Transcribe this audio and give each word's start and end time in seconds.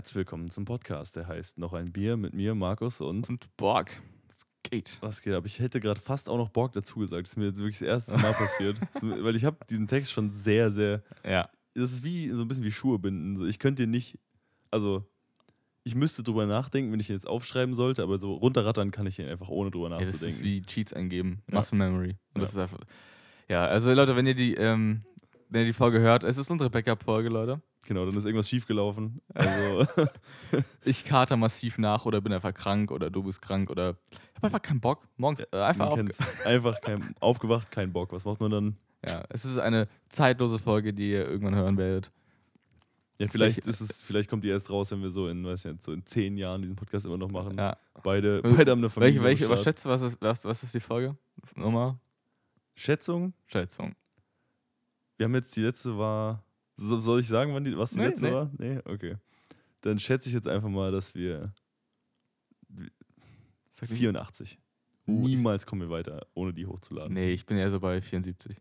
Herzlich 0.00 0.16
willkommen 0.16 0.50
zum 0.50 0.64
Podcast, 0.64 1.14
der 1.16 1.28
heißt 1.28 1.58
Noch 1.58 1.74
ein 1.74 1.92
Bier 1.92 2.16
mit 2.16 2.32
mir, 2.32 2.54
Markus 2.54 3.02
und. 3.02 3.28
Und 3.28 3.54
Borg. 3.58 4.00
Es 4.30 4.46
geht. 4.62 4.96
Was 5.02 5.20
geht 5.20 5.34
ab? 5.34 5.44
Ich 5.44 5.58
hätte 5.60 5.78
gerade 5.78 6.00
fast 6.00 6.30
auch 6.30 6.38
noch 6.38 6.48
Borg 6.48 6.72
dazu 6.72 7.00
gesagt. 7.00 7.24
Das 7.24 7.32
ist 7.32 7.36
mir 7.36 7.44
jetzt 7.44 7.58
wirklich 7.58 7.80
das 7.80 7.86
erste 8.06 8.12
Mal 8.16 8.32
passiert. 8.32 8.78
Weil 9.02 9.36
ich 9.36 9.44
habe 9.44 9.58
diesen 9.68 9.88
Text 9.88 10.10
schon 10.12 10.30
sehr, 10.30 10.70
sehr. 10.70 11.02
Ja. 11.22 11.50
Das 11.74 11.92
ist 11.92 12.02
wie 12.02 12.30
so 12.30 12.40
ein 12.40 12.48
bisschen 12.48 12.64
wie 12.64 12.72
Schuhe 12.72 12.98
binden. 12.98 13.46
Ich 13.46 13.58
könnte 13.58 13.82
dir 13.82 13.88
nicht. 13.90 14.18
Also, 14.70 15.04
ich 15.84 15.94
müsste 15.94 16.22
drüber 16.22 16.46
nachdenken, 16.46 16.92
wenn 16.92 17.00
ich 17.00 17.10
ihn 17.10 17.16
jetzt 17.16 17.28
aufschreiben 17.28 17.74
sollte, 17.74 18.02
aber 18.02 18.18
so 18.18 18.32
runterrattern 18.32 18.92
kann 18.92 19.06
ich 19.06 19.18
ihn 19.18 19.28
einfach 19.28 19.50
ohne 19.50 19.70
drüber 19.70 19.90
ja 19.90 19.98
das 19.98 20.06
nachzudenken. 20.12 20.34
ist 20.34 20.42
wie 20.42 20.62
Cheats 20.62 20.94
eingeben. 20.94 21.42
Ja. 21.50 21.56
Muscle 21.56 21.76
Memory. 21.76 22.16
Und 22.32 22.36
Ja. 22.36 22.40
das 22.40 22.52
ist 22.52 22.56
einfach. 22.58 22.80
Ja, 23.50 23.66
also 23.66 23.92
Leute, 23.92 24.16
wenn 24.16 24.26
ihr 24.26 24.34
die, 24.34 24.54
ähm, 24.54 25.02
wenn 25.50 25.60
ihr 25.60 25.66
die 25.66 25.72
Folge 25.74 26.00
hört, 26.00 26.24
es 26.24 26.38
ist 26.38 26.50
unsere 26.50 26.70
Backup-Folge, 26.70 27.28
Leute. 27.28 27.60
Genau, 27.86 28.04
dann 28.06 28.16
ist 28.16 28.24
irgendwas 28.24 28.48
schiefgelaufen. 28.48 29.20
Also, 29.34 29.86
Ich 30.84 31.04
kater 31.04 31.36
massiv 31.36 31.78
nach 31.78 32.06
oder 32.06 32.20
bin 32.20 32.32
einfach 32.32 32.54
krank 32.54 32.90
oder 32.90 33.10
du 33.10 33.22
bist 33.22 33.42
krank 33.42 33.70
oder 33.70 33.96
ich 34.10 34.36
habe 34.36 34.46
einfach 34.46 34.62
keinen 34.62 34.80
Bock. 34.80 35.06
Morgens 35.16 35.40
äh, 35.52 35.56
einfach 35.56 35.88
auf. 35.88 36.00
einfach 36.44 36.80
kein, 36.80 37.14
aufgewacht, 37.20 37.70
kein 37.70 37.92
Bock. 37.92 38.12
Was 38.12 38.24
macht 38.24 38.40
man 38.40 38.50
dann? 38.50 38.76
Ja, 39.06 39.24
es 39.30 39.44
ist 39.44 39.58
eine 39.58 39.88
zeitlose 40.08 40.58
Folge, 40.58 40.92
die 40.92 41.10
ihr 41.12 41.26
irgendwann 41.28 41.54
hören 41.54 41.76
werdet. 41.78 42.10
Ja, 43.18 43.28
vielleicht, 43.28 43.58
ist 43.66 43.82
es, 43.82 44.02
vielleicht 44.02 44.30
kommt 44.30 44.44
die 44.44 44.48
erst 44.48 44.70
raus, 44.70 44.90
wenn 44.92 45.02
wir 45.02 45.10
so 45.10 45.28
in, 45.28 45.44
weiß 45.44 45.66
ich 45.66 45.72
nicht, 45.72 45.84
so 45.84 45.92
in 45.92 46.06
zehn 46.06 46.38
Jahren 46.38 46.62
diesen 46.62 46.74
Podcast 46.74 47.04
immer 47.04 47.18
noch 47.18 47.30
machen. 47.30 47.58
Ja. 47.58 47.76
Beide, 48.02 48.42
Wel- 48.42 48.56
beide 48.56 48.70
haben 48.70 48.78
eine 48.78 48.88
Familie. 48.88 49.14
Welche, 49.16 49.24
welche 49.24 49.44
überschätzt, 49.44 49.84
was 49.84 50.00
ist, 50.00 50.22
was, 50.22 50.44
was 50.46 50.62
ist 50.62 50.74
die 50.74 50.80
Folge? 50.80 51.16
Nummer? 51.54 52.00
Schätzung? 52.74 53.34
Schätzung. 53.46 53.94
Wir 55.18 55.24
haben 55.24 55.34
jetzt 55.34 55.54
die 55.54 55.60
letzte 55.60 55.98
war. 55.98 56.42
So, 56.82 56.98
soll 56.98 57.20
ich 57.20 57.28
sagen, 57.28 57.52
wann 57.52 57.64
die, 57.64 57.76
was 57.76 57.90
die 57.90 57.98
Nee, 57.98 58.06
letzte 58.06 58.26
nee. 58.26 58.32
war? 58.32 58.50
Nee, 58.56 58.78
okay. 58.86 59.16
Dann 59.82 59.98
schätze 59.98 60.28
ich 60.30 60.34
jetzt 60.34 60.48
einfach 60.48 60.68
mal, 60.70 60.90
dass 60.90 61.14
wir 61.14 61.52
Sag 63.70 63.90
nicht- 63.90 63.98
84. 63.98 64.58
Uh, 65.06 65.20
Niemals 65.26 65.66
kommen 65.66 65.82
wir 65.82 65.90
weiter, 65.90 66.26
ohne 66.34 66.54
die 66.54 66.66
hochzuladen. 66.66 67.12
Nee, 67.12 67.32
ich 67.32 67.44
bin 67.44 67.58
eher 67.58 67.70
so 67.70 67.80
bei 67.80 68.00
74. 68.00 68.56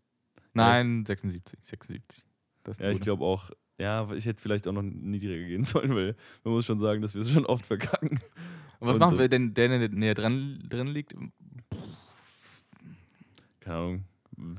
Nein, 0.53 1.05
76. 1.05 1.59
76. 1.61 2.25
Das 2.63 2.77
ist 2.77 2.83
Ja, 2.83 2.91
ich 2.91 2.99
glaube 2.99 3.23
auch. 3.23 3.51
Ja, 3.77 4.11
ich 4.11 4.25
hätte 4.25 4.41
vielleicht 4.41 4.67
auch 4.67 4.73
noch 4.73 4.81
niedriger 4.81 5.47
gehen 5.47 5.63
sollen, 5.63 5.95
weil 5.95 6.15
man 6.43 6.53
muss 6.53 6.65
schon 6.65 6.81
sagen, 6.81 7.01
dass 7.01 7.13
wir 7.15 7.21
es 7.21 7.29
schon 7.31 7.45
oft 7.45 7.65
verkacken. 7.65 8.19
Und 8.79 8.87
was 8.87 8.95
und, 8.95 8.99
machen 8.99 9.15
äh, 9.17 9.21
wir 9.21 9.29
denn, 9.29 9.53
der 9.53 9.67
der 9.79 9.89
näher 9.89 10.13
dran, 10.13 10.61
drin 10.67 10.87
liegt? 10.87 11.15
Keine 13.61 13.75
Ahnung. 13.77 14.03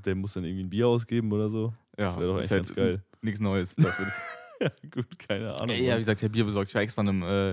Der 0.04 0.14
muss 0.14 0.32
dann 0.34 0.44
irgendwie 0.44 0.64
ein 0.64 0.70
Bier 0.70 0.88
ausgeben 0.88 1.30
oder 1.32 1.50
so. 1.50 1.74
Ja, 1.98 2.06
das 2.06 2.16
wäre 2.18 2.26
doch 2.32 2.38
ist 2.38 2.52
eigentlich 2.52 2.66
ganz 2.68 2.74
geil. 2.74 3.04
Nichts 3.22 3.40
Neues. 3.40 3.74
Dafür. 3.76 4.04
Das, 4.06 4.22
Ja, 4.60 4.68
gut, 4.90 5.18
keine 5.18 5.54
Ahnung. 5.54 5.76
ja, 5.76 5.82
wie 5.82 5.88
Mann. 5.88 5.98
gesagt, 5.98 6.20
ich 6.20 6.24
habe 6.24 6.32
Bier 6.32 6.44
besorgt. 6.44 6.68
Ich 6.68 6.74
war 6.74 6.82
extra 6.82 7.02
in 7.02 7.08
einem, 7.08 7.22
äh, 7.22 7.50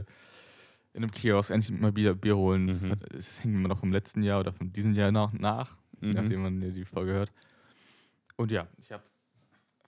in 0.94 1.04
einem 1.04 1.12
Kiosk 1.12 1.52
endlich 1.52 1.80
mal 1.80 1.92
Bier, 1.92 2.14
Bier 2.16 2.36
holen. 2.36 2.68
Das, 2.68 2.82
Mhm. 2.82 2.92
hat, 2.92 3.00
das 3.14 3.44
hängt 3.44 3.54
mir 3.56 3.68
noch 3.68 3.80
vom 3.80 3.92
letzten 3.92 4.23
Jahr 4.23 4.40
oder 4.42 4.52
von 4.52 4.72
diesem 4.73 4.94
Jahr 4.94 5.12
nach, 5.12 5.32
nach 5.34 5.78
Mhm. 6.02 6.12
nachdem 6.14 6.42
man 6.44 6.62
die 6.73 6.86
Folge 6.86 7.14
hört. 7.14 7.30
Und 8.36 8.52
ja, 8.52 8.68
ich 8.78 8.92
habe. 8.92 9.04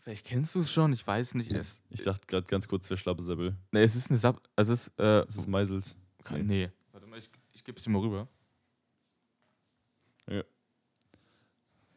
Vielleicht 0.02 0.26
kennst 0.26 0.56
du 0.56 0.62
es 0.62 0.72
schon, 0.72 0.92
ich 0.94 1.06
weiß 1.06 1.36
nicht. 1.36 1.52
Es, 1.52 1.84
Ich 1.90 2.02
dachte 2.02 2.26
gerade 2.26 2.48
ganz 2.48 2.68
kurz, 2.68 2.86
es 2.86 2.90
wäre 2.90 2.98
Schlappesäppel. 2.98 3.56
nee, 3.72 3.84
es 3.84 3.96
ist 3.96 4.10
eine 4.10 4.18
Sub. 4.18 4.42
Also 4.56 4.74
es 4.74 4.88
ist. 4.88 5.00
Äh, 5.00 5.26
Das 5.26 5.36
ist 5.36 5.48
Meisels. 5.48 5.96
nee. 6.32 6.42
nee. 6.44 6.70
Warte 6.94 7.06
mal, 7.06 7.20
ich, 7.20 7.30
ich 7.52 7.64
gebe 7.64 7.78
es 7.78 7.84
dir 7.84 7.90
mal 7.92 8.00
rüber. 8.02 8.28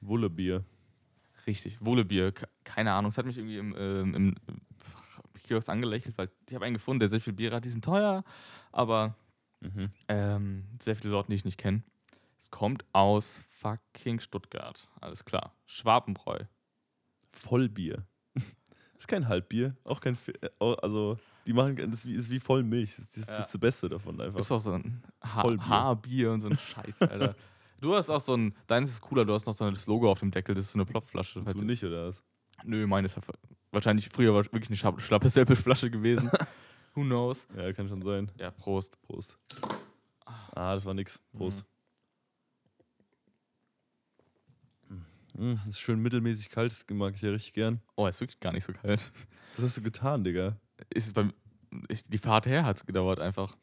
Wullebier. 0.01 0.65
Richtig, 1.47 1.85
Wohlebier. 1.85 2.33
Ke- 2.33 2.49
Keine 2.65 2.93
Ahnung, 2.93 3.11
es 3.11 3.19
hat 3.19 3.27
mich 3.27 3.37
irgendwie 3.39 3.59
im, 3.59 3.75
ähm, 3.77 4.15
im 4.15 4.35
Kiosk 5.43 5.69
angelächelt, 5.69 6.17
weil 6.19 6.31
ich 6.49 6.55
habe 6.55 6.65
einen 6.65 6.75
gefunden, 6.75 7.01
der 7.01 7.09
sehr 7.09 7.21
viel 7.21 7.33
Bier 7.33 7.51
hat. 7.53 7.65
Die 7.65 7.71
sind 7.71 7.85
teuer, 7.85 8.23
aber 8.71 9.15
Mhm. 9.61 9.91
ähm, 10.09 10.65
sehr 10.81 10.97
viele 10.97 11.11
Sorten, 11.11 11.31
die 11.31 11.37
ich 11.37 11.45
nicht 11.45 11.59
kenne. 11.59 11.83
Es 12.39 12.51
kommt 12.51 12.85
aus 12.93 13.43
fucking 13.61 14.19
Stuttgart. 14.21 14.89
Alles 15.01 15.25
klar. 15.25 15.53
Schwabenbräu. 15.67 16.39
Vollbier. 17.33 18.05
ist 18.99 19.09
kein 19.09 19.29
Halbbier, 19.29 19.77
auch 19.85 20.01
kein. 20.01 20.17
Fi- 20.17 20.33
äh, 20.41 20.51
Also, 20.83 21.19
die 21.47 21.53
machen. 21.53 21.77
Das 21.77 21.87
ist 22.01 22.07
wie, 22.07 22.15
ist 22.15 22.31
wie 22.31 22.41
Vollmilch. 22.41 22.97
Das 22.97 23.05
ist 23.05 23.17
das, 23.19 23.29
Ja. 23.29 23.39
ist 23.41 23.53
das 23.55 23.61
Beste 23.61 23.89
davon 23.89 24.21
einfach. 24.21 24.39
Gibt 24.39 24.51
auch 24.53 24.59
so 24.61 24.73
ein 24.75 25.03
ha 25.23 25.41
Vollbier. 25.43 25.69
Haarbier 25.69 26.33
und 26.33 26.41
so 26.41 26.49
ein 26.49 26.59
Scheiß, 26.59 27.03
Alter. 27.03 27.35
Du 27.83 27.97
hast 27.97 28.11
auch 28.11 28.21
so 28.21 28.37
ein, 28.37 28.55
deines 28.69 28.91
ist 28.91 29.01
cooler, 29.01 29.25
du 29.25 29.35
hast 29.35 29.45
noch 29.47 29.55
so 29.55 29.69
das 29.69 29.89
Logo 29.89 30.09
auf 30.09 30.21
dem 30.21 30.31
Deckel, 30.31 30.55
das 30.55 30.67
ist 30.67 30.73
so 30.73 30.79
eine 30.79 30.87
Plopflasche. 30.87 31.43
falls 31.43 31.57
Du 31.59 31.65
es- 31.65 31.71
nicht, 31.71 31.83
oder 31.83 32.07
was? 32.09 32.23
Nö, 32.63 32.87
meine 32.87 33.07
ist 33.07 33.17
ja 33.17 33.23
wahrscheinlich 33.73 34.09
früher 34.09 34.33
war 34.33 34.45
wirklich 34.45 34.69
eine 34.69 34.77
schla- 34.77 35.01
schlappe 35.01 35.29
Seppelflasche 35.29 35.91
gewesen. 35.91 36.31
Who 36.95 37.03
knows? 37.03 37.45
Ja, 37.57 37.73
kann 37.73 37.89
schon 37.89 38.01
sein. 38.03 38.31
Ja, 38.39 38.53
Prost. 38.53 39.03
Prost. 39.03 39.37
Ah, 40.55 40.75
das 40.77 40.85
war 40.85 40.95
nix. 40.95 41.21
Prost. 41.37 41.65
Mm, 45.35 45.55
das 45.65 45.69
ist 45.75 45.81
schön 45.81 45.99
mittelmäßig 45.99 46.51
kalt, 46.51 46.71
das 46.71 46.87
mag 46.91 47.15
ich 47.17 47.23
ja 47.23 47.31
richtig 47.31 47.55
gern. 47.55 47.81
Oh, 47.97 48.07
ist 48.07 48.21
wirklich 48.21 48.39
gar 48.39 48.53
nicht 48.53 48.63
so 48.65 48.73
kalt. 48.73 49.11
Was 49.57 49.65
hast 49.65 49.77
du 49.79 49.83
getan, 49.83 50.23
Digga? 50.23 50.57
Ist 50.91 51.09
es 51.09 51.13
beim, 51.15 51.33
ist, 51.89 52.13
die 52.13 52.19
Fahrt 52.19 52.47
her 52.47 52.65
hat 52.65 52.77
es 52.77 52.87
gedauert 52.87 53.19
einfach. 53.19 53.57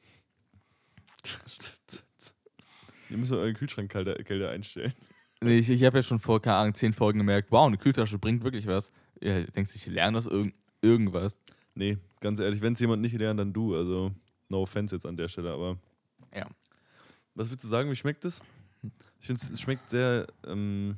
Ihr 3.10 3.18
müsst 3.18 3.32
euren 3.32 3.54
Kühlschrank 3.54 3.92
kälter, 3.92 4.50
einstellen. 4.50 4.94
Nee, 5.42 5.60
ich 5.60 5.70
ich 5.70 5.86
habe 5.86 6.00
ja 6.00 6.04
schon 6.04 6.20
vor, 6.20 6.42
keine 6.42 6.58
Ahnung, 6.58 6.74
zehn 6.74 6.92
Folgen 6.92 7.20
gemerkt, 7.20 7.50
wow, 7.50 7.66
eine 7.66 7.78
Kühltasche 7.78 8.20
bringt 8.20 8.44
wirklich 8.44 8.68
was. 8.68 8.92
Ja, 9.22 9.40
du 9.40 9.50
denkst, 9.50 9.74
ich 9.74 9.86
lerne 9.86 10.18
das 10.18 10.26
irg 10.26 10.54
irgendwas. 10.82 11.40
Nee, 11.76 11.98
ganz 12.20 12.42
ehrlich, 12.42 12.62
wenn 12.62 12.74
es 12.74 12.80
jemand 12.82 13.02
nicht 13.02 13.18
lernt, 13.18 13.40
dann 13.40 13.54
du. 13.54 13.74
Also, 13.74 14.12
no 14.50 14.64
offense 14.64 14.94
jetzt 14.94 15.06
an 15.06 15.16
der 15.16 15.30
Stelle, 15.30 15.54
aber. 15.54 15.78
Ja. 16.36 16.46
Was 17.36 17.50
würdest 17.50 17.64
du 17.64 17.70
sagen, 17.70 17.90
wie 17.90 17.96
schmeckt 17.96 18.26
es? 18.26 18.42
Ich 19.22 19.28
finde, 19.28 19.42
es 19.42 19.62
schmeckt 19.62 19.90
sehr, 19.90 20.28
ähm, 20.46 20.98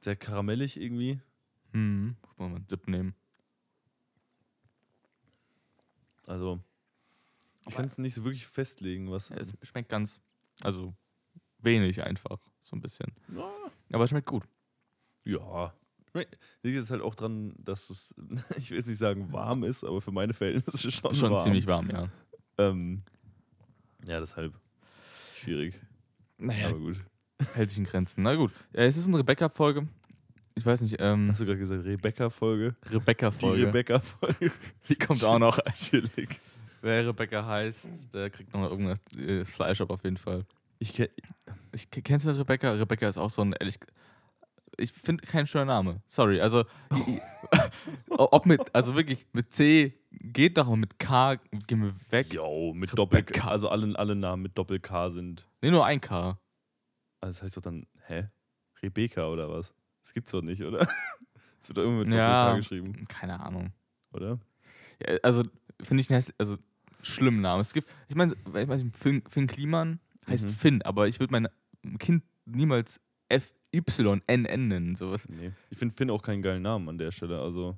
sehr 0.00 0.16
karamellig 0.16 0.80
irgendwie. 0.80 1.20
Hm, 1.72 2.16
muss 2.22 2.38
man 2.38 2.50
mal 2.52 2.56
einen 2.56 2.68
Sip 2.68 2.88
nehmen. 2.88 3.14
Also, 6.26 6.60
ich 7.66 7.74
kann 7.74 7.86
es 7.86 7.98
nicht 7.98 8.14
so 8.14 8.24
wirklich 8.24 8.46
festlegen, 8.46 9.10
was. 9.10 9.30
Es 9.30 9.52
schmeckt 9.62 9.88
ganz, 9.88 10.20
also 10.62 10.94
wenig 11.58 12.02
einfach, 12.02 12.38
so 12.62 12.76
ein 12.76 12.80
bisschen. 12.80 13.12
Ja. 13.34 13.50
Aber 13.92 14.04
es 14.04 14.10
schmeckt 14.10 14.26
gut. 14.26 14.44
Ja. 15.24 15.72
Liegt 16.14 16.76
jetzt 16.76 16.90
halt 16.90 17.02
auch 17.02 17.14
dran, 17.14 17.54
dass 17.58 17.88
es, 17.90 18.14
ich 18.56 18.70
will 18.70 18.78
jetzt 18.78 18.88
nicht 18.88 18.98
sagen 18.98 19.32
warm 19.32 19.62
ist, 19.64 19.84
aber 19.84 20.00
für 20.00 20.10
meine 20.12 20.32
Verhältnisse 20.34 20.90
schon, 20.90 21.14
Schon 21.14 21.30
warm. 21.32 21.42
ziemlich 21.44 21.66
warm, 21.66 21.88
ja. 21.90 22.08
Ähm, 22.58 23.02
ja, 24.06 24.18
deshalb 24.20 24.54
schwierig. 25.36 25.78
Naja, 26.38 26.68
Aber 26.68 26.78
gut. 26.78 27.00
hält 27.54 27.68
sich 27.70 27.78
in 27.78 27.84
Grenzen. 27.84 28.22
Na 28.22 28.34
gut, 28.34 28.50
ja, 28.72 28.82
es 28.82 28.96
ist 28.96 29.06
unsere 29.06 29.24
Backup-Folge. 29.24 29.86
Ich 30.56 30.66
weiß 30.66 30.80
nicht, 30.82 30.96
ähm, 30.98 31.28
Hast 31.30 31.40
du 31.40 31.46
gerade 31.46 31.58
gesagt, 31.58 31.84
Rebecca-Folge? 31.84 32.74
Die 32.88 32.94
Rebecca-Folge. 32.94 33.66
Rebecca-Folge. 33.68 34.52
Die 34.88 34.94
kommt 34.96 35.24
auch 35.24 35.38
noch. 35.38 35.58
Chillig. 35.74 36.40
Wer 36.82 37.06
Rebecca 37.06 37.44
heißt, 37.44 38.14
der 38.14 38.30
kriegt 38.30 38.52
noch 38.54 38.70
irgendwas 38.70 38.98
äh, 39.16 39.44
Fleisch 39.44 39.80
ab 39.80 39.90
auf 39.90 40.02
jeden 40.04 40.16
Fall. 40.16 40.44
Ich 40.78 40.98
Ich, 41.72 41.90
kennst 41.90 42.26
du 42.26 42.30
Rebecca? 42.30 42.72
Rebecca 42.72 43.08
ist 43.08 43.18
auch 43.18 43.28
so 43.30 43.42
ein, 43.42 43.52
ehrlich, 43.52 43.78
ich 44.78 44.92
finde 44.92 45.26
kein 45.26 45.46
schöner 45.46 45.66
Name. 45.66 46.00
Sorry, 46.06 46.40
also 46.40 46.64
ob 48.08 48.46
mit, 48.46 48.74
also 48.74 48.94
wirklich 48.96 49.26
mit 49.32 49.52
C 49.52 49.94
geht 50.10 50.56
doch, 50.56 50.66
aber 50.66 50.76
mit 50.76 50.98
K 50.98 51.36
gehen 51.66 51.82
wir 51.82 51.94
weg. 52.10 52.32
yo, 52.32 52.72
mit 52.74 52.96
Doppel 52.96 53.18
Rebecca. 53.18 53.48
Also 53.48 53.68
alle, 53.68 53.96
alle 53.98 54.14
Namen 54.16 54.42
mit 54.42 54.56
Doppel-K 54.56 55.10
sind. 55.10 55.46
Nee, 55.60 55.70
nur 55.70 55.84
ein 55.84 56.00
K. 56.00 56.38
Also 57.20 57.36
das 57.38 57.42
heißt 57.42 57.56
doch 57.58 57.62
dann, 57.62 57.86
hä? 58.06 58.28
Rebecca 58.82 59.26
oder 59.28 59.50
was? 59.50 59.74
Das 60.02 60.14
gibt's 60.14 60.30
doch 60.30 60.42
nicht, 60.42 60.62
oder? 60.62 60.88
Das 61.60 61.68
wird 61.68 61.76
doch 61.76 61.82
immer 61.82 61.98
mit 62.04 62.08
Ja. 62.08 62.44
Doppel-K 62.46 62.56
geschrieben, 62.56 63.06
Keine 63.06 63.38
Ahnung. 63.38 63.70
oder? 64.14 64.38
Ja, 65.06 65.16
also 65.22 65.42
finde 65.82 66.00
ich 66.00 66.10
also 66.38 66.56
schlimmen 67.02 67.40
Namen. 67.40 67.60
Es 67.60 67.72
gibt, 67.72 67.88
ich 68.08 68.16
meine, 68.16 68.34
ich 68.46 68.68
weiß 68.68 68.82
nicht, 68.82 68.96
Finn, 68.96 69.22
Finn 69.28 69.46
Kliman 69.46 70.00
heißt 70.26 70.46
Mhm. 70.46 70.50
Finn, 70.50 70.82
aber 70.82 71.08
ich 71.08 71.18
würde 71.20 71.32
mein 71.32 71.48
Kind 71.98 72.22
niemals 72.46 73.00
F-Y-N-N 73.28 74.42
nennen. 74.68 74.96
Sowas. 74.96 75.28
Nee. 75.28 75.52
Ich 75.70 75.78
finde 75.78 75.94
Finn 75.94 76.10
auch 76.10 76.22
keinen 76.22 76.42
geilen 76.42 76.62
Namen 76.62 76.88
an 76.88 76.98
der 76.98 77.10
Stelle. 77.12 77.40
Also, 77.40 77.76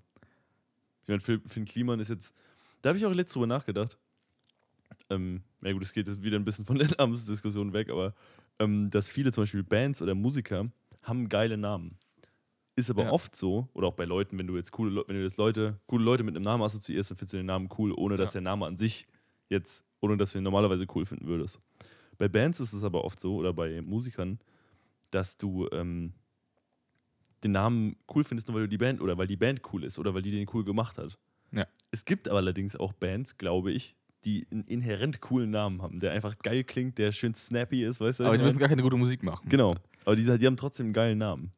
ich 1.03 1.09
meine, 1.09 1.21
Finn, 1.21 1.43
Finn 1.47 1.65
Kliman 1.65 2.01
ist 2.01 2.09
jetzt. 2.09 2.35
Da 2.83 2.89
habe 2.89 2.99
ich 2.99 3.07
auch 3.07 3.13
letztes 3.13 3.35
drüber 3.35 3.47
nachgedacht. 3.47 3.97
Ähm, 5.11 5.43
ja 5.63 5.73
gut, 5.73 5.83
es 5.83 5.93
geht 5.93 6.09
jetzt 6.09 6.23
wieder 6.23 6.37
ein 6.39 6.45
bisschen 6.45 6.65
von 6.65 6.79
der 6.79 6.89
Namensdiskussion 6.99 7.73
weg, 7.73 7.91
aber 7.91 8.15
ähm, 8.59 8.91
dass 8.91 9.09
viele 9.09 9.33
zum 9.33 9.43
Beispiel 9.43 9.63
Bands 9.63 10.03
oder 10.03 10.15
Musiker 10.15 10.71
haben 11.03 11.29
geile 11.29 11.57
Namen. 11.57 11.97
Ist 12.77 12.91
aber 12.91 13.05
Ja. 13.05 13.11
oft 13.11 13.37
so, 13.37 13.69
oder 13.75 13.89
auch 13.89 13.95
bei 13.95 14.05
Leuten, 14.05 14.39
wenn 14.39 14.47
du 14.47 14.57
jetzt 14.57 14.73
coole, 14.73 15.05
wenn 15.07 15.17
du 15.17 15.23
jetzt 15.23 15.37
Leute, 15.37 15.79
coole 15.87 16.05
Leute 16.05 16.23
mit 16.25 16.35
einem 16.35 16.45
Namen 16.45 16.63
assoziierst, 16.63 17.11
dann 17.11 17.19
findest 17.19 17.35
du 17.35 17.37
den 17.39 17.47
Namen 17.47 17.69
cool, 17.79 17.93
ohne 17.93 18.17
dass 18.17 18.31
Ja. 18.31 18.41
der 18.41 18.43
Name 18.43 18.67
an 18.67 18.77
sich 18.77 19.07
jetzt, 19.53 19.85
ohne 20.01 20.17
dass 20.17 20.33
du 20.33 20.39
ihn 20.39 20.45
normalerweise 20.45 20.87
cool 20.95 21.07
finden 21.07 21.27
würdest. 21.27 21.61
Bei 22.19 22.29
Bands 22.29 22.61
ist 22.61 22.73
es 22.73 22.85
aber 22.85 23.05
oft 23.05 23.21
so, 23.21 23.37
oder 23.37 23.53
bei 23.53 23.81
Musikern, 23.83 24.39
dass 25.11 25.37
du 25.37 25.69
ähm, 25.73 26.13
den 27.45 27.53
Namen 27.53 27.97
cool 28.15 28.25
findest, 28.25 28.49
nur 28.49 28.57
weil 28.57 28.63
du 28.65 28.69
die 28.69 28.79
Band 28.79 29.01
oder 29.01 29.17
weil 29.19 29.27
die 29.27 29.37
Band 29.37 29.63
cool 29.73 29.85
ist 29.85 29.99
oder 29.99 30.15
weil 30.15 30.23
die 30.23 30.31
den 30.31 30.49
cool 30.53 30.65
gemacht 30.65 30.99
hat. 30.99 31.19
Ja. 31.53 31.67
Es 31.91 32.05
gibt 32.05 32.29
aber 32.29 32.39
allerdings 32.39 32.77
auch 32.77 32.93
Bands, 32.93 33.37
glaube 33.37 33.73
ich, 33.73 33.97
die 34.25 34.47
einen 34.51 34.65
inhärent 34.65 35.21
coolen 35.21 35.51
Namen 35.51 35.83
haben, 35.83 36.01
der 36.01 36.13
einfach 36.13 36.39
geil 36.39 36.65
klingt, 36.65 36.99
der 36.99 37.13
schön 37.13 37.35
snappy 37.35 37.85
ist, 37.85 38.01
weißt 38.01 38.21
du? 38.21 38.25
Aber 38.25 38.39
die 38.39 38.45
müssen 38.45 38.59
gar 38.59 38.69
keine 38.69 38.83
gute 38.83 38.97
Musik 38.97 39.23
machen. 39.23 39.49
genau. 39.49 39.75
Aber 40.05 40.17
die, 40.17 40.25
die 40.39 40.47
haben 40.47 40.57
trotzdem 40.57 40.87
einen 40.87 40.93
geilen 40.93 41.19
Namen. 41.19 41.53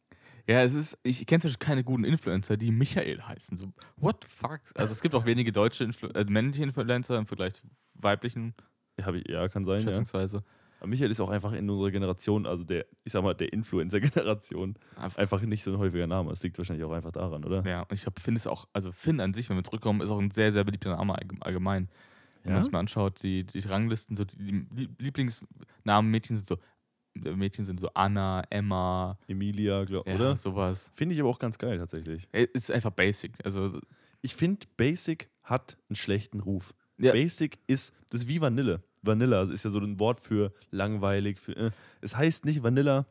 Ja, 0.47 0.63
es 0.63 0.75
ist, 0.75 0.99
ich 1.03 1.25
kenne 1.27 1.41
zum 1.41 1.49
Beispiel 1.49 1.67
keine 1.67 1.85
guten 1.85 2.05
Influencer, 2.05 2.57
die 2.57 2.71
Michael 2.71 3.23
heißen. 3.23 3.57
So, 3.57 3.73
what 3.97 4.23
the 4.23 4.29
fuck? 4.29 4.61
Also 4.75 4.93
es 4.93 5.01
gibt 5.01 5.15
auch 5.15 5.25
wenige 5.25 5.53
deutsche 5.53 5.85
Influ 5.85 6.09
äh, 6.09 6.25
männliche 6.25 6.63
Influencer 6.65 7.17
im 7.19 7.27
Vergleich 7.27 7.55
zu 7.55 7.63
weiblichen, 7.95 8.55
Ja, 9.01 9.13
ich, 9.13 9.27
ja 9.29 9.49
kann 9.49 9.65
sein, 9.65 9.79
ja. 9.79 9.85
schätzungsweise. 9.85 10.43
Aber 10.81 10.89
Michael 10.89 11.11
ist 11.11 11.21
auch 11.21 11.31
einfach 11.31 11.53
in 11.53 11.71
unserer 11.71 11.91
Generation, 11.91 12.45
also 12.45 12.63
der, 12.63 12.85
ich 13.05 13.13
sag 13.13 13.23
mal, 13.23 13.33
der 13.33 13.53
Influencer-Generation, 13.55 14.75
Einfach, 14.97 15.19
einfach 15.19 15.41
nicht 15.41 15.65
so 15.65 15.73
ein 15.73 15.79
häufiger 15.79 16.07
Name. 16.07 16.29
Das 16.29 16.43
liegt 16.43 16.59
wahrscheinlich 16.59 16.85
auch 16.85 16.93
einfach 16.93 17.13
daran, 17.13 17.43
oder? 17.45 17.65
ja, 17.67 17.81
und 17.83 17.93
ich 17.93 18.05
Finn 18.21 18.37
ist 18.37 18.47
auch, 18.47 18.67
also 18.75 18.93
Finn 18.93 19.21
an 19.21 19.33
sich, 19.33 19.49
wenn 19.49 19.57
wir 19.57 19.65
zurückkommen, 19.65 20.03
ist 20.03 20.11
auch 20.11 20.19
ein 20.21 20.31
sehr, 20.31 20.53
sehr 20.53 20.65
beliebter 20.65 20.95
Name 20.95 21.15
allgem- 21.15 21.43
allgemein. 21.43 21.89
Wenn 22.43 22.53
man 22.53 22.59
Ja? 22.61 22.63
sich 22.65 22.73
mal 22.73 22.81
anschaut, 22.81 23.23
die, 23.23 23.45
die 23.45 23.61
Ranglisten, 23.61 24.15
so 24.17 24.25
die, 24.27 24.67
Lieblingsnamen 24.99 26.11
Mädchen 26.11 26.37
sind 26.37 26.49
so, 26.49 26.59
Mädchen 27.15 27.65
sind 27.65 27.81
so 27.81 27.89
Anna, 27.95 28.43
Emma, 28.51 29.17
Emilia, 29.29 29.85
glaub, 29.85 30.07
ja, 30.07 30.15
oder? 30.15 30.37
sowas. 30.37 30.93
Finde 30.97 31.15
ich 31.15 31.21
aber 31.21 31.31
auch 31.31 31.39
ganz 31.39 31.59
geil 31.59 31.79
tatsächlich. 31.79 32.29
Ist 32.33 32.71
einfach 32.71 32.91
basic. 32.91 33.33
Also, 33.45 33.81
Ich 34.21 34.35
finde, 34.35 34.67
Basic 34.77 35.29
hat 35.43 35.77
einen 35.89 35.97
schlechten 35.97 36.41
Ruf. 36.41 36.75
Ja. 36.99 37.13
Basic 37.13 37.59
ist, 37.67 37.93
das 38.11 38.23
ist 38.23 38.29
wie 38.29 38.41
Vanille. 38.41 38.83
Vanilla 39.03 39.43
ist 39.43 39.65
ja 39.65 39.71
so 39.71 39.79
ein 39.79 39.99
Wort 39.99 40.21
für 40.21 40.53
langweilig. 40.71 41.39
Für, 41.39 41.57
äh. 41.57 41.71
Es 42.01 42.17
heißt 42.17 42.45
nicht 42.45 42.63
Vanilla, 42.63 43.07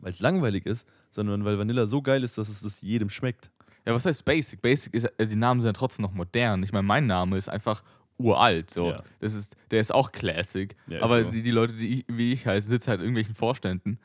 weil 0.00 0.12
es 0.12 0.20
langweilig 0.20 0.66
ist, 0.66 0.86
sondern 1.10 1.44
weil 1.44 1.58
Vanilla 1.58 1.86
so 1.86 2.00
geil 2.02 2.24
ist, 2.24 2.38
dass 2.38 2.48
es 2.48 2.62
das 2.62 2.80
jedem 2.80 3.10
schmeckt. 3.10 3.50
ja, 3.86 3.92
was 3.92 4.06
heißt 4.06 4.24
basic? 4.24 4.62
Basic 4.62 4.94
ist, 4.94 5.06
also 5.18 5.30
die 5.30 5.38
Namen 5.38 5.60
sind 5.60 5.68
ja 5.68 5.72
trotzdem 5.72 6.04
noch 6.04 6.12
modern. 6.14 6.62
Ich 6.62 6.72
meine, 6.72 6.86
mein 6.86 7.06
Name 7.06 7.36
ist 7.36 7.48
einfach 7.48 7.82
uralt. 8.20 8.70
So. 8.70 8.88
Ja. 8.88 9.02
Das 9.18 9.34
ist, 9.34 9.56
der 9.70 9.80
ist 9.80 9.92
auch 9.92 10.12
Classic. 10.12 10.76
Ja, 10.88 11.02
aber 11.02 11.24
so. 11.24 11.30
die, 11.30 11.42
die 11.42 11.50
Leute, 11.50 11.74
die 11.74 12.00
ich, 12.00 12.04
wie 12.08 12.32
ich 12.32 12.46
heiße, 12.46 12.68
sitzen 12.68 12.90
halt 12.90 13.00
in 13.00 13.06
irgendwelchen 13.06 13.34
Vorständen. 13.34 13.98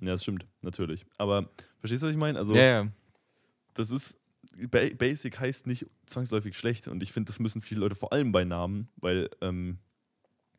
Ja, 0.00 0.12
das 0.12 0.22
stimmt, 0.22 0.46
natürlich. 0.62 1.04
Aber 1.18 1.48
verstehst 1.78 2.02
du, 2.02 2.06
was 2.06 2.12
ich 2.12 2.18
meine? 2.18 2.38
Also, 2.38 2.54
ja. 2.54 2.88
das 3.74 3.90
ist. 3.90 4.16
Ba 4.70 4.86
Basic 4.96 5.40
heißt 5.40 5.66
nicht 5.66 5.86
zwangsläufig 6.06 6.56
schlecht 6.56 6.86
und 6.86 7.02
ich 7.02 7.10
finde, 7.10 7.28
das 7.28 7.40
müssen 7.40 7.60
viele 7.60 7.80
Leute 7.80 7.96
vor 7.96 8.12
allem 8.12 8.30
bei 8.30 8.44
Namen, 8.44 8.88
weil 8.96 9.28
ähm, 9.40 9.78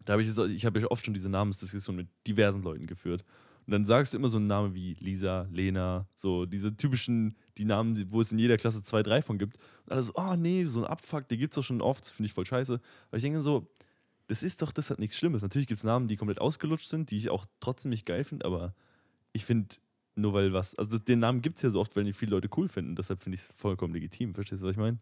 da 0.04 0.14
habe 0.14 0.22
ich 0.22 0.28
jetzt, 0.28 0.38
ich 0.38 0.66
habe 0.66 0.80
ja 0.80 0.88
oft 0.88 1.06
schon 1.06 1.14
diese 1.14 1.30
Namensdiskussion 1.30 1.96
mit 1.96 2.08
diversen 2.28 2.62
Leuten 2.62 2.88
geführt. 2.88 3.24
Und 3.66 3.72
dann 3.72 3.86
sagst 3.86 4.14
du 4.14 4.18
immer 4.18 4.30
so 4.30 4.38
einen 4.38 4.48
Namen 4.48 4.76
wie 4.76 4.94
Lisa, 5.00 5.48
Lena, 5.52 6.08
so 6.16 6.46
diese 6.46 6.76
typischen, 6.76 7.36
die 7.58 7.66
Namen, 7.66 8.12
wo 8.12 8.22
es 8.22 8.32
in 8.32 8.38
jeder 8.38 8.58
Klasse 8.58 8.84
zwei, 8.84 9.02
drei 9.02 9.22
von 9.22 9.40
gibt. 9.40 9.58
Und 9.86 9.92
alle 9.92 10.04
so, 10.04 10.12
oh 10.16 10.36
nee, 10.36 10.66
so 10.66 10.82
ein 10.82 10.86
Abfuck, 10.86 11.28
die 11.30 11.38
gibt 11.38 11.54
es 11.54 11.56
doch 11.56 11.64
schon 11.64 11.82
oft, 11.82 12.04
das 12.04 12.12
finde 12.12 12.28
ich 12.28 12.34
voll 12.34 12.46
scheiße. 12.46 12.80
Aber 13.08 13.18
ich 13.18 13.24
denke 13.24 13.42
so, 13.42 13.68
das 14.28 14.44
ist 14.44 14.62
doch, 14.62 14.72
das 14.72 14.90
hat 14.90 15.00
nichts 15.00 15.18
Schlimmes. 15.18 15.42
Natürlich 15.42 15.68
gibt 15.68 15.80
es 15.80 15.84
Namen, 15.84 16.08
die 16.08 16.16
komplett 16.16 16.42
ausgelutscht 16.42 16.90
sind, 16.90 17.10
die 17.12 17.18
ich 17.18 17.30
auch 17.30 17.46
trotzdem 17.60 17.90
nicht 17.90 18.06
geil 18.06 18.24
finde, 18.24 18.46
aber 18.46 18.76
ich 19.34 19.46
finde, 19.46 19.76
nur 20.16 20.34
weil 20.34 20.54
was, 20.54 20.76
also 20.76 20.92
das, 20.92 21.04
den 21.04 21.20
Namen 21.20 21.42
gibt 21.42 21.58
es 21.58 21.64
ja 21.64 21.70
so 21.70 21.80
oft, 21.80 21.96
weil 21.96 22.04
die 22.04 22.14
viele 22.14 22.32
Leute 22.32 22.50
cool 22.56 22.70
finden. 22.70 22.96
Deshalb 22.96 23.24
finde 23.24 23.36
ich 23.36 23.42
es 23.42 23.52
vollkommen 23.56 23.94
legitim. 23.94 24.34
Verstehst 24.34 24.62
du, 24.62 24.68
was 24.68 24.72
ich 24.72 24.78
meine? 24.78 24.98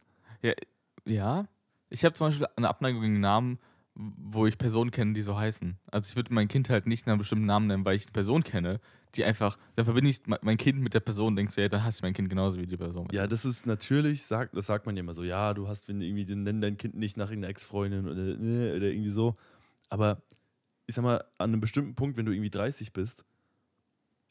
Ja. 1.06 1.48
Ich 1.90 2.04
habe 2.04 2.16
zum 2.16 2.28
Beispiel 2.28 2.48
eine 2.56 2.68
Abneigung 2.68 3.02
gegen 3.02 3.20
Namen, 3.20 3.60
wo 3.96 4.48
ich 4.48 4.58
Personen 4.58 4.92
kenne, 4.92 5.14
die 5.14 5.22
so 5.22 5.38
heißen. 5.38 5.78
Also 5.92 6.10
ich 6.10 6.16
würde 6.16 6.34
mein 6.34 6.48
Kind 6.48 6.70
halt 6.70 6.88
nicht 6.88 7.06
nach 7.06 7.14
einem 7.14 7.20
bestimmten 7.20 7.46
Namen 7.46 7.68
nennen, 7.68 7.86
weil 7.86 7.96
ich 7.96 8.06
eine 8.06 8.12
Person 8.12 8.44
kenne, 8.44 8.80
die 9.16 9.24
einfach, 9.24 9.58
da 9.76 9.84
verbinde 9.84 10.10
ich 10.10 10.26
me- 10.26 10.40
mein 10.42 10.58
Kind 10.58 10.80
mit 10.82 10.96
der 10.96 11.00
Person, 11.00 11.36
denkst 11.36 11.54
du, 11.56 11.62
ja, 11.62 11.68
dann 11.70 11.84
hasse 11.84 12.00
ich 12.00 12.02
mein 12.02 12.14
Kind 12.14 12.30
genauso 12.30 12.60
wie 12.60 12.66
die 12.66 12.78
Person. 12.78 13.08
Ja, 13.12 13.28
das 13.28 13.46
ist 13.46 13.68
natürlich, 13.68 14.24
sagt, 14.24 14.58
das 14.58 14.66
sagt 14.66 14.88
man 14.88 14.96
ja 14.96 15.02
immer 15.02 15.14
so, 15.14 15.24
ja, 15.24 15.54
du 15.54 15.68
hast, 15.68 15.90
irgendwie, 15.90 16.26
nenn 16.36 16.60
dein 16.62 16.78
Kind 16.78 16.96
nicht 16.96 17.18
nach 17.18 17.30
irgendeiner 17.30 17.52
Ex-Freundin 17.52 18.08
oder, 18.08 18.22
äh, 18.30 18.76
oder 18.76 18.88
irgendwie 18.90 19.12
so. 19.12 19.36
Aber 19.90 20.24
ich 20.88 20.96
sag 20.96 21.04
mal, 21.04 21.18
an 21.38 21.52
einem 21.52 21.62
bestimmten 21.62 21.94
Punkt, 21.94 22.18
wenn 22.18 22.26
du 22.26 22.32
irgendwie 22.32 22.50
30 22.50 22.94
bist, 22.94 23.26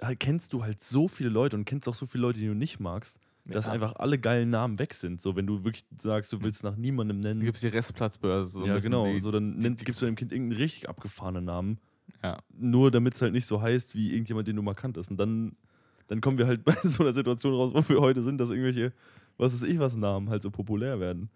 halt 0.01 0.19
kennst 0.19 0.53
du 0.53 0.65
halt 0.65 0.83
so 0.83 1.07
viele 1.07 1.29
Leute 1.29 1.57
und 1.57 1.65
kennst 1.65 1.89
auch 1.89 1.95
so 1.95 2.07
viele 2.07 2.23
Leute, 2.23 2.41
die 2.41 2.47
du 2.47 2.55
nicht 2.55 2.81
magst, 2.81 3.21
dass 3.45 3.67
Ja. 3.67 3.73
einfach 3.73 3.95
alle 3.97 4.19
geilen 4.19 4.51
Namen 4.51 4.79
weg 4.79 4.95
sind. 4.95 5.21
So, 5.21 5.35
wenn 5.35 5.47
du 5.47 5.65
wirklich 5.65 5.85
sagst, 5.99 6.33
du 6.33 6.41
willst 6.43 6.63
nach 6.63 6.77
niemandem 6.77 7.21
nennen. 7.21 7.41
gibt 7.41 7.57
es 7.57 7.61
die 7.61 7.69
Restplatzbörse. 7.69 8.51
So 8.51 8.67
ja, 8.67 8.79
genau. 8.79 9.07
Die, 9.07 9.21
so, 9.21 9.31
dann 9.31 9.57
nennt, 9.57 9.85
gibst 9.85 10.01
du 10.01 10.07
deinem 10.07 10.15
Kind 10.17 10.33
irgendeinen 10.33 10.61
richtig 10.61 10.89
abgefahrenen 10.89 11.45
Namen. 11.45 11.79
Ja. 12.23 12.39
Nur 12.57 12.91
damit 12.91 13.15
es 13.15 13.23
halt 13.23 13.33
nicht 13.33 13.47
so 13.47 13.61
heißt 13.61 13.95
wie 13.95 14.13
irgendjemand, 14.13 14.47
den 14.47 14.57
du 14.57 14.63
mal 14.63 14.75
kanntest. 14.75 15.11
Und 15.11 15.17
dann, 15.17 15.57
dann 16.07 16.21
kommen 16.21 16.39
wir 16.39 16.47
halt 16.47 16.65
bei 16.65 16.75
so 16.85 17.03
einer 17.03 17.13
Situation 17.13 17.55
raus, 17.55 17.73
wo 17.75 17.89
wir 17.89 18.01
heute 18.01 18.23
sind, 18.23 18.39
dass 18.39 18.51
irgendwelche, 18.51 18.93
was 19.39 19.55
weiß 19.55 19.69
ich, 19.69 19.79
was 19.79 19.97
Namen 19.97 20.29
halt 20.31 20.43
so 20.43 20.51
populär 20.51 21.01
werden. 21.01 21.29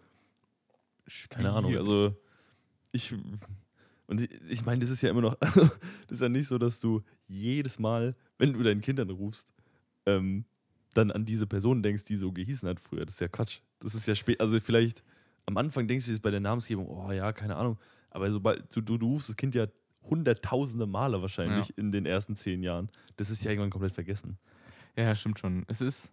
Keine 1.29 1.52
Ahnung. 1.52 1.76
Also, 1.76 2.14
ich. 2.93 3.14
Und 4.09 4.20
ich, 4.20 4.31
ich 4.49 4.64
meine, 4.64 4.81
das 4.81 4.91
ist 4.91 5.02
ja 5.02 5.11
immer 5.11 5.23
noch. 5.23 5.35
das 5.41 5.70
ist 6.11 6.20
ja 6.20 6.29
nicht 6.29 6.47
so, 6.47 6.59
dass 6.59 6.79
du 6.79 7.02
jedes 7.26 7.79
Mal, 7.81 8.14
wenn 8.38 8.52
du 8.52 8.62
deinen 8.62 8.81
Kindern 8.81 9.11
rufst, 9.11 9.49
ähm, 10.06 10.44
dann 10.96 11.10
an 11.10 11.25
diese 11.25 11.46
Person 11.46 11.82
denkst, 11.82 12.04
die 12.04 12.16
so 12.16 12.32
gehießen 12.32 12.69
hat 12.69 12.81
früher. 12.81 13.04
Das 13.04 13.14
ist 13.14 13.20
ja 13.20 13.28
Quatsch. 13.28 13.60
Das 13.81 13.94
ist 13.94 14.06
ja 14.06 14.14
spät. 14.14 14.40
Also, 14.40 14.58
vielleicht 14.60 15.02
am 15.46 15.56
Anfang 15.58 15.87
denkst 15.88 16.06
du 16.06 16.12
jetzt 16.12 16.22
bei 16.22 16.31
der 16.31 16.40
Namensgebung, 16.40 16.88
oh 16.88 17.10
ja, 17.12 17.32
keine 17.32 17.56
Ahnung. 17.56 17.78
Aber 18.10 18.31
sobald 18.31 18.75
du, 18.75 18.81
du, 18.81 18.98
du 18.98 19.06
rufst 19.12 19.28
das 19.28 19.37
Kind 19.37 19.54
ja 19.54 19.66
hunderttausende 20.02 20.87
Male 20.87 21.20
wahrscheinlich 21.20 21.76
in 21.76 21.90
den 21.93 22.06
ersten 22.06 22.37
zehn 22.37 22.62
Jahren. 22.62 22.88
Das 23.16 23.28
ist 23.31 23.44
ja 23.44 23.50
irgendwann 23.50 23.70
komplett 23.70 23.93
vergessen. 23.93 24.38
Ja, 24.96 25.04
ja, 25.04 25.14
stimmt 25.14 25.38
schon. 25.38 25.64
Es 25.69 25.81
ist. 25.81 26.12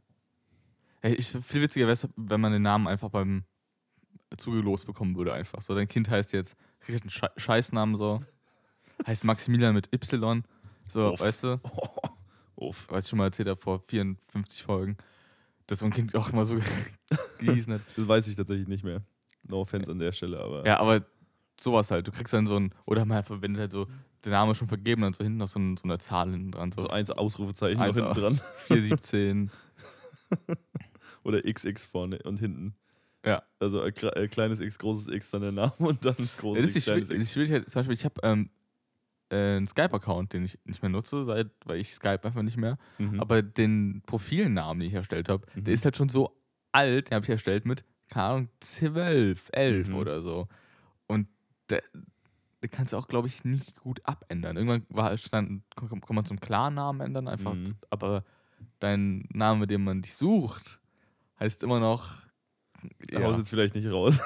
Ich, 1.03 1.27
viel 1.27 1.61
witziger 1.61 1.85
wäre 1.85 1.93
es, 1.93 2.07
wenn 2.15 2.39
man 2.41 2.51
den 2.53 2.61
Namen 2.61 2.87
einfach 2.87 3.09
beim 3.09 3.43
zugelost 4.37 4.85
bekommen 4.87 5.15
würde, 5.15 5.33
einfach. 5.33 5.61
So, 5.61 5.75
dein 5.75 5.87
Kind 5.87 6.09
heißt 6.09 6.33
jetzt, 6.33 6.57
kriegt 6.79 7.01
einen 7.03 7.09
Schei- 7.09 7.31
Scheißnamen 7.37 7.97
so. 7.97 8.21
Heißt 9.05 9.23
Maximilian 9.25 9.73
mit 9.73 9.93
Y. 9.93 10.43
So, 10.87 11.13
Uff. 11.13 11.19
weißt 11.19 11.43
du? 11.43 11.59
Uff. 12.63 12.87
Was 12.89 13.05
ich 13.05 13.09
schon 13.09 13.19
mal 13.19 13.25
erzählt 13.25 13.47
habe 13.49 13.59
vor 13.61 13.83
54 13.87 14.63
Folgen. 14.63 14.97
Dass 15.67 15.79
so 15.79 15.85
ein 15.85 15.93
Kind 15.93 16.15
auch 16.15 16.29
immer 16.31 16.45
so 16.45 16.57
gehießen 17.39 17.73
hat. 17.73 17.81
Das 17.95 18.07
weiß 18.07 18.27
ich 18.27 18.35
tatsächlich 18.35 18.67
nicht 18.67 18.83
mehr. 18.83 19.01
No 19.43 19.61
offense 19.61 19.91
an 19.91 19.99
der 19.99 20.11
Stelle, 20.11 20.39
aber. 20.39 20.65
Ja, 20.65 20.79
aber 20.79 21.05
sowas 21.59 21.89
halt. 21.91 22.07
Du 22.07 22.11
kriegst 22.11 22.33
dann 22.33 22.47
so 22.47 22.57
ein, 22.57 22.73
oder 22.85 23.05
mal 23.05 23.23
verwendet 23.23 23.59
halt 23.61 23.71
so, 23.71 23.87
der 24.23 24.31
Name 24.31 24.51
ist 24.53 24.57
schon 24.57 24.67
vergeben, 24.67 25.01
dann 25.01 25.13
so 25.13 25.23
hinten 25.23 25.37
noch 25.39 25.47
so, 25.47 25.59
ein, 25.59 25.77
so 25.77 25.83
eine 25.83 25.97
Zahl 25.99 26.31
hinten 26.31 26.51
dran. 26.51 26.71
So, 26.71 26.81
So 26.81 26.89
eins 26.89 27.11
Ausrufezeichen 27.11 27.81
Eins 27.81 27.97
noch 27.97 28.13
hinten 28.15 28.21
dran. 28.21 28.41
417. 28.67 29.51
Oder 31.23 31.41
XX 31.41 31.85
vorne 31.85 32.19
und 32.23 32.39
hinten. 32.39 32.75
Ja. 33.25 33.43
Also 33.59 33.81
ein 33.81 33.91
kle- 33.93 34.13
äh, 34.15 34.27
kleines 34.27 34.59
X, 34.59 34.77
großes 34.79 35.07
X, 35.13 35.31
dann 35.31 35.41
der 35.41 35.51
Name 35.53 35.73
und 35.77 36.03
dann 36.03 36.15
Ja, 36.17 36.25
großes 36.39 36.61
das 36.65 36.65
ist 36.65 36.73
die, 36.75 36.77
X, 36.79 36.85
kleines 36.85 37.09
X. 37.09 37.33
Schwierigkeit. 37.33 37.69
Zum 37.69 37.79
Beispiel, 37.79 37.93
ich 37.93 38.05
habe 38.05 38.15
ähm, 38.23 38.49
äh, 39.33 39.57
einen 39.57 39.67
Skype-Account, 39.67 40.33
den 40.33 40.45
ich 40.45 40.59
nicht 40.65 40.81
mehr 40.81 40.89
nutze, 40.89 41.23
seit, 41.23 41.49
weil 41.65 41.79
ich 41.79 41.93
Skype 41.93 42.21
einfach 42.23 42.41
nicht 42.43 42.57
mehr. 42.57 42.77
Mhm. 42.99 43.19
Aber 43.19 43.41
den 43.41 44.01
Profilnamen, 44.05 44.79
den 44.79 44.87
ich 44.87 44.93
erstellt 44.93 45.29
habe, 45.29 45.45
Mhm. 45.55 45.63
der 45.65 45.73
ist 45.73 45.85
halt 45.85 45.97
schon 45.97 46.09
so 46.09 46.37
alt, 46.71 47.09
den 47.09 47.15
habe 47.15 47.25
ich 47.25 47.29
erstellt 47.29 47.65
mit, 47.65 47.83
keine 48.11 48.25
Ahnung, 48.25 48.49
12, 48.59 49.49
11 49.53 49.89
Mhm. 49.89 49.95
oder 49.95 50.21
so. 50.21 50.47
Und 51.07 51.27
der, 51.69 51.81
der 52.61 52.69
kannst 52.69 52.93
du 52.93 52.97
auch, 52.97 53.07
glaube 53.07 53.27
ich, 53.27 53.43
nicht 53.43 53.79
gut 53.81 53.99
abändern. 54.05 54.55
Irgendwann 54.57 54.85
war, 54.89 55.15
stand, 55.17 55.63
kann, 55.75 55.89
kann 56.01 56.15
man 56.15 56.25
zum 56.25 56.39
Klarnamen 56.39 57.01
ändern, 57.01 57.27
einfach. 57.27 57.53
Mhm. 57.53 57.65
zu- 57.65 57.73
Aber 57.89 58.23
dein 58.79 59.27
Name, 59.33 59.61
mit 59.61 59.69
dem 59.71 59.83
man 59.83 60.01
dich 60.01 60.13
sucht, 60.15 60.79
heißt 61.39 61.63
immer 61.63 61.79
noch. 61.79 62.21
Ja. 63.09 63.21
haust 63.23 63.39
jetzt 63.39 63.49
vielleicht 63.49 63.75
nicht 63.75 63.89
raus. 63.89 64.19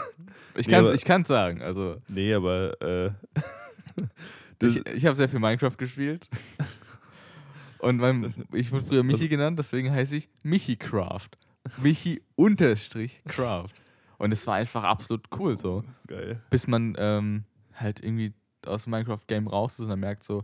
Ich 0.55 0.67
kann 0.67 0.83
es 0.85 1.03
kann's 1.03 1.27
sagen. 1.27 1.61
Also, 1.61 2.01
nee, 2.07 2.33
aber 2.33 2.81
äh, 2.81 3.11
ich 4.61 4.85
ich 4.85 5.05
habe 5.05 5.15
sehr 5.15 5.29
viel 5.29 5.39
Minecraft 5.39 5.75
gespielt. 5.77 6.27
Und 7.79 7.97
mein, 7.97 8.33
ich 8.53 8.71
wurde 8.71 8.85
früher 8.85 9.03
Michi 9.03 9.27
genannt, 9.27 9.59
deswegen 9.59 9.91
heiße 9.91 10.15
ich 10.15 10.29
Michi 10.43 10.75
Craft. 10.77 11.29
Michi 11.77 12.21
unterstrich 12.35 13.21
Craft. 13.27 13.73
Und 14.17 14.31
es 14.31 14.47
war 14.47 14.55
einfach 14.55 14.83
absolut 14.83 15.25
cool 15.37 15.57
so. 15.57 15.83
geil. 16.07 16.41
Bis 16.49 16.65
man 16.67 16.95
ähm, 16.97 17.43
halt 17.75 18.03
irgendwie 18.03 18.33
aus 18.65 18.85
dem 18.85 18.91
Minecraft-Game 18.91 19.47
raus 19.47 19.73
ist 19.73 19.81
und 19.81 19.89
dann 19.89 19.99
merkt 19.99 20.23
so, 20.23 20.43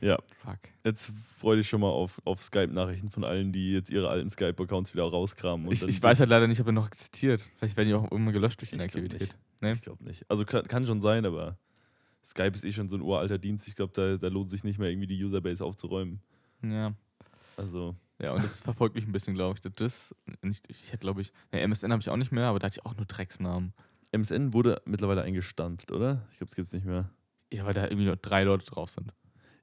Ja, 0.00 0.16
fuck. 0.38 0.58
jetzt 0.82 1.12
freu 1.38 1.56
dich 1.56 1.68
schon 1.68 1.82
mal 1.82 1.90
auf, 1.90 2.22
auf 2.24 2.42
Skype-Nachrichten 2.42 3.10
von 3.10 3.24
allen, 3.24 3.52
die 3.52 3.72
jetzt 3.72 3.90
ihre 3.90 4.08
alten 4.08 4.30
Skype-Accounts 4.30 4.94
wieder 4.94 5.04
rauskramen. 5.04 5.66
Und 5.66 5.72
Ich, 5.74 5.82
ich 5.82 6.02
weiß 6.02 6.20
halt 6.20 6.30
leider 6.30 6.46
nicht, 6.46 6.60
ob 6.60 6.66
er 6.68 6.72
noch 6.72 6.86
existiert. 6.86 7.46
Vielleicht 7.58 7.76
werden 7.76 7.88
die 7.88 7.94
auch 7.94 8.10
immer 8.10 8.32
gelöscht 8.32 8.60
durch 8.62 8.72
Ich 8.72 8.78
glaub 8.78 8.94
Inaktivität. 8.94 9.36
Ich 9.60 9.80
glaube 9.82 10.04
nicht. 10.04 10.24
Also 10.30 10.46
kann, 10.46 10.66
kann 10.66 10.86
schon 10.86 11.02
sein, 11.02 11.26
aber 11.26 11.58
Skype 12.28 12.54
ist 12.54 12.64
eh 12.64 12.72
schon 12.72 12.90
so 12.90 12.96
ein 12.96 13.02
uralter 13.02 13.38
Dienst. 13.38 13.66
Ich 13.68 13.74
glaube, 13.74 13.92
da, 13.94 14.16
da 14.18 14.28
lohnt 14.28 14.50
sich 14.50 14.62
nicht 14.62 14.78
mehr 14.78 14.90
irgendwie 14.90 15.06
die 15.06 15.24
Userbase 15.24 15.64
aufzuräumen. 15.64 16.20
Ja. 16.62 16.92
Also, 17.56 17.96
Ja, 18.20 18.32
und 18.32 18.44
das 18.44 18.60
verfolgt 18.60 18.94
mich 18.96 19.06
ein 19.06 19.12
bisschen, 19.12 19.34
glaube 19.34 19.58
ich. 19.58 19.72
Das, 19.74 20.14
nicht, 20.42 20.68
ich 20.68 20.88
hätte, 20.88 20.98
glaube 20.98 21.22
ich, 21.22 21.32
ne, 21.52 21.60
MSN 21.66 21.90
habe 21.90 22.02
ich 22.02 22.10
auch 22.10 22.16
nicht 22.16 22.30
mehr, 22.30 22.46
aber 22.46 22.58
da 22.58 22.66
hatte 22.66 22.80
ich 22.80 22.86
auch 22.86 22.96
nur 22.96 23.06
Drecksnamen. 23.06 23.72
MSN 24.12 24.52
wurde 24.52 24.82
mittlerweile 24.84 25.22
eingestampft, 25.22 25.90
oder? 25.90 26.26
Ich 26.32 26.38
glaube, 26.38 26.50
es 26.50 26.56
gibt 26.56 26.68
es 26.68 26.74
nicht 26.74 26.86
mehr. 26.86 27.10
Ja, 27.52 27.64
weil 27.64 27.74
da 27.74 27.84
irgendwie 27.84 28.04
nur 28.04 28.16
drei 28.16 28.44
Leute 28.44 28.66
drauf 28.66 28.90
sind. 28.90 29.12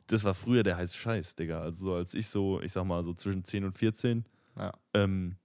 Das 0.07 0.23
war 0.23 0.33
früher 0.33 0.63
der 0.63 0.77
heiße 0.77 0.97
Scheiß, 0.97 1.35
Digga. 1.35 1.61
Also, 1.61 1.85
so 1.85 1.93
als 1.95 2.13
ich 2.13 2.27
so, 2.27 2.61
ich 2.61 2.71
sag 2.71 2.85
mal, 2.85 3.03
so 3.03 3.13
zwischen 3.13 3.43
10 3.43 3.63
und 3.63 3.77
14. 3.77 4.25
Ja. 4.57 4.71
Ähm, 4.93 5.35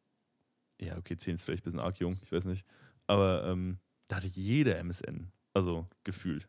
ja, 0.80 0.96
okay, 0.96 1.16
10 1.16 1.34
ist 1.34 1.42
vielleicht 1.42 1.62
ein 1.62 1.64
bisschen 1.64 1.80
arg 1.80 1.98
jung, 1.98 2.18
ich 2.22 2.32
weiß 2.32 2.46
nicht. 2.46 2.64
Aber 3.06 3.44
ähm, 3.46 3.78
da 4.08 4.16
hatte 4.16 4.28
jeder 4.28 4.78
MSN. 4.78 5.30
Also 5.52 5.86
gefühlt. 6.04 6.48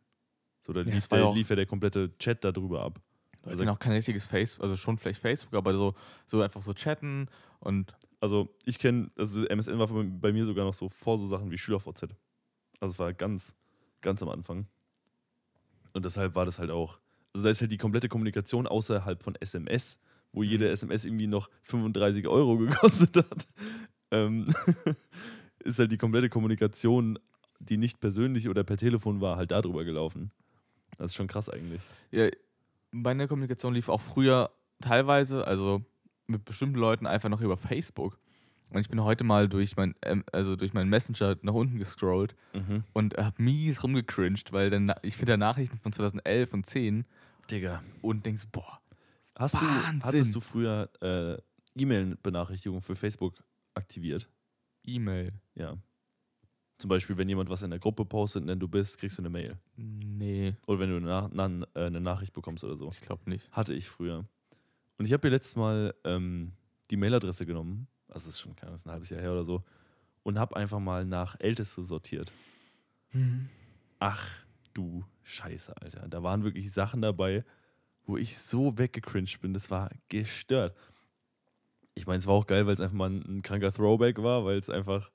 So, 0.62 0.74
da 0.74 0.82
Ja, 0.82 0.94
lief, 0.94 1.08
der, 1.08 1.32
lief 1.34 1.50
ja 1.50 1.56
der 1.56 1.66
komplette 1.66 2.16
Chat 2.18 2.44
da 2.44 2.52
drüber 2.52 2.82
ab. 2.84 3.02
Das 3.42 3.52
Also- 3.54 3.64
ist 3.64 3.68
ja 3.68 3.74
auch 3.74 3.80
kein 3.80 3.94
richtiges 3.94 4.26
Facebook, 4.26 4.64
also 4.64 4.76
schon 4.76 4.98
vielleicht 4.98 5.20
Facebook, 5.20 5.56
aber 5.56 5.74
so, 5.74 5.96
so 6.26 6.42
einfach 6.42 6.62
so 6.62 6.74
chatten 6.74 7.28
und 7.60 7.94
Also 8.20 8.56
ich 8.66 8.78
kenne, 8.78 9.10
also 9.18 9.44
MSN 9.48 9.80
war 9.80 9.88
bei- 9.88 10.32
mir 10.32 10.46
sogar 10.46 10.64
noch 10.66 10.76
so 10.76 10.90
vor 10.90 11.18
so 11.18 11.26
Sachen 11.28 11.50
wie 11.50 11.58
SchülerVZ. 11.58 12.04
Also 12.80 12.94
es 12.94 13.00
war 13.00 13.14
ganz, 13.14 13.56
ganz 14.02 14.22
am 14.22 14.30
Anfang. 14.30 14.68
Und 15.94 16.06
deshalb 16.06 16.36
war 16.36 16.46
das 16.46 16.60
halt 16.60 16.70
auch, 16.70 17.00
also 17.34 17.44
da 17.44 17.50
ist 17.50 17.62
halt 17.62 17.72
die 17.72 17.78
komplette 17.78 18.10
Kommunikation 18.10 18.68
außerhalb 18.68 19.24
von 19.24 19.36
SMS, 19.40 20.00
wo 20.34 20.44
jede 20.44 20.66
Mhm. 20.68 20.72
SMS 20.74 21.06
irgendwie 21.06 21.26
noch 21.28 21.50
35 21.64 22.28
Euro 22.28 22.58
gekostet 23.08 23.18
hat, 23.18 23.48
ähm, 24.12 24.46
ist 25.60 25.80
halt 25.80 25.92
die 25.92 25.98
komplette 25.98 26.30
Kommunikation, 26.30 27.18
die 27.60 27.78
nicht 27.78 28.00
persönlich 28.00 28.48
oder 28.50 28.64
per 28.64 28.78
Telefon 28.78 29.20
war, 29.22 29.38
halt 29.38 29.50
darüber 29.52 29.84
gelaufen. 29.84 30.32
Das 30.98 31.12
ist 31.12 31.16
schon 31.16 31.28
krass 31.28 31.50
eigentlich. 31.50 31.82
ja, 32.12 32.30
meine 32.92 33.28
Kommunikation 33.28 33.74
lief 33.74 33.88
auch 33.90 34.02
früher 34.02 34.52
teilweise, 34.82 35.48
also 35.48 35.82
mit 36.28 36.44
bestimmten 36.46 36.78
Leuten 36.78 37.06
einfach 37.08 37.30
noch 37.30 37.42
über 37.42 37.56
Facebook. 37.58 38.18
Und 38.70 38.80
ich 38.80 38.90
bin 38.90 39.04
heute 39.04 39.24
mal 39.24 39.50
durch 39.50 39.76
mein, 39.76 39.96
ähm, 40.02 40.24
also 40.32 40.56
durch 40.56 40.74
meinen 40.74 40.90
Messenger 40.90 41.38
nach 41.42 41.54
unten 41.54 41.78
gescrollt 41.78 42.36
und 42.94 43.18
habe 43.18 43.42
mies 43.44 43.84
rumgecringed, 43.84 44.52
weil 44.54 44.70
dann, 44.70 44.94
ich 45.02 45.16
finde 45.18 45.34
da 45.34 45.38
Nachrichten 45.38 45.78
von 45.80 45.92
2011 45.92 46.54
und 46.54 46.66
10 46.66 47.06
Digga. 47.50 47.84
und 48.02 48.26
denkst, 48.26 48.46
boah, 48.52 48.80
Hast 49.36 49.56
du, 49.56 49.60
Wahnsinn. 49.66 50.02
hattest 50.04 50.36
du 50.36 50.40
früher 50.40 50.90
äh, 51.02 51.38
E-Mail-Benachrichtigungen 51.82 52.82
für 52.82 52.96
Facebook 52.96 53.36
aktiviert? 53.74 54.30
E-Mail. 54.86 55.30
Ja. 55.56 55.76
Zum 56.82 56.90
Beispiel, 56.90 57.16
wenn 57.16 57.30
jemand 57.30 57.48
was 57.52 57.62
in 57.62 57.70
der 57.70 57.78
Gruppe 57.78 58.06
postet, 58.06 58.44
nenn 58.44 58.60
du 58.60 58.68
bist, 58.68 58.98
kriegst 58.98 59.20
du 59.20 59.22
eine 59.22 59.30
Mail. 59.30 59.56
Nee, 59.78 60.56
Oder 60.66 60.80
wenn 60.80 60.90
du 60.90 60.98
eine, 60.98 61.06
Nach 61.06 61.30
na, 61.32 61.46
äh, 61.76 61.86
eine 61.86 62.02
Nachricht 62.02 62.34
bekommst 62.34 62.64
oder 62.64 62.76
so. 62.76 62.90
ich 62.90 63.02
glaube 63.02 63.30
nicht. 63.30 63.52
Hatte 63.52 63.76
ich 63.76 63.88
früher. 63.88 64.26
Und 64.98 65.06
ich 65.06 65.14
habe 65.14 65.28
mir 65.28 65.32
letztes 65.36 65.56
Mal 65.56 65.94
ähm, 66.04 66.54
die 66.90 66.98
Mailadresse 66.98 67.46
genommen, 67.46 67.88
also 68.08 68.26
das 68.26 68.36
ist 68.36 68.40
schon 68.40 68.56
keine 68.56 68.72
Ahnung, 68.72 68.82
ein 68.86 68.92
halbes 68.94 69.12
Jahr 69.12 69.22
her 69.22 69.32
oder 69.32 69.44
so, 69.44 69.64
und 70.24 70.40
habe 70.40 70.56
einfach 70.56 70.80
mal 70.80 71.06
nach 71.06 71.36
Älteste 71.40 71.84
sortiert. 71.84 72.32
Ach 74.00 74.28
du 74.74 75.06
Scheiße, 75.22 75.80
Alter. 75.80 76.08
Da 76.10 76.24
waren 76.24 76.44
wirklich 76.44 76.72
Sachen 76.72 77.04
dabei, 77.04 77.46
wo 78.06 78.18
ich 78.18 78.40
so 78.40 78.80
weggecringed 78.80 79.40
bin. 79.40 79.54
Das 79.54 79.70
war 79.70 79.92
gestört. 80.10 80.76
Ich 81.94 82.08
meine, 82.08 82.18
es 82.18 82.26
war 82.28 82.34
auch 82.34 82.48
geil, 82.48 82.66
weil 82.66 82.74
es 82.74 82.82
einfach 82.82 82.96
mal 82.98 83.12
ein, 83.12 83.38
ein 83.38 83.42
kranker 83.44 83.72
Throwback 83.72 84.24
war, 84.24 84.46
weil 84.46 84.58
es 84.58 84.70
einfach 84.72 85.12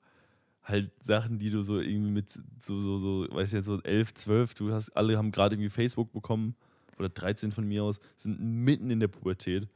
halt 0.67 0.91
Sachen, 1.03 1.39
die 1.39 1.49
du 1.49 1.63
so 1.63 1.79
irgendwie 1.79 2.11
mit 2.11 2.31
so, 2.31 2.79
so, 2.81 2.97
so, 2.99 3.27
weiß 3.35 3.47
ich 3.49 3.53
jetzt, 3.53 3.65
so 3.65 3.81
11, 3.81 4.13
12, 4.13 4.53
du 4.53 4.73
hast, 4.73 4.89
alle 4.91 5.17
haben 5.17 5.31
gerade 5.31 5.55
irgendwie 5.55 5.69
Facebook 5.69 6.11
bekommen 6.11 6.55
oder 6.99 7.09
13 7.09 7.51
von 7.51 7.67
mir 7.67 7.83
aus, 7.83 7.99
sind 8.15 8.39
mitten 8.39 8.89
in 8.89 8.99
der 8.99 9.07
Pubertät. 9.07 9.67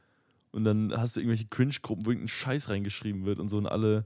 Und 0.50 0.64
dann 0.64 0.92
hast 0.94 1.16
du 1.16 1.20
irgendwelche 1.20 1.46
Cringe-Gruppen, 1.46 2.04
wo 2.04 2.10
irgendein 2.10 2.28
Scheiß 2.28 2.68
reingeschrieben 2.68 3.24
wird 3.24 3.38
und 3.38 3.48
so 3.48 3.56
und 3.56 3.66
alle, 3.66 4.04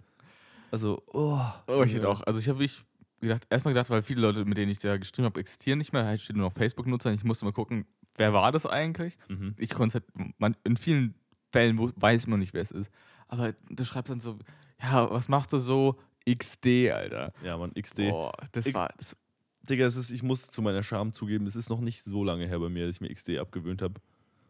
also, 0.70 1.02
oh. 1.12 1.40
Oh, 1.66 1.82
ich 1.82 1.94
hätte 1.94 2.08
auch. 2.08 2.20
Also 2.22 2.38
ich 2.38 2.48
habe 2.48 2.60
wirklich 2.60 2.84
gedacht, 3.20 3.46
erstmal 3.50 3.74
gedacht, 3.74 3.90
weil 3.90 4.02
viele 4.02 4.20
Leute, 4.20 4.44
mit 4.44 4.56
denen 4.56 4.70
ich 4.70 4.78
da 4.78 4.96
geschrieben 4.96 5.24
habe, 5.24 5.40
existieren 5.40 5.78
nicht 5.78 5.92
mehr. 5.92 6.04
Halt 6.04 6.20
steht 6.20 6.36
nur 6.36 6.46
noch 6.46 6.52
Facebook-Nutzer. 6.52 7.12
Ich 7.12 7.24
musste 7.24 7.44
mal 7.44 7.52
gucken, 7.52 7.86
wer 8.16 8.32
war 8.32 8.52
das 8.52 8.66
eigentlich? 8.66 9.18
Mhm. 9.28 9.54
Ich 9.58 9.70
konnte 9.70 9.94
halt, 9.94 10.04
man, 10.38 10.56
in 10.64 10.76
vielen 10.76 11.14
Fällen 11.50 11.78
wo, 11.78 11.90
weiß 11.96 12.26
man 12.26 12.40
nicht, 12.40 12.54
wer 12.54 12.62
es 12.62 12.70
ist. 12.70 12.90
Aber 13.28 13.54
du 13.70 13.84
schreibst 13.84 14.10
dann 14.10 14.20
so, 14.20 14.38
ja, 14.80 15.10
was 15.10 15.28
machst 15.28 15.52
du 15.52 15.58
so? 15.58 15.98
XD, 16.28 16.90
Alter. 16.92 17.32
Ja, 17.44 17.56
Mann, 17.56 17.72
XD. 17.74 18.10
Boah, 18.10 18.32
das 18.52 18.66
Ich- 18.66 18.74
war, 18.74 18.90
das, 18.98 19.16
Digga, 19.62 19.84
es 19.86 19.96
ist, 19.96 20.10
ich 20.10 20.22
muss 20.22 20.48
zu 20.50 20.62
meiner 20.62 20.82
Scham 20.82 21.12
zugeben, 21.12 21.46
es 21.46 21.56
ist 21.56 21.70
noch 21.70 21.80
nicht 21.80 22.02
so 22.04 22.22
lange 22.24 22.46
her 22.46 22.58
bei 22.60 22.68
mir, 22.68 22.86
dass 22.86 22.96
ich 22.96 23.00
mir 23.00 23.12
XD 23.12 23.38
abgewöhnt 23.38 23.82
habe. 23.82 24.00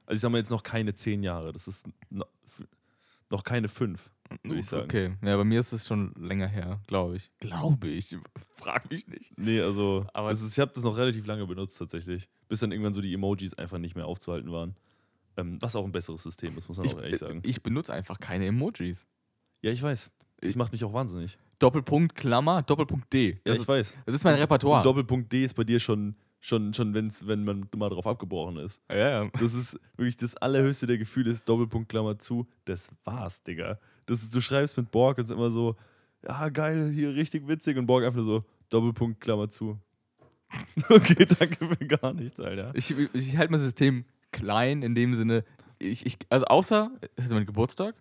Also 0.06 0.16
ich 0.18 0.20
sag 0.20 0.30
mal 0.30 0.38
jetzt 0.38 0.50
noch 0.50 0.62
keine 0.62 0.94
zehn 0.94 1.22
Jahre, 1.22 1.52
das 1.52 1.66
ist 1.68 1.86
noch 3.30 3.42
keine 3.42 3.68
fünf, 3.68 4.10
würde 4.44 4.60
ich 4.60 4.66
sagen. 4.66 4.84
okay. 4.84 5.14
Ja, 5.22 5.36
bei 5.36 5.44
mir 5.44 5.58
ist 5.60 5.72
es 5.72 5.86
schon 5.86 6.12
länger 6.16 6.46
her, 6.46 6.80
glaube 6.86 7.16
ich. 7.16 7.30
Glaube 7.40 7.88
ich. 7.88 8.16
Frag 8.54 8.88
mich 8.90 9.08
nicht. 9.08 9.36
Nee, 9.38 9.60
also 9.60 10.06
Aber- 10.12 10.30
es 10.30 10.40
ist, 10.42 10.52
ich 10.52 10.60
habe 10.60 10.72
das 10.74 10.84
noch 10.84 10.96
relativ 10.96 11.26
lange 11.26 11.46
benutzt 11.46 11.78
tatsächlich, 11.78 12.28
bis 12.48 12.60
dann 12.60 12.70
irgendwann 12.72 12.94
so 12.94 13.00
die 13.00 13.12
Emojis 13.12 13.54
einfach 13.54 13.78
nicht 13.78 13.96
mehr 13.96 14.06
aufzuhalten 14.06 14.52
waren. 14.52 14.76
Ähm, 15.38 15.58
was 15.60 15.76
auch 15.76 15.84
ein 15.84 15.92
besseres 15.92 16.22
System 16.22 16.56
ist, 16.56 16.68
muss 16.68 16.78
man 16.78 16.86
Ich, 16.86 16.94
auch 16.94 17.02
ehrlich 17.02 17.18
sagen. 17.18 17.40
ich 17.44 17.62
benutze 17.62 17.92
einfach 17.92 18.18
keine 18.20 18.46
Emojis. 18.46 19.04
Ja, 19.62 19.70
ich 19.70 19.82
weiß. 19.82 20.12
Das 20.40 20.50
Ich- 20.50 20.56
macht 20.56 20.72
mich 20.72 20.84
auch 20.84 20.92
wahnsinnig. 20.92 21.36
Doppelpunkt, 21.58 22.14
Klammer, 22.14 22.62
Doppelpunkt 22.62 23.12
D. 23.12 23.30
Ja, 23.30 23.36
Das, 23.44 23.54
ich 23.56 23.60
ist, 23.62 23.68
weiß. 23.68 23.94
das 24.06 24.14
ist 24.16 24.24
mein 24.24 24.34
Und 24.34 24.40
Repertoire. 24.40 24.82
Doppelpunkt 24.82 25.32
D 25.32 25.44
ist 25.44 25.54
bei 25.54 25.64
dir 25.64 25.80
schon, 25.80 26.14
schon, 26.40 26.74
schon 26.74 26.94
wenn's, 26.94 27.26
wenn 27.26 27.44
man 27.44 27.66
mal 27.76 27.88
drauf 27.88 28.06
abgebrochen 28.06 28.56
ist. 28.58 28.80
ja, 28.90 29.22
ja. 29.24 29.30
Das 29.40 29.54
ist 29.54 29.78
wirklich 29.96 30.16
das 30.16 30.36
allerhöchste 30.36 30.86
der 30.86 30.98
Gefühle 30.98 31.30
ist 31.30 31.48
Doppelpunkt 31.48 31.88
Klammer 31.88 32.18
zu. 32.18 32.46
Das 32.66 32.88
war's, 33.04 33.42
Digga. 33.42 33.78
Das 34.06 34.22
ist, 34.22 34.34
du 34.34 34.40
schreibst 34.40 34.76
mit 34.76 34.90
Borg 34.90 35.18
und 35.18 35.30
immer 35.30 35.50
so, 35.50 35.76
ja 36.26 36.48
geil, 36.50 36.90
hier 36.92 37.14
richtig 37.14 37.48
witzig 37.48 37.76
und 37.76 37.86
Borg 37.86 38.04
einfach 38.04 38.16
nur 38.16 38.26
so 38.40 38.44
Doppelpunkt 38.68 39.20
Klammer 39.20 39.48
zu. 39.48 39.78
okay, 40.90 41.26
danke 41.38 41.66
für 41.68 41.86
gar 41.86 42.12
nichts, 42.12 42.38
Alter. 42.38 42.72
Ich, 42.74 42.94
ich 43.14 43.36
halte 43.36 43.50
mein 43.50 43.60
System 43.60 44.04
klein 44.30 44.82
in 44.82 44.94
dem 44.94 45.14
Sinne, 45.14 45.44
ich, 45.78 46.06
ich, 46.06 46.18
also 46.28 46.46
außer 46.46 46.90
es 47.16 47.26
ist 47.26 47.32
mein 47.32 47.46
Geburtstag, 47.46 47.94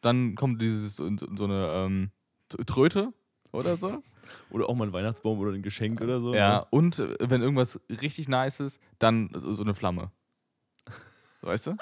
dann 0.00 0.34
kommt 0.34 0.60
dieses 0.60 0.96
so, 0.96 1.08
so 1.16 1.44
eine 1.44 1.70
ähm, 1.74 2.10
Tröte 2.48 3.12
oder 3.52 3.76
so. 3.76 4.02
Oder 4.50 4.68
auch 4.68 4.74
mal 4.74 4.88
ein 4.88 4.92
Weihnachtsbaum 4.92 5.38
oder 5.38 5.52
ein 5.52 5.62
Geschenk 5.62 6.00
oder 6.00 6.20
so. 6.20 6.34
ja, 6.34 6.58
ne? 6.58 6.66
und 6.70 6.98
äh, 6.98 7.16
wenn 7.20 7.42
irgendwas 7.42 7.80
richtig 7.88 8.26
nice 8.28 8.58
ist, 8.58 8.80
dann 8.98 9.30
so, 9.32 9.62
eine 9.62 9.72
Flamme. 9.72 10.10
Weißt 11.42 11.68
du? 11.68 11.76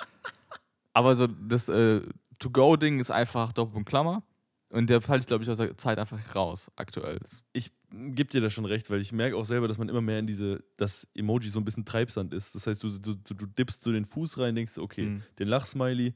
Aber 0.93 1.17
so 1.17 1.27
das 1.27 1.71
äh, 1.71 2.03
To-Go-Ding 2.41 3.01
ist 3.01 3.11
einfach 3.11 3.53
Doppelpunkt 3.53 3.89
Klammer. 3.89 4.23
Und 4.71 4.91
der 4.91 5.01
falle 5.01 5.21
ich, 5.21 5.27
glaube 5.27 5.45
ich, 5.45 5.51
aus 5.51 5.57
der 5.59 5.77
Zeit 5.79 5.99
einfach 5.99 6.19
raus, 6.35 6.71
aktuell. 6.77 7.19
Ich 7.53 7.71
gebe 7.93 8.29
dir 8.29 8.41
da 8.41 8.51
schon 8.51 8.65
recht, 8.65 8.91
weil 8.91 9.01
ich 9.01 9.13
merke 9.13 9.37
auch 9.37 9.45
selber, 9.45 9.69
dass 9.69 9.79
man 9.79 9.89
immer 9.89 10.01
mehr 10.01 10.19
in 10.19 10.27
diese, 10.27 10.65
dass 10.77 11.07
Emoji 11.15 11.49
so 11.49 11.61
ein 11.61 11.65
bisschen 11.65 11.85
Treibsand 11.85 12.35
ist. 12.35 12.55
Das 12.55 12.67
heißt, 12.67 12.83
du, 12.83 12.91
du, 12.99 13.15
du, 13.15 13.35
du 13.35 13.47
dippst 13.47 13.83
so 13.83 13.93
den 13.93 14.05
Fuß 14.05 14.39
rein, 14.39 14.55
denkst, 14.55 14.79
okay, 14.79 15.07
Mhm. 15.07 15.23
den 15.39 15.49
Lachsmiley 15.49 16.13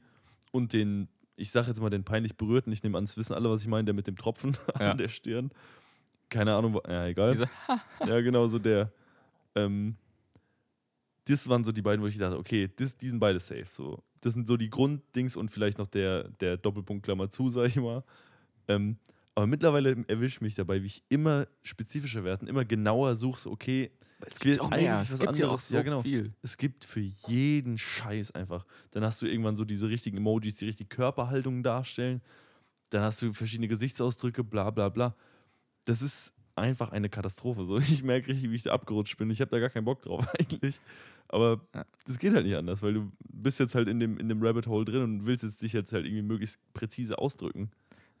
und 0.51 0.73
den, 0.73 1.07
ich 1.39 1.51
sag 1.51 1.67
jetzt 1.67 1.81
mal 1.81 1.89
den 1.89 2.03
peinlich 2.03 2.35
berührten, 2.35 2.71
ich 2.71 2.83
nehme 2.83 2.97
an, 2.97 3.03
es 3.05 3.17
wissen 3.17 3.33
alle, 3.33 3.49
was 3.49 3.61
ich 3.61 3.67
meine, 3.67 3.85
der 3.85 3.93
mit 3.93 4.07
dem 4.07 4.17
Tropfen 4.17 4.57
Ja. 4.79 4.91
an 4.91 4.97
der 4.97 5.07
Stirn. 5.09 5.51
Keine 6.29 6.53
Ahnung, 6.53 6.79
ja, 6.87 7.07
egal. 7.07 7.31
diese, 7.31 7.49
Ja, 8.05 8.21
genau, 8.21 8.47
so 8.47 8.59
der. 8.59 8.91
Ähm, 9.55 9.95
das 11.25 11.47
waren 11.47 11.63
so 11.63 11.71
die 11.71 11.81
beiden, 11.81 12.01
wo 12.03 12.07
ich 12.07 12.17
dachte, 12.17 12.37
okay, 12.37 12.69
das, 12.75 12.97
die 12.97 13.09
sind 13.09 13.19
beide 13.19 13.39
safe. 13.39 13.65
So. 13.69 14.03
Das 14.21 14.33
sind 14.33 14.47
so 14.47 14.57
die 14.57 14.69
Grunddings 14.69 15.35
und 15.35 15.49
vielleicht 15.49 15.77
noch 15.77 15.87
der, 15.87 16.29
der 16.39 16.57
Doppelpunkt 16.57 17.03
Klammer 17.03 17.29
zu, 17.29 17.49
sag 17.49 17.67
ich 17.67 17.75
mal. 17.77 18.03
Ähm, 18.67 18.97
aber 19.39 19.47
mittlerweile 19.47 20.03
erwischt 20.07 20.41
mich 20.41 20.55
dabei, 20.55 20.81
wie 20.83 20.87
ich 20.87 21.03
immer 21.09 21.47
spezifischer 21.63 22.23
werden, 22.23 22.47
immer 22.47 22.65
genauer 22.65 23.15
suche, 23.15 23.49
okay, 23.49 23.91
es 24.27 24.39
gibt 24.39 24.59
auch 24.59 24.69
mehr, 24.69 24.97
eigentlich 24.97 25.07
es 25.09 25.13
was 25.13 25.19
gibt 25.21 25.39
ja 25.39 25.45
auch 25.45 25.51
anderes. 25.51 25.67
so 25.69 25.75
Ja, 25.77 25.81
genau. 25.81 26.01
viel. 26.01 26.33
es 26.41 26.57
gibt 26.57 26.83
für 26.83 26.99
jeden 26.99 27.77
Scheiß 27.77 28.31
einfach. 28.31 28.65
Dann 28.91 29.03
hast 29.03 29.21
du 29.21 29.27
irgendwann 29.27 29.55
so 29.55 29.63
diese 29.63 29.87
richtigen 29.87 30.17
Emojis, 30.17 30.55
die 30.55 30.65
richtig 30.65 30.89
Körperhaltungen 30.89 31.63
darstellen. 31.63 32.21
Dann 32.89 33.01
hast 33.03 33.21
du 33.21 33.31
verschiedene 33.31 33.67
Gesichtsausdrücke, 33.69 34.43
bla 34.43 34.71
bla 34.71 34.89
bla. 34.89 35.15
Das 35.85 36.01
ist 36.01 36.33
einfach 36.55 36.91
eine 36.91 37.07
Katastrophe. 37.07 37.63
So, 37.65 37.77
ich 37.79 38.03
merke 38.03 38.27
richtig, 38.29 38.51
wie 38.51 38.55
ich 38.55 38.63
da 38.63 38.73
abgerutscht 38.73 39.17
bin. 39.17 39.29
Ich 39.29 39.39
habe 39.39 39.51
da 39.51 39.59
gar 39.59 39.69
keinen 39.69 39.85
Bock 39.85 40.01
drauf 40.01 40.27
eigentlich. 40.39 40.81
Aber 41.29 41.61
Ja. 41.73 41.85
das 42.05 42.19
geht 42.19 42.33
halt 42.33 42.45
nicht 42.45 42.55
anders, 42.57 42.81
weil 42.81 42.95
du 42.95 43.11
bist 43.31 43.59
jetzt 43.59 43.73
halt 43.75 43.87
in 43.87 43.99
dem, 44.01 44.17
in 44.17 44.27
dem 44.27 44.43
Rabbit 44.43 44.67
Hole 44.67 44.83
drin 44.83 45.01
und 45.03 45.25
willst 45.27 45.43
jetzt 45.45 45.61
dich 45.61 45.71
jetzt 45.71 45.93
halt 45.93 46.05
irgendwie 46.05 46.23
möglichst 46.23 46.59
präzise 46.73 47.17
ausdrücken. 47.19 47.71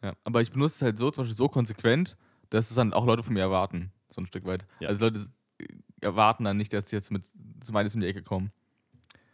Ja, 0.01 0.13
aber 0.23 0.41
ich 0.41 0.51
benutze 0.51 0.75
es 0.75 0.81
halt 0.81 0.97
so, 0.97 1.11
zum 1.11 1.23
Beispiel 1.23 1.35
so 1.35 1.49
konsequent, 1.49 2.15
dass 2.49 2.69
es 2.69 2.75
dann 2.75 2.93
auch 2.93 3.05
Leute 3.05 3.23
von 3.23 3.33
mir 3.33 3.41
erwarten, 3.41 3.91
so 4.09 4.21
ein 4.21 4.27
Stück 4.27 4.45
weit. 4.45 4.65
Ja. 4.79 4.89
Also 4.89 5.05
Leute 5.05 5.25
äh, 5.59 5.65
erwarten 6.01 6.45
dann 6.45 6.57
nicht, 6.57 6.71
dass 6.73 6.89
sie 6.89 6.95
jetzt 6.95 7.11
mit 7.11 7.23
Smileys 7.63 7.95
um 7.95 8.01
die 8.01 8.07
Ecke 8.07 8.23
kommen. 8.23 8.51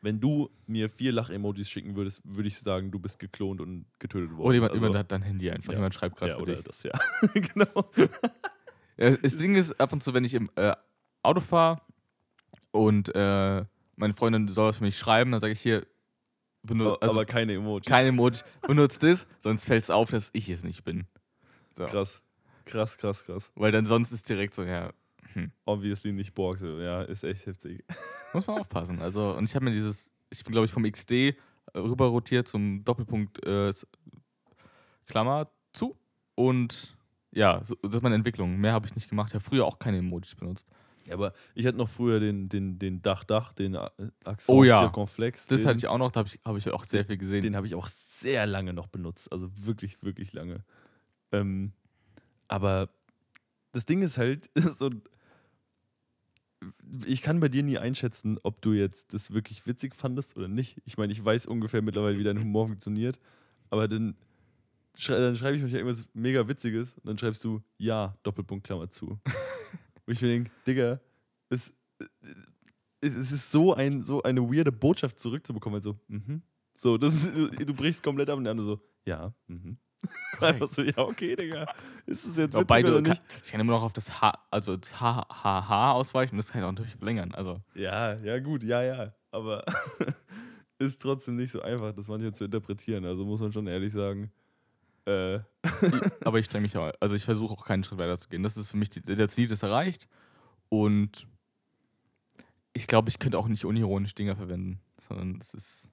Wenn 0.02 0.20
du 0.20 0.50
mir 0.68 0.90
vier 0.90 1.12
Lach-Emojis 1.14 1.68
schicken 1.70 1.96
würdest, 1.96 2.22
würde 2.24 2.48
ich 2.48 2.60
sagen, 2.60 2.92
du 2.92 3.00
bist 3.00 3.18
geklont 3.20 3.60
und 3.62 3.86
getötet 4.00 4.32
worden. 4.32 4.42
Oder 4.46 4.54
jemand, 4.56 4.72
Also- 4.74 4.84
jemand 4.84 5.00
hat 5.00 5.12
dein 5.12 5.22
Handy 5.24 5.50
einfach, 5.50 5.72
Ja. 5.74 5.80
jemand 5.80 5.94
schreibt 5.96 6.16
gerade 6.18 6.32
ja, 6.34 6.38
für 6.38 6.44
oder 6.44 6.56
dich. 6.56 6.64
das, 6.64 6.84
ja. 6.84 6.92
genau. 7.34 7.86
Ja, 8.98 9.12
das 9.18 9.38
Ding 9.38 9.56
ist, 9.56 9.80
ab 9.80 9.94
und 9.94 10.02
zu, 10.04 10.14
wenn 10.14 10.24
ich 10.24 10.34
im 10.36 10.50
äh, 10.56 10.76
Auto 11.24 11.42
fahre 11.42 11.82
und 12.72 13.14
äh, 13.16 13.66
meine 13.96 14.14
Freundin 14.14 14.48
soll 14.48 14.70
was 14.70 14.78
für 14.78 14.84
mich 14.84 14.98
schreiben, 14.98 15.32
dann 15.32 15.42
sage 15.42 15.54
ich 15.54 15.62
hier, 15.62 15.86
benutze, 16.66 17.02
also 17.02 17.16
aber 17.16 17.26
keine 17.26 17.54
Emojis. 17.54 17.86
keine 17.86 18.10
Emoji, 18.10 18.42
benutzt 18.62 19.04
das, 19.04 19.28
sonst 19.40 19.66
fällt 19.66 19.84
es 19.84 19.90
auf, 19.90 20.10
dass 20.12 20.30
ich 20.34 20.50
es 20.50 20.64
nicht 20.64 20.84
bin. 20.84 21.06
So. 21.72 21.86
Krass. 21.86 22.22
Krass, 22.66 22.98
krass, 22.98 23.24
krass. 23.24 23.52
Weil 23.56 23.72
dann 23.72 23.86
sonst 23.86 24.12
ist 24.12 24.28
direkt 24.28 24.56
so, 24.56 24.64
ja, 24.64 24.92
hm, 25.34 25.52
Obviously 25.66 26.14
nicht 26.14 26.34
Borg. 26.34 26.60
so. 26.60 26.80
Ja, 26.80 27.04
ist 27.04 27.24
echt 27.24 27.46
heftig. 27.46 27.84
muss 28.34 28.48
man 28.48 28.60
aufpassen. 28.60 29.02
Also, 29.02 29.36
und 29.36 29.46
ich 29.46 29.56
habe 29.56 29.66
mir 29.66 29.72
dieses, 29.72 30.12
ich 30.30 30.44
bin 30.44 30.52
glaube 30.52 30.66
ich 30.66 30.72
vom 30.72 30.90
XD 30.90 31.12
äh, 31.12 31.34
rüber 31.76 32.08
rotiert 32.08 32.48
zum 32.48 32.84
Doppelpunkt 32.84 33.46
äh, 33.46 33.72
Klammer 35.06 35.50
zu 35.74 35.98
und 36.36 36.96
Ja, 37.32 37.62
so, 37.64 37.76
das 37.82 37.96
ist 37.96 38.02
meine 38.02 38.16
Entwicklung. 38.16 38.58
Mehr 38.58 38.74
habe 38.74 38.88
ich 38.88 38.96
nicht 38.96 39.10
gemacht. 39.10 39.30
Ich 39.30 39.36
habe 39.36 39.44
früher 39.44 39.66
auch 39.66 39.78
keine 39.78 39.98
Emojis 39.98 40.36
benutzt. 40.36 40.68
Ja, 41.08 41.14
aber 41.14 41.34
ich 41.54 41.66
hatte 41.66 41.78
noch 41.78 41.90
früher 41.90 42.20
den, 42.20 42.50
den, 42.50 42.80
den 42.80 43.02
Dach-Dach, 43.02 43.54
den 43.54 43.76
äh, 43.76 43.90
Accent 44.24 44.50
Oh 44.50 44.64
ja. 44.64 44.80
Circonflex. 44.80 45.48
Das 45.48 45.62
den, 45.62 45.68
hatte 45.68 45.78
ich 45.78 45.88
auch 45.88 45.98
noch, 45.98 46.12
da 46.12 46.20
habe 46.20 46.30
ich, 46.30 46.40
hab 46.44 46.58
ich 46.58 46.70
auch 46.72 46.84
sehr 46.84 47.06
viel 47.06 47.18
gesehen. 47.18 47.42
Den 47.42 47.56
habe 47.56 47.68
ich 47.68 47.76
auch 47.76 47.88
sehr 47.88 48.46
lange 48.48 48.74
noch 48.74 48.88
benutzt. 48.88 49.32
Also 49.32 49.50
wirklich, 49.66 50.02
wirklich 50.02 50.34
lange. 50.34 50.64
Ähm, 51.32 51.74
aber 52.48 52.90
das 53.72 53.86
Ding 53.86 54.02
ist 54.02 54.18
halt, 54.18 54.50
so, 54.78 54.90
ich 57.06 57.22
kann 57.22 57.40
bei 57.40 57.50
dir 57.50 57.64
nie 57.64 57.78
einschätzen, 57.78 58.40
ob 58.44 58.62
du 58.62 58.74
jetzt 58.74 59.14
das 59.14 59.32
wirklich 59.32 59.68
witzig 59.68 59.96
fandest 59.96 60.38
oder 60.38 60.48
nicht. 60.48 60.82
Ich 60.86 60.98
meine, 60.98 61.14
ich 61.14 61.24
weiß 61.24 61.46
ungefähr 61.46 61.82
mittlerweile, 61.82 62.18
wie 62.18 62.24
dein 62.24 62.40
Humor 62.40 62.68
funktioniert. 62.68 63.20
Aber 63.70 63.88
dann, 63.88 64.16
schrei 64.98 65.20
dann 65.20 65.36
schreibe 65.36 65.58
ich 65.58 65.64
mich 65.64 65.72
ja 65.72 65.80
irgendwas 65.80 66.08
mega 66.14 66.48
Witziges 66.48 66.94
und 66.94 67.06
dann 67.08 67.18
schreibst 67.18 67.44
du 67.44 67.62
Ja, 67.78 68.16
Doppelpunkt, 68.24 68.66
Klammer 68.66 68.90
zu. 68.90 69.20
Wo 70.06 70.12
ich 70.12 70.22
mir 70.22 70.28
denke, 70.28 70.52
Digga, 70.68 71.00
es, 71.50 71.74
es, 73.02 73.16
es 73.16 73.32
ist 73.32 73.52
so, 73.52 73.74
ein, 73.74 74.04
so 74.04 74.22
eine 74.24 74.42
weirde 74.42 74.72
Botschaft 74.72 75.20
zurückzubekommen. 75.20 75.78
Also, 75.78 76.00
mhm. 76.08 76.42
So, 76.78 76.98
das 76.98 77.26
ist, 77.26 77.68
du 77.68 77.74
brichst 77.74 78.04
komplett 78.04 78.30
ab 78.30 78.38
und 78.38 78.44
der 78.44 78.52
andere 78.52 78.68
so, 78.68 78.82
ja, 79.06 79.34
mhm. 79.48 79.78
Einfach 80.40 80.70
so, 80.70 80.84
ja, 80.84 80.98
okay, 80.98 81.36
Digga. 81.36 81.66
Ist 82.06 82.26
es 82.26 82.38
jetzt 82.38 82.54
witzig 82.54 82.62
Wobei 82.62 82.84
du, 82.84 82.90
oder 82.90 83.02
kann, 83.02 83.12
nicht? 83.12 83.22
ich 83.44 83.52
kann 83.52 83.62
immer 83.62 83.74
noch 83.74 83.84
auf 83.84 83.94
das 83.94 84.22
H, 84.22 84.34
also 84.52 84.78
das 84.78 85.00
H, 85.00 85.26
H, 85.30 85.68
H 85.70 85.92
ausweichen 85.94 86.36
und 86.36 86.38
das 86.38 86.52
kann 86.52 86.62
ich 86.62 86.66
auch 86.68 86.72
natürlich 86.72 86.96
verlängern. 86.96 87.34
Also, 87.34 87.62
Ja, 87.74 88.16
ja, 88.16 88.40
gut, 88.40 88.64
ja, 88.64 88.84
ja. 88.84 89.14
Aber 89.32 89.64
ist 90.80 91.02
trotzdem 91.02 91.38
nicht 91.38 91.52
so 91.52 91.62
einfach, 91.62 91.94
das 91.94 92.08
manchmal 92.08 92.34
zu 92.34 92.46
interpretieren. 92.46 93.06
Also 93.06 93.26
muss 93.26 93.40
man 93.40 93.52
schon 93.52 93.68
ehrlich 93.68 93.94
sagen. 93.94 94.32
Äh, 95.06 95.40
aber 96.24 96.40
ich 96.40 96.46
stelle 96.46 96.62
mich 96.62 96.76
auch, 96.78 96.92
also 97.00 97.16
ich 97.16 97.26
versuche 97.26 97.54
auch 97.54 97.66
keinen 97.66 97.84
Schritt 97.84 98.00
weiter 98.00 98.18
zu 98.18 98.30
gehen. 98.30 98.44
Das 98.44 98.58
ist 98.58 98.70
für 98.70 98.78
mich, 98.78 98.90
die, 98.90 99.02
der 99.02 99.28
Ziel 99.28 99.52
ist 99.52 99.64
erreicht 99.64 100.08
und 100.70 101.28
ich 102.74 102.88
glaube, 102.88 103.10
ich 103.10 103.20
könnte 103.20 103.38
auch 103.38 103.48
nicht 103.48 103.66
unironisch 103.66 104.16
Dinger 104.16 104.36
verwenden, 104.36 104.80
sondern 105.00 105.40
es 105.40 105.54
ist. 105.54 105.90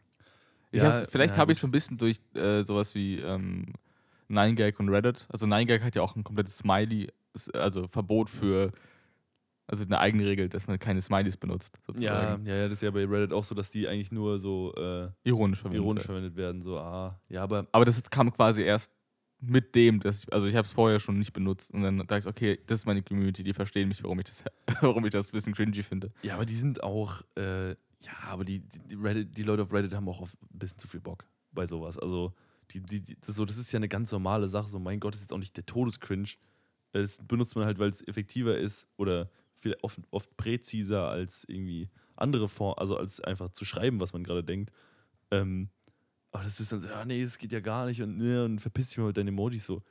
Ja, 0.73 0.93
vielleicht 0.93 1.35
ja, 1.35 1.41
habe 1.41 1.53
ich 1.53 1.59
so 1.59 1.67
ein 1.67 1.71
bisschen 1.71 1.99
durch 1.99 2.21
äh, 2.35 2.65
sowas 2.65 2.95
wie 2.95 3.19
ähm, 3.19 3.75
9gag 4.31 4.79
und 4.79 4.89
Reddit. 4.89 5.27
Also 5.29 5.47
9gag 5.47 5.83
hat 5.83 5.95
ja 5.95 6.03
auch 6.03 6.17
ein 6.17 6.25
komplettes 6.25 6.59
Smiley, 6.59 7.13
also 7.53 7.87
Verbot 7.87 8.31
für, 8.31 8.73
also 9.67 9.85
eine 9.85 9.99
eigene 9.99 10.25
Regel, 10.25 10.49
dass 10.49 10.67
man 10.67 10.79
keine 10.79 11.03
Smileys 11.03 11.37
benutzt, 11.37 11.77
ja, 11.77 11.83
sozusagen. 11.87 12.47
ja, 12.47 12.55
ja, 12.55 12.65
das 12.65 12.75
ist 12.75 12.83
ja 12.83 12.91
bei 12.91 13.05
Reddit 13.05 13.33
auch 13.33 13.45
so, 13.45 13.55
dass 13.55 13.71
die 13.71 13.87
eigentlich 13.87 14.13
nur 14.13 14.39
so 14.39 14.75
äh, 14.75 15.11
Ironisch 15.25 15.61
verwendet. 15.61 15.85
ironisch 15.85 16.09
werden. 16.09 16.33
verwendet 16.33 16.37
werden. 16.37 16.63
So, 16.63 16.79
ah, 16.79 17.21
ja, 17.29 17.43
aber 17.43 17.67
Aber 17.71 17.85
das 17.85 18.03
kam 18.05 18.33
quasi 18.33 18.63
erst 18.63 18.91
mit 19.45 19.75
dem, 19.75 20.01
dass 20.01 20.23
ich, 20.23 20.33
also 20.33 20.47
ich 20.47 20.55
habe 20.55 20.67
es 20.67 20.73
vorher 20.73 21.01
schon 21.01 21.19
nicht 21.19 21.33
benutzt 21.33 21.73
und 21.75 21.83
dann 21.83 21.99
dachte 21.99 22.19
ich, 22.19 22.27
okay, 22.27 22.61
das 22.67 22.81
ist 22.81 22.87
meine 22.87 23.03
Community, 23.03 23.43
die 23.43 23.53
verstehen 23.53 23.89
mich, 23.89 24.03
warum 24.03 24.21
ich 24.21 24.27
das, 24.27 24.45
warum 24.81 25.05
ich 25.05 25.11
das 25.11 25.29
ein 25.29 25.33
bisschen 25.33 25.53
cringy 25.53 25.83
finde. 25.83 26.13
Ja, 26.23 26.35
aber 26.35 26.47
die 26.47 26.55
sind 26.55 26.83
auch, 26.83 27.23
äh, 27.37 27.71
ja, 27.71 28.13
aber 28.27 28.45
die, 28.45 28.61
die, 28.61 28.95
Reddit, 28.95 29.37
die 29.37 29.43
Leute 29.43 29.63
auf 29.63 29.73
Reddit 29.73 29.95
haben 29.95 30.09
auch 30.09 30.23
ein 30.23 30.29
bisschen 30.53 30.79
zu 30.79 30.87
viel 30.87 31.01
Bock 31.01 31.27
bei 31.51 31.67
sowas. 31.67 31.99
Also, 31.99 32.33
die, 32.71 32.81
die, 32.81 33.01
die, 33.01 33.17
das, 33.21 33.37
so, 33.37 33.45
das 33.45 33.59
ist 33.59 33.73
ja 33.73 33.79
eine 33.79 33.89
ganz 33.89 34.13
normale 34.13 34.49
Sache. 34.49 34.69
So, 34.69 34.79
mein 34.79 35.01
Gott, 35.01 35.15
das 35.15 35.21
ist 35.21 35.25
jetzt 35.25 35.33
auch 35.33 35.39
nicht 35.39 35.57
der 35.57 35.67
Todescringe. 35.67 36.29
Das 36.93 37.19
benutzt 37.27 37.57
man 37.57 37.65
halt, 37.65 37.79
weil 37.79 37.91
es 37.91 38.07
effektiver 38.07 38.57
ist 38.57 38.87
oder 38.97 39.29
viel, 39.55 39.77
oft, 39.83 40.01
oft 40.11 40.37
präziser 40.37 41.09
als 41.09 41.45
irgendwie 41.49 41.91
andere 42.17 42.49
Formen, 42.49 42.79
also 42.79 42.97
als 42.97 43.21
einfach 43.21 43.51
zu 43.51 43.65
schreiben, 43.65 44.01
was 44.01 44.13
man 44.13 44.25
gerade 44.25 44.45
denkt. 44.45 44.73
Ähm, 45.31 45.69
aber 46.33 46.45
das 46.45 46.59
ist 46.59 46.73
dann 46.73 46.81
so, 46.81 46.89
ja, 46.89 47.05
nee, 47.05 47.23
das 47.23 47.39
geht 47.39 47.53
ja 47.53 47.61
gar 47.61 47.87
nicht 47.87 48.03
und, 48.03 48.17
ne, 48.17 48.45
und 48.45 48.59
verpiss 48.59 48.89
dich 48.89 48.99
mal 48.99 49.09
mit 49.09 49.17
deinen 49.17 49.29
Emojis 49.29 49.65
so. 49.65 49.83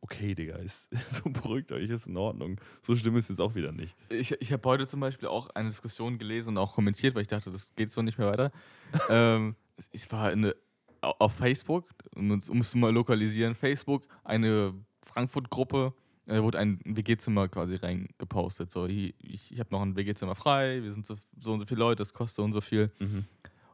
Okay, 0.00 0.34
Digga, 0.34 0.56
ist, 0.56 0.88
so 1.12 1.28
beruhigt 1.28 1.72
euch, 1.72 1.90
ist 1.90 2.06
in 2.06 2.16
Ordnung. 2.16 2.60
So 2.82 2.94
schlimm 2.94 3.16
ist 3.16 3.28
jetzt 3.28 3.40
auch 3.40 3.56
wieder 3.56 3.72
nicht. 3.72 3.96
Ich, 4.08 4.32
ich 4.40 4.52
habe 4.52 4.66
heute 4.68 4.86
zum 4.86 5.00
Beispiel 5.00 5.28
auch 5.28 5.50
eine 5.50 5.68
Diskussion 5.68 6.18
gelesen 6.18 6.50
und 6.50 6.58
auch 6.58 6.74
kommentiert, 6.74 7.14
weil 7.14 7.22
ich 7.22 7.28
dachte, 7.28 7.50
das 7.50 7.74
geht 7.74 7.92
so 7.92 8.00
nicht 8.02 8.16
mehr 8.16 8.28
weiter. 8.28 8.52
ähm, 9.10 9.56
ich 9.90 10.10
war 10.10 10.32
in 10.32 10.52
auf 11.00 11.32
Facebook, 11.34 11.88
um 12.16 12.32
es 12.32 12.48
es 12.48 12.74
mal 12.74 12.92
lokalisieren, 12.92 13.54
Facebook, 13.54 14.04
eine 14.24 14.74
Frankfurt-Gruppe, 15.06 15.94
da 16.26 16.42
wurde 16.42 16.58
ein 16.58 16.80
WG-Zimmer 16.84 17.48
quasi 17.48 17.76
reingepostet. 17.76 18.70
So, 18.70 18.86
ich, 18.86 19.14
ich, 19.22 19.58
habe 19.58 19.70
noch 19.70 19.80
ein 19.80 19.96
WG-Zimmer 19.96 20.34
frei, 20.34 20.82
wir 20.82 20.90
sind 20.92 21.06
so, 21.06 21.16
so 21.40 21.52
und 21.52 21.60
so 21.60 21.66
viele 21.66 21.78
Leute, 21.78 22.02
das 22.02 22.12
kostet 22.12 22.36
so 22.36 22.42
und 22.42 22.52
so 22.52 22.60
viel. 22.60 22.88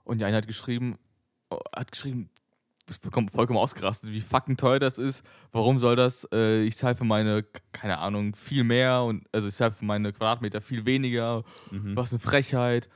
Und 0.04 0.20
die 0.20 0.24
eine 0.24 0.36
hat 0.36 0.46
geschrieben, 0.46 0.96
oh, 0.96 1.13
hat 1.74 1.92
geschrieben, 1.92 2.30
ist 2.88 3.02
vollkommen, 3.02 3.28
vollkommen 3.28 3.58
ausgerastet, 3.58 4.10
wie 4.10 4.20
fucking 4.20 4.56
teuer 4.56 4.78
das 4.78 4.98
ist. 4.98 5.24
Warum 5.52 5.78
soll 5.78 5.96
das? 5.96 6.28
Äh, 6.32 6.62
ich 6.64 6.76
zahle 6.76 6.96
für 6.96 7.04
meine, 7.04 7.44
keine 7.72 7.98
Ahnung, 7.98 8.34
viel 8.34 8.64
mehr 8.64 9.02
und 9.02 9.26
also 9.32 9.48
ich 9.48 9.54
zahle 9.54 9.72
für 9.72 9.84
meine 9.84 10.12
Quadratmeter 10.12 10.60
viel 10.60 10.84
weniger. 10.84 11.44
Mhm. 11.70 11.96
Was 11.96 12.12
eine 12.12 12.20
Frechheit. 12.20 12.88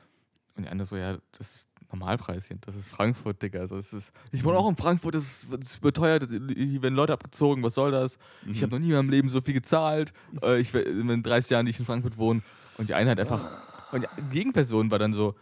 Und 0.57 0.65
die 0.65 0.69
andere 0.69 0.87
so, 0.87 0.97
ja, 0.97 1.19
das 1.33 1.55
ist 1.55 1.69
Normalpreischen. 1.91 2.61
Das 2.61 2.75
ist 2.75 2.89
Frankfurt, 2.89 3.43
Digga. 3.43 3.61
Also 3.61 3.77
es 3.77 3.93
ist, 3.93 4.13
ich 4.31 4.45
wohne 4.45 4.59
auch 4.59 4.69
in 4.69 4.77
Frankfurt, 4.77 5.15
das 5.15 5.25
ist, 5.25 5.47
das 5.51 5.71
ist 5.71 5.79
überteuert. 5.79 6.29
Hier 6.29 6.83
werden 6.83 6.95
Leute 6.95 7.15
abgezogen, 7.15 7.63
was 7.63 7.75
soll 7.75 7.93
das? 7.93 8.19
Ich 8.47 8.63
habe 8.63 8.73
noch 8.73 8.79
nie 8.79 8.91
in 8.91 8.97
meinem 8.97 9.11
Leben 9.11 9.29
so 9.29 9.41
viel 9.41 9.55
gezahlt. 9.55 10.13
Äh, 10.43 10.61
ich, 10.61 10.75
in 10.75 11.09
den 11.09 11.23
30 11.23 11.51
Jahren, 11.51 11.67
die 11.67 11.71
ich 11.71 11.79
in 11.79 11.87
Frankfurt 11.87 12.19
wohne. 12.19 12.43
Und 12.77 12.91
die 12.91 12.95
eine 12.95 13.11
hat 13.11 13.21
einfach. 13.21 13.45
Und 13.93 14.07
die 14.19 14.39
Gegenperson 14.39 14.91
war 14.91 14.99
dann 14.99 15.15
so, 15.15 15.35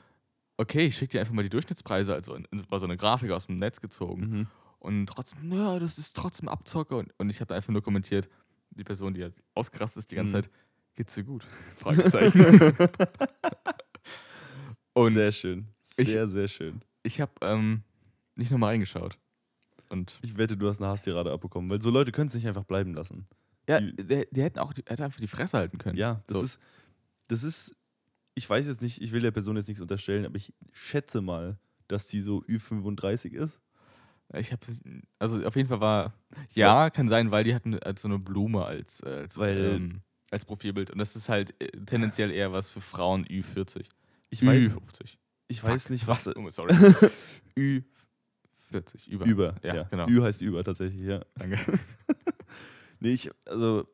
okay, 0.58 0.86
ich 0.86 0.96
schicke 0.96 1.12
dir 1.12 1.20
einfach 1.20 1.32
mal 1.34 1.42
die 1.42 1.48
Durchschnittspreise. 1.50 2.14
Also 2.14 2.38
war 2.68 2.78
so 2.78 2.86
eine 2.86 2.96
Grafik 2.96 3.30
aus 3.30 3.46
dem 3.46 3.58
Netz 3.58 3.80
gezogen. 3.80 4.20
Mhm. 4.22 4.46
Und 4.78 5.06
trotzdem, 5.06 5.52
ja, 5.52 5.78
das 5.78 5.98
ist 5.98 6.16
trotzdem 6.16 6.48
Abzocke. 6.48 6.96
Und, 6.96 7.12
und 7.18 7.30
ich 7.30 7.40
habe 7.40 7.54
einfach 7.54 7.72
nur 7.72 7.82
kommentiert, 7.82 8.28
die 8.70 8.84
Person, 8.84 9.14
die 9.14 9.22
halt 9.22 9.34
ausgerastet 9.54 10.00
ist 10.00 10.10
die 10.10 10.16
ganze 10.16 10.36
Mhm. 10.36 10.42
Zeit, 10.42 10.50
geht's 10.94 11.14
dir 11.14 11.24
gut? 11.24 11.44
Fragezeichen. 11.76 12.72
und 14.94 15.12
sehr 15.14 15.32
schön. 15.32 15.66
ich- 15.96 16.08
Sehr, 16.08 16.28
sehr 16.28 16.48
schön. 16.48 16.80
ich 17.02 17.20
habe 17.20 17.32
ähm, 17.42 17.82
nicht 18.34 18.50
nochmal 18.50 18.70
reingeschaut. 18.70 19.18
Und 19.88 20.18
Ich 20.22 20.36
wette, 20.36 20.56
du 20.56 20.68
hast 20.68 20.80
eine 20.80 20.90
Hasstirade 20.90 21.30
abbekommen, 21.32 21.70
weil 21.70 21.80
so 21.80 21.90
Leute 21.90 22.10
können 22.12 22.28
es 22.28 22.34
nicht 22.34 22.46
einfach 22.46 22.64
bleiben 22.64 22.92
lassen. 22.94 23.26
ja, 23.68 23.80
Die- 23.80 23.96
die, 23.96 24.26
die 24.30 24.42
hätten 24.42 24.58
auch 24.58 24.72
die, 24.72 24.82
hätte 24.86 25.04
einfach 25.04 25.20
die 25.20 25.26
Fresse 25.28 25.58
halten 25.58 25.78
können. 25.78 25.96
Ja, 25.96 26.22
das 26.26 26.38
So. 26.38 26.44
ist, 26.44 26.60
das 27.28 27.42
ist, 27.42 27.76
ich 28.36 28.48
weiß 28.48 28.66
jetzt 28.66 28.82
nicht, 28.82 29.02
ich 29.02 29.10
will 29.10 29.22
der 29.22 29.30
Person 29.32 29.56
jetzt 29.56 29.66
nichts 29.66 29.80
unterstellen, 29.80 30.24
aber 30.26 30.36
ich 30.36 30.52
schätze 30.72 31.20
mal, 31.22 31.58
dass 31.88 32.06
die 32.06 32.20
so 32.20 32.42
Ü35 32.44 33.32
ist. 33.32 33.60
Ich 34.34 34.52
habe 34.52 34.60
also 35.18 35.44
auf 35.44 35.56
jeden 35.56 35.68
Fall 35.68 35.80
war, 35.80 36.12
ja, 36.52 36.90
kann 36.90 37.08
sein, 37.08 37.30
weil 37.30 37.44
die 37.44 37.54
hatten 37.54 37.78
als 37.78 38.02
so 38.02 38.08
eine 38.08 38.18
Blume 38.18 38.64
als, 38.64 39.02
als, 39.02 39.36
Weil- 39.38 39.76
ähm, 39.76 40.00
als 40.30 40.44
Profilbild. 40.44 40.90
Und 40.90 40.98
das 40.98 41.16
ist 41.16 41.28
halt 41.28 41.54
äh, 41.62 41.70
tendenziell 41.86 42.30
eher 42.30 42.52
was 42.52 42.68
für 42.68 42.80
Frauen 42.80 43.24
Ü40. 43.26 43.84
Ich 44.30 44.44
weiß, 44.44 44.72
Ü50. 44.74 45.16
ich 45.48 45.62
weiß 45.62 45.90
nicht, 45.90 46.06
was. 46.08 46.26
Oh, 46.36 46.50
sorry. 46.50 46.74
Ü40, 47.56 49.08
über. 49.08 49.24
Über, 49.26 49.54
Ja, 49.62 49.74
ja, 49.76 49.82
genau. 49.84 50.08
Ü 50.08 50.20
heißt 50.22 50.42
über 50.42 50.62
tatsächlich, 50.64 51.02
ja. 51.02 51.24
Danke. 51.34 51.58
Nee, 52.98 53.12
ich, 53.12 53.30
also, 53.44 53.86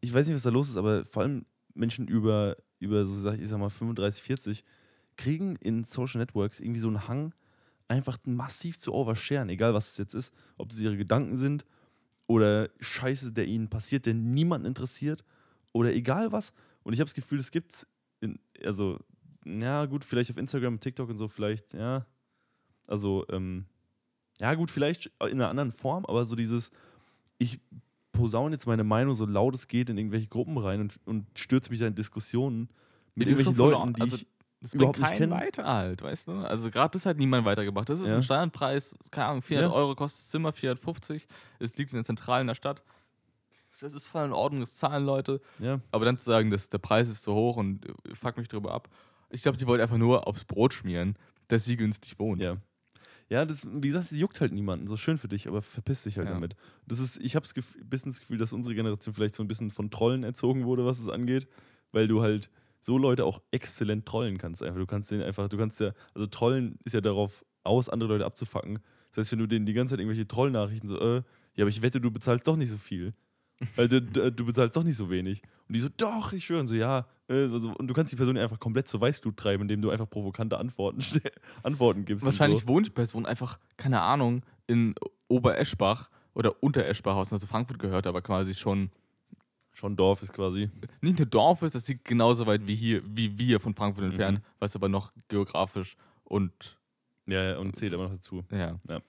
ich 0.00 0.14
weiß 0.14 0.28
nicht, 0.28 0.36
was 0.36 0.44
da 0.44 0.50
los 0.50 0.68
ist, 0.68 0.76
aber 0.76 1.04
vor 1.06 1.22
allem 1.24 1.44
Menschen 1.74 2.06
über, 2.06 2.56
über 2.78 3.06
so, 3.06 3.30
ich 3.32 3.48
sag 3.48 3.58
mal, 3.58 3.70
35, 3.70 4.22
40 4.22 4.64
kriegen 5.16 5.56
in 5.56 5.84
Social 5.84 6.20
Networks 6.20 6.60
irgendwie 6.60 6.80
so 6.80 6.88
einen 6.88 7.08
Hang, 7.08 7.34
einfach 7.88 8.18
massiv 8.24 8.78
zu 8.78 8.92
oversharen, 8.92 9.48
egal 9.48 9.74
was 9.74 9.92
es 9.92 9.98
jetzt 9.98 10.14
ist, 10.14 10.32
ob 10.56 10.70
es 10.70 10.80
ihre 10.80 10.96
Gedanken 10.96 11.36
sind 11.36 11.64
oder 12.26 12.68
Scheiße, 12.80 13.32
der 13.32 13.46
ihnen 13.46 13.68
passiert, 13.68 14.06
der 14.06 14.14
niemanden 14.14 14.66
interessiert 14.66 15.24
oder 15.72 15.92
egal 15.94 16.30
was. 16.30 16.52
Und 16.82 16.92
ich 16.92 17.00
habe 17.00 17.08
das 17.08 17.14
Gefühl, 17.14 17.38
es 17.38 17.50
gibt 17.50 17.86
also, 18.64 18.98
ja, 19.44 19.86
gut, 19.86 20.04
vielleicht 20.04 20.30
auf 20.30 20.36
Instagram, 20.36 20.80
TikTok 20.80 21.08
und 21.08 21.18
so, 21.18 21.28
vielleicht, 21.28 21.74
ja. 21.74 22.06
Also, 22.86 23.26
ähm, 23.30 23.66
ja, 24.40 24.54
gut, 24.54 24.70
vielleicht 24.70 25.06
in 25.20 25.40
einer 25.40 25.48
anderen 25.48 25.72
Form, 25.72 26.04
aber 26.06 26.24
so 26.24 26.36
dieses, 26.36 26.70
ich 27.38 27.60
posaune 28.18 28.52
jetzt 28.54 28.66
meine 28.66 28.84
Meinung 28.84 29.14
so 29.14 29.24
laut 29.26 29.54
es 29.54 29.66
geht 29.68 29.88
in 29.90 29.96
irgendwelche 29.98 30.26
Gruppen 30.28 30.58
rein 30.58 30.80
und, 30.82 30.98
und 31.06 31.26
stürze 31.38 31.70
mich 31.70 31.80
da 31.80 31.86
in 31.86 31.94
Diskussionen 31.94 32.68
mit 33.14 33.28
schon 33.28 33.38
irgendwelchen 33.38 33.54
voll- 33.56 33.72
Leuten, 33.72 33.94
die 33.94 34.02
also, 34.02 34.16
ich. 34.16 34.26
Das 34.60 34.74
überhaupt 34.74 34.98
nicht 34.98 35.08
keinen 35.10 35.30
weiter 35.30 35.64
halt, 35.64 36.02
weißt 36.02 36.26
du? 36.26 36.32
Also 36.32 36.68
gerade 36.72 36.90
das 36.90 37.06
hat 37.06 37.16
niemand 37.16 37.44
weitergebracht. 37.44 37.88
Das 37.88 38.00
ist 38.00 38.08
Ja. 38.08 38.16
ein 38.16 38.24
Standardpreis, 38.24 38.96
keine 39.12 39.28
Ahnung, 39.28 39.42
400 39.42 39.70
Ja. 39.70 39.76
Euro 39.76 39.94
kostet 39.94 40.20
das 40.22 40.30
Zimmer, 40.30 40.52
450. 40.52 41.28
Es 41.60 41.72
liegt 41.76 41.92
in 41.92 41.98
der 41.98 42.04
Zentralen 42.04 42.48
der 42.48 42.56
Stadt. 42.56 42.82
Das 43.80 43.92
ist 43.94 44.08
voll 44.08 44.24
in 44.24 44.32
Ordnung, 44.32 44.60
das 44.62 44.74
zahlen 44.74 45.04
Leute. 45.04 45.40
Ja, 45.60 45.78
Aber 45.92 46.04
dann 46.04 46.18
zu 46.18 46.24
sagen, 46.24 46.50
dass 46.50 46.68
der 46.68 46.78
Preis 46.78 47.08
ist 47.08 47.22
zu 47.22 47.32
hoch 47.32 47.56
und 47.56 47.86
fuck 48.14 48.36
mich 48.36 48.48
drüber 48.48 48.72
ab. 48.74 48.88
Ich 49.30 49.42
glaube, 49.42 49.56
die 49.58 49.66
wollten 49.68 49.82
einfach 49.82 49.96
nur 49.98 50.26
aufs 50.26 50.44
Brot 50.44 50.74
schmieren, 50.74 51.14
dass 51.46 51.64
sie 51.64 51.76
günstig 51.76 52.18
wohnt. 52.18 52.42
ja. 52.42 52.56
Ja, 53.30 53.44
das, 53.44 53.66
wie 53.70 53.88
gesagt, 53.88 54.10
das 54.10 54.18
juckt 54.18 54.40
halt 54.40 54.52
niemanden. 54.52 54.86
So 54.86 54.96
schön 54.96 55.18
für 55.18 55.28
dich, 55.28 55.48
aber 55.48 55.60
verpiss 55.60 56.04
dich 56.04 56.16
halt 56.16 56.28
Ja. 56.28 56.34
damit. 56.34 56.56
Das 56.86 56.98
ist, 56.98 57.18
ich 57.20 57.36
habe 57.36 57.46
ein 57.46 57.88
bisschen 57.88 58.10
das 58.10 58.20
Gefühl, 58.20 58.38
dass 58.38 58.52
unsere 58.52 58.74
Generation 58.74 59.14
vielleicht 59.14 59.34
so 59.34 59.42
ein 59.42 59.48
bisschen 59.48 59.70
von 59.70 59.90
Trollen 59.90 60.24
erzogen 60.24 60.64
wurde, 60.64 60.84
was 60.86 60.98
es 60.98 61.08
angeht, 61.08 61.46
weil 61.92 62.08
du 62.08 62.22
halt 62.22 62.50
so 62.80 62.96
Leute 62.96 63.24
auch 63.24 63.42
exzellent 63.50 64.06
trollen 64.06 64.38
kannst. 64.38 64.62
Einfach. 64.62 64.78
Du 64.80 64.86
kannst 64.86 65.10
den 65.10 65.20
einfach, 65.22 65.48
du 65.48 65.58
kannst 65.58 65.80
ja, 65.80 65.92
also 66.14 66.26
Trollen 66.26 66.78
ist 66.84 66.94
ja 66.94 67.00
darauf 67.02 67.44
aus, 67.64 67.88
andere 67.90 68.08
Leute 68.08 68.24
abzufacken. 68.24 68.78
Das 69.10 69.18
heißt, 69.18 69.32
wenn 69.32 69.40
du 69.40 69.46
denen 69.46 69.66
die 69.66 69.74
ganze 69.74 69.92
Zeit 69.92 70.00
irgendwelche 70.00 70.26
Trollnachrichten 70.26 70.88
so, 70.88 70.98
äh, 70.98 71.22
ja, 71.54 71.64
aber 71.64 71.68
ich 71.68 71.82
wette, 71.82 72.00
du 72.00 72.10
bezahlst 72.10 72.46
doch 72.46 72.56
nicht 72.56 72.70
so 72.70 72.78
viel. 72.78 73.14
Weil 73.76 73.88
du, 73.88 74.00
du 74.00 74.44
bezahlst 74.46 74.76
doch 74.76 74.84
nicht 74.84 74.96
so 74.96 75.10
wenig. 75.10 75.42
Und 75.68 75.74
die 75.74 75.80
so, 75.80 75.88
doch, 75.96 76.32
ich 76.32 76.44
schwöre. 76.44 76.60
Und 76.60 76.68
so, 76.68 76.74
ja. 76.74 77.06
äh. 77.28 77.44
Und 77.46 77.86
du 77.88 77.94
kannst 77.94 78.12
die 78.12 78.16
Person 78.16 78.36
einfach 78.36 78.60
komplett 78.60 78.86
zur 78.88 79.00
Weißglut 79.00 79.36
treiben, 79.36 79.62
indem 79.62 79.82
du 79.82 79.90
einfach 79.90 80.08
provokante 80.08 80.58
Antworten, 80.58 81.00
Antworten 81.62 82.04
gibst. 82.04 82.24
Wahrscheinlich 82.24 82.60
So. 82.60 82.68
wohnt 82.68 82.86
die 82.86 82.90
Person 82.90 83.26
einfach, 83.26 83.58
keine 83.76 84.00
Ahnung, 84.00 84.42
in 84.68 84.94
Obereschbach 85.28 86.10
oder 86.34 86.62
Untereschbachhausen, 86.62 87.34
also 87.34 87.46
Frankfurt 87.46 87.78
gehört, 87.78 88.06
aber 88.06 88.22
quasi 88.22 88.54
schon 88.54 88.90
Schon 89.72 89.94
Dorf 89.94 90.22
ist 90.22 90.32
quasi. 90.32 90.70
nicht 91.02 91.18
nur 91.20 91.26
Dorf 91.26 91.62
ist, 91.62 91.76
das 91.76 91.86
liegt 91.86 92.04
genauso 92.04 92.46
weit 92.48 92.66
wie 92.66 92.74
hier, 92.74 93.00
wie 93.06 93.38
wir 93.38 93.60
von 93.60 93.76
Frankfurt 93.76 94.02
Mhm. 94.06 94.10
entfernt, 94.10 94.40
was 94.58 94.74
aber 94.74 94.88
noch 94.88 95.12
geografisch 95.28 95.96
und 96.24 96.76
Ja, 97.26 97.44
ja, 97.44 97.58
und 97.58 97.76
zählt 97.76 97.94
aber 97.94 98.04
noch 98.04 98.10
dazu. 98.12 98.42
ja. 98.50 98.80
Ja. 98.90 99.00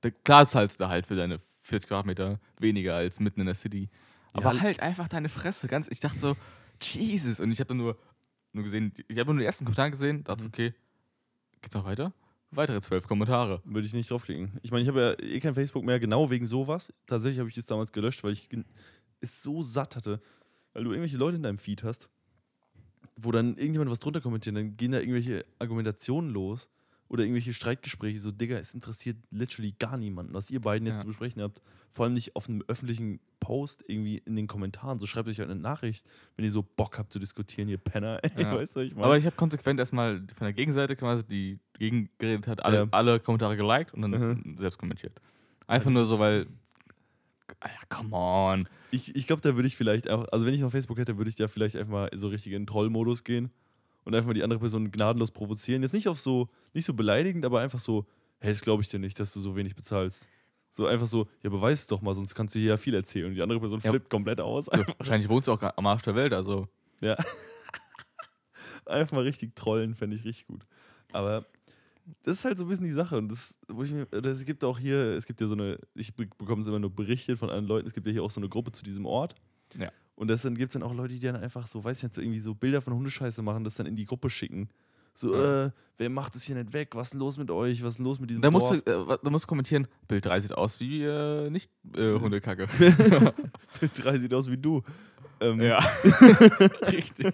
Da, 0.00 0.10
klar 0.10 0.46
zahlst 0.46 0.80
du 0.80 0.88
halt 0.88 1.06
für 1.06 1.16
deine 1.16 1.38
40 1.66 1.88
Quadratmeter 1.88 2.40
weniger 2.58 2.94
als 2.96 3.20
mitten 3.20 3.40
in 3.40 3.46
der 3.46 3.54
City. 3.54 3.88
Aber 4.32 4.52
Ja. 4.54 4.60
halt 4.60 4.80
einfach 4.80 5.08
deine 5.08 5.28
Fresse. 5.28 5.66
Ganz, 5.68 5.88
ich 5.88 6.00
dachte 6.00 6.18
so, 6.20 6.36
Jesus. 6.80 7.40
Und 7.40 7.50
ich 7.50 7.58
habe 7.60 7.68
dann 7.68 7.78
nur, 7.78 7.98
nur 8.52 8.64
gesehen, 8.64 8.92
ich 9.08 9.18
habe 9.18 9.32
nur 9.32 9.40
den 9.40 9.46
ersten 9.46 9.64
Kommentar 9.64 9.90
gesehen, 9.90 10.24
dachte, 10.24 10.44
Mhm. 10.44 10.48
okay, 10.48 10.74
geht's 11.62 11.74
noch 11.74 11.84
weiter? 11.84 12.12
Weitere 12.52 12.80
zwölf 12.80 13.06
Kommentare. 13.08 13.60
Würde 13.64 13.86
ich 13.86 13.92
nicht 13.92 14.10
draufklicken. 14.10 14.58
Ich 14.62 14.70
meine, 14.70 14.82
ich 14.82 14.88
habe 14.88 15.00
ja 15.00 15.24
eh 15.26 15.40
kein 15.40 15.54
Facebook 15.54 15.84
mehr, 15.84 15.98
genau 15.98 16.30
wegen 16.30 16.46
sowas. 16.46 16.92
Tatsächlich 17.06 17.40
habe 17.40 17.48
ich 17.48 17.54
das 17.56 17.66
damals 17.66 17.92
gelöscht, 17.92 18.22
weil 18.22 18.32
ich 18.32 18.48
es 19.20 19.42
so 19.42 19.62
satt 19.62 19.96
hatte. 19.96 20.20
Weil 20.72 20.84
du 20.84 20.90
irgendwelche 20.90 21.16
Leute 21.16 21.36
in 21.36 21.42
deinem 21.42 21.58
Feed 21.58 21.82
hast, 21.82 22.08
wo 23.16 23.32
dann 23.32 23.56
irgendjemand 23.56 23.90
was 23.90 23.98
drunter 23.98 24.20
kommentiert, 24.20 24.54
dann 24.56 24.76
gehen 24.76 24.92
da 24.92 24.98
irgendwelche 25.00 25.44
Argumentationen 25.58 26.30
los 26.30 26.68
oder 27.08 27.22
irgendwelche 27.22 27.52
Streitgespräche. 27.52 28.18
So, 28.20 28.32
Digga, 28.32 28.58
es 28.58 28.74
interessiert 28.74 29.16
literally 29.30 29.72
gar 29.78 29.96
niemanden, 29.96 30.34
was 30.34 30.50
ihr 30.50 30.60
beiden 30.60 30.86
jetzt 30.86 30.94
Ja. 30.96 31.00
zu 31.00 31.06
besprechen 31.06 31.40
habt. 31.42 31.60
Vor 31.92 32.04
allem 32.04 32.14
nicht 32.14 32.36
auf 32.36 32.48
einem 32.48 32.62
öffentlichen 32.68 33.20
Post 33.40 33.84
irgendwie 33.86 34.18
in 34.18 34.36
den 34.36 34.46
Kommentaren. 34.48 34.98
So 34.98 35.06
schreibt 35.06 35.28
euch 35.28 35.38
halt 35.38 35.48
eine 35.50 35.60
Nachricht, 35.60 36.04
wenn 36.36 36.44
ihr 36.44 36.50
so 36.50 36.62
Bock 36.62 36.98
habt 36.98 37.12
zu 37.12 37.18
diskutieren, 37.18 37.68
ihr 37.68 37.78
Penner. 37.78 38.18
Ey, 38.22 38.30
Ja. 38.42 38.54
weißt 38.56 38.76
du, 38.76 38.80
ich 38.80 38.94
meine? 38.94 39.06
Aber 39.06 39.16
ich 39.18 39.24
habe 39.24 39.36
konsequent 39.36 39.78
erstmal 39.80 40.18
von 40.18 40.44
der 40.46 40.52
Gegenseite 40.52 40.96
quasi, 40.96 41.24
die 41.24 41.58
gegen 41.78 42.08
geredet 42.18 42.48
hat, 42.48 42.64
alle, 42.64 42.76
Ja. 42.78 42.86
alle 42.90 43.20
Kommentare 43.20 43.56
geliked 43.56 43.94
und 43.94 44.02
dann 44.02 44.10
Mhm. 44.10 44.56
selbst 44.58 44.78
kommentiert. 44.78 45.20
Einfach 45.66 45.86
das 45.86 45.94
nur 45.94 46.02
ist- 46.02 46.08
so, 46.08 46.18
weil. 46.18 46.46
Alter, 47.60 47.86
come 47.88 48.14
on. 48.14 48.68
Ich, 48.90 49.14
ich 49.14 49.26
glaube, 49.26 49.40
da 49.42 49.54
würde 49.54 49.66
ich 49.68 49.76
vielleicht 49.76 50.10
auch, 50.10 50.26
also 50.32 50.44
wenn 50.46 50.54
ich 50.54 50.64
auf 50.64 50.72
Facebook 50.72 50.98
hätte, 50.98 51.16
würde 51.16 51.28
ich 51.30 51.36
da 51.36 51.48
vielleicht 51.48 51.76
einfach 51.76 51.92
mal 51.92 52.10
so 52.14 52.28
richtig 52.28 52.52
in 52.52 52.66
Trollmodus 52.66 53.24
gehen 53.24 53.50
und 54.06 54.14
einfach 54.14 54.28
mal 54.28 54.34
die 54.34 54.42
andere 54.44 54.60
Person 54.60 54.90
gnadenlos 54.90 55.30
provozieren. 55.32 55.82
Jetzt 55.82 55.92
nicht 55.92 56.08
auf 56.08 56.18
so, 56.18 56.48
nicht 56.72 56.86
so 56.86 56.94
beleidigend, 56.94 57.44
aber 57.44 57.60
einfach 57.60 57.80
so, 57.80 58.06
hey, 58.40 58.52
das 58.52 58.62
glaube 58.62 58.82
ich 58.82 58.88
dir 58.88 58.98
nicht, 58.98 59.18
dass 59.20 59.32
du 59.34 59.40
so 59.40 59.56
wenig 59.56 59.74
bezahlst. 59.74 60.26
So 60.72 60.86
einfach 60.86 61.06
so, 61.06 61.26
ja, 61.42 61.50
beweis 61.50 61.80
es 61.80 61.86
doch 61.86 62.02
mal, 62.02 62.14
sonst 62.14 62.34
kannst 62.34 62.54
du 62.54 62.58
hier 62.58 62.68
ja 62.70 62.76
viel 62.76 62.94
erzählen. 62.94 63.26
Und 63.26 63.34
die 63.34 63.42
andere 63.42 63.58
Person 63.60 63.80
Ja. 63.82 63.90
flippt 63.90 64.08
komplett 64.10 64.40
aus. 64.40 64.66
So, 64.66 64.72
wahrscheinlich 64.98 65.28
wohnst 65.28 65.48
du 65.48 65.52
auch 65.52 65.62
am 65.62 65.86
Arsch 65.86 66.02
der 66.02 66.14
Welt, 66.14 66.32
also. 66.32 66.68
Ja. 67.00 67.16
Einfach 68.86 69.16
mal 69.16 69.22
richtig 69.24 69.56
trollen, 69.56 69.94
fände 69.94 70.16
ich 70.16 70.24
richtig 70.24 70.46
gut. 70.46 70.66
Aber 71.12 71.46
das 72.22 72.38
ist 72.38 72.44
halt 72.44 72.58
so 72.58 72.64
ein 72.66 72.68
bisschen 72.68 72.84
die 72.84 72.92
Sache. 72.92 73.18
Und 73.18 73.32
das, 73.32 73.56
wo 73.68 73.82
ich 73.82 73.90
mir, 73.90 74.06
das 74.06 74.44
gibt 74.44 74.62
auch 74.64 74.78
hier, 74.78 74.96
es 75.16 75.26
gibt 75.26 75.40
ja 75.40 75.46
so 75.48 75.54
eine, 75.54 75.78
ich 75.94 76.14
be- 76.14 76.28
bekomme 76.38 76.62
es 76.62 76.68
immer 76.68 76.78
nur 76.78 76.90
berichtet 76.94 77.38
von 77.38 77.48
anderen 77.48 77.66
Leuten, 77.66 77.88
es 77.88 77.94
gibt 77.94 78.06
ja 78.06 78.12
hier 78.12 78.22
auch 78.22 78.30
so 78.30 78.40
eine 78.40 78.48
Gruppe 78.48 78.70
zu 78.72 78.84
diesem 78.84 79.06
Ort. 79.06 79.34
Ja. 79.78 79.90
Und 80.14 80.28
das 80.28 80.42
dann 80.42 80.54
gibt 80.56 80.70
es 80.70 80.72
dann 80.74 80.82
auch 80.82 80.94
Leute, 80.94 81.14
die 81.14 81.20
dann 81.20 81.36
einfach 81.36 81.66
so, 81.66 81.84
weiß 81.84 81.98
ich 81.98 82.02
nicht, 82.04 82.14
so 82.14 82.20
irgendwie 82.22 82.40
so 82.40 82.54
Bilder 82.54 82.80
von 82.80 82.94
Hundescheiße 82.94 83.42
machen, 83.42 83.64
das 83.64 83.74
dann 83.74 83.86
in 83.86 83.96
die 83.96 84.06
Gruppe 84.06 84.30
schicken. 84.30 84.68
So, 85.12 85.34
äh, 85.34 85.70
wer 85.96 86.10
macht 86.10 86.34
das 86.34 86.42
hier 86.42 86.54
nicht 86.56 86.72
weg? 86.74 86.90
Was 86.94 87.06
ist 87.08 87.12
denn 87.14 87.20
los 87.20 87.38
mit 87.38 87.50
euch? 87.50 87.82
Was 87.82 87.94
ist 87.94 87.96
denn 87.98 88.04
los 88.04 88.20
mit 88.20 88.28
diesem 88.30 88.42
Da 88.42 88.50
musst, 88.50 88.70
Dorf? 88.70 88.82
du, 88.84 89.12
äh, 89.12 89.18
da 89.22 89.30
musst 89.30 89.44
du 89.44 89.48
kommentieren, 89.48 89.88
Bild 90.08 90.24
3 90.26 90.40
sieht 90.40 90.52
aus 90.52 90.78
wie 90.80 91.02
äh, 91.02 91.48
nicht 91.50 91.70
äh, 91.96 92.12
Hundekacke. 92.20 92.66
Drei 93.94 94.18
sieht 94.18 94.32
aus 94.34 94.50
wie 94.50 94.58
du. 94.58 94.82
Ähm, 95.40 95.60
ja. 95.60 95.78
Richtig. 96.90 97.32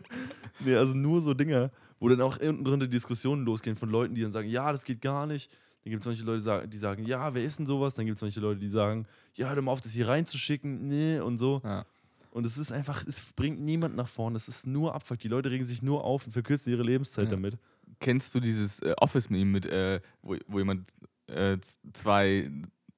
Nee, 0.60 0.74
also 0.76 0.94
nur 0.94 1.22
so 1.22 1.34
Dinger, 1.34 1.70
wo 2.00 2.08
dann 2.08 2.20
auch 2.20 2.38
unten 2.40 2.64
drin 2.64 2.80
die 2.80 2.88
Diskussionen 2.88 3.44
losgehen 3.44 3.76
von 3.76 3.90
Leuten, 3.90 4.14
die 4.14 4.22
dann 4.22 4.32
sagen, 4.32 4.48
ja, 4.48 4.70
das 4.72 4.84
geht 4.84 5.00
gar 5.00 5.26
nicht. 5.26 5.50
Dann 5.84 5.90
gibt 5.90 6.02
es 6.02 6.06
manche 6.06 6.22
Leute, 6.24 6.38
die 6.38 6.44
sagen- 6.44 6.70
die 6.70 6.78
sagen, 6.78 7.04
ja, 7.04 7.34
wer 7.34 7.42
ist 7.44 7.58
denn 7.58 7.66
sowas? 7.66 7.94
Dann 7.94 8.06
gibt 8.06 8.16
es 8.16 8.22
manche 8.22 8.40
Leute, 8.40 8.60
die 8.60 8.68
sagen, 8.68 9.06
ja, 9.34 9.48
hör 9.48 9.56
doch 9.56 9.62
mal 9.62 9.72
auf, 9.72 9.80
das 9.80 9.92
hier 9.92 10.06
reinzuschicken, 10.08 10.86
nee, 10.86 11.18
und 11.18 11.38
so. 11.38 11.60
Ja. 11.64 11.84
Und 12.32 12.46
es 12.46 12.56
ist 12.56 12.72
einfach, 12.72 13.04
es 13.06 13.32
bringt 13.34 13.60
niemand 13.60 13.94
nach 13.94 14.08
vorne. 14.08 14.36
Es 14.36 14.48
ist 14.48 14.66
nur 14.66 14.94
Abfuck. 14.94 15.18
Die 15.18 15.28
Leute 15.28 15.50
regen 15.50 15.66
sich 15.66 15.82
nur 15.82 16.02
auf 16.02 16.24
und 16.24 16.32
verkürzen 16.32 16.72
ihre 16.72 16.82
Lebenszeit 16.82 17.26
Ja. 17.26 17.32
damit. 17.32 17.58
Kennst 18.00 18.34
du 18.34 18.40
dieses 18.40 18.80
äh, 18.80 18.94
Office-Meme 18.96 19.44
mit, 19.44 19.66
äh, 19.66 20.00
wo, 20.22 20.36
wo 20.46 20.58
jemand 20.58 20.90
äh, 21.26 21.58
zwei 21.92 22.50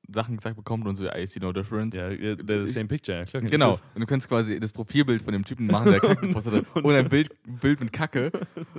Sachen 0.08 0.36
gesagt 0.36 0.54
bekommt 0.54 0.86
und 0.86 0.94
so, 0.94 1.06
I 1.10 1.26
see 1.26 1.40
no 1.40 1.52
difference? 1.52 1.96
Ja, 1.96 2.10
the 2.10 2.66
same 2.68 2.86
picture, 2.86 3.18
ja 3.18 3.24
klar. 3.24 3.42
Genau. 3.42 3.72
Und 3.94 4.00
du 4.00 4.06
kannst 4.06 4.28
quasi 4.28 4.60
das 4.60 4.72
Profilbild 4.72 5.22
von 5.22 5.32
dem 5.32 5.44
Typen 5.44 5.66
machen, 5.66 5.90
der 5.90 5.98
Kacke 5.98 6.28
gepostet 6.28 6.54
hat, 6.54 6.84
und 6.84 6.94
ein 6.94 7.08
Bild, 7.08 7.30
Bild 7.60 7.80
mit 7.80 7.92
Kacke. 7.92 8.30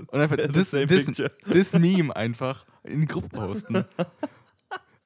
Und 0.08 0.20
einfach 0.20 0.38
das, 0.54 0.72
das, 0.72 1.74
Meme 1.74 2.16
einfach 2.16 2.66
in 2.84 3.02
die 3.02 3.08
Gruppe 3.08 3.28
posten. 3.28 3.84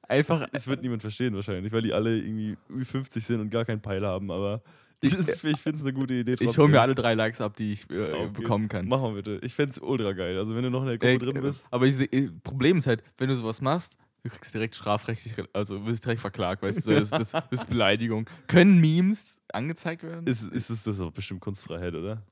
Einfach. 0.08 0.48
Es 0.50 0.66
wird 0.66 0.82
niemand 0.82 1.02
verstehen 1.02 1.36
wahrscheinlich, 1.36 1.72
weil 1.72 1.82
die 1.82 1.92
alle 1.92 2.18
irgendwie 2.18 2.56
über 2.68 2.84
50 2.84 3.24
sind 3.24 3.40
und 3.40 3.48
gar 3.48 3.64
keinen 3.64 3.80
Peil 3.80 4.04
haben, 4.04 4.32
aber 4.32 4.60
ich, 5.00 5.18
ich 5.18 5.60
finde 5.60 5.78
es 5.78 5.82
eine 5.82 5.92
gute 5.92 6.14
Idee. 6.14 6.32
Ich 6.34 6.40
hole 6.40 6.46
trotzdem. 6.54 6.70
mir 6.72 6.80
alle 6.80 6.94
drei 6.94 7.14
Likes 7.14 7.40
ab, 7.40 7.56
die 7.56 7.72
ich 7.72 7.88
äh, 7.90 8.28
bekommen 8.28 8.68
kann. 8.68 8.86
Mach 8.88 9.00
mal 9.00 9.14
bitte. 9.14 9.38
Ich 9.42 9.54
fände 9.54 9.70
es 9.72 9.78
ultra 9.78 10.12
geil. 10.12 10.38
Also 10.38 10.54
wenn 10.54 10.62
du 10.62 10.70
noch 10.70 10.82
in 10.82 10.88
der 10.88 10.98
Gruppe 10.98 11.10
Ey, 11.12 11.18
drin 11.18 11.40
bist. 11.42 11.66
Aber 11.70 11.86
ich 11.86 12.00
äh, 12.12 12.28
Problem 12.42 12.78
ist 12.78 12.86
halt, 12.86 13.02
wenn 13.18 13.28
du 13.28 13.34
sowas 13.36 13.60
machst, 13.60 13.96
du 14.22 14.28
kriegst 14.30 14.52
direkt 14.52 14.74
strafrechtlich, 14.74 15.38
re- 15.38 15.48
also 15.54 15.86
wirst 15.86 16.04
direkt 16.04 16.20
verklagt, 16.20 16.62
weißt 16.62 16.86
du, 16.86 16.90
das, 17.00 17.10
das, 17.10 17.30
das 17.32 17.44
ist 17.50 17.68
Beleidigung. 17.70 18.28
Können 18.46 18.78
Memes 18.80 19.40
angezeigt 19.52 20.02
werden? 20.02 20.26
Ist, 20.26 20.42
ist 20.42 20.68
es 20.70 20.82
das 20.82 21.00
auch 21.00 21.10
bestimmt 21.12 21.40
Kunstfreiheit, 21.40 21.94
oder? 21.94 22.22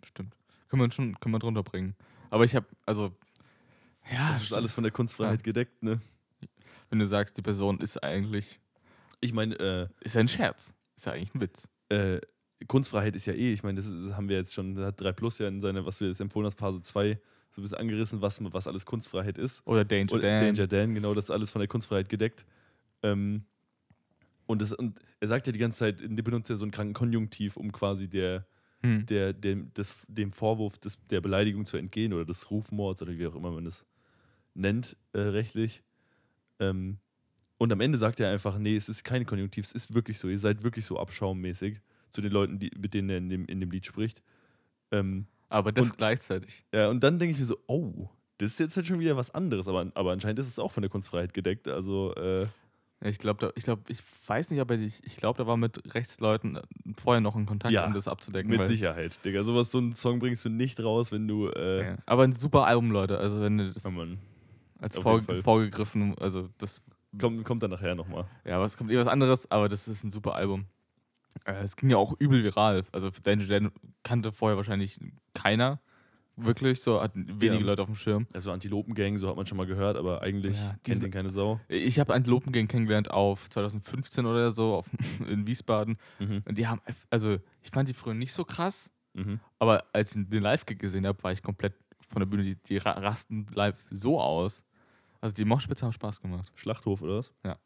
Bestimmt. 0.00 0.34
Können 0.68 0.82
wir 0.82 0.92
schon, 0.92 1.18
können 1.20 1.34
wir 1.34 1.38
drunter 1.38 1.62
bringen. 1.62 1.94
Aber 2.30 2.44
ich 2.44 2.54
habe, 2.54 2.66
also, 2.86 3.12
ja, 4.12 4.30
Das 4.32 4.40
ist 4.40 4.46
stimmt. 4.46 4.58
alles 4.58 4.72
von 4.72 4.84
der 4.84 4.92
Kunstfreiheit 4.92 5.40
Ja. 5.40 5.44
gedeckt, 5.44 5.82
ne? 5.82 6.00
wenn 6.90 6.98
du 6.98 7.06
sagst, 7.06 7.36
die 7.38 7.42
Person 7.42 7.80
ist 7.80 8.02
eigentlich, 8.02 8.60
Ich 9.20 9.32
meine, 9.32 9.54
äh, 9.58 9.88
ist 10.00 10.16
ein 10.16 10.28
Scherz. 10.28 10.74
Ist 11.00 11.06
ja 11.06 11.12
eigentlich 11.12 11.34
ein 11.34 11.40
Witz. 11.40 11.66
äh, 11.88 12.20
Kunstfreiheit 12.66 13.16
ist 13.16 13.24
ja 13.24 13.32
eh, 13.32 13.54
ich 13.54 13.62
meine, 13.62 13.80
das, 13.80 13.86
das 13.90 14.14
haben 14.14 14.28
wir 14.28 14.36
jetzt 14.36 14.52
schon, 14.52 14.74
da 14.74 14.88
hat 14.88 15.00
3 15.00 15.12
Plus 15.12 15.38
ja 15.38 15.48
in 15.48 15.62
seiner, 15.62 15.86
was 15.86 15.98
wir 16.02 16.08
jetzt 16.08 16.20
empfohlen 16.20 16.44
haben, 16.44 16.58
Phase 16.58 16.82
2, 16.82 17.18
so 17.52 17.60
ein 17.60 17.62
bisschen 17.62 17.78
angerissen, 17.78 18.20
was, 18.20 18.38
was 18.52 18.66
alles 18.66 18.84
Kunstfreiheit 18.84 19.38
ist. 19.38 19.66
Oder 19.66 19.86
Danger 19.86 20.12
Und 20.12 20.22
Dan. 20.22 20.40
Danger 20.44 20.66
Dan, 20.66 20.94
genau, 20.94 21.14
das 21.14 21.24
ist 21.24 21.30
alles 21.30 21.50
von 21.50 21.60
der 21.60 21.68
Kunstfreiheit 21.68 22.10
gedeckt. 22.10 22.44
Ähm, 23.02 23.44
und, 24.44 24.60
das, 24.60 24.74
und 24.74 24.98
er 25.20 25.28
sagt 25.28 25.46
ja 25.46 25.54
die 25.54 25.58
ganze 25.58 25.78
Zeit, 25.78 26.00
der 26.02 26.22
benutzt 26.22 26.50
ja 26.50 26.56
so 26.56 26.66
einen 26.66 26.70
kranken 26.70 26.92
Konjunktiv, 26.92 27.56
um 27.56 27.72
quasi 27.72 28.06
der, 28.06 28.44
Hm. 28.82 29.06
der, 29.06 29.32
dem, 29.32 29.72
des, 29.72 30.04
dem 30.06 30.30
Vorwurf 30.30 30.76
des, 30.76 30.98
der 31.06 31.22
Beleidigung 31.22 31.64
zu 31.64 31.78
entgehen 31.78 32.12
oder 32.12 32.26
des 32.26 32.50
Rufmords 32.50 33.00
oder 33.00 33.16
wie 33.16 33.26
auch 33.26 33.34
immer 33.36 33.52
man 33.52 33.64
das 33.64 33.86
nennt, 34.52 34.98
äh, 35.14 35.20
rechtlich. 35.20 35.82
Ähm, 36.58 36.98
und 37.60 37.70
am 37.72 37.80
Ende 37.82 37.98
sagt 37.98 38.20
er 38.20 38.30
einfach, 38.30 38.56
nee, 38.58 38.74
es 38.74 38.88
ist 38.88 39.04
kein 39.04 39.26
Konjunktiv, 39.26 39.66
es 39.66 39.72
ist 39.72 39.92
wirklich 39.94 40.18
so, 40.18 40.28
ihr 40.28 40.38
seid 40.38 40.62
wirklich 40.62 40.86
so 40.86 40.98
abschaummäßig 40.98 41.80
zu 42.08 42.22
den 42.22 42.32
Leuten, 42.32 42.58
die, 42.58 42.70
mit 42.78 42.94
denen 42.94 43.10
er 43.10 43.18
in 43.18 43.28
dem, 43.28 43.44
in 43.44 43.60
dem 43.60 43.70
Lied 43.70 43.84
spricht. 43.84 44.22
Ähm, 44.90 45.26
Aber 45.50 45.70
das 45.70 45.90
Und- 45.90 45.98
gleichzeitig. 45.98 46.64
ja, 46.74 46.88
und 46.88 47.04
dann 47.04 47.18
denke 47.18 47.34
ich 47.34 47.38
mir 47.38 47.44
so, 47.44 47.58
oh, 47.66 48.08
das 48.38 48.52
ist 48.52 48.60
jetzt 48.60 48.76
halt 48.76 48.86
schon 48.86 48.98
wieder 48.98 49.14
was 49.16 49.30
anderes, 49.34 49.68
aber, 49.68 49.92
aber 49.94 50.12
anscheinend 50.12 50.38
ist 50.38 50.48
es 50.48 50.58
auch 50.58 50.72
von 50.72 50.80
der 50.82 50.88
Kunstfreiheit 50.90 51.34
gedeckt. 51.34 51.68
Also, 51.68 52.14
äh, 52.14 52.46
Ich 53.02 53.18
glaube, 53.18 53.52
ich, 53.56 53.64
glaub, 53.64 53.88
ich 53.90 53.98
weiß 54.26 54.50
nicht, 54.50 54.60
aber 54.60 54.74
ich, 54.76 55.04
ich 55.04 55.16
glaube, 55.16 55.36
da 55.38 55.46
war 55.46 55.56
mit 55.58 55.94
Rechtsleuten 55.94 56.56
äh, 56.56 56.62
vorher 56.98 57.20
noch 57.20 57.36
in 57.36 57.44
Kontakt, 57.46 57.72
Ja, 57.74 57.86
um 57.86 57.92
das 57.92 58.08
abzudecken. 58.08 58.50
mit 58.50 58.66
Sicherheit, 58.66 59.22
Digga. 59.24 59.42
Sowas, 59.42 59.70
so 59.70 59.78
einen 59.78 59.94
Song 59.94 60.18
bringst 60.18 60.44
du 60.46 60.48
nicht 60.48 60.80
raus, 60.82 61.12
wenn 61.12 61.28
du, 61.28 61.48
äh, 61.48 61.84
Ja. 61.90 61.96
Aber 62.06 62.24
ein 62.24 62.32
super 62.32 62.64
Album, 62.66 62.90
Leute. 62.90 63.18
Also, 63.18 63.40
wenn 63.42 63.58
du 63.58 63.70
das 63.72 63.84
oh 63.84 63.92
als 64.78 64.96
auf 64.96 65.02
vor, 65.02 65.14
jeden 65.16 65.26
Fall. 65.26 65.42
vorgegriffen, 65.42 66.16
also 66.18 66.48
das, 66.58 66.82
kommt, 67.18 67.44
kommt 67.44 67.62
dann 67.62 67.70
nachher 67.70 67.94
nochmal. 67.94 68.26
ja, 68.44 68.60
was 68.60 68.76
kommt 68.76 68.90
eh 68.90 68.98
was 68.98 69.08
anderes, 69.08 69.50
aber 69.50 69.68
das 69.68 69.88
ist 69.88 70.04
ein 70.04 70.10
super 70.10 70.34
Album. 70.34 70.66
Äh, 71.44 71.62
es 71.62 71.76
ging 71.76 71.90
ja 71.90 71.96
auch 71.96 72.14
übel 72.18 72.42
viral. 72.44 72.84
Also, 72.92 73.10
Danger 73.10 73.46
Dan 73.46 73.70
kannte 74.02 74.32
vorher 74.32 74.56
wahrscheinlich 74.56 74.98
keiner. 75.34 75.80
Wirklich, 76.36 76.80
so 76.80 77.02
hatten 77.02 77.26
wenige 77.40 77.60
Ja. 77.60 77.66
Leute 77.66 77.82
auf 77.82 77.88
dem 77.88 77.94
Schirm. 77.96 78.26
Also 78.32 78.50
Antilopengang, 78.50 79.18
so 79.18 79.28
hat 79.28 79.36
man 79.36 79.44
schon 79.44 79.58
mal 79.58 79.66
gehört, 79.66 79.98
aber 79.98 80.22
eigentlich 80.22 80.56
Ja, 80.58 80.74
kennt 80.84 81.02
den 81.02 81.10
keine 81.10 81.28
Sau. 81.28 81.60
Ich 81.68 82.00
habe 82.00 82.14
Antilopengang 82.14 82.66
kennengelernt 82.66 83.10
auf 83.10 83.50
2015 83.50 84.24
oder 84.24 84.50
so 84.50 84.74
auf, 84.76 84.86
in 85.28 85.46
Wiesbaden. 85.46 85.98
Mhm. 86.18 86.42
Und 86.46 86.56
die 86.56 86.66
haben, 86.66 86.80
also 87.10 87.36
ich 87.60 87.70
fand 87.70 87.88
die 87.90 87.94
früher 87.94 88.14
nicht 88.14 88.32
so 88.32 88.44
krass, 88.44 88.90
Mhm. 89.12 89.40
aber 89.58 89.84
als 89.92 90.14
ich 90.16 90.28
den 90.28 90.42
Live-Gig 90.42 90.78
gesehen 90.78 91.04
habe, 91.06 91.20
war 91.24 91.32
ich 91.32 91.42
komplett 91.42 91.74
von 92.08 92.20
der 92.20 92.26
Bühne, 92.26 92.44
die, 92.44 92.54
die 92.54 92.76
ra- 92.78 92.92
rasten 92.92 93.44
live 93.54 93.76
so 93.90 94.20
aus. 94.20 94.64
Also 95.20 95.34
die 95.34 95.44
Moshpits 95.44 95.82
haben 95.82 95.92
Spaß 95.92 96.20
gemacht. 96.20 96.50
Schlachthof 96.54 97.02
oder 97.02 97.18
was? 97.18 97.32
Ja. 97.44 97.58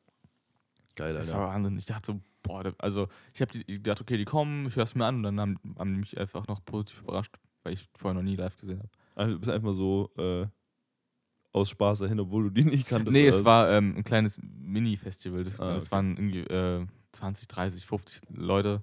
Geil, 0.97 1.15
Das 1.15 1.29
Alter. 1.29 1.41
war 1.41 1.49
Wahnsinn. 1.55 1.77
Ich 1.79 1.87
dachte 1.87 2.07
so, 2.13 2.21
boah, 2.43 2.73
also 2.79 3.09
ich 3.35 3.41
habe 3.41 3.59
gedacht, 3.65 4.01
okay, 4.01 4.17
die 4.17 4.25
kommen, 4.25 4.67
ich 4.69 4.77
höre 4.77 4.85
es 4.85 4.95
mir 4.95 5.07
an 5.07 5.17
und 5.17 5.23
dann 5.25 5.41
haben, 5.41 5.59
haben 5.79 5.93
die 5.95 6.01
mich 6.01 6.19
einfach 6.19 6.47
noch 6.47 6.65
positiv 6.65 7.03
überrascht, 7.03 7.35
weil 7.63 7.73
ich 7.75 7.89
vorher 7.97 8.15
noch 8.15 8.23
nie 8.29 8.37
live 8.37 8.57
gesehen 8.57 8.79
habe. 8.79 8.89
Also, 9.17 9.33
du 9.35 9.39
bist 9.41 9.51
einfach 9.51 9.67
mal 9.67 9.75
so 9.75 10.11
äh, 10.19 10.47
aus 11.53 11.71
Spaß 11.71 12.01
dahin, 12.01 12.19
obwohl 12.21 12.45
du 12.45 12.51
die 12.51 12.65
nicht 12.65 12.89
kanntest. 12.89 13.13
Nee, 13.13 13.27
es 13.29 13.45
war 13.45 13.71
ähm, 13.71 13.95
ein 13.97 14.05
kleines 14.05 14.41
Mini-Festival. 14.43 15.45
Das, 15.45 15.61
Ah, 15.61 15.75
das 15.75 15.85
okay. 15.85 15.93
waren 15.93 16.17
irgendwie 16.17 16.41
äh, 16.41 16.87
20, 17.13 17.47
30, 17.49 17.87
50 17.87 18.23
Leute. 18.31 18.83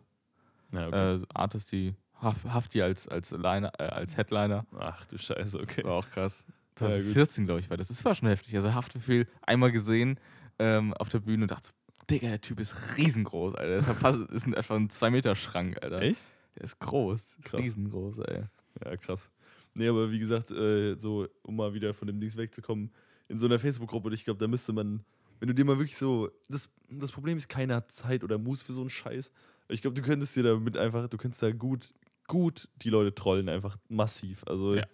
Ja, 0.72 0.88
okay. 0.88 1.16
Äh, 1.16 1.22
Artists, 1.34 1.70
die 1.70 1.96
Haf- 2.22 2.46
Hafti 2.46 2.82
als, 2.82 3.08
als, 3.10 3.32
Liner, 3.32 3.72
äh, 3.78 3.84
als 3.84 4.16
Headliner. 4.16 4.66
Ach 4.80 5.06
du 5.08 5.18
Scheiße, 5.18 5.60
okay. 5.60 5.84
War 5.84 5.94
auch 5.96 6.10
krass. 6.10 6.46
Ja, 6.82 6.88
gut. 6.88 7.14
2014, 7.14 7.46
glaube 7.46 7.60
ich, 7.60 7.70
war 7.70 7.78
das. 7.78 7.88
Das 7.90 8.04
war 8.06 8.16
schon 8.16 8.28
heftig. 8.28 8.56
Also 8.56 8.74
Haftbefehl 8.74 9.28
einmal 9.42 9.72
gesehen 9.72 10.20
ähm, 10.60 10.94
auf 10.94 11.10
der 11.10 11.20
Bühne 11.20 11.44
und 11.44 11.52
dachte 11.52 11.68
so, 11.68 11.74
Digga, 12.10 12.30
der 12.30 12.42
Typ 12.42 12.60
ist 12.60 12.76
riesengroß, 12.98 13.56
Alter. 13.56 13.94
Das 14.02 14.16
ist 14.32 14.46
ein, 14.48 14.56
einfach 14.56 14.76
ein 14.76 14.90
2-Meter-Schrank, 14.90 15.82
Alter. 15.82 16.02
Echt? 16.02 16.22
Der 16.56 16.64
ist 16.64 16.80
groß. 16.80 17.38
Krass. 17.44 17.62
Riesengroß, 17.62 18.20
ey. 18.20 18.44
Ja, 18.84 18.98
krass. 18.98 19.30
Nee, 19.74 19.88
aber 19.88 20.12
wie 20.12 20.20
gesagt, 20.20 20.52
äh, 20.52 20.96
so, 20.96 21.28
um 21.44 21.56
mal 21.56 21.74
wieder 21.74 21.94
von 21.94 22.08
dem 22.08 22.20
Dings 22.20 22.36
wegzukommen, 22.36 22.92
in 23.30 23.40
so 23.40 23.46
einer 23.46 23.60
Facebook-Gruppe, 23.60 24.14
ich 24.14 24.26
glaube, 24.26 24.40
da 24.40 24.48
müsste 24.48 24.74
man, 24.74 25.06
wenn 25.40 25.48
du 25.48 25.54
dir 25.54 25.64
mal 25.64 25.78
wirklich 25.78 25.96
so, 25.96 26.30
das, 26.50 26.70
das 26.90 27.12
Problem 27.12 27.38
ist, 27.38 27.48
keiner 27.48 27.76
hat 27.76 27.92
Zeit 27.92 28.24
oder 28.24 28.38
Muß 28.38 28.64
für 28.64 28.74
so 28.74 28.82
einen 28.82 28.90
Scheiß. 28.90 29.32
Ich 29.70 29.82
glaube, 29.82 29.96
du 29.96 30.02
könntest 30.02 30.36
dir 30.36 30.44
damit 30.44 30.76
einfach, 30.76 31.08
du 31.08 31.18
könntest 31.18 31.42
da 31.42 31.52
gut, 31.52 31.94
gut 32.28 32.68
die 32.82 32.90
Leute 32.90 33.16
trollen, 33.16 33.48
einfach 33.48 33.78
massiv. 33.88 34.44
Also 34.48 34.76
Ja. 34.76 34.86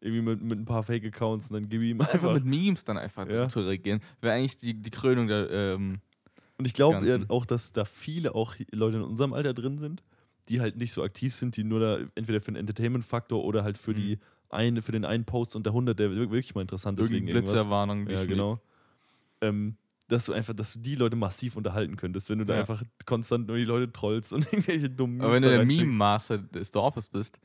Irgendwie 0.00 0.22
mit, 0.22 0.42
mit 0.42 0.58
ein 0.58 0.64
paar 0.64 0.82
Fake-Accounts 0.82 1.50
und 1.50 1.54
dann 1.54 1.68
gib 1.68 1.82
ihm 1.82 2.00
Einfach 2.00 2.14
einfach. 2.14 2.34
mit 2.34 2.44
Memes 2.44 2.84
dann 2.84 2.98
einfach 2.98 3.28
Ja. 3.28 3.48
zu 3.48 3.60
reagieren. 3.60 4.00
Wäre 4.20 4.34
eigentlich 4.34 4.56
die, 4.56 4.74
die 4.74 4.90
Krönung 4.90 5.26
der. 5.28 5.50
Ähm, 5.50 6.00
Und 6.56 6.66
ich 6.66 6.74
glaube 6.74 7.04
ja 7.06 7.16
Ganzen. 7.16 7.30
auch, 7.30 7.44
dass 7.46 7.72
da 7.72 7.84
viele 7.84 8.34
auch 8.34 8.54
Leute 8.72 8.98
in 8.98 9.02
unserem 9.02 9.32
Alter 9.32 9.54
drin 9.54 9.78
sind, 9.78 10.02
die 10.48 10.60
halt 10.60 10.76
nicht 10.76 10.92
so 10.92 11.02
aktiv 11.02 11.34
sind, 11.34 11.56
die 11.56 11.64
nur 11.64 11.80
da 11.80 11.98
entweder 12.14 12.40
für 12.40 12.52
den 12.52 12.56
Entertainment-Faktor 12.56 13.44
oder 13.44 13.64
halt 13.64 13.76
für 13.78 13.90
Mhm. 13.92 13.96
die 13.96 14.18
eine, 14.50 14.80
für 14.82 14.92
den 14.92 15.04
einen 15.04 15.24
Post 15.24 15.56
unter 15.56 15.72
100, 15.72 15.98
der 15.98 16.10
wir- 16.10 16.16
wirklich 16.30 16.54
mal 16.54 16.62
interessant 16.62 16.98
ist 17.00 17.10
wegen. 17.10 17.26
Blitzerwarnung. 17.26 18.08
Ja, 18.08 18.24
genau. 18.24 18.60
Ähm, 19.40 19.76
dass 20.08 20.24
du 20.24 20.32
einfach, 20.32 20.54
dass 20.54 20.72
du 20.72 20.78
die 20.78 20.94
Leute 20.94 21.16
massiv 21.16 21.54
unterhalten 21.54 21.96
könntest, 21.96 22.30
wenn 22.30 22.38
du 22.38 22.46
da 22.46 22.54
Ja. 22.54 22.60
einfach 22.60 22.82
konstant 23.04 23.46
nur 23.46 23.56
die 23.58 23.64
Leute 23.64 23.92
trollst 23.92 24.32
und 24.32 24.40
irgendwelche 24.52 24.88
dummen 24.88 25.20
Aber 25.20 25.34
wenn 25.34 25.42
du 25.42 25.50
da 25.50 25.56
der. 25.56 25.66
Meme-Master 25.66 26.38
des 26.38 26.70
Dorfes 26.70 27.08
bist, 27.08 27.38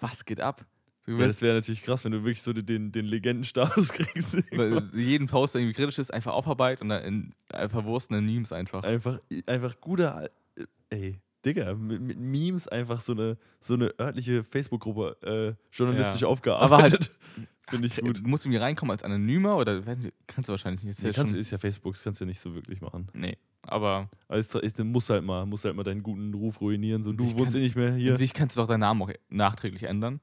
was 0.00 0.24
geht 0.24 0.40
ab? 0.40 0.66
Du 1.04 1.18
Ja, 1.18 1.26
das 1.26 1.42
wäre 1.42 1.54
natürlich 1.56 1.82
krass, 1.82 2.04
wenn 2.04 2.12
du 2.12 2.18
wirklich 2.18 2.42
so 2.42 2.52
den, 2.52 2.92
den 2.92 3.04
Legendenstatus 3.06 3.88
kriegst. 3.92 4.36
weil 4.56 4.88
jeden 4.94 5.26
Post, 5.26 5.54
der 5.54 5.60
irgendwie 5.62 5.74
kritisch 5.74 5.98
ist, 5.98 6.12
einfach 6.14 6.32
aufarbeiten 6.32 6.84
und 6.84 6.88
dann 6.90 7.02
in 7.04 7.34
äh, 7.48 7.68
verwurstenden 7.68 8.24
Memes 8.24 8.52
einfach. 8.52 8.84
einfach, 8.84 9.18
einfach 9.46 9.80
guter, 9.80 10.30
äh, 10.56 10.64
ey, 10.90 11.18
Digga, 11.44 11.74
mit, 11.74 12.00
mit 12.00 12.20
Memes 12.20 12.68
einfach 12.68 13.00
so 13.00 13.12
eine, 13.12 13.36
so 13.58 13.74
eine 13.74 13.92
örtliche 13.98 14.44
Facebook-Gruppe 14.44 15.16
äh, 15.58 15.76
journalistisch 15.76 16.20
Ja. 16.22 16.28
aufgearbeitet. 16.28 16.72
Aber 16.72 16.82
halt- 16.82 17.10
Finde 17.68 17.86
ich 17.86 17.96
gut. 17.96 18.18
Du 18.18 18.28
musst 18.28 18.44
irgendwie 18.44 18.58
reinkommen 18.58 18.90
als 18.90 19.02
Anonymer 19.04 19.56
oder 19.56 19.84
weiß 19.86 19.98
nicht, 19.98 20.12
kannst 20.26 20.48
du 20.48 20.52
wahrscheinlich 20.52 20.84
nicht. 20.84 20.98
Das 20.98 21.02
Nee, 21.04 21.10
ist 21.10 21.16
ja 21.16 21.22
kannst, 21.22 21.34
du- 21.34 21.38
ist 21.38 21.50
ja 21.52 21.58
Facebook, 21.58 21.94
das 21.94 22.02
kannst 22.02 22.20
du 22.20 22.24
ja 22.24 22.28
nicht 22.28 22.40
so 22.40 22.54
wirklich 22.54 22.80
machen. 22.80 23.08
nee, 23.14 23.36
aber 23.62 24.10
Also, 24.28 24.60
du 24.60 24.84
musst 24.84 25.08
halt 25.10 25.24
mal, 25.24 25.46
musst 25.46 25.64
halt 25.64 25.74
mal 25.74 25.82
deinen 25.84 26.02
guten 26.02 26.34
Ruf 26.34 26.60
ruinieren. 26.60 27.02
So, 27.02 27.12
du 27.12 27.24
wohnst 27.38 27.56
eh 27.56 27.60
nicht 27.60 27.74
mehr 27.76 27.94
hier. 27.94 28.10
in 28.12 28.16
sich 28.16 28.34
kannst 28.34 28.56
du 28.56 28.60
doch 28.60 28.68
deinen 28.68 28.80
Namen 28.80 29.02
auch 29.02 29.10
nachträglich 29.30 29.84
ändern. 29.84 30.20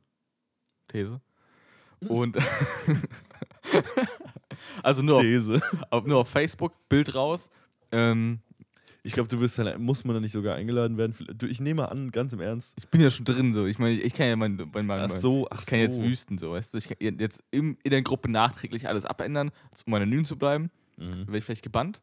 These. 0.89 1.19
Und 2.07 2.37
also 4.83 5.01
nur 5.01 5.15
auf, 5.17 5.21
These. 5.21 5.61
auf, 5.89 6.05
nur 6.05 6.17
auf 6.19 6.29
Facebook, 6.29 6.73
Bild 6.89 7.13
raus. 7.15 7.49
Ähm, 7.91 8.39
Ich 9.03 9.13
glaube, 9.13 9.29
du 9.29 9.39
wirst 9.39 9.57
halt, 9.57 9.79
muss 9.79 10.03
man 10.03 10.15
da 10.15 10.19
nicht 10.19 10.33
sogar 10.33 10.55
eingeladen 10.55 10.97
werden. 10.97 11.15
Du, 11.37 11.47
ich 11.47 11.59
nehme 11.59 11.81
mal 11.81 11.87
an, 11.87 12.11
ganz 12.11 12.33
im 12.33 12.41
Ernst. 12.41 12.73
ich 12.77 12.87
bin 12.89 13.01
ja 13.01 13.09
schon 13.09 13.25
drin 13.25 13.53
so. 13.53 13.65
Ich 13.65 13.79
meine, 13.79 13.99
ich 13.99 14.13
kann 14.13 14.27
ja 14.27 14.35
mein, 14.35 14.69
mein, 14.73 14.85
mein, 14.85 14.99
Ach 14.99 15.09
so, 15.11 15.47
ach 15.49 15.61
ich 15.61 15.67
kann 15.67 15.79
jetzt 15.79 15.95
so. 15.95 16.03
wüsten 16.03 16.37
so, 16.37 16.51
weißt 16.51 16.73
du. 16.73 16.77
Ich 16.77 16.89
kann 16.89 16.97
jetzt 16.99 17.43
im, 17.51 17.77
in 17.83 17.91
der 17.91 18.01
Gruppe 18.01 18.29
nachträglich 18.29 18.87
alles 18.87 19.05
abändern, 19.05 19.51
um 19.85 19.93
anonym 19.93 20.25
zu 20.25 20.37
bleiben. 20.37 20.69
Mhm. 20.97 21.27
Wäre 21.27 21.37
ich 21.37 21.43
vielleicht 21.45 21.63
gebannt. 21.63 22.01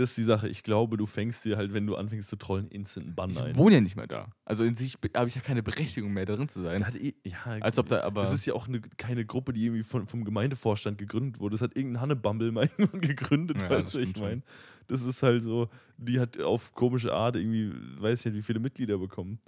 Das 0.00 0.10
ist 0.10 0.16
die 0.16 0.24
Sache. 0.24 0.48
Ich 0.48 0.62
glaube, 0.62 0.96
du 0.96 1.04
fängst 1.04 1.44
dir 1.44 1.58
halt, 1.58 1.74
wenn 1.74 1.86
du 1.86 1.94
anfängst 1.94 2.30
zu 2.30 2.36
trollen, 2.36 2.68
instant 2.68 3.04
einen 3.06 3.14
Bann 3.14 3.28
Ich 3.30 3.42
ein. 3.42 3.54
wohne 3.56 3.74
ja 3.74 3.80
nicht 3.82 3.96
mehr 3.96 4.06
da. 4.06 4.32
Also 4.46 4.64
in 4.64 4.74
sich 4.74 4.96
habe 5.14 5.28
ich 5.28 5.34
ja 5.34 5.42
keine 5.42 5.62
Berechtigung 5.62 6.14
mehr, 6.14 6.24
darin 6.24 6.48
zu 6.48 6.62
sein. 6.62 6.82
Eh, 6.98 7.12
ja, 7.22 7.36
Als 7.60 7.78
ob 7.78 7.86
da 7.88 8.00
aber. 8.00 8.22
Das 8.22 8.32
ist 8.32 8.46
ja 8.46 8.54
auch 8.54 8.66
eine, 8.66 8.80
keine 8.80 9.26
Gruppe, 9.26 9.52
die 9.52 9.66
irgendwie 9.66 9.82
von, 9.82 10.06
vom 10.06 10.24
Gemeindevorstand 10.24 10.96
gegründet 10.96 11.38
wurde. 11.38 11.52
Das 11.56 11.60
hat 11.60 11.76
irgendein 11.76 12.00
Hannebumble 12.00 12.50
mal 12.50 12.70
irgendwann 12.78 13.02
gegründet, 13.02 13.60
Ja, 13.60 13.68
weißt 13.68 13.92
du, 13.92 13.98
ich 13.98 14.16
meine. 14.16 14.40
Das 14.86 15.02
ist 15.02 15.22
halt 15.22 15.42
so, 15.42 15.68
die 15.98 16.18
hat 16.18 16.40
auf 16.40 16.72
komische 16.72 17.12
Art 17.12 17.36
irgendwie, 17.36 17.70
weiß 18.00 18.20
ich 18.20 18.24
nicht, 18.32 18.36
wie 18.36 18.42
viele 18.42 18.58
Mitglieder 18.58 18.96
bekommen. 18.96 19.38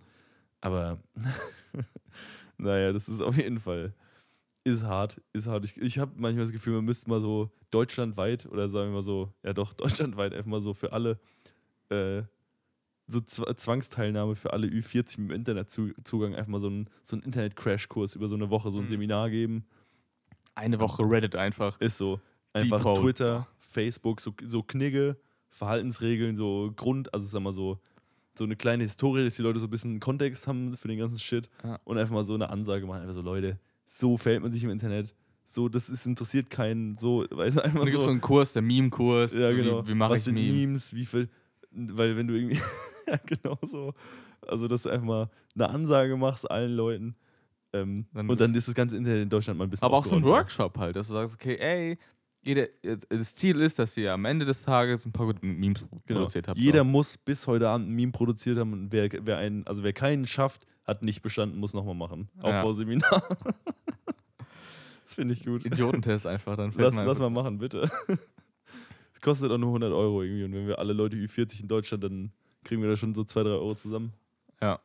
Aber, 0.60 0.98
naja, 2.58 2.92
das 2.92 3.08
ist 3.08 3.22
auf 3.22 3.36
jeden 3.38 3.58
Fall, 3.58 3.94
ist 4.64 4.84
hart, 4.84 5.20
ist 5.32 5.46
hart. 5.46 5.64
Ich, 5.64 5.76
ich 5.80 5.98
habe 5.98 6.12
manchmal 6.16 6.44
das 6.44 6.52
Gefühl, 6.52 6.74
man 6.74 6.84
müsste 6.84 7.08
mal 7.10 7.20
so 7.20 7.50
deutschlandweit 7.70 8.46
oder 8.46 8.68
sagen 8.68 8.90
wir 8.90 8.94
mal 8.96 9.02
so, 9.02 9.32
ja 9.42 9.52
doch, 9.52 9.72
deutschlandweit 9.74 10.32
einfach 10.34 10.50
mal 10.50 10.60
so 10.60 10.74
für 10.74 10.92
alle, 10.92 11.18
äh, 11.88 12.22
so 13.08 13.18
Zw- 13.18 13.54
Zwangsteilnahme 13.56 14.36
für 14.36 14.52
alle 14.52 14.68
Ü40 14.68 15.20
mit 15.20 15.30
dem 15.30 15.30
Internetzugang 15.32 16.34
einfach 16.34 16.48
mal 16.50 16.60
so 16.60 16.68
einen 16.68 16.88
so 17.02 17.16
einen 17.16 17.24
Internet-Crash-Kurs 17.24 18.14
über 18.14 18.28
so 18.28 18.36
eine 18.36 18.50
Woche, 18.50 18.70
so 18.70 18.78
ein 18.78 18.84
Mhm. 18.84 18.88
Seminar 18.88 19.30
geben. 19.30 19.64
eine 20.54 20.78
Woche 20.80 21.02
Reddit 21.02 21.34
einfach. 21.36 21.80
Ist 21.80 21.96
so. 21.98 22.20
Einfach 22.52 22.84
Deep. 22.84 22.94
Twitter, 23.02 23.48
Facebook, 23.58 24.20
so, 24.20 24.32
so 24.44 24.62
Knigge, 24.62 25.16
Verhaltensregeln, 25.48 26.36
so 26.36 26.70
Grund, 26.76 27.12
also 27.14 27.26
sag 27.26 27.40
mal 27.42 27.52
so, 27.52 27.78
so 28.38 28.44
eine 28.44 28.56
kleine 28.56 28.82
Historie, 28.84 29.24
dass 29.24 29.36
die 29.36 29.42
Leute 29.42 29.58
so 29.58 29.66
ein 29.66 29.70
bisschen 29.70 29.98
Kontext 30.00 30.46
haben 30.46 30.76
für 30.76 30.88
den 30.88 30.98
ganzen 30.98 31.18
Shit 31.18 31.48
Ja. 31.64 31.80
und 31.84 31.96
einfach 31.98 32.12
mal 32.14 32.24
so 32.24 32.34
eine 32.34 32.50
Ansage 32.50 32.86
machen. 32.86 33.00
Einfach 33.02 33.14
so, 33.14 33.22
Leute, 33.22 33.58
so 33.94 34.16
fällt 34.16 34.42
man 34.42 34.50
sich 34.52 34.64
im 34.64 34.70
Internet. 34.70 35.14
So, 35.44 35.68
das 35.68 35.90
ist, 35.90 36.06
interessiert 36.06 36.48
keinen. 36.48 36.96
So, 36.96 37.26
weißt 37.30 37.58
du, 37.58 37.64
einfach 37.64 37.80
da 37.80 37.84
gibt 37.84 37.96
es 37.96 38.00
so 38.00 38.04
so. 38.06 38.10
einen 38.10 38.20
Kurs, 38.22 38.52
der 38.54 38.62
Meme-Kurs. 38.62 39.34
Ja, 39.34 39.50
so 39.50 39.56
genau. 39.56 39.84
Wie, 39.84 39.90
wie 39.90 39.94
mache 39.94 40.12
Was 40.12 40.18
ich 40.20 40.24
sind 40.24 40.34
Memes? 40.34 40.54
Memes? 40.54 40.94
Wie 40.94 41.04
viel. 41.04 41.28
Weil, 41.70 42.16
wenn 42.16 42.26
du 42.26 42.34
irgendwie. 42.34 42.58
ja, 43.06 43.18
genau 43.26 43.58
so. 43.62 43.92
Also, 44.46 44.66
dass 44.68 44.84
du 44.84 44.88
einfach 44.90 45.06
mal 45.06 45.30
eine 45.54 45.68
Ansage 45.68 46.16
machst 46.16 46.50
allen 46.50 46.72
Leuten. 46.74 47.16
Ähm, 47.74 48.06
Dann 48.14 48.28
und 48.30 48.40
dann 48.40 48.54
ist- 48.54 48.68
das 48.68 48.74
ganze 48.74 48.96
Internet 48.96 49.22
in 49.24 49.28
Deutschland 49.28 49.58
mal 49.58 49.64
ein 49.64 49.70
bisschen. 49.70 49.84
Aber 49.84 49.96
auch 49.98 50.04
so 50.06 50.16
ein. 50.16 50.24
Workshop 50.24 50.78
halt, 50.78 50.96
dass 50.96 51.08
du 51.08 51.12
sagst, 51.14 51.34
okay, 51.34 51.56
ey, 51.58 51.98
jeder, 52.42 52.68
das 53.10 53.34
Ziel 53.34 53.60
ist, 53.60 53.78
dass 53.78 53.96
ihr 53.96 54.12
am 54.12 54.24
Ende 54.24 54.44
des 54.46 54.62
Tages 54.62 55.04
ein 55.06 55.12
paar 55.12 55.26
gute 55.26 55.44
Memes 55.44 55.80
Genau. 56.06 56.20
produziert 56.20 56.48
habt. 56.48 56.58
Jeder 56.58 56.80
so. 56.80 56.84
muss 56.86 57.18
bis 57.18 57.46
heute 57.46 57.68
Abend 57.68 57.88
ein 57.88 57.94
Meme 57.94 58.12
produziert 58.12 58.58
haben 58.58 58.72
und 58.72 58.92
wer, 58.92 59.08
wer 59.22 59.36
einen, 59.38 59.66
also 59.66 59.82
wer 59.82 59.92
keinen 59.92 60.26
schafft, 60.26 60.66
hat 60.84 61.02
nicht 61.02 61.22
bestanden, 61.22 61.58
muss 61.58 61.74
nochmal 61.74 61.94
machen. 61.94 62.28
Ja. 62.36 62.58
Aufbauseminar. 62.58 63.22
das 65.04 65.14
finde 65.14 65.34
ich 65.34 65.44
gut. 65.44 65.64
Idiotentest 65.64 66.26
einfach 66.26 66.56
dann. 66.56 66.72
Lass, 66.76 66.94
lass 66.94 67.18
mal 67.18 67.30
machen, 67.30 67.58
bitte. 67.58 67.90
Es 69.14 69.20
kostet 69.20 69.50
auch 69.52 69.58
nur 69.58 69.70
100 69.70 69.92
Euro 69.92 70.22
irgendwie 70.22 70.44
und 70.44 70.52
wenn 70.52 70.66
wir 70.66 70.78
alle 70.78 70.92
Leute 70.92 71.16
Ü40 71.16 71.62
in 71.62 71.68
Deutschland, 71.68 72.04
dann 72.04 72.32
kriegen 72.64 72.82
wir 72.82 72.88
da 72.88 72.96
schon 72.96 73.14
so 73.14 73.24
2, 73.24 73.42
3 73.44 73.48
Euro 73.50 73.74
zusammen. 73.74 74.12
Ja. 74.60 74.80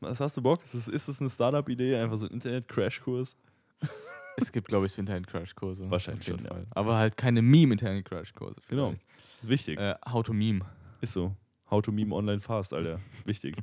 Was 0.00 0.20
hast 0.20 0.36
du 0.36 0.42
Bock? 0.42 0.62
Ist 0.64 0.74
das, 0.74 0.88
ist 0.88 1.08
das 1.08 1.20
eine 1.20 1.30
Startup-Idee? 1.30 1.96
Einfach 1.96 2.18
so 2.18 2.26
ein 2.26 2.32
Internet-Crash-Kurs? 2.32 3.36
Es 4.38 4.52
gibt, 4.52 4.68
glaube 4.68 4.84
ich, 4.84 4.92
so 4.92 5.00
Internet-Crash-Kurse. 5.00 5.90
Wahrscheinlich 5.90 6.26
schon, 6.26 6.44
ja. 6.44 6.50
Aber 6.72 6.98
halt 6.98 7.16
keine 7.16 7.40
Meme-Internet-Crash-Kurse. 7.40 8.60
Genau. 8.68 8.92
Wichtig. 9.40 9.78
Äh, 9.78 9.94
how 10.12 10.22
to 10.22 10.34
Meme. 10.34 10.60
Ist 11.00 11.14
so. 11.14 11.34
How 11.70 11.82
to 11.82 11.90
meme 11.90 12.14
online 12.14 12.40
fast, 12.40 12.72
Alter. 12.72 13.00
Wichtig. 13.24 13.56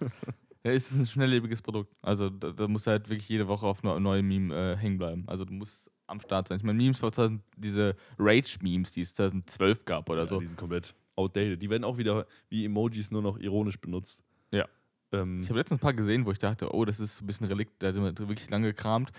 Ja, 0.64 0.70
es 0.72 0.90
ist 0.92 0.98
ein 0.98 1.06
schnelllebiges 1.06 1.60
Produkt. 1.62 1.92
Also 2.02 2.30
da, 2.30 2.50
da 2.50 2.68
musst 2.68 2.86
du 2.86 2.92
halt 2.92 3.08
wirklich 3.08 3.28
jede 3.28 3.48
Woche 3.48 3.66
auf 3.66 3.82
neu- 3.82 3.98
neue 3.98 4.22
Meme 4.22 4.54
äh, 4.54 4.76
hängen 4.76 4.98
bleiben. 4.98 5.24
Also 5.26 5.44
du 5.44 5.52
musst 5.52 5.90
am 6.06 6.20
Start 6.20 6.48
sein. 6.48 6.58
Ich 6.58 6.62
meine, 6.64 6.76
Memes 6.76 6.98
vor 6.98 7.10
2000, 7.12 7.42
diese 7.56 7.96
Rage-Memes, 8.18 8.92
die 8.92 9.00
es 9.00 9.12
2012 9.14 9.84
gab 9.84 10.08
oder 10.08 10.20
Ja, 10.20 10.26
so. 10.26 10.38
Die 10.40 10.46
sind 10.46 10.56
komplett 10.58 10.94
outdated. 11.16 11.60
Die 11.62 11.68
werden 11.70 11.84
auch 11.84 11.98
wieder 11.98 12.26
wie 12.48 12.64
Emojis 12.64 13.10
nur 13.10 13.22
noch 13.22 13.38
ironisch 13.38 13.80
benutzt. 13.80 14.22
Ja. 14.52 14.66
Ähm, 15.12 15.40
Ich 15.40 15.48
habe 15.48 15.58
letztens 15.58 15.80
ein 15.80 15.82
paar 15.82 15.94
gesehen, 15.94 16.24
wo 16.26 16.30
ich 16.32 16.38
dachte, 16.38 16.72
oh, 16.74 16.84
das 16.84 17.00
ist 17.00 17.20
ein 17.22 17.26
bisschen 17.26 17.46
Relikt, 17.46 17.82
da 17.82 17.88
hat 17.88 17.94
jemand 17.94 18.18
wirklich 18.20 18.48
lange 18.50 18.68
gekramt. 18.68 19.10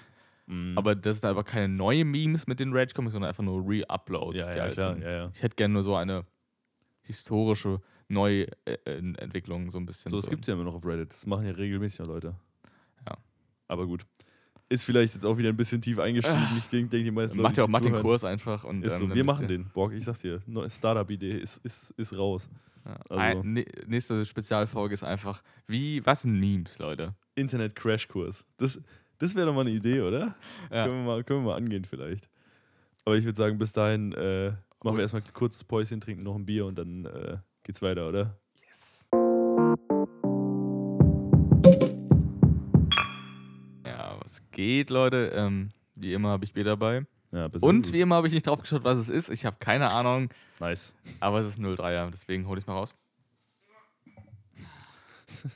mh. 0.45 0.77
Aber 0.77 0.95
das 0.95 1.19
sind 1.19 1.29
aber 1.29 1.43
keine 1.43 1.67
neuen 1.67 2.09
Memes 2.09 2.47
mit 2.47 2.59
den 2.59 2.71
Rage 2.73 2.93
Comics, 2.93 3.11
sondern 3.13 3.29
einfach 3.29 3.43
nur 3.43 3.61
Re-Uploads. 3.67 4.39
ja, 4.39 4.55
ja, 4.55 4.69
klar. 4.69 4.93
sind. 4.93 5.03
Ja, 5.03 5.11
ja. 5.11 5.29
Ich 5.33 5.41
hätte 5.43 5.55
gerne 5.55 5.73
nur 5.73 5.83
so 5.83 5.95
eine 5.95 6.25
historische 7.01 7.81
Neuentwicklung, 8.07 9.69
so 9.69 9.77
ein 9.77 9.85
bisschen. 9.85 10.11
So, 10.11 10.17
das 10.17 10.29
gibt 10.29 10.43
es 10.43 10.47
ja 10.47 10.53
immer 10.53 10.63
noch 10.63 10.75
auf 10.75 10.85
Reddit. 10.85 11.11
Das 11.11 11.25
machen 11.25 11.45
ja 11.45 11.51
regelmäßig 11.51 12.05
Leute. 12.05 12.35
Ja. 13.07 13.17
Aber 13.67 13.85
gut. 13.87 14.05
Ist 14.69 14.85
vielleicht 14.85 15.13
jetzt 15.13 15.25
auch 15.25 15.37
wieder 15.37 15.49
ein 15.49 15.57
bisschen 15.57 15.81
tief 15.81 15.99
eingestiegen. 15.99 16.37
Ah. 16.39 16.55
Ich 16.57 16.65
denke, 16.67 16.89
denk, 16.89 17.05
die 17.05 17.11
meisten 17.11 17.39
Macht 17.41 17.57
ja 17.57 17.63
auch 17.63 17.67
Martin 17.67 17.93
Kurs 17.93 18.23
einfach. 18.23 18.63
Und, 18.63 18.83
Ist 18.85 18.97
so. 18.97 19.13
Wir 19.13 19.23
machen 19.23 19.47
den. 19.47 19.69
Borg, 19.73 19.93
ich 19.93 20.03
sag's 20.03 20.21
dir. 20.21 20.41
Neue 20.47 20.69
Startup-Idee 20.69 21.37
ist, 21.37 21.57
ist, 21.65 21.91
ist 21.91 22.17
raus. 22.17 22.49
Ja. 22.85 22.95
Also- 23.09 23.15
Ein, 23.15 23.53
ne, 23.53 23.65
nächste 23.85 24.25
Spezialfolge 24.25 24.93
ist 24.93 25.03
einfach, 25.03 25.43
wie, 25.67 26.03
was 26.05 26.23
sind 26.23 26.39
Memes, 26.39 26.79
Leute? 26.79 27.13
Internet-Crash-Kurs. 27.35 28.45
Das, 28.57 28.81
das 29.19 29.35
wäre 29.35 29.47
doch 29.47 29.53
mal 29.53 29.61
eine 29.61 29.71
Idee, 29.71 30.01
oder? 30.01 30.35
Ja. 30.71 30.85
Können, 30.85 31.05
wir 31.05 31.05
mal, 31.05 31.23
können 31.23 31.41
wir 31.41 31.51
mal 31.51 31.57
angehen 31.57 31.85
vielleicht. 31.85 32.29
Aber 33.05 33.15
ich 33.17 33.25
würde 33.25 33.37
sagen, 33.37 33.57
bis 33.57 33.73
dahin 33.73 34.13
äh, 34.13 34.53
machen 34.83 34.97
wir 34.97 35.01
erstmal 35.01 35.21
ein 35.21 35.33
kurzes 35.33 35.63
Päuschen, 35.63 36.01
trinken 36.01 36.23
noch 36.23 36.35
ein 36.35 36.45
Bier 36.45 36.65
und 36.65 36.77
dann 36.77 37.05
äh, 37.05 37.37
geht's 37.63 37.81
weiter, 37.81 38.07
oder? 38.09 38.37
Yes. 38.65 39.07
Ja, 43.85 44.17
was 44.21 44.41
geht, 44.51 44.89
Leute? 44.89 45.31
Ähm, 45.35 45.69
wie 45.95 46.13
immer 46.13 46.29
habe 46.29 46.45
ich 46.45 46.53
Bier 46.53 46.63
dabei. 46.63 47.05
Ja, 47.31 47.49
Und 47.61 47.91
wie 47.93 48.01
immer 48.01 48.15
habe 48.15 48.27
ich 48.27 48.33
nicht 48.33 48.45
drauf 48.45 48.61
geschaut, 48.61 48.83
was 48.83 48.97
es 48.97 49.09
ist. 49.09 49.29
Ich 49.29 49.45
habe 49.45 49.57
keine 49.59 49.91
Ahnung, 49.91 50.29
Nice. 50.59 50.93
aber 51.19 51.39
es 51.39 51.47
ist 51.47 51.59
03er, 51.59 52.11
deswegen 52.11 52.47
hole 52.47 52.59
ich 52.59 52.63
es 52.63 52.67
mal 52.67 52.73
raus. 52.73 52.95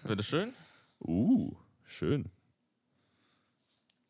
Bitteschön. 0.03 0.53
Uh, 0.99 1.55
schön. 1.85 2.31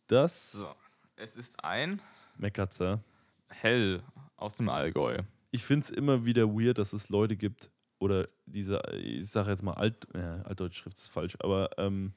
Das 0.07 0.53
So. 0.53 0.73
Es 1.17 1.35
ist 1.35 1.61
ein 1.65 2.01
Mekatzer. 2.37 3.03
Hell 3.49 4.01
aus 4.37 4.55
dem 4.57 4.69
Allgäu. 4.69 5.23
Ich 5.51 5.63
finde 5.65 5.83
es 5.85 5.89
immer 5.89 6.23
wieder 6.25 6.47
weird, 6.47 6.77
dass 6.77 6.93
es 6.93 7.09
Leute 7.09 7.35
gibt, 7.35 7.69
oder 7.99 8.27
diese, 8.45 8.81
ich 8.93 9.29
sage 9.29 9.51
jetzt 9.51 9.63
mal 9.63 9.73
Alt, 9.73 10.07
ja, 10.15 10.41
altdeutsche 10.43 10.81
Schrift 10.81 10.97
ist 10.97 11.09
falsch, 11.09 11.35
aber 11.39 11.69
ähm, 11.77 12.13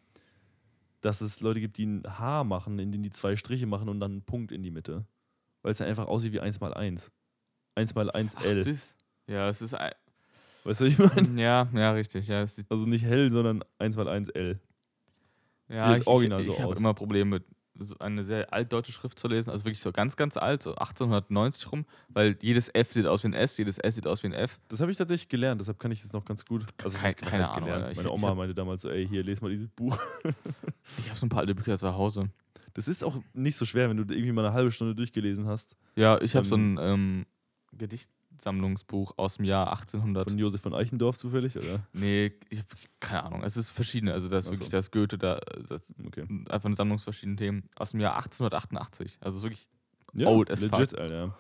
dass 1.01 1.21
es 1.21 1.40
Leute 1.40 1.61
gibt, 1.61 1.79
die 1.79 1.87
ein 1.87 2.03
H 2.19 2.45
machen, 2.45 2.79
in 2.79 2.93
denen 2.93 3.03
die 3.03 3.11
zwei 3.11 3.37
Striche 3.37 3.66
machen 3.66 3.88
und 3.88 4.01
dann 4.01 4.12
einen 4.12 4.23
Punkt 4.23 4.53
in 4.53 4.62
die 4.62 4.71
Mitte. 4.71 5.07
Weil 5.62 5.73
es 5.73 5.79
dann 5.79 5.88
einfach 5.88 6.07
aussieht 6.07 6.33
wie 6.33 6.40
1x1. 6.40 7.11
1x1L. 7.77 8.64
das? 8.64 8.97
Ja, 9.27 9.49
es 9.49 9.62
ist 9.62 9.73
Weißt 9.73 10.81
du, 10.81 10.85
was 10.85 10.93
ich 10.93 10.99
meine? 10.99 11.29
ja, 11.40 11.69
ja, 11.73 11.93
richtig. 11.93 12.27
Ja, 12.29 12.40
Also 12.40 12.87
nicht 12.87 13.05
hell, 13.05 13.31
sondern 13.31 13.64
1x1L. 13.79 14.59
ja 15.69 15.93
Sieht 15.93 16.03
ich, 16.03 16.07
original 16.07 16.40
ich, 16.43 16.49
so 16.49 16.53
ich 16.55 16.61
habe 16.61 16.75
immer 16.77 16.95
Probleme 16.95 17.31
mit 17.38 17.45
eine 17.99 18.25
sehr 18.25 18.53
altdeutsche 18.53 18.93
Schrift 18.93 19.19
zu 19.19 19.29
lesen, 19.29 19.51
also 19.51 19.64
wirklich 19.64 19.81
so 19.81 19.93
ganz, 19.93 20.16
ganz 20.16 20.37
alt, 20.37 20.62
so 20.62 20.71
1890 20.75 21.73
rum, 21.73 21.87
weil 22.09 22.37
jedes 22.40 22.69
F 22.75 22.93
sieht 22.93 23.07
aus 23.07 23.23
wie 23.25 23.29
ein 23.29 23.35
S, 23.35 23.57
jedes 23.59 23.79
S 23.79 23.95
sieht 23.95 24.07
aus 24.07 24.23
wie 24.23 24.29
ein 24.29 24.33
F. 24.35 24.59
Das 24.69 24.81
habe 24.81 24.90
ich 24.90 24.97
tatsächlich 24.99 25.29
gelernt, 25.29 25.61
deshalb 25.61 25.79
kann 25.79 25.90
ich 25.90 26.03
das 26.03 26.12
noch 26.12 26.25
ganz 26.25 26.45
gut. 26.45 26.64
Also 26.83 26.99
Kein- 26.99 27.14
keine 27.16 27.51
Ahnung, 27.51 27.69
gelernt. 27.69 27.97
Meine 27.97 28.11
Oma 28.11 28.35
meinte 28.35 28.55
damals 28.55 28.83
so, 28.83 28.90
ey, 28.90 29.07
hier, 29.09 29.23
les 29.25 29.40
mal 29.40 29.51
dieses 29.51 29.69
Buch. 29.69 29.99
Ich 30.99 31.09
habe 31.09 31.19
so 31.19 31.27
ein 31.27 31.29
paar 31.29 31.40
alte 31.40 31.55
Bücher 31.55 31.79
zu 31.79 31.95
Hause. 31.95 32.29
Das 32.75 32.87
ist 32.88 33.03
auch 33.05 33.19
nicht 33.33 33.57
so 33.57 33.64
schwer, 33.64 33.88
wenn 33.90 33.97
du 33.97 34.03
irgendwie 34.12 34.33
mal 34.33 34.45
eine 34.45 34.55
halbe 34.55 34.71
Stunde 34.71 34.95
durchgelesen 34.95 35.47
hast. 35.47 35.77
Ja, 35.97 36.21
ich 36.21 36.37
habe 36.37 36.47
so 36.47 36.55
Ähm, 36.57 36.79
ein 36.79 36.93
ähm, 36.93 37.27
Gedichtsammlungsbuch 38.40 39.12
aus 39.16 39.37
dem 39.37 39.44
Jahr 39.44 39.70
1800. 39.70 40.29
Von 40.29 40.38
Josef 40.38 40.61
von 40.61 40.74
Eichendorf 40.74 41.18
zufällig, 41.18 41.57
oder? 41.57 41.81
Nee, 41.92 42.33
ich 42.48 42.59
habe 42.59 42.68
keine 42.98 43.24
Ahnung. 43.24 43.42
Es 43.42 43.57
ist 43.57 43.70
verschiedene. 43.70 44.12
Also, 44.12 44.29
das 44.29 44.44
ist 44.46 44.48
Ach 44.48 44.53
wirklich 44.55 44.70
so. 44.70 44.76
das 44.76 44.90
Goethe, 44.90 45.18
da, 45.18 45.40
das 45.68 45.94
Okay. 46.07 46.22
einfach 46.48 46.66
eine 46.66 46.74
Sammlung 46.76 46.96
aus 46.96 47.05
verschiedenen 47.05 47.37
Themen. 47.37 47.64
Aus 47.76 47.90
dem 47.92 48.00
Jahr 48.00 48.16
1888. 48.16 49.18
Also, 49.20 49.37
es 49.37 49.38
ist 49.38 49.42
wirklich. 49.44 49.68
Ja, 50.14 50.29
Old 50.29 50.50
as 50.50 50.61
legit, 50.61 50.98
Alter. 50.98 51.37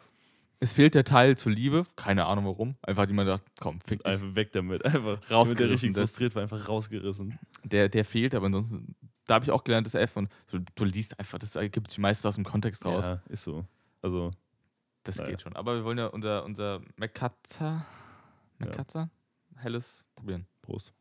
Es 0.60 0.74
fehlt 0.74 0.94
der 0.94 1.04
Teil 1.04 1.36
zur 1.38 1.52
Liebe. 1.52 1.84
Keine 1.96 2.26
Ahnung 2.26 2.44
warum. 2.44 2.76
Einfach 2.82 3.06
die 3.06 3.14
man 3.14 3.26
dachte, 3.26 3.46
komm, 3.60 3.80
fick 3.80 4.04
dich. 4.04 4.12
Einfach 4.12 4.34
weg 4.34 4.52
damit. 4.52 4.84
Einfach 4.84 5.18
Rausgerissen, 5.30 5.58
Der 5.58 5.70
richtig 5.70 5.96
frustriert 5.96 6.34
war, 6.34 6.42
einfach 6.42 6.68
rausgerissen. 6.68 7.38
Der, 7.64 7.88
der 7.88 8.04
fehlt, 8.04 8.34
aber 8.34 8.46
ansonsten. 8.46 8.94
Da 9.26 9.34
habe 9.34 9.44
ich 9.44 9.50
auch 9.52 9.64
gelernt, 9.64 9.86
das 9.86 9.94
F. 9.94 10.16
Und 10.16 10.28
du, 10.50 10.58
du 10.74 10.84
liest 10.84 11.18
einfach, 11.18 11.38
das 11.38 11.56
ergibt 11.56 11.88
sich 11.88 11.98
meistens 11.98 12.26
aus 12.26 12.34
dem 12.34 12.44
Kontext 12.44 12.84
raus. 12.84 13.06
Ja, 13.06 13.22
ist 13.28 13.44
so. 13.44 13.64
Also, 14.02 14.30
Das 15.10 15.18
Naja. 15.18 15.30
geht 15.30 15.42
schon. 15.42 15.56
Aber 15.56 15.74
wir 15.74 15.84
wollen 15.84 15.98
ja 15.98 16.06
unser, 16.06 16.44
unser 16.44 16.80
Mekatzer, 16.96 17.84
Ja. 18.58 18.66
Mekatzer, 18.66 19.10
helles 19.56 20.04
probieren. 20.14 20.46
Prost. 20.62 20.92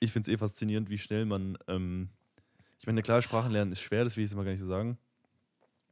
Ich 0.00 0.12
finde 0.12 0.30
es 0.30 0.34
eh 0.34 0.38
faszinierend, 0.38 0.88
wie 0.90 0.98
schnell 0.98 1.24
man. 1.26 1.58
Ähm, 1.68 2.08
ich 2.78 2.86
meine, 2.86 3.02
klar, 3.02 3.20
Sprachen 3.22 3.52
lernen 3.52 3.72
ist 3.72 3.80
schwer, 3.80 4.04
das 4.04 4.16
will 4.16 4.24
ich 4.24 4.30
jetzt 4.30 4.36
mal 4.36 4.44
gar 4.44 4.52
nicht 4.52 4.60
so 4.60 4.66
sagen. 4.66 4.98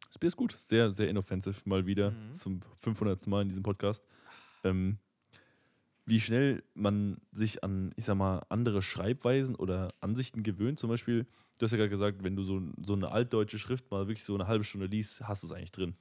Das 0.08 0.18
Bier 0.18 0.28
ist 0.28 0.36
gut, 0.36 0.52
sehr, 0.52 0.90
sehr 0.90 1.08
inoffensive, 1.08 1.60
mal 1.66 1.86
wieder 1.86 2.10
Mhm. 2.12 2.32
zum 2.34 2.60
500. 2.76 3.26
Mal 3.26 3.42
in 3.42 3.48
diesem 3.48 3.62
Podcast. 3.62 4.02
Ähm, 4.64 4.98
wie 6.06 6.20
schnell 6.20 6.64
man 6.74 7.20
sich 7.32 7.62
an, 7.62 7.92
ich 7.96 8.06
sag 8.06 8.16
mal, 8.16 8.44
andere 8.48 8.80
Schreibweisen 8.80 9.54
oder 9.54 9.88
Ansichten 10.00 10.42
gewöhnt. 10.42 10.80
Zum 10.80 10.88
Beispiel, 10.88 11.26
du 11.58 11.64
hast 11.64 11.72
ja 11.72 11.76
gerade 11.78 11.90
gesagt, 11.90 12.22
wenn 12.24 12.36
du 12.36 12.42
so, 12.44 12.62
so 12.84 12.94
eine 12.94 13.10
altdeutsche 13.10 13.58
Schrift 13.58 13.90
mal 13.90 14.06
wirklich 14.08 14.24
so 14.24 14.34
eine 14.34 14.46
halbe 14.46 14.64
Stunde 14.64 14.86
liest, 14.86 15.26
hast 15.26 15.42
du 15.42 15.46
es 15.46 15.52
eigentlich 15.52 15.72
drin. 15.72 15.94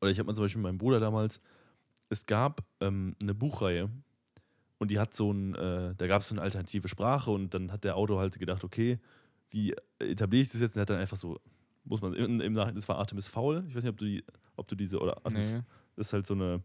Oder 0.00 0.10
ich 0.10 0.18
habe 0.18 0.26
mal 0.26 0.34
zum 0.34 0.44
Beispiel 0.44 0.60
mit 0.60 0.70
meinem 0.70 0.78
Bruder 0.78 1.00
damals, 1.00 1.40
es 2.08 2.26
gab 2.26 2.64
ähm, 2.80 3.14
eine 3.22 3.34
Buchreihe 3.34 3.88
und 4.78 4.90
die 4.90 4.98
hat 4.98 5.14
so 5.14 5.32
ein, 5.32 5.54
äh, 5.54 5.94
da 5.96 6.06
gab 6.06 6.22
es 6.22 6.28
so 6.28 6.34
eine 6.34 6.42
alternative 6.42 6.88
Sprache 6.88 7.30
und 7.30 7.54
dann 7.54 7.70
hat 7.72 7.84
der 7.84 7.96
Autor 7.96 8.20
halt 8.20 8.38
gedacht, 8.38 8.64
okay, 8.64 8.98
wie 9.50 9.74
etabliere 9.98 10.42
ich 10.42 10.50
das 10.50 10.60
jetzt? 10.60 10.74
Und 10.74 10.80
er 10.80 10.82
hat 10.82 10.90
dann 10.90 10.98
einfach 10.98 11.16
so, 11.16 11.38
muss 11.84 12.00
man 12.00 12.14
im, 12.14 12.40
im 12.40 12.52
Nachhinein, 12.52 12.74
das 12.74 12.88
war 12.88 12.98
Artemis 12.98 13.28
Fowl, 13.28 13.64
ich 13.68 13.74
weiß 13.74 13.82
nicht, 13.84 13.92
ob 13.92 13.98
du 13.98 14.04
die, 14.06 14.24
ob 14.56 14.68
du 14.68 14.74
diese, 14.74 14.98
oder 15.00 15.16
Artemis, 15.18 15.52
Nee. 15.52 15.60
das 15.96 16.08
ist 16.08 16.12
halt 16.12 16.26
so 16.26 16.34
eine, 16.34 16.62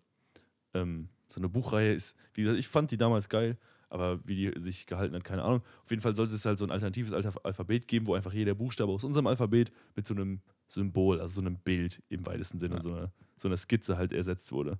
ähm, 0.73 1.09
so 1.29 1.39
eine 1.39 1.49
Buchreihe 1.49 1.93
ist, 1.93 2.15
wie 2.33 2.41
gesagt, 2.41 2.57
ich 2.59 2.67
fand 2.67 2.91
die 2.91 2.97
damals 2.97 3.29
geil, 3.29 3.57
aber 3.89 4.19
wie 4.27 4.35
die 4.35 4.59
sich 4.59 4.85
gehalten 4.85 5.15
hat, 5.15 5.23
keine 5.23 5.43
Ahnung. 5.43 5.61
Auf 5.83 5.89
jeden 5.89 6.01
Fall 6.01 6.15
sollte 6.15 6.35
es 6.35 6.45
halt 6.45 6.57
so 6.57 6.65
ein 6.65 6.71
alternatives 6.71 7.13
Alpha- 7.13 7.39
Alphabet 7.43 7.87
geben, 7.87 8.07
wo 8.07 8.13
einfach 8.15 8.33
jeder 8.33 8.53
Buchstabe 8.55 8.91
aus 8.91 9.03
unserem 9.03 9.27
Alphabet 9.27 9.71
mit 9.95 10.05
so 10.07 10.13
einem 10.13 10.41
Symbol, 10.67 11.21
also 11.21 11.35
so 11.35 11.41
einem 11.41 11.57
Bild 11.57 12.01
im 12.09 12.25
weitesten 12.25 12.59
Sinne, 12.59 12.75
Ja. 12.75 12.81
so, 12.81 12.93
eine, 12.93 13.11
so 13.37 13.47
einer 13.47 13.57
Skizze 13.57 13.97
halt 13.97 14.11
ersetzt 14.11 14.51
wurde. 14.51 14.79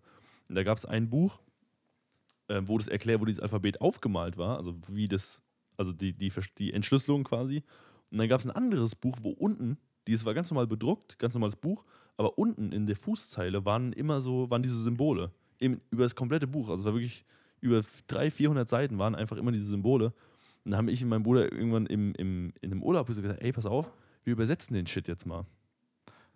Und 0.50 0.56
da 0.56 0.64
gab 0.64 0.78
es 0.78 0.86
ein 0.86 1.10
Buch, 1.10 1.40
ähm, 2.50 2.68
wo 2.68 2.78
das 2.78 2.88
erklärt, 2.88 3.22
wo 3.22 3.26
dieses 3.26 3.40
Alphabet 3.42 3.82
aufgemalt 3.82 4.38
war, 4.38 4.58
also 4.58 4.78
wie 4.88 5.08
das, 5.08 5.42
also 5.78 5.92
die, 5.94 6.14
die, 6.14 6.32
die 6.58 6.74
Entschlüsselung 6.74 7.24
quasi. 7.24 7.64
Und 8.12 8.20
dann 8.20 8.28
gab 8.30 8.40
es 8.40 8.46
ein 8.46 8.52
anderes 8.52 8.96
Buch, 8.96 9.18
wo 9.22 9.30
unten, 9.32 9.78
dieses 10.08 10.26
war 10.26 10.34
ganz 10.34 10.50
normal 10.50 10.68
bedruckt, 10.68 11.20
ganz 11.20 11.34
normales 11.34 11.56
Buch, 11.58 11.86
aber 12.16 12.38
unten 12.38 12.72
in 12.72 12.88
der 12.88 12.96
Fußzeile 12.96 13.66
waren 13.66 13.94
immer 13.94 14.22
so, 14.22 14.50
waren 14.50 14.64
diese 14.64 14.82
Symbole. 14.82 15.32
Im, 15.60 15.82
über 15.90 16.04
das 16.04 16.16
komplette 16.16 16.48
Buch. 16.48 16.70
Also 16.70 16.82
es 16.82 16.86
war 16.86 16.94
wirklich 16.94 17.26
über 17.62 17.82
300, 18.08 18.34
400 18.34 18.70
Seiten 18.70 18.98
waren 18.98 19.16
einfach 19.16 19.38
immer 19.38 19.52
diese 19.52 19.66
Symbole. 19.66 20.14
Und 20.64 20.72
dann 20.72 20.78
haben 20.78 20.90
ich 20.90 21.02
und 21.02 21.10
mein 21.10 21.24
Bruder 21.24 21.52
irgendwann 21.52 21.86
im, 21.86 22.14
im, 22.16 22.54
in 22.62 22.72
einem 22.72 22.84
Urlaub 22.84 23.08
gesagt, 23.08 23.42
ey, 23.42 23.52
pass 23.52 23.66
auf, 23.66 23.92
wir 24.24 24.34
übersetzen 24.34 24.74
den 24.76 24.88
Shit 24.88 25.08
jetzt 25.08 25.26
mal. 25.26 25.46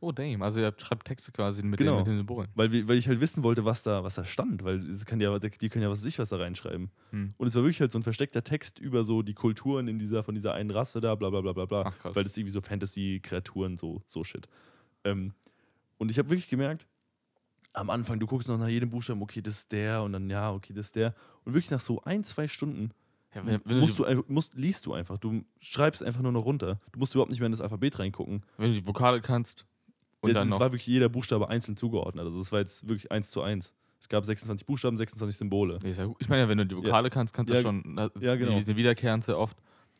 Oh, 0.03 0.11
damn. 0.11 0.41
Also, 0.41 0.59
ihr 0.59 0.73
schreibt 0.77 1.05
Texte 1.05 1.31
quasi 1.31 1.61
mit, 1.61 1.77
Genau. 1.77 1.91
den, 1.91 1.97
mit 1.99 2.07
den 2.07 2.17
Symbolen. 2.17 2.47
Weil, 2.55 2.71
wir, 2.71 2.87
weil 2.87 2.97
ich 2.97 3.07
halt 3.07 3.21
wissen 3.21 3.43
wollte, 3.43 3.65
was 3.65 3.83
da, 3.83 4.03
was 4.03 4.15
da 4.15 4.25
stand, 4.25 4.63
weil 4.63 4.83
kann 5.05 5.19
ja, 5.19 5.37
die 5.37 5.69
können 5.69 5.83
ja 5.83 5.91
was 5.91 5.99
weiß 5.99 6.05
ich 6.05 6.17
was 6.17 6.29
da 6.29 6.37
reinschreiben. 6.37 6.89
Hm. 7.11 7.33
Und 7.37 7.47
es 7.47 7.53
war 7.55 7.61
wirklich 7.61 7.81
halt 7.81 7.91
so 7.91 7.99
ein 7.99 8.03
versteckter 8.03 8.43
Text 8.43 8.79
über 8.79 9.03
so 9.03 9.21
die 9.21 9.35
Kulturen 9.35 9.87
in 9.87 9.99
dieser, 9.99 10.23
von 10.23 10.33
dieser 10.33 10.55
einen 10.55 10.71
Rasse 10.71 11.01
da, 11.01 11.13
bla 11.13 11.29
bla 11.29 11.41
bla 11.41 11.53
bla 11.53 11.65
bla. 11.65 11.83
Ach, 11.85 11.99
krass. 11.99 12.15
Weil 12.15 12.23
das 12.23 12.35
irgendwie 12.35 12.51
so 12.51 12.61
Fantasy-Kreaturen, 12.61 13.77
so, 13.77 14.01
so 14.07 14.23
shit. 14.23 14.47
Ähm, 15.03 15.33
und 15.99 16.09
ich 16.09 16.17
habe 16.17 16.31
wirklich 16.31 16.49
gemerkt, 16.49 16.87
am 17.73 17.89
Anfang, 17.89 18.19
du 18.19 18.27
guckst 18.27 18.49
noch 18.49 18.57
nach 18.57 18.67
jedem 18.67 18.89
Buchstaben, 18.89 19.21
okay, 19.21 19.41
das 19.41 19.59
ist 19.59 19.71
der 19.71 20.03
und 20.03 20.13
dann 20.13 20.29
ja, 20.29 20.51
okay, 20.51 20.73
das 20.73 20.87
ist 20.87 20.95
der. 20.95 21.13
Und 21.45 21.53
wirklich 21.53 21.71
nach 21.71 21.79
so 21.79 22.01
ein, 22.03 22.23
zwei 22.23 22.47
Stunden 22.47 22.91
Ja, 23.33 23.45
wenn, 23.45 23.61
wenn, 23.65 23.79
musst 23.79 23.97
du 23.97 24.03
du 24.03 24.23
musst, 24.27 24.55
liest 24.55 24.85
du 24.85 24.93
einfach. 24.93 25.17
Du 25.17 25.43
schreibst 25.59 26.03
einfach 26.03 26.21
nur 26.21 26.31
noch 26.33 26.45
runter. 26.45 26.79
Du 26.91 26.99
musst 26.99 27.13
überhaupt 27.15 27.29
nicht 27.31 27.39
mehr 27.39 27.45
in 27.47 27.51
das 27.53 27.61
Alphabet 27.61 27.99
reingucken. 27.99 28.43
wenn 28.57 28.73
du 28.73 28.81
die 28.81 28.85
Vokale 28.87 29.21
kannst 29.21 29.65
und 30.19 30.29
Jetzt, 30.29 30.37
dann 30.39 30.49
es 30.49 30.59
war 30.59 30.71
wirklich 30.71 30.85
jeder 30.87 31.09
Buchstabe 31.09 31.47
einzeln 31.49 31.77
zugeordnet. 31.77 32.25
Also 32.25 32.39
es 32.41 32.51
war 32.51 32.59
jetzt 32.59 32.87
wirklich 32.87 33.11
eins 33.11 33.29
zu 33.31 33.41
eins. 33.41 33.73
Es 33.99 34.09
gab 34.09 34.25
26 34.25 34.65
Buchstaben, 34.65 34.97
26 34.97 35.37
Symbole. 35.37 35.79
Ja. 35.83 36.07
Ich 36.19 36.27
meine 36.27 36.41
ja, 36.41 36.49
wenn 36.49 36.57
du 36.57 36.65
die 36.65 36.75
Vokale 36.75 37.09
kannst, 37.09 37.33
kannst 37.33 37.51
du 37.51 37.55
Ja, 37.55 37.61
schon. 37.61 37.95
Das 37.95 38.23
ja, 38.23 38.35
genau. 38.35 38.59
Die, 38.59 38.75
wiederkehren 38.75 39.21
sehr 39.21 39.37
oft. 39.37 39.57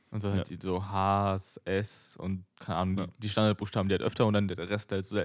Und 0.10 0.20
so 0.20 0.30
halt 0.30 0.50
Ja. 0.50 0.58
die, 0.58 0.62
so 0.62 0.84
Hs, 0.84 1.62
S 1.66 2.18
und 2.18 2.44
keine 2.60 2.78
Ahnung, 2.80 2.98
Ja. 2.98 3.06
die, 3.08 3.14
die 3.20 3.30
Standardbuchstaben, 3.30 3.88
die 3.88 3.94
halt 3.94 4.02
öfter 4.02 4.26
und 4.26 4.34
dann 4.34 4.48
der 4.48 4.58
Rest 4.70 4.92
halt 4.92 5.06
so. 5.06 5.22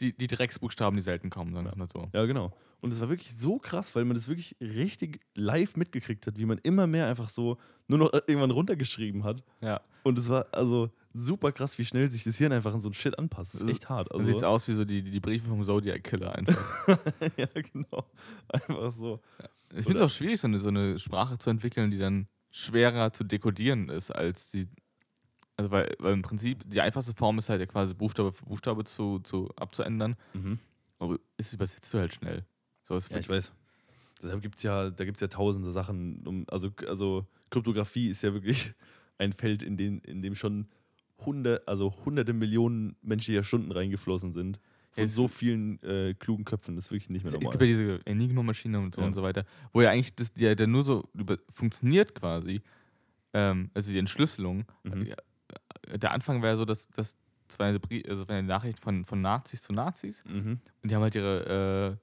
Die, 0.00 0.16
die 0.16 0.26
Drecksbuchstaben, 0.26 0.96
die 0.96 1.02
selten 1.02 1.30
kommen, 1.30 1.52
sagen 1.54 1.66
wir 1.66 1.70
es 1.70 1.76
mal 1.76 1.88
so. 1.88 2.08
Ja, 2.12 2.24
genau. 2.26 2.52
Und 2.80 2.92
es 2.92 3.00
war 3.00 3.08
wirklich 3.08 3.34
so 3.34 3.58
krass, 3.58 3.94
weil 3.94 4.04
man 4.04 4.14
das 4.14 4.28
wirklich 4.28 4.56
richtig 4.60 5.20
live 5.34 5.76
mitgekriegt 5.76 6.26
hat, 6.26 6.38
wie 6.38 6.44
man 6.44 6.58
immer 6.58 6.86
mehr 6.86 7.06
einfach 7.06 7.28
so 7.28 7.58
nur 7.88 7.98
noch 7.98 8.12
irgendwann 8.12 8.50
runtergeschrieben 8.50 9.24
hat. 9.24 9.42
Ja. 9.60 9.80
Und 10.02 10.18
es 10.18 10.28
war 10.28 10.46
also 10.52 10.90
super 11.14 11.52
krass, 11.52 11.78
wie 11.78 11.84
schnell 11.84 12.10
sich 12.10 12.24
das 12.24 12.36
Hirn 12.36 12.52
einfach 12.52 12.74
an 12.74 12.82
so 12.82 12.88
ein 12.88 12.92
Shit 12.92 13.18
anpasst. 13.18 13.54
Das 13.54 13.62
ist 13.62 13.70
echt 13.70 13.88
hart. 13.88 14.12
Dann 14.12 14.26
sieht 14.26 14.36
es 14.36 14.42
Also, 14.42 14.54
aus 14.54 14.68
wie 14.68 14.74
so 14.74 14.84
die, 14.84 15.02
die, 15.02 15.20
Briefe 15.20 15.48
vom 15.48 15.62
Zodiac 15.62 16.02
Killer 16.04 16.34
einfach. 16.34 16.86
ja, 17.36 17.46
genau. 17.72 18.04
Einfach 18.48 18.90
so. 18.90 19.20
ich 19.70 19.84
finde 19.84 20.00
es 20.00 20.00
auch 20.02 20.10
schwierig, 20.10 20.40
so 20.40 20.48
eine, 20.48 20.58
so 20.58 20.68
eine 20.68 20.98
Sprache 20.98 21.38
zu 21.38 21.50
entwickeln, 21.50 21.90
die 21.90 21.98
dann 21.98 22.28
schwerer 22.50 23.12
zu 23.12 23.24
dekodieren 23.24 23.88
ist, 23.88 24.10
als 24.10 24.50
die. 24.50 24.68
Also, 25.56 25.70
weil, 25.70 25.94
weil 26.00 26.12
im 26.12 26.22
Prinzip 26.22 26.62
die 26.68 26.80
einfachste 26.80 27.14
Form 27.14 27.38
ist 27.38 27.48
halt 27.48 27.60
ja 27.60 27.66
quasi 27.66 27.94
Buchstabe 27.94 28.32
für 28.32 28.44
Buchstabe 28.44 28.84
zu, 28.84 29.20
zu 29.20 29.50
abzuändern. 29.56 30.16
Mhm. 30.34 30.58
Aber 30.98 31.18
es 31.36 31.52
übersetzt 31.54 31.92
du 31.94 31.98
halt 31.98 32.12
schnell. 32.14 32.44
So 32.82 32.96
Ja, 32.98 33.18
ich 33.18 33.28
weiß. 33.28 33.52
Deshalb 34.22 34.42
gibt 34.42 34.56
es 34.56 34.62
ja, 34.62 34.90
da 34.90 35.04
gibt 35.04 35.16
es 35.18 35.20
ja 35.20 35.28
tausende 35.28 35.70
Sachen. 35.72 36.26
Um, 36.26 36.44
also, 36.50 36.70
also 36.88 37.26
Kryptographie 37.50 38.08
ist 38.08 38.22
ja 38.22 38.32
wirklich 38.32 38.72
ein 39.18 39.32
Feld, 39.32 39.62
in 39.62 39.76
dem, 39.76 40.00
in 40.00 40.22
dem 40.22 40.34
schon 40.34 40.66
hundert, 41.24 41.66
also 41.68 41.94
hunderte 42.04 42.32
Millionen 42.32 42.96
menschlicher 43.02 43.42
Stunden 43.44 43.70
reingeflossen 43.70 44.32
sind. 44.32 44.60
Von 44.90 45.04
es- 45.04 45.14
so 45.14 45.28
vielen 45.28 45.80
äh, 45.82 46.14
klugen 46.14 46.44
Köpfen, 46.44 46.74
das 46.76 46.86
ist 46.86 46.90
wirklich 46.90 47.10
nicht 47.10 47.22
mehr 47.24 47.32
Es 47.32 47.40
normal. 47.40 47.52
gibt 47.52 47.62
ja 47.62 47.66
diese 47.68 48.06
Enigma-Maschine 48.06 48.78
und 48.80 48.94
so 48.94 49.00
Ja. 49.00 49.06
und 49.06 49.14
so 49.14 49.22
weiter, 49.22 49.44
wo 49.72 49.82
ja 49.82 49.90
eigentlich 49.90 50.14
das, 50.16 50.32
der, 50.32 50.54
der 50.56 50.66
nur 50.66 50.82
so 50.84 51.08
über, 51.14 51.38
funktioniert 51.52 52.14
quasi. 52.14 52.62
Ähm, 53.32 53.70
also 53.74 53.90
die 53.92 53.98
Entschlüsselung. 53.98 54.64
Mhm. 54.84 55.14
Ja, 55.88 55.96
Der 55.98 56.10
Anfang 56.12 56.42
wäre 56.42 56.56
so, 56.56 56.64
dass, 56.64 56.88
dass 56.88 57.16
zwei 57.48 57.78
also 58.08 58.26
eine 58.26 58.42
Nachricht 58.42 58.80
von, 58.80 59.04
von 59.04 59.20
Nazis 59.20 59.62
zu 59.62 59.72
Nazis 59.72 60.24
Mhm. 60.24 60.58
und 60.82 60.90
die 60.90 60.94
haben 60.94 61.02
halt 61.02 61.14
ihre, 61.14 61.98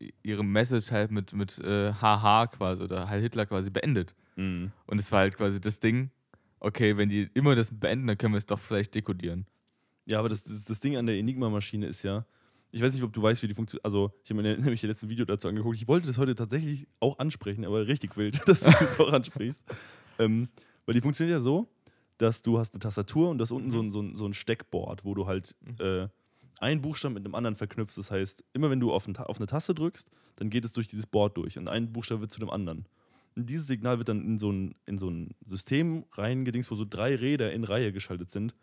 äh, 0.00 0.06
ihre 0.22 0.44
Message 0.44 0.90
halt 0.90 1.10
mit, 1.10 1.32
mit 1.32 1.58
äh, 1.58 1.92
HH 1.92 2.48
quasi 2.48 2.82
oder 2.82 3.08
Heil 3.08 3.20
Hitler 3.22 3.46
quasi 3.46 3.70
beendet. 3.70 4.14
Mhm. 4.36 4.72
Und 4.86 5.00
es 5.00 5.10
war 5.12 5.20
halt 5.20 5.36
quasi 5.36 5.60
das 5.60 5.80
Ding, 5.80 6.10
okay, 6.60 6.96
wenn 6.96 7.08
die 7.08 7.30
immer 7.34 7.54
das 7.54 7.70
beenden, 7.78 8.06
dann 8.06 8.18
können 8.18 8.34
wir 8.34 8.38
es 8.38 8.46
doch 8.46 8.58
vielleicht 8.58 8.94
dekodieren. 8.94 9.46
Ja, 10.06 10.18
aber 10.18 10.28
das, 10.28 10.44
das, 10.44 10.64
das 10.64 10.80
Ding 10.80 10.96
an 10.96 11.06
der 11.06 11.16
Enigma-Maschine 11.16 11.86
ist 11.86 12.02
ja, 12.02 12.26
ich 12.70 12.82
weiß 12.82 12.92
nicht, 12.92 13.02
ob 13.04 13.12
du 13.12 13.22
weißt, 13.22 13.42
wie 13.42 13.48
die 13.48 13.54
funktioniert. 13.54 13.84
Also, 13.84 14.12
ich 14.24 14.30
habe 14.30 14.42
mir 14.42 14.56
nämlich 14.58 14.80
das 14.80 14.88
letzte 14.88 15.08
Video 15.08 15.24
dazu 15.24 15.48
angeguckt. 15.48 15.76
Ich 15.76 15.86
wollte 15.88 16.06
das 16.08 16.18
heute 16.18 16.34
tatsächlich 16.34 16.86
auch 17.00 17.18
ansprechen, 17.18 17.64
aber 17.64 17.86
richtig 17.86 18.16
wild, 18.16 18.40
dass 18.48 18.60
du 18.60 18.70
das 18.70 18.98
auch 19.00 19.12
ansprichst. 19.12 19.62
Ähm, 20.18 20.48
weil 20.84 20.94
die 20.94 21.00
funktioniert 21.00 21.38
ja 21.38 21.40
so, 21.42 21.68
dass 22.18 22.42
du 22.42 22.58
hast 22.58 22.74
eine 22.74 22.80
Tastatur 22.80 23.30
und 23.30 23.38
das 23.38 23.50
unten 23.50 23.70
so 23.70 23.80
ein, 23.80 23.90
so 23.90 24.00
ein, 24.00 24.16
so 24.16 24.26
ein 24.26 24.34
Steckboard, 24.34 25.04
wo 25.04 25.14
du 25.14 25.26
halt 25.26 25.56
äh, 25.78 26.08
einen 26.58 26.80
Buchstaben 26.80 27.14
mit 27.14 27.24
einem 27.24 27.34
anderen 27.34 27.56
verknüpfst. 27.56 27.96
Das 27.96 28.10
heißt, 28.10 28.44
immer 28.52 28.70
wenn 28.70 28.80
du 28.80 28.92
auf, 28.92 29.06
ein, 29.06 29.16
auf 29.16 29.38
eine 29.38 29.46
Taste 29.46 29.74
drückst, 29.74 30.08
dann 30.36 30.50
geht 30.50 30.64
es 30.64 30.72
durch 30.72 30.88
dieses 30.88 31.06
Board 31.06 31.36
durch 31.36 31.58
und 31.58 31.68
ein 31.68 31.92
Buchstabe 31.92 32.22
wird 32.22 32.32
zu 32.32 32.40
dem 32.40 32.50
anderen. 32.50 32.86
Und 33.36 33.50
dieses 33.50 33.66
Signal 33.66 33.98
wird 33.98 34.08
dann 34.08 34.24
in 34.24 34.38
so 34.38 34.50
ein, 34.50 34.76
in 34.86 34.98
so 34.98 35.08
ein 35.08 35.34
System 35.44 36.04
reingedingst, 36.12 36.70
wo 36.70 36.76
so 36.76 36.86
drei 36.88 37.16
Räder 37.16 37.52
in 37.52 37.64
Reihe 37.64 37.92
geschaltet 37.92 38.30
sind, 38.30 38.54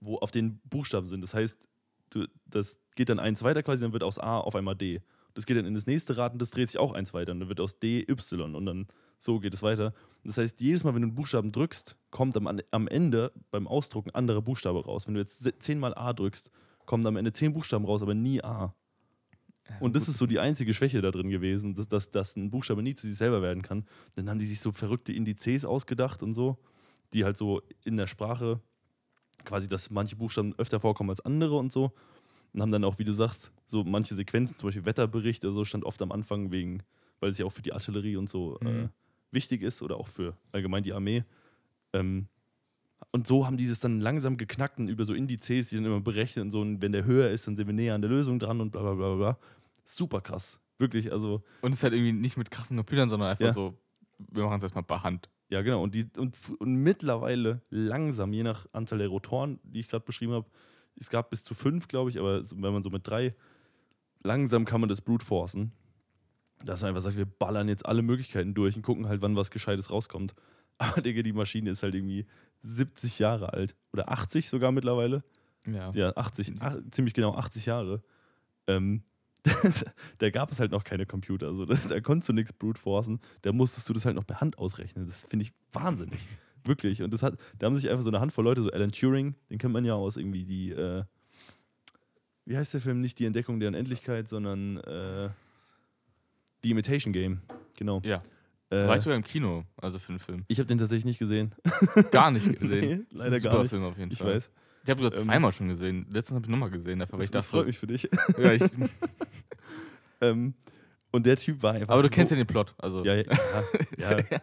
wo 0.00 0.16
auf 0.18 0.32
den 0.32 0.58
Buchstaben 0.64 1.06
sind. 1.06 1.20
Das 1.20 1.32
heißt, 1.32 1.68
du, 2.10 2.26
das 2.46 2.78
geht 2.96 3.08
dann 3.08 3.20
eins 3.20 3.42
weiter 3.42 3.62
quasi, 3.62 3.82
dann 3.82 3.92
wird 3.92 4.02
aus 4.02 4.18
A 4.18 4.38
auf 4.38 4.56
einmal 4.56 4.74
D. 4.74 5.00
Das 5.34 5.46
geht 5.46 5.56
dann 5.56 5.66
in 5.66 5.74
das 5.74 5.86
nächste 5.86 6.16
Rad 6.16 6.32
und 6.34 6.42
das 6.42 6.50
dreht 6.50 6.68
sich 6.68 6.78
auch 6.78 6.92
eins 6.92 7.14
weiter 7.14 7.32
und 7.32 7.40
dann 7.40 7.48
wird 7.48 7.60
aus 7.60 7.78
D 7.78 8.06
Y 8.08 8.54
und 8.54 8.66
dann 8.66 8.86
so 9.18 9.40
geht 9.40 9.54
es 9.54 9.62
weiter. 9.62 9.94
Das 10.24 10.38
heißt, 10.38 10.60
jedes 10.60 10.84
Mal, 10.84 10.94
wenn 10.94 11.02
du 11.02 11.08
einen 11.08 11.14
Buchstaben 11.14 11.52
drückst, 11.52 11.96
kommt 12.10 12.36
am, 12.36 12.60
am 12.70 12.88
Ende 12.88 13.32
beim 13.50 13.66
Ausdrucken 13.66 14.10
ein 14.10 14.16
anderer 14.16 14.42
Buchstabe 14.42 14.84
raus. 14.84 15.06
Wenn 15.06 15.14
du 15.14 15.20
jetzt 15.20 15.48
zehnmal 15.60 15.94
A 15.94 16.12
drückst, 16.12 16.50
kommen 16.84 17.06
am 17.06 17.16
Ende 17.16 17.32
zehn 17.32 17.52
Buchstaben 17.52 17.84
raus, 17.84 18.02
aber 18.02 18.14
nie 18.14 18.42
A. 18.42 18.74
Und 19.78 19.94
das 19.94 20.08
ist 20.08 20.18
so 20.18 20.26
die 20.26 20.40
einzige 20.40 20.74
Schwäche 20.74 21.00
da 21.00 21.12
drin 21.12 21.30
gewesen, 21.30 21.74
dass, 21.74 21.86
dass, 21.86 22.10
dass 22.10 22.36
ein 22.36 22.50
Buchstabe 22.50 22.82
nie 22.82 22.94
zu 22.94 23.06
sich 23.06 23.16
selber 23.16 23.42
werden 23.42 23.62
kann. 23.62 23.86
Dann 24.16 24.28
haben 24.28 24.40
die 24.40 24.46
sich 24.46 24.60
so 24.60 24.72
verrückte 24.72 25.12
Indizes 25.12 25.64
ausgedacht 25.64 26.22
und 26.24 26.34
so, 26.34 26.58
die 27.14 27.24
halt 27.24 27.36
so 27.36 27.62
in 27.84 27.96
der 27.96 28.08
Sprache 28.08 28.60
quasi, 29.44 29.68
dass 29.68 29.90
manche 29.90 30.16
Buchstaben 30.16 30.54
öfter 30.58 30.80
vorkommen 30.80 31.10
als 31.10 31.20
andere 31.20 31.56
und 31.56 31.72
so. 31.72 31.92
Und 32.52 32.60
haben 32.62 32.70
dann 32.70 32.84
auch, 32.84 32.98
wie 32.98 33.04
du 33.04 33.12
sagst, 33.12 33.50
so 33.68 33.82
manche 33.84 34.14
Sequenzen, 34.14 34.56
zum 34.58 34.68
Beispiel 34.68 34.84
Wetterbericht 34.84 35.44
oder 35.44 35.54
so, 35.54 35.64
stand 35.64 35.84
oft 35.84 36.02
am 36.02 36.12
Anfang 36.12 36.50
wegen, 36.52 36.82
weil 37.20 37.30
es 37.30 37.38
ja 37.38 37.46
auch 37.46 37.52
für 37.52 37.62
die 37.62 37.72
Artillerie 37.72 38.16
und 38.16 38.28
so 38.28 38.58
äh, 38.60 38.64
Mhm. 38.64 38.90
wichtig 39.30 39.62
ist 39.62 39.80
oder 39.82 39.96
auch 39.96 40.08
für 40.08 40.36
allgemein 40.52 40.82
die 40.82 40.92
Armee. 40.92 41.24
Ähm, 41.94 42.26
und 43.10 43.26
so 43.26 43.46
haben 43.46 43.56
die 43.56 43.68
das 43.68 43.80
dann 43.80 44.00
langsam 44.00 44.36
geknackt 44.36 44.78
und 44.78 44.88
über 44.88 45.04
so 45.04 45.14
Indizes, 45.14 45.68
die 45.70 45.76
dann 45.76 45.84
immer 45.86 46.00
berechnen, 46.00 46.50
so, 46.50 46.60
und 46.60 46.80
wenn 46.82 46.92
der 46.92 47.04
höher 47.04 47.30
ist, 47.30 47.46
dann 47.46 47.56
sind 47.56 47.66
wir 47.66 47.74
näher 47.74 47.94
an 47.94 48.00
der 48.02 48.10
Lösung 48.10 48.38
dran 48.38 48.60
und 48.60 48.70
bla 48.70 48.82
bla 48.82 48.94
bla 48.94 49.14
bla. 49.16 49.38
Super 49.84 50.20
krass. 50.20 50.60
Wirklich, 50.78 51.12
also, 51.12 51.42
Und 51.62 51.72
es 51.72 51.78
ist 51.78 51.82
halt 51.84 51.94
irgendwie 51.94 52.12
nicht 52.12 52.36
mit 52.36 52.50
krassen 52.50 52.76
Computern, 52.76 53.08
sondern 53.10 53.30
einfach 53.30 53.46
Ja. 53.46 53.52
so, 53.52 53.74
wir 54.18 54.44
machen 54.44 54.58
es 54.58 54.62
erstmal 54.62 54.84
per 54.84 55.02
Hand. 55.02 55.28
ja 55.50 55.62
genau. 55.62 55.82
Und, 55.82 55.94
die, 55.94 56.06
und, 56.16 56.36
und 56.58 56.74
mittlerweile 56.76 57.60
langsam, 57.70 58.32
je 58.32 58.42
nach 58.42 58.66
Anzahl 58.72 58.98
der 58.98 59.08
Rotoren, 59.08 59.58
die 59.64 59.80
ich 59.80 59.88
gerade 59.88 60.04
beschrieben 60.04 60.32
habe, 60.32 60.46
es 60.96 61.10
gab 61.10 61.30
bis 61.30 61.44
zu 61.44 61.54
fünf, 61.54 61.88
glaube 61.88 62.10
ich, 62.10 62.18
aber 62.18 62.42
wenn 62.50 62.72
man 62.72 62.82
so 62.82 62.90
mit 62.90 63.06
drei, 63.06 63.34
langsam 64.22 64.64
kann 64.64 64.80
man 64.80 64.88
das 64.88 65.00
brute 65.00 65.24
forcen. 65.24 65.72
Dass 66.64 66.82
man 66.82 66.90
einfach 66.90 67.02
sagt, 67.02 67.16
wir 67.16 67.26
ballern 67.26 67.68
jetzt 67.68 67.86
alle 67.86 68.02
Möglichkeiten 68.02 68.54
durch 68.54 68.76
und 68.76 68.82
gucken 68.82 69.08
halt, 69.08 69.20
wann 69.20 69.36
was 69.36 69.50
Gescheites 69.50 69.90
rauskommt. 69.90 70.34
Aber, 70.78 71.00
Digga, 71.00 71.22
die 71.22 71.32
Maschine 71.32 71.70
ist 71.70 71.82
halt 71.82 71.94
irgendwie 71.94 72.26
70 72.62 73.18
Jahre 73.18 73.52
alt. 73.52 73.74
Oder 73.92 74.10
80 74.10 74.48
sogar 74.48 74.72
mittlerweile. 74.72 75.24
Ja. 75.66 75.90
Ja, 75.92 76.16
80, 76.16 76.54
ach, 76.60 76.76
ziemlich 76.90 77.14
genau 77.14 77.34
80 77.34 77.66
Jahre. 77.66 78.02
Ähm, 78.66 79.02
da 80.18 80.30
gab 80.30 80.52
es 80.52 80.60
halt 80.60 80.70
noch 80.70 80.84
keine 80.84 81.06
Computer. 81.06 81.48
Also 81.48 81.66
das, 81.66 81.88
da 81.88 82.00
konntest 82.00 82.28
du 82.28 82.32
nichts 82.32 82.52
brute 82.52 82.80
forcen. 82.80 83.20
Da 83.42 83.52
musstest 83.52 83.88
du 83.88 83.92
das 83.92 84.04
halt 84.04 84.16
noch 84.16 84.26
per 84.26 84.40
Hand 84.40 84.58
ausrechnen. 84.58 85.06
Das 85.06 85.26
finde 85.28 85.44
ich 85.44 85.52
wahnsinnig. 85.72 86.20
Wirklich. 86.64 87.02
Und 87.02 87.12
das 87.12 87.22
hat, 87.22 87.36
da 87.58 87.66
haben 87.66 87.76
sich 87.76 87.88
einfach 87.90 88.02
so 88.04 88.10
eine 88.10 88.20
Handvoll 88.20 88.44
Leute, 88.44 88.62
so 88.62 88.70
Alan 88.70 88.92
Turing, 88.92 89.34
den 89.50 89.58
kennt 89.58 89.72
man 89.72 89.84
ja 89.84 89.94
aus 89.94 90.16
irgendwie 90.16 90.44
die, 90.44 90.70
äh, 90.70 91.02
wie 92.44 92.56
heißt 92.56 92.74
der 92.74 92.80
Film? 92.80 93.00
Nicht 93.00 93.18
die 93.18 93.24
Entdeckung 93.26 93.60
der 93.60 93.68
Unendlichkeit, 93.68 94.28
sondern 94.28 94.78
äh, 94.78 95.28
die 96.64 96.70
Imitation 96.70 97.12
Game. 97.12 97.42
Genau. 97.78 98.00
ja. 98.04 98.22
Äh, 98.70 98.86
War 98.88 98.96
ich 98.96 99.02
sogar 99.02 99.16
im 99.18 99.24
Kino, 99.24 99.64
also 99.76 99.98
für 99.98 100.12
den 100.12 100.18
Film. 100.18 100.44
ich 100.48 100.58
habe 100.58 100.66
den 100.66 100.78
tatsächlich 100.78 101.04
nicht 101.04 101.18
gesehen. 101.18 101.54
Gar 102.10 102.30
nicht 102.30 102.58
gesehen. 102.58 103.00
Nee, 103.00 103.04
Das 103.10 103.12
ist 103.12 103.18
leider 103.18 103.36
ein 103.36 103.42
gar 103.42 103.50
super 103.52 103.62
nicht. 103.62 103.70
Film 103.70 103.84
auf 103.84 103.98
jeden 103.98 104.12
Ich 104.12 104.18
Fall. 104.18 104.34
weiß. 104.36 104.50
Ich 104.84 104.90
habe 104.90 105.02
sogar 105.02 105.18
Ähm, 105.18 105.24
zweimal 105.26 105.52
schon 105.52 105.68
gesehen. 105.68 106.06
Letztens 106.10 106.36
habe 106.36 106.46
ich 106.46 106.50
nochmal 106.50 106.70
gesehen, 106.70 106.98
dafür, 106.98 107.18
weil 107.18 107.18
Das, 107.20 107.26
ich 107.26 107.30
das 107.32 107.44
dachte, 107.46 107.56
freut 107.58 107.66
mich 107.66 107.78
für 107.78 107.86
dich. 107.86 108.08
ja, 108.38 108.52
ich, 108.52 108.62
ähm, 110.22 110.54
und 111.10 111.26
der 111.26 111.36
Typ 111.36 111.62
war 111.62 111.74
einfach. 111.74 111.92
aber 111.92 112.02
du 112.02 112.08
so- 112.08 112.14
kennst 112.14 112.30
ja 112.30 112.36
den 112.36 112.46
Plot. 112.46 112.74
Also, 112.78 113.04
Ja, 113.04 113.14
ja, 113.14 113.24
ja, 113.98 114.18
ja. 114.30 114.40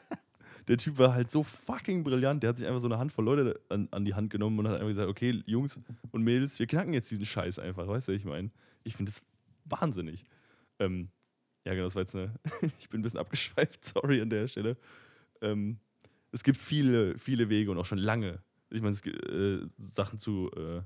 Der 0.69 0.77
Typ 0.77 0.99
war 0.99 1.15
halt 1.15 1.31
so 1.31 1.43
fucking 1.43 2.03
brillant. 2.03 2.43
Der 2.43 2.49
hat 2.49 2.57
sich 2.57 2.67
einfach 2.67 2.79
so 2.79 2.87
eine 2.87 2.99
Handvoll 2.99 3.25
Leute 3.25 3.59
an, 3.69 3.87
an 3.89 4.05
die 4.05 4.13
Hand 4.13 4.29
genommen 4.29 4.59
und 4.59 4.67
hat 4.67 4.75
einfach 4.75 4.87
gesagt: 4.87 5.09
Okay, 5.09 5.41
Jungs 5.47 5.79
und 6.11 6.23
Mädels, 6.23 6.59
wir 6.59 6.67
knacken 6.67 6.93
jetzt 6.93 7.09
diesen 7.09 7.25
Scheiß 7.25 7.57
einfach. 7.57 7.87
Weißt 7.87 8.07
du, 8.07 8.13
was 8.13 8.19
ich 8.19 8.25
meine? 8.25 8.51
Ich 8.83 8.95
finde 8.95 9.11
das 9.11 9.23
wahnsinnig. 9.65 10.25
Ähm, 10.77 11.09
ja, 11.65 11.73
genau, 11.73 11.85
das 11.85 11.95
war 11.95 12.03
jetzt 12.03 12.15
eine. 12.15 12.35
ich 12.79 12.87
bin 12.87 12.99
ein 12.99 13.03
bisschen 13.03 13.19
abgeschweift, 13.19 13.83
sorry 13.93 14.21
an 14.21 14.29
der 14.29 14.47
Stelle. 14.47 14.77
Ähm, 15.41 15.79
es 16.31 16.43
gibt 16.43 16.59
viele, 16.59 17.17
viele 17.17 17.49
Wege 17.49 17.71
und 17.71 17.79
auch 17.79 17.85
schon 17.85 17.97
lange, 17.97 18.39
ich 18.69 18.83
meine, 18.83 18.95
äh, 18.95 19.67
Sachen 19.79 20.19
zu 20.19 20.51
äh, 20.51 20.81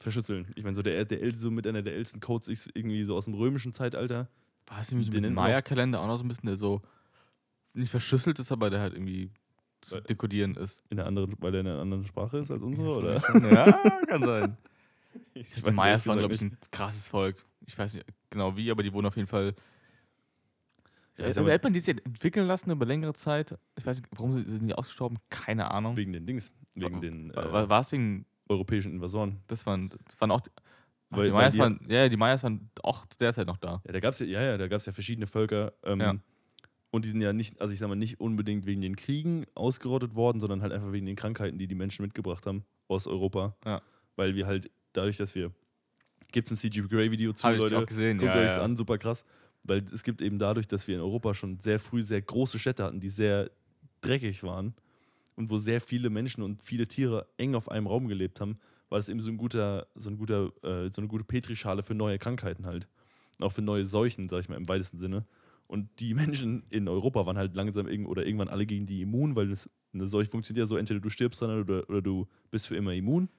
verschlüsseln. 0.00 0.46
Ich 0.54 0.62
meine, 0.62 0.76
so 0.76 0.82
der, 0.82 1.04
der 1.04 1.34
so 1.34 1.50
mit 1.50 1.66
einer 1.66 1.82
der 1.82 1.94
ältesten 1.94 2.20
Codes 2.20 2.68
irgendwie 2.72 3.02
so 3.02 3.16
aus 3.16 3.24
dem 3.24 3.34
römischen 3.34 3.72
Zeitalter. 3.72 4.28
war 4.66 4.80
es 4.80 4.92
nämlich 4.92 5.10
mit 5.10 5.24
dem 5.24 5.34
Maya-Kalender 5.34 6.00
auch 6.00 6.06
noch 6.06 6.18
so 6.18 6.24
ein 6.24 6.28
bisschen, 6.28 6.46
der 6.46 6.56
so 6.56 6.82
nicht 7.74 7.90
verschlüsselt 7.90 8.38
ist, 8.38 8.52
aber 8.52 8.70
der 8.70 8.80
halt 8.80 8.94
irgendwie 8.94 9.30
zu 9.80 9.94
Weil- 9.96 10.02
dekodieren 10.02 10.54
ist. 10.56 10.82
In 10.90 10.98
einer 10.98 11.08
anderen, 11.08 11.34
weil 11.38 11.54
er 11.54 11.60
in 11.60 11.66
einer 11.66 11.80
anderen 11.80 12.04
Sprache 12.04 12.38
ist 12.38 12.50
als 12.50 12.62
unsere, 12.62 12.96
oder? 12.96 13.14
Ja, 13.52 13.72
kann 14.06 14.22
sein. 14.22 14.56
Ich 15.34 15.50
Die 15.52 15.70
Mayas 15.70 16.06
waren, 16.06 16.18
glaube 16.18 16.34
ich, 16.34 16.40
ein 16.40 16.56
krasses 16.70 17.06
Volk. 17.08 17.36
Ich 17.66 17.78
weiß 17.78 17.94
nicht 17.94 18.06
genau 18.30 18.56
wie, 18.56 18.70
aber 18.70 18.82
die 18.82 18.92
wurden 18.92 19.06
auf 19.06 19.16
jeden 19.16 19.28
Fall. 19.28 19.54
Ja, 21.18 21.42
mal- 21.42 21.52
hat 21.52 21.62
man 21.64 21.72
die 21.74 21.80
sich 21.80 21.94
entwickeln 22.04 22.46
lassen 22.46 22.70
über 22.70 22.86
längere 22.86 23.12
Zeit? 23.12 23.58
Ich 23.78 23.84
weiß 23.84 23.98
nicht, 23.98 24.08
warum 24.12 24.32
sie, 24.32 24.42
sind 24.42 24.66
die 24.66 24.74
ausgestorben? 24.74 25.18
Keine 25.28 25.70
Ahnung. 25.70 25.96
Wegen 25.96 26.12
den 26.14 26.26
Dings, 26.26 26.50
wegen 26.74 27.00
den 27.02 27.34
War, 27.34 27.64
äh, 27.64 27.68
war 27.68 27.80
es 27.80 27.92
wegen. 27.92 28.24
europäischen 28.48 28.92
Invasoren. 28.92 29.40
Das 29.48 29.66
waren, 29.66 29.90
das 30.06 30.20
waren 30.20 30.30
auch. 30.30 30.40
Ach, 31.10 31.16
Weil- 31.18 31.26
die 31.26 31.32
Mayas 31.32 31.54
die- 31.54 31.60
waren. 31.60 31.80
Ja, 31.88 32.08
die 32.08 32.16
Mayas 32.16 32.42
waren 32.42 32.70
auch 32.82 33.04
zu 33.06 33.18
der 33.18 33.32
Zeit 33.34 33.46
noch 33.46 33.58
da. 33.58 33.82
Ja, 33.86 33.92
da 33.92 34.00
gab 34.00 34.14
es 34.14 34.20
ja, 34.20 34.26
ja, 34.26 34.42
ja, 34.42 34.58
da 34.58 34.68
gab's 34.68 34.86
ja 34.86 34.92
verschiedene 34.92 35.26
Völker. 35.26 35.72
Ähm, 35.84 36.00
Ja. 36.00 36.14
Und 36.92 37.06
die 37.06 37.08
sind 37.08 37.22
ja 37.22 37.32
nicht, 37.32 37.58
also 37.58 37.72
ich 37.72 37.80
sag 37.80 37.88
mal, 37.88 37.96
nicht 37.96 38.20
unbedingt 38.20 38.66
wegen 38.66 38.82
den 38.82 38.96
Kriegen 38.96 39.46
ausgerottet 39.54 40.14
worden, 40.14 40.40
sondern 40.40 40.60
halt 40.60 40.72
einfach 40.72 40.92
wegen 40.92 41.06
den 41.06 41.16
Krankheiten, 41.16 41.56
die 41.56 41.66
die 41.66 41.74
Menschen 41.74 42.02
mitgebracht 42.02 42.46
haben 42.46 42.64
aus 42.86 43.06
Europa. 43.06 43.56
Ja. 43.64 43.80
Weil 44.14 44.34
wir 44.36 44.46
halt, 44.46 44.70
dadurch, 44.92 45.16
dass 45.16 45.34
wir. 45.34 45.52
Gibt 46.32 46.48
es 46.48 46.52
ein 46.52 46.56
CG 46.56 46.82
Grey-Video 46.82 47.32
zu, 47.32 47.48
ich 47.48 47.58
Leute? 47.58 47.78
auch 47.78 47.86
gesehen, 47.86 48.18
Guckt 48.18 48.34
ja. 48.34 48.40
euch 48.40 48.46
das 48.48 48.56
ja. 48.56 48.62
an, 48.62 48.76
super 48.76 48.98
krass. 48.98 49.24
Weil 49.64 49.82
es 49.92 50.02
gibt 50.02 50.20
eben 50.20 50.38
dadurch, 50.38 50.68
dass 50.68 50.86
wir 50.86 50.94
in 50.94 51.00
Europa 51.00 51.32
schon 51.32 51.58
sehr 51.60 51.78
früh 51.78 52.02
sehr 52.02 52.20
große 52.20 52.58
Städte 52.58 52.84
hatten, 52.84 53.00
die 53.00 53.08
sehr 53.08 53.50
dreckig 54.02 54.42
waren 54.42 54.74
und 55.34 55.48
wo 55.48 55.56
sehr 55.56 55.80
viele 55.80 56.10
Menschen 56.10 56.42
und 56.42 56.62
viele 56.62 56.86
Tiere 56.86 57.26
eng 57.38 57.54
auf 57.54 57.70
einem 57.70 57.86
Raum 57.86 58.06
gelebt 58.06 58.38
haben, 58.40 58.58
war 58.90 58.98
das 58.98 59.08
eben 59.08 59.20
so 59.20 59.30
ein 59.30 59.38
guter, 59.38 59.86
so 59.94 60.10
ein 60.10 60.18
guter, 60.18 60.52
äh, 60.62 60.90
so 60.90 61.00
eine 61.00 61.08
gute 61.08 61.24
Petrischale 61.24 61.82
für 61.82 61.94
neue 61.94 62.18
Krankheiten 62.18 62.66
halt. 62.66 62.86
Auch 63.40 63.52
für 63.52 63.62
neue 63.62 63.86
Seuchen, 63.86 64.28
sag 64.28 64.40
ich 64.40 64.50
mal, 64.50 64.56
im 64.56 64.68
weitesten 64.68 64.98
Sinne. 64.98 65.24
Und 65.72 65.88
die 66.00 66.12
Menschen 66.14 66.64
in 66.68 66.86
Europa 66.86 67.24
waren 67.24 67.38
halt 67.38 67.56
langsam 67.56 67.88
irgend 67.88 68.06
oder 68.06 68.26
irgendwann 68.26 68.48
alle 68.48 68.66
gegen 68.66 68.84
die 68.84 69.00
immun, 69.00 69.34
weil 69.36 69.48
das, 69.48 69.70
eine 69.94 70.06
Seuche 70.06 70.30
funktioniert 70.30 70.64
ja 70.64 70.66
so, 70.66 70.76
entweder 70.76 71.00
du 71.00 71.08
stirbst 71.08 71.40
dran 71.40 71.62
oder, 71.62 71.88
oder 71.88 72.02
du 72.02 72.28
bist 72.50 72.66
für 72.66 72.76
immer 72.76 72.92
immun. 72.92 73.30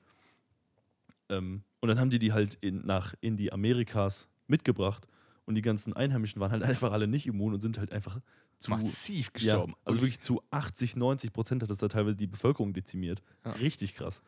Ähm, 1.29 1.61
und 1.79 1.89
dann 1.89 1.99
haben 1.99 2.09
die 2.09 2.17
die 2.17 2.33
halt 2.33 2.57
in, 2.59 2.87
nach 2.87 3.13
in 3.21 3.37
die 3.37 3.53
Amerikas 3.53 4.27
mitgebracht 4.47 5.07
und 5.45 5.53
die 5.53 5.61
ganzen 5.61 5.93
Einheimischen 5.93 6.41
waren 6.41 6.51
halt 6.51 6.63
einfach 6.63 6.91
alle 6.91 7.07
nicht 7.07 7.27
immun 7.27 7.53
und 7.53 7.59
sind 7.59 7.77
halt 7.77 7.91
einfach 7.91 8.19
zu 8.57 8.71
Massiv 8.71 9.27
ja, 9.27 9.31
gestorben. 9.33 9.75
also 9.85 10.01
wirklich 10.01 10.19
zu 10.19 10.41
80, 10.49 10.95
90 10.95 11.33
Prozent 11.33 11.61
hat 11.61 11.69
das 11.69 11.77
da 11.77 11.87
teilweise 11.87 12.17
die 12.17 12.27
Bevölkerung 12.27 12.73
dezimiert. 12.73 13.21
Ja. 13.45 13.51
Richtig 13.51 13.93
krass. 13.93 14.23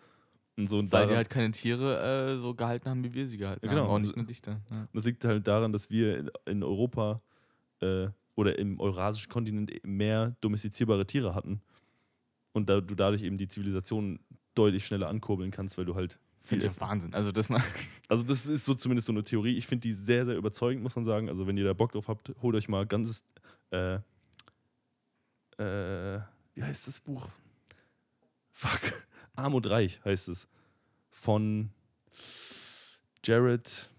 Und 0.58 0.70
so 0.70 0.78
und 0.78 0.91
Weil 0.91 1.08
die 1.08 1.16
halt 1.16 1.32
keine 1.32 1.51
Tiere 1.51 2.36
äh, 2.36 2.38
so 2.38 2.53
gehalten 2.53 2.88
haben, 2.88 3.03
wie 3.03 3.16
wir 3.16 3.28
sie 3.28 3.38
gehalten 3.38 3.66
Ja, 3.66 3.72
genau. 3.72 3.86
haben. 3.86 4.06
Auch 4.06 4.16
nicht 4.16 4.30
Dichter. 4.30 4.62
Ja. 4.70 4.82
Und 4.82 4.89
das 4.93 5.06
liegt 5.06 5.26
halt 5.26 5.47
daran, 5.47 5.74
dass 5.74 5.89
wir 5.89 6.32
in 6.45 6.62
Europa 6.64 7.22
äh, 7.82 8.08
oder 8.36 8.60
im 8.60 8.80
eurasischen 8.80 9.32
Kontinent 9.32 9.72
mehr 9.84 10.36
domestizierbare 10.42 11.06
Tiere 11.06 11.36
hatten. 11.36 11.62
Und 12.54 12.70
da 12.70 12.82
du 12.82 12.96
dadurch 12.96 13.24
eben 13.24 13.38
die 13.38 13.48
Zivilisation 13.48 14.20
deutlich 14.54 14.86
schneller 14.86 15.10
ankurbeln 15.10 15.52
kannst, 15.52 15.78
weil 15.78 15.86
du 15.86 15.96
halt 15.96 16.20
Finde 16.46 16.68
ich 16.68 16.72
auch 16.72 16.80
Wahnsinn. 16.80 17.14
Also, 17.14 17.32
das 17.32 17.50
mal. 17.50 17.62
Also 18.08 18.24
das 18.24 18.46
ist 18.46 18.66
so 18.66 18.76
zumindest 18.76 19.08
so 19.08 19.14
eine 19.14 19.24
Theorie. 19.24 19.58
Ich 19.58 19.66
finde 19.66 19.82
die 19.82 19.94
sehr, 19.94 20.28
sehr 20.28 20.36
überzeugend, 20.36 20.84
muss 20.84 20.96
man 20.96 21.06
sagen. 21.06 21.28
Also 21.28 21.48
wenn 21.48 21.58
ihr 21.58 21.66
da 21.66 21.74
Bock 21.74 21.92
drauf 21.92 22.08
habt, 22.08 22.36
holt 22.44 22.56
euch 22.56 22.70
mal 22.70 22.86
ganzes, 22.86 23.24
äh, 23.72 23.96
äh, 25.58 26.20
wie 26.54 26.62
heißt 26.62 26.88
das 26.88 27.00
Buch? 27.00 27.28
Fuck. 28.52 28.80
Arm 29.36 29.56
und 29.56 29.68
Reich 29.68 30.00
heißt 30.06 30.30
es. 30.30 30.48
Von 31.10 31.72
Jared, 33.24 33.90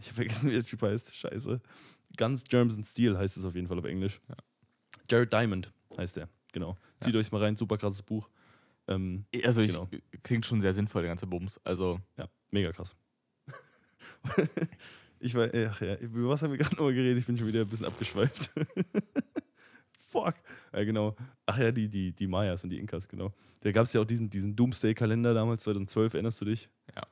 ich 0.00 0.06
habe 0.06 0.14
vergessen, 0.14 0.48
wie 0.48 0.54
der 0.54 0.64
Typ 0.64 0.80
heißt. 0.80 1.14
Scheiße. 1.14 1.60
Guns, 2.16 2.44
Germs 2.44 2.76
and 2.76 2.86
Steel 2.86 3.16
heißt 3.18 3.36
es 3.36 3.44
auf 3.44 3.54
jeden 3.54 3.66
Fall 3.68 3.78
auf 3.78 3.84
Englisch. 3.84 4.20
Jared 5.10 5.32
Diamond 5.32 5.72
heißt 5.98 6.16
der, 6.16 6.28
genau. 6.52 6.76
Zieht 7.00 7.14
Ja. 7.14 7.20
euch 7.20 7.30
mal 7.32 7.40
rein, 7.42 7.56
super 7.56 7.76
krasses 7.78 8.02
Buch. 8.02 8.28
Ähm, 8.88 9.24
Also, 9.44 9.62
ich, 9.62 9.72
Genau. 9.72 9.88
klingt 10.22 10.44
schon 10.46 10.60
sehr 10.60 10.72
sinnvoll, 10.72 11.02
der 11.02 11.10
ganze 11.10 11.26
Bums. 11.26 11.60
Also, 11.64 12.00
ja, 12.16 12.28
mega 12.50 12.72
krass. 12.72 12.94
ich 15.20 15.34
war, 15.34 15.48
ach 15.54 15.80
ja, 15.80 15.96
über 15.96 16.28
was 16.28 16.42
haben 16.42 16.50
wir 16.50 16.58
gerade 16.58 16.74
nochmal 16.76 16.94
geredet? 16.94 17.18
Ich 17.18 17.26
bin 17.26 17.36
schon 17.38 17.46
wieder 17.46 17.62
ein 17.62 17.68
bisschen 17.68 17.86
abgeschweift. 17.86 18.50
Fuck. 20.10 20.34
Ja, 20.72 20.84
genau. 20.84 21.16
Ach 21.46 21.58
ja, 21.58 21.72
die, 21.72 21.88
die, 21.88 22.12
die 22.12 22.26
Mayas 22.26 22.62
und 22.62 22.70
die 22.70 22.78
Inkas, 22.78 23.08
genau. 23.08 23.32
Da 23.60 23.72
gab 23.72 23.84
es 23.86 23.92
ja 23.92 24.00
auch 24.00 24.04
diesen, 24.04 24.30
diesen 24.30 24.54
Doomsday-Kalender 24.54 25.34
damals, 25.34 25.62
2012, 25.64 26.14
erinnerst 26.14 26.40
du 26.40 26.44
dich? 26.44 26.68
Ja. 26.94 27.02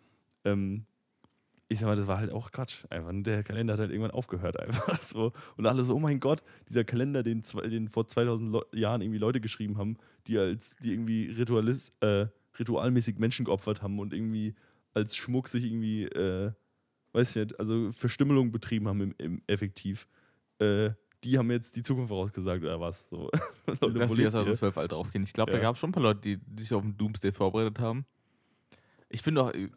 Ähm, 0.44 0.84
ich 1.72 1.80
sag 1.80 1.86
mal, 1.86 1.96
das 1.96 2.06
war 2.06 2.18
halt 2.18 2.30
auch 2.30 2.52
Quatsch. 2.52 2.84
Einfach. 2.90 3.10
Der 3.14 3.42
Kalender 3.42 3.72
hat 3.74 3.80
halt 3.80 3.90
irgendwann 3.90 4.10
aufgehört, 4.12 4.58
einfach 4.60 5.02
so. 5.02 5.32
Und 5.56 5.66
alle 5.66 5.84
so, 5.84 5.94
oh 5.94 5.98
mein 5.98 6.20
Gott, 6.20 6.42
dieser 6.68 6.84
Kalender, 6.84 7.22
den, 7.22 7.42
den 7.70 7.88
vor 7.88 8.06
2000 8.06 8.52
Leu- 8.52 8.62
Jahren 8.72 9.00
irgendwie 9.02 9.18
Leute 9.18 9.40
geschrieben 9.40 9.78
haben, 9.78 9.96
die 10.26 10.38
als, 10.38 10.76
die 10.76 10.92
irgendwie 10.92 11.26
Ritualis, 11.26 11.92
äh, 12.00 12.26
ritualmäßig 12.58 13.18
Menschen 13.18 13.44
geopfert 13.44 13.82
haben 13.82 13.98
und 13.98 14.12
irgendwie 14.12 14.54
als 14.94 15.16
Schmuck 15.16 15.48
sich 15.48 15.64
irgendwie, 15.64 16.04
äh, 16.04 16.52
weiß 17.12 17.30
ich 17.36 17.42
nicht, 17.46 17.58
also 17.58 17.90
Verstümmelung 17.92 18.52
betrieben 18.52 18.88
haben 18.88 19.00
im, 19.00 19.14
im 19.18 19.42
effektiv. 19.46 20.06
Äh, 20.58 20.90
die 21.24 21.38
haben 21.38 21.50
jetzt 21.50 21.76
die 21.76 21.82
Zukunft 21.82 22.08
vorausgesagt 22.08 22.62
oder 22.62 22.80
was? 22.80 23.06
So. 23.08 23.30
Leute, 23.66 23.98
Lass 23.98 24.10
wo 24.10 24.14
die 24.16 24.22
lebt 24.22 24.34
ihr? 24.34 24.42
2012 24.42 24.78
alt 24.78 24.92
draufgehen. 24.92 25.24
Ich 25.24 25.32
glaube, 25.32 25.52
Ja. 25.52 25.58
da 25.58 25.62
gab 25.62 25.74
es 25.76 25.80
schon 25.80 25.90
ein 25.90 25.92
paar 25.92 26.02
Leute, 26.02 26.20
die, 26.20 26.36
die 26.38 26.62
sich 26.62 26.74
auf 26.74 26.82
den 26.82 26.96
Doomsday 26.96 27.32
vorbereitet 27.32 27.78
haben. 27.78 28.04
Ich 29.08 29.22
finde 29.22 29.42
auch, 29.42 29.52
ich, 29.52 29.70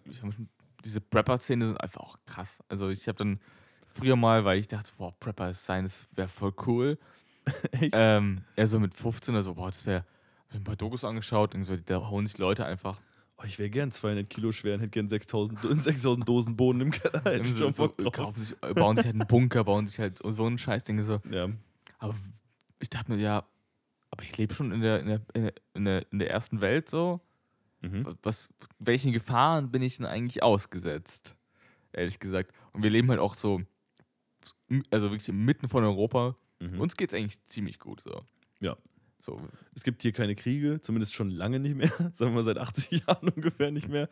diese 0.86 1.02
Prepper-Szene 1.02 1.66
sind 1.66 1.82
einfach 1.82 2.02
auch 2.02 2.18
krass. 2.26 2.60
Also 2.70 2.90
ich 2.90 3.08
habe 3.08 3.18
dann 3.18 3.40
früher 3.88 4.16
mal, 4.16 4.46
weil 4.46 4.60
ich 4.60 4.68
dachte, 4.68 4.92
boah, 4.98 5.14
Prepper 5.20 5.54
sein, 5.54 5.84
das 5.84 6.08
wäre 6.12 6.28
voll 6.28 6.54
cool. 6.68 6.98
Echt? 7.72 7.94
Ähm, 7.94 8.44
ja, 8.56 8.68
so 8.68 8.80
mit 8.80 8.94
15 8.94 9.34
oder 9.36 9.44
so, 9.44 9.56
boah, 9.56 9.68
das 9.72 9.86
wäre, 9.86 10.06
hab 10.48 10.54
mir 10.54 10.60
ein 10.62 10.64
paar 10.64 10.76
Dokus 10.76 11.04
angeschaut, 11.04 11.54
und 11.56 11.64
so, 11.64 11.76
da 11.76 12.10
hauen 12.10 12.26
sich 12.28 12.38
Leute 12.38 12.66
einfach 12.66 13.02
Oh, 13.38 13.44
ich 13.46 13.60
wäre 13.60 13.70
gern 13.70 13.92
200 13.92 14.30
Kilo 14.30 14.52
schwer 14.52 14.76
und 14.76 14.80
hätte 14.80 14.92
gern 14.92 15.10
6000 15.10 15.62
Do- 15.62 15.74
6000 15.74 16.28
Dosen 16.28 16.56
Bohnen 16.56 16.82
im 16.82 16.92
Keller. 16.92 17.22
Hätte 17.26 17.42
ich 17.42 17.54
so, 17.54 17.70
schon 17.70 17.74
so, 17.74 17.90
kaufen 18.10 18.42
sich, 18.42 18.56
äh, 18.62 18.74
bauen 18.74 18.96
sich 18.96 19.06
halt 19.06 19.16
einen 19.16 19.28
Bunker, 19.28 19.66
bauen 19.66 19.88
sich 19.88 20.00
halt 20.00 20.20
so, 20.24 20.46
einen 20.46 20.58
Scheißding 20.58 21.02
so. 21.02 21.20
Ja. 21.30 21.50
Aber 22.00 22.16
ich 22.80 22.90
dachte 22.90 23.12
mir, 23.12 23.20
ja, 23.20 23.44
aber 24.10 24.24
ich 24.24 24.38
lebe 24.38 24.54
schon 24.54 24.72
in, 24.72 24.82
der, 24.82 25.00
in, 25.02 25.08
der, 25.08 25.22
in, 25.74 25.86
der, 25.86 26.12
in 26.12 26.20
der 26.20 26.30
ersten 26.30 26.62
Welt 26.62 26.90
so. 26.90 27.20
Mhm. 27.86 28.18
Was, 28.24 28.50
welchen 28.80 29.12
Gefahren 29.12 29.72
bin 29.72 29.82
ich 29.82 29.98
denn 29.98 30.06
eigentlich 30.06 30.44
ausgesetzt? 30.44 31.36
Ehrlich 31.94 32.20
gesagt. 32.20 32.52
Und 32.74 32.84
wir 32.84 32.90
leben 32.90 33.10
halt 33.10 33.20
auch 33.20 33.36
so, 33.36 33.62
also 34.92 35.12
wirklich 35.12 35.32
mitten 35.32 35.70
von 35.70 35.84
Europa. 35.84 36.36
Mhm. 36.60 36.80
Uns 36.82 36.98
geht 36.98 37.10
es 37.10 37.14
eigentlich 37.14 37.44
ziemlich 37.46 37.80
gut. 37.80 38.02
So. 38.02 38.24
Ja. 38.60 38.76
So, 39.20 39.42
Es 39.74 39.84
gibt 39.84 40.02
hier 40.04 40.12
keine 40.12 40.36
Kriege, 40.36 40.82
zumindest 40.82 41.16
schon 41.16 41.30
lange 41.30 41.60
nicht 41.60 41.76
mehr. 41.76 41.90
Sagen 42.14 42.32
wir 42.32 42.32
mal 42.32 42.44
seit 42.44 42.58
80 42.58 43.04
Jahren 43.08 43.30
ungefähr 43.30 43.72
nicht 43.72 43.88
mehr. 43.88 44.10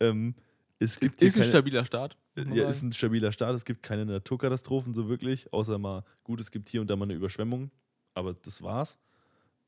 Ähm, 0.00 0.34
es 0.78 0.98
gibt 0.98 1.20
hier 1.20 1.28
ist 1.28 1.38
ein 1.38 1.44
stabiler 1.44 1.82
muss 1.82 2.46
man 2.46 2.52
ja, 2.56 2.68
ist 2.68 2.82
ein 2.82 2.92
stabiler 2.92 3.30
Staat. 3.30 3.54
Es 3.54 3.64
gibt 3.64 3.82
keine 3.82 4.04
Naturkatastrophen 4.04 4.94
so 4.94 5.08
wirklich, 5.08 5.52
außer 5.52 5.78
mal, 5.78 6.04
gut, 6.24 6.40
es 6.40 6.50
gibt 6.50 6.68
hier 6.68 6.80
und 6.80 6.88
da 6.88 6.96
mal 6.96 7.04
eine 7.04 7.14
Überschwemmung, 7.14 7.70
aber 8.14 8.34
das 8.34 8.62
war's. 8.62 8.98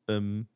Ähm, 0.08 0.48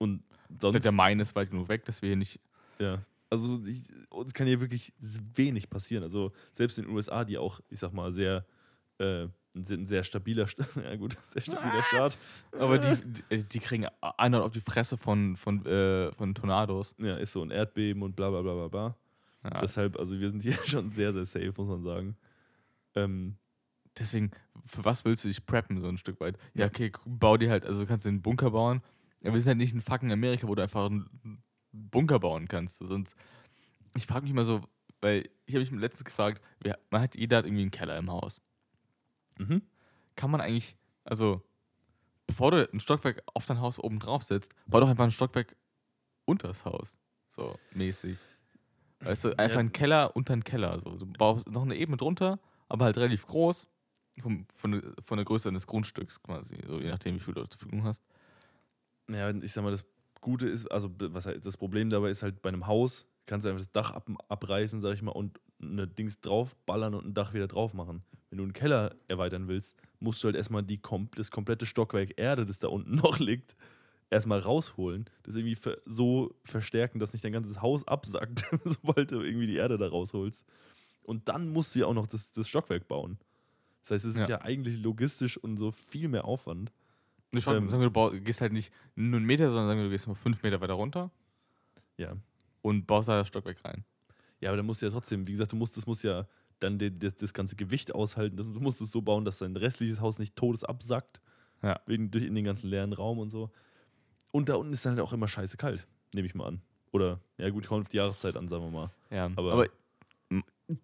und 0.00 0.22
der, 0.48 0.58
sonst, 0.72 0.84
der 0.84 0.92
Main 0.92 1.20
ist 1.20 1.34
weit 1.36 1.50
genug 1.50 1.68
weg, 1.68 1.84
dass 1.84 2.02
wir 2.02 2.08
hier 2.08 2.16
nicht. 2.16 2.40
ja, 2.80 3.02
also 3.32 3.64
ich, 3.64 3.84
uns 4.08 4.34
kann 4.34 4.48
hier 4.48 4.60
wirklich 4.60 4.92
wenig 4.98 5.70
passieren. 5.70 6.02
Also 6.02 6.32
selbst 6.52 6.78
in 6.80 6.86
den 6.86 6.94
USA, 6.96 7.24
die 7.24 7.38
auch, 7.38 7.60
ich 7.68 7.78
sag 7.78 7.92
mal, 7.92 8.12
sehr, 8.12 8.44
äh, 8.98 9.28
sind 9.54 9.82
ein 9.82 9.86
sehr 9.86 10.02
stabiler, 10.02 10.48
Sta- 10.48 10.66
ja 10.82 10.96
gut, 10.96 11.16
sehr 11.28 11.42
stabiler 11.42 11.82
Staat. 11.84 12.18
Aber 12.58 12.78
die, 12.78 13.42
die, 13.42 13.58
kriegen 13.60 13.86
einer 14.00 14.42
auf 14.42 14.52
die 14.52 14.60
Fresse 14.60 14.96
von, 14.96 15.36
von, 15.36 15.64
äh, 15.66 16.10
von 16.12 16.34
Tornados. 16.34 16.96
Ja, 16.98 17.16
ist 17.18 17.32
so 17.32 17.42
ein 17.42 17.52
Erdbeben 17.52 18.02
und 18.02 18.16
bla 18.16 18.30
bla 18.30 18.42
bla 18.42 18.54
bla 18.54 18.68
bla. 18.68 18.96
Ja, 19.44 19.60
Deshalb, 19.60 19.96
also 19.96 20.18
wir 20.18 20.30
sind 20.30 20.42
hier 20.42 20.54
schon 20.66 20.90
sehr, 20.90 21.12
sehr 21.12 21.24
safe, 21.24 21.52
muss 21.56 21.68
man 21.68 21.82
sagen. 21.84 22.16
Ähm, 22.96 23.36
deswegen, 23.96 24.32
für 24.66 24.84
was 24.84 25.04
willst 25.04 25.24
du 25.24 25.28
dich 25.28 25.46
preppen, 25.46 25.80
so 25.80 25.86
ein 25.88 25.98
Stück 25.98 26.20
weit? 26.20 26.36
Ja, 26.54 26.66
okay, 26.66 26.90
bau 27.06 27.36
dir 27.36 27.50
halt, 27.50 27.64
also 27.64 27.80
du 27.80 27.86
kannst 27.86 28.04
den 28.06 28.22
Bunker 28.22 28.50
bauen. 28.50 28.82
Aber 29.22 29.34
wir 29.34 29.40
sind 29.40 29.48
halt 29.50 29.58
nicht 29.58 29.74
in 29.74 29.80
fucking 29.80 30.12
Amerika, 30.12 30.48
wo 30.48 30.54
du 30.54 30.62
einfach 30.62 30.86
einen 30.86 31.42
Bunker 31.72 32.18
bauen 32.20 32.48
kannst. 32.48 32.78
Sonst, 32.78 33.14
ich 33.96 34.06
frage 34.06 34.24
mich 34.24 34.32
mal 34.34 34.44
so, 34.44 34.62
weil 35.00 35.28
ich 35.46 35.54
habe 35.54 35.60
mich 35.64 35.70
letztens 35.80 36.04
gefragt, 36.04 36.42
wer, 36.60 36.78
man 36.90 37.02
hat, 37.02 37.14
jeder 37.16 37.38
hat 37.38 37.44
irgendwie 37.46 37.62
einen 37.62 37.70
Keller 37.70 37.96
im 37.98 38.10
Haus. 38.10 38.40
mhm. 39.38 39.62
Kann 40.16 40.30
man 40.30 40.40
eigentlich, 40.40 40.76
also, 41.04 41.42
bevor 42.26 42.50
du 42.50 42.68
ein 42.72 42.80
Stockwerk 42.80 43.22
auf 43.32 43.46
dein 43.46 43.60
Haus 43.60 43.78
oben 43.78 43.98
drauf 43.98 44.22
setzt, 44.22 44.54
bau 44.66 44.80
doch 44.80 44.88
einfach 44.88 45.04
ein 45.04 45.10
Stockwerk 45.10 45.56
unter 46.26 46.48
das 46.48 46.64
Haus. 46.64 46.98
So 47.30 47.58
mäßig. 47.72 48.18
Weißt 49.00 49.24
du, 49.24 49.38
einfach 49.38 49.54
Ja. 49.54 49.60
einen 49.60 49.72
Keller 49.72 50.14
unter 50.16 50.34
einen 50.34 50.44
Keller. 50.44 50.78
So. 50.80 50.90
Du 50.96 51.06
baust 51.06 51.48
noch 51.48 51.62
eine 51.62 51.76
Ebene 51.76 51.96
drunter, 51.96 52.38
aber 52.68 52.84
halt 52.86 52.98
relativ 52.98 53.26
groß. 53.26 53.66
Von, 54.20 54.46
der- 54.72 54.92
von 55.02 55.16
der 55.16 55.24
Größe 55.24 55.48
eines 55.48 55.66
Grundstücks 55.66 56.22
quasi. 56.22 56.58
So, 56.66 56.78
je 56.80 56.90
nachdem, 56.90 57.14
wie 57.14 57.20
viel 57.20 57.32
du 57.32 57.46
zur 57.46 57.58
Verfügung 57.58 57.84
hast. 57.84 58.04
Ja, 59.12 59.30
ich 59.30 59.52
sag 59.52 59.62
mal, 59.64 59.70
das 59.70 59.84
Gute 60.20 60.46
ist, 60.46 60.70
also 60.70 60.90
was 60.98 61.24
das 61.42 61.56
Problem 61.56 61.90
dabei 61.90 62.10
ist 62.10 62.22
halt 62.22 62.42
bei 62.42 62.48
einem 62.50 62.66
Haus, 62.66 63.06
kannst 63.26 63.44
du 63.44 63.48
einfach 63.48 63.60
das 63.60 63.72
Dach 63.72 63.90
ab, 63.92 64.08
abreißen, 64.28 64.82
sag 64.82 64.94
ich 64.94 65.02
mal, 65.02 65.12
und 65.12 65.40
eine 65.62 65.86
Dings 65.86 66.20
draufballern 66.20 66.94
und 66.94 67.06
ein 67.06 67.14
Dach 67.14 67.32
wieder 67.34 67.48
drauf 67.48 67.74
machen. 67.74 68.02
Wenn 68.28 68.38
du 68.38 68.44
einen 68.44 68.52
Keller 68.52 68.94
erweitern 69.08 69.48
willst, 69.48 69.76
musst 69.98 70.22
du 70.22 70.26
halt 70.26 70.36
erstmal 70.36 70.62
die, 70.62 70.80
das 71.16 71.30
komplette 71.30 71.66
Stockwerk 71.66 72.18
Erde, 72.18 72.46
das 72.46 72.58
da 72.58 72.68
unten 72.68 72.94
noch 72.96 73.18
liegt, 73.18 73.56
erstmal 74.10 74.38
rausholen. 74.40 75.06
Das 75.22 75.34
irgendwie 75.34 75.56
so 75.86 76.34
verstärken, 76.44 76.98
dass 76.98 77.12
nicht 77.12 77.24
dein 77.24 77.32
ganzes 77.32 77.60
Haus 77.62 77.86
absackt, 77.86 78.44
sobald 78.64 79.12
du 79.12 79.20
irgendwie 79.20 79.46
die 79.46 79.56
Erde 79.56 79.78
da 79.78 79.88
rausholst. 79.88 80.44
Und 81.02 81.28
dann 81.28 81.48
musst 81.48 81.74
du 81.74 81.80
ja 81.80 81.86
auch 81.86 81.94
noch 81.94 82.06
das, 82.06 82.32
das 82.32 82.48
Stockwerk 82.48 82.88
bauen. 82.88 83.18
Das 83.82 83.92
heißt, 83.92 84.04
es 84.04 84.14
ist 84.16 84.28
Ja. 84.28 84.36
ja 84.36 84.40
eigentlich 84.42 84.80
logistisch 84.82 85.36
und 85.38 85.56
so 85.56 85.70
viel 85.70 86.08
mehr 86.08 86.24
Aufwand. 86.24 86.70
Ich 87.32 87.44
frage 87.44 87.58
Ähm. 87.58 87.68
sagen 87.68 87.82
wir, 87.82 87.90
du 87.90 88.20
gehst 88.20 88.40
halt 88.40 88.52
nicht 88.52 88.72
nur 88.96 89.18
einen 89.18 89.26
Meter, 89.26 89.48
sondern 89.50 89.68
sagen 89.68 89.78
wir, 89.80 89.84
du 89.84 89.90
gehst 89.90 90.08
mal 90.08 90.14
fünf 90.14 90.42
Meter 90.42 90.60
weiter 90.60 90.72
runter 90.74 91.10
Ja. 91.96 92.16
und 92.62 92.86
baust 92.86 93.08
da 93.08 93.18
das 93.18 93.28
Stockwerk 93.28 93.64
rein. 93.64 93.84
Ja, 94.40 94.50
aber 94.50 94.56
dann 94.56 94.66
musst 94.66 94.82
du 94.82 94.86
ja 94.86 94.92
trotzdem, 94.92 95.26
wie 95.26 95.32
gesagt, 95.32 95.52
du 95.52 95.56
musst, 95.56 95.76
das 95.76 95.86
muss 95.86 96.02
ja 96.02 96.26
dann 96.58 96.78
de, 96.78 96.90
das, 96.90 97.14
das 97.16 97.32
ganze 97.32 97.56
Gewicht 97.56 97.94
aushalten. 97.94 98.36
Du 98.36 98.44
musst 98.60 98.80
es 98.80 98.90
so 98.90 99.00
bauen, 99.02 99.24
dass 99.24 99.38
dein 99.38 99.56
restliches 99.56 100.00
Haus 100.00 100.18
nicht 100.18 100.34
todes 100.36 100.64
absackt. 100.64 101.20
Ja. 101.62 101.78
Wegen, 101.86 102.10
durch 102.10 102.24
in 102.24 102.34
den 102.34 102.44
ganzen 102.44 102.68
leeren 102.68 102.92
Raum 102.92 103.18
und 103.18 103.30
so. 103.30 103.50
Und 104.32 104.48
da 104.48 104.54
unten 104.56 104.72
ist 104.72 104.84
dann 104.86 104.92
halt 104.96 105.02
auch 105.06 105.12
immer 105.12 105.28
scheiße 105.28 105.56
kalt, 105.56 105.86
nehme 106.14 106.26
ich 106.26 106.34
mal 106.34 106.46
an. 106.46 106.62
Oder, 106.92 107.20
ja 107.38 107.50
gut, 107.50 107.66
kommt 107.68 107.82
auf 107.82 107.88
die 107.88 107.98
Jahreszeit 107.98 108.36
an, 108.36 108.48
sagen 108.48 108.64
wir 108.64 108.70
mal. 108.70 108.90
Ja, 109.10 109.26
Aber- 109.36 109.52
aber, 109.52 109.66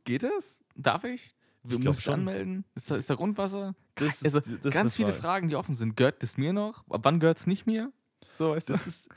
geht 0.04 0.22
das? 0.22 0.64
Darf 0.74 1.04
ich? 1.04 1.34
Du 1.68 1.78
musst 1.78 1.98
dich 1.98 2.04
schon. 2.04 2.14
anmelden? 2.14 2.64
Ist 2.74 2.90
da, 2.90 2.96
ist 2.96 3.08
da 3.10 3.14
Grundwasser? 3.14 3.74
Das 3.96 4.22
also, 4.24 4.38
ist- 4.38 4.64
das 4.64 4.72
ganz 4.74 4.96
viele 4.96 5.08
Frage. 5.08 5.20
Fragen, 5.22 5.48
die 5.48 5.56
offen 5.56 5.74
sind. 5.74 5.96
Gehört 5.96 6.22
das 6.22 6.36
mir 6.36 6.52
noch? 6.52 6.88
Ab 6.90 7.00
wann 7.04 7.20
gehört 7.20 7.38
es 7.38 7.46
nicht 7.46 7.66
mir? 7.66 7.92
So, 8.34 8.50
weißt 8.50 8.68
du? 8.68 8.72
Das 8.74 8.86
ist, 8.86 9.08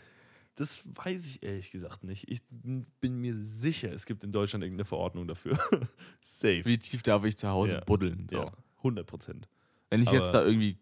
das 0.55 0.83
weiß 0.95 1.25
ich 1.25 1.43
ehrlich 1.43 1.71
gesagt 1.71 2.03
nicht. 2.03 2.29
Ich 2.29 2.41
bin 2.49 3.17
mir 3.21 3.35
sicher, 3.35 3.91
es 3.93 4.05
gibt 4.05 4.23
in 4.23 4.31
Deutschland 4.31 4.63
irgendeine 4.63 4.85
Verordnung 4.85 5.27
dafür. 5.27 5.57
Safe. 6.21 6.63
Wie 6.65 6.77
tief 6.77 7.03
darf 7.03 7.23
ich 7.25 7.37
zu 7.37 7.47
Hause 7.49 7.73
Ja. 7.75 7.79
buddeln? 7.81 8.27
So. 8.29 8.37
Ja, 8.37 8.51
100 8.77 9.05
Prozent. 9.07 9.47
Wenn 9.89 10.01
ich 10.01 10.11
jetzt 10.11 10.29
Aber- 10.29 10.39
da 10.39 10.45
irgendwie, 10.45 10.77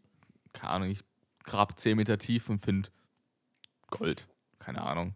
keine 0.53 0.71
Ahnung, 0.73 0.89
ich 0.89 1.03
grab 1.43 1.79
10 1.79 1.95
Meter 1.97 2.17
tief 2.17 2.49
und 2.49 2.59
finde 2.59 2.89
Gold. 3.89 4.27
Keine 4.59 4.81
Ahnung. 4.81 5.15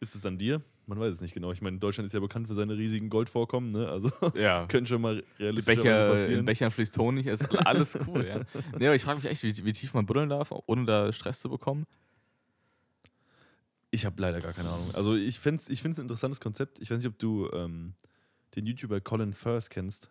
Ist 0.00 0.14
es 0.14 0.24
an 0.26 0.38
dir? 0.38 0.62
Man 0.92 1.00
weiß 1.00 1.14
es 1.14 1.20
nicht 1.22 1.32
genau. 1.32 1.52
Ich 1.52 1.62
meine, 1.62 1.78
Deutschland 1.78 2.04
ist 2.06 2.12
ja 2.12 2.20
bekannt 2.20 2.48
für 2.48 2.54
seine 2.54 2.76
riesigen 2.76 3.08
Goldvorkommen, 3.08 3.70
ne? 3.70 3.88
Also 3.88 4.12
Ja. 4.34 4.66
können 4.66 4.86
schon 4.86 5.00
mal 5.00 5.24
realistisch 5.38 5.74
Becher, 5.74 6.04
in 6.06 6.12
passieren. 6.12 6.44
Bechern 6.44 6.70
fließt 6.70 6.98
Honig, 6.98 7.26
ist 7.26 7.46
alles 7.66 7.98
cool, 8.06 8.26
ja. 8.26 8.40
Nee, 8.78 8.88
aber 8.88 8.94
ich 8.94 9.02
frage 9.02 9.16
mich 9.20 9.24
echt, 9.24 9.42
wie, 9.42 9.64
wie 9.64 9.72
tief 9.72 9.94
man 9.94 10.04
buddeln 10.04 10.28
darf, 10.28 10.52
ohne 10.66 10.84
da 10.84 11.10
Stress 11.10 11.40
zu 11.40 11.48
bekommen. 11.48 11.86
Ich 13.90 14.04
habe 14.04 14.20
leider 14.20 14.40
gar 14.40 14.52
keine 14.52 14.68
Ahnung. 14.68 14.90
Also 14.94 15.14
ich 15.16 15.38
finde 15.38 15.62
es 15.62 15.70
ich 15.70 15.80
find's 15.80 15.98
ein 15.98 16.02
interessantes 16.02 16.40
Konzept. 16.40 16.78
Ich 16.80 16.90
weiß 16.90 16.98
nicht, 16.98 17.08
ob 17.08 17.18
du 17.18 17.48
ähm, 17.54 17.94
den 18.54 18.66
YouTuber 18.66 19.00
Colin 19.00 19.32
Firth 19.32 19.70
kennst. 19.70 20.10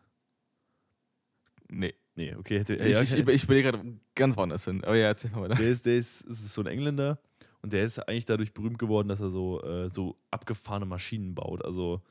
Nee. 1.70 1.94
Nee, 2.16 2.34
okay. 2.36 2.58
Hätte, 2.58 2.74
Ich, 2.76 2.92
ja, 2.94 3.02
ich, 3.04 3.14
ich, 3.14 3.28
ich 3.28 3.44
überlege 3.44 3.72
gerade 3.72 4.00
ganz 4.16 4.36
woanders 4.36 4.66
hin. 4.66 4.84
Aber 4.84 4.96
ja, 4.98 5.06
erzähl 5.10 5.30
mal 5.30 5.44
weiter. 5.44 5.62
der 5.62 5.70
ist, 5.70 5.86
der 5.86 5.98
ist, 5.98 6.22
ist 6.22 6.54
so 6.54 6.62
ein 6.62 6.68
Engländer 6.68 7.20
und 7.62 7.74
der 7.74 7.84
ist 7.84 7.99
eigentlich 7.99 8.26
dadurch 8.26 8.53
berühmt 8.53 8.80
geworden, 8.80 9.07
dass 9.07 9.20
er 9.22 9.30
so, 9.30 9.62
äh, 9.64 9.89
so 9.89 10.18
abgefahrene 10.32 10.86
Maschinen 10.86 11.36
baut. 11.36 11.64
Also 11.64 12.01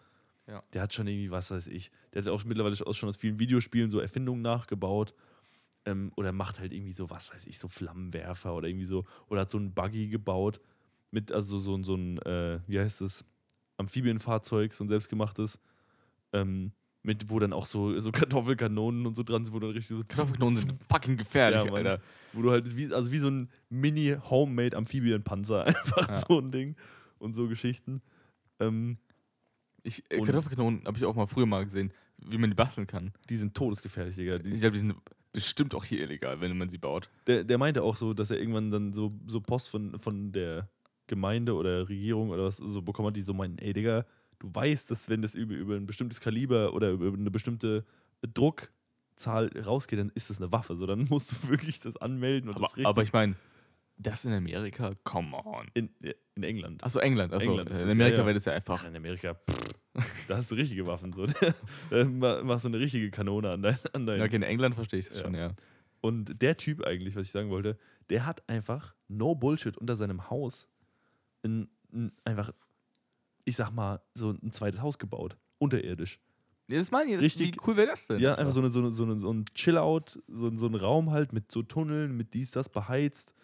Ja. 0.47 0.63
der 0.73 0.83
hat 0.83 0.95
schon 0.95 1.07
irgendwie, 1.07 1.31
was 1.31 1.51
weiß 1.51 1.67
ich, 1.69 1.91
der 2.13 2.23
hat 2.23 2.29
auch 2.29 2.45
mittlerweile 2.45 2.75
auch 2.87 2.95
schon 2.95 3.09
aus 3.09 3.17
vielen 3.17 3.39
Videospielen 3.39 3.91
so 3.91 4.01
Erfindungen 4.01 4.43
nachgebaut. 4.43 5.15
Ähm, 5.87 6.13
oder 6.17 6.33
macht 6.33 6.61
halt 6.61 6.73
irgendwie 6.75 6.93
so, 6.93 7.09
was 7.09 7.33
weiß 7.33 7.47
ich, 7.47 7.59
so 7.59 7.67
Flammenwerfer 7.69 8.55
oder 8.55 8.69
irgendwie 8.69 8.85
so, 8.85 9.05
oder 9.29 9.43
hat 9.43 9.51
so 9.51 9.57
einen 9.59 9.73
Buggy 9.73 10.09
gebaut 10.09 10.61
mit, 11.11 11.33
also 11.33 11.59
so, 11.59 11.75
ein- 11.75 11.85
so 11.85 11.95
ein, 11.95 12.19
äh, 12.19 12.61
wie 12.67 12.79
heißt 12.79 13.01
es, 13.01 13.25
Amphibienfahrzeug, 13.79 14.75
so 14.75 14.85
ein 14.85 14.89
selbstgemachtes, 14.89 15.59
ähm, 16.35 16.73
mit, 17.03 17.31
wo 17.31 17.39
dann 17.39 17.53
auch 17.53 17.67
so, 17.67 17.99
so 18.01 18.11
Kartoffelkanonen 18.13 19.07
und 19.07 19.15
so 19.17 19.23
dran 19.23 19.45
sind, 19.45 19.55
wo 19.55 19.59
dann 19.61 19.71
richtig 19.71 19.89
so 19.97 20.03
Kartoffelknoten 20.07 20.57
sind 20.57 20.75
fucking 20.89 21.17
gefährlich, 21.17 21.65
Ja. 21.65 21.73
Alter. 21.73 22.01
wo 22.33 22.43
du 22.43 22.51
halt, 22.51 22.77
wie, 22.77 22.93
also 22.93 23.11
wie 23.13 23.19
so 23.19 23.29
ein 23.29 23.49
Mini-Homemade 23.71 24.77
Amphibienpanzer, 24.77 25.65
einfach 25.67 26.09
Ja. 26.09 26.23
so 26.29 26.39
ein 26.39 26.51
Ding 26.51 26.77
und 27.19 27.35
so 27.35 27.49
Geschichten. 27.49 28.03
Ähm, 28.61 28.99
Ich, 29.83 30.03
äh, 30.11 30.21
Kartoffelkanonen 30.21 30.85
habe 30.87 30.99
ich 30.99 31.05
auch 31.05 31.15
mal 31.15 31.27
früher 31.27 31.47
mal 31.47 31.65
gesehen, 31.65 31.93
wie 32.19 32.37
man 32.39 32.51
die 32.51 32.55
basteln 32.57 32.87
kann. 32.87 33.13
Die 33.31 33.37
sind 33.37 33.55
todesgefährlich, 33.55 34.15
Digga. 34.17 34.39
Die, 34.39 34.51
Ich 34.51 34.61
glaube, 34.61 34.75
die 34.75 34.81
sind 34.81 34.95
bestimmt 35.33 35.75
auch 35.75 35.85
hier 35.85 36.01
illegal, 36.03 36.41
wenn 36.43 36.57
man 36.59 36.69
sie 36.69 36.77
baut. 36.79 37.09
der, 37.27 37.45
der 37.45 37.57
meinte 37.57 37.83
auch 37.83 37.97
so, 37.97 38.13
dass 38.13 38.31
er 38.31 38.39
irgendwann 38.39 38.71
dann 38.71 38.93
so, 38.93 39.13
so 39.27 39.41
Post 39.41 39.71
von, 39.71 39.99
von 40.01 40.33
der 40.33 40.69
Gemeinde 41.07 41.55
oder 41.55 41.89
Regierung 41.89 42.29
oder 42.31 42.45
was 42.45 42.59
so 42.59 42.83
bekommen 42.83 43.09
hat, 43.09 43.17
die 43.17 43.23
so 43.23 43.33
meinten, 43.33 43.59
ey 43.59 43.73
Digga, 43.73 44.05
du 44.41 44.51
weißt, 44.53 44.91
dass 44.91 45.09
wenn 45.09 45.23
das 45.23 45.35
über, 45.35 45.55
über 45.55 45.77
ein 45.77 45.87
bestimmtes 45.87 46.21
Kaliber 46.21 46.75
oder 46.75 46.91
über 46.91 47.17
eine 47.17 47.31
bestimmte 47.31 47.85
Druckzahl 48.35 49.51
rausgeht, 49.65 49.99
dann 49.99 50.11
ist 50.15 50.31
das 50.31 50.39
eine 50.41 50.51
Waffe. 50.53 50.77
So, 50.77 50.87
dann 50.87 51.05
musst 51.11 51.33
du 51.33 51.49
wirklich 51.49 51.81
das 51.81 51.97
anmelden 51.97 52.49
und 52.51 52.57
Aber, 52.57 52.65
das 52.67 52.77
richtig 52.77 52.87
aber 52.89 53.03
ich 53.03 53.13
meine, 53.13 53.37
das 53.97 54.25
in 54.25 54.33
Amerika, 54.33 54.95
come 55.05 55.37
on. 55.45 55.67
in, 55.75 55.91
in 56.35 56.43
England. 56.43 56.83
Achso, 56.83 57.01
England. 57.01 57.33
Achso, 57.35 57.51
England 57.51 57.71
in 57.71 57.91
Amerika 57.91 58.19
ja, 58.19 58.25
wäre 58.25 58.35
das 58.35 58.45
ja 58.47 58.53
Ach, 58.53 58.57
einfach. 58.57 58.85
in 58.85 58.97
Amerika, 58.97 59.35
pff, 59.35 59.59
da 60.29 60.37
hast 60.39 60.51
du 60.51 60.55
richtige 60.55 60.87
Waffen. 60.87 61.13
So. 61.13 61.27
da 61.91 62.05
ma- 62.05 62.43
machst 62.43 62.65
du 62.65 62.69
eine 62.69 62.79
richtige 62.81 63.11
Kanone 63.11 63.51
an 63.51 63.63
dein, 63.63 63.79
an 63.93 64.07
dein 64.07 64.23
okay, 64.23 64.37
in 64.37 64.43
England 64.43 64.75
verstehe 64.75 65.01
ich 65.01 65.09
das 65.09 65.17
Ja. 65.19 65.23
schon, 65.25 65.35
ja. 65.35 65.53
Und 66.01 66.41
der 66.41 66.57
Typ 66.57 66.83
eigentlich, 66.85 67.15
was 67.15 67.27
ich 67.27 67.31
sagen 67.33 67.51
wollte, 67.51 67.79
der 68.09 68.25
hat 68.25 68.49
einfach 68.49 68.95
no 69.09 69.35
Bullshit 69.35 69.77
unter 69.77 69.97
seinem 69.97 70.31
Haus 70.31 70.67
ein, 71.45 71.69
ein, 71.93 72.13
einfach, 72.25 72.55
ich 73.51 73.57
sag 73.57 73.71
mal, 73.73 74.01
so 74.15 74.31
ein 74.31 74.53
zweites 74.53 74.81
Haus 74.81 74.99
gebaut. 74.99 75.37
Unterirdisch. 75.59 76.19
Ja, 76.69 76.79
das 76.79 76.91
meine 76.91 77.11
ich. 77.11 77.17
Das, 77.17 77.25
Richtig- 77.25 77.55
wie 77.55 77.59
cool 77.67 77.77
wäre 77.77 77.89
das 77.89 78.07
denn? 78.07 78.21
Ja, 78.21 78.37
einfach 78.37 78.53
so, 78.53 78.61
eine, 78.61 78.71
so, 78.71 78.79
eine, 78.81 78.91
so, 78.93 79.03
eine, 79.05 79.19
so 79.19 79.33
ein 79.33 79.45
Chill-Out, 79.55 80.23
so, 80.29 80.47
ein- 80.47 80.57
so 80.59 80.67
ein 80.67 80.75
Raum 80.75 81.11
halt 81.11 81.33
mit 81.33 81.51
so 81.53 81.63
Tunneln, 81.63 82.17
mit 82.17 82.33
dies, 82.35 82.51
das 82.53 82.69
beheizt. 82.69 83.35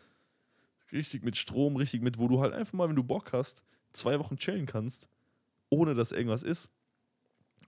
Richtig 0.93 1.25
mit 1.25 1.37
Strom, 1.37 1.77
richtig 1.77 2.03
mit, 2.03 2.19
wo 2.19 2.29
du 2.29 2.41
halt 2.41 2.55
einfach 2.55 2.73
mal, 2.73 2.89
wenn 2.89 2.97
du 2.97 3.03
Bock 3.03 3.33
hast, 3.33 3.63
zwei 3.93 4.19
Wochen 4.21 4.37
chillen 4.37 4.67
kannst, 4.67 5.09
ohne 5.69 5.95
dass 5.95 6.13
irgendwas 6.13 6.43
ist. 6.45 6.69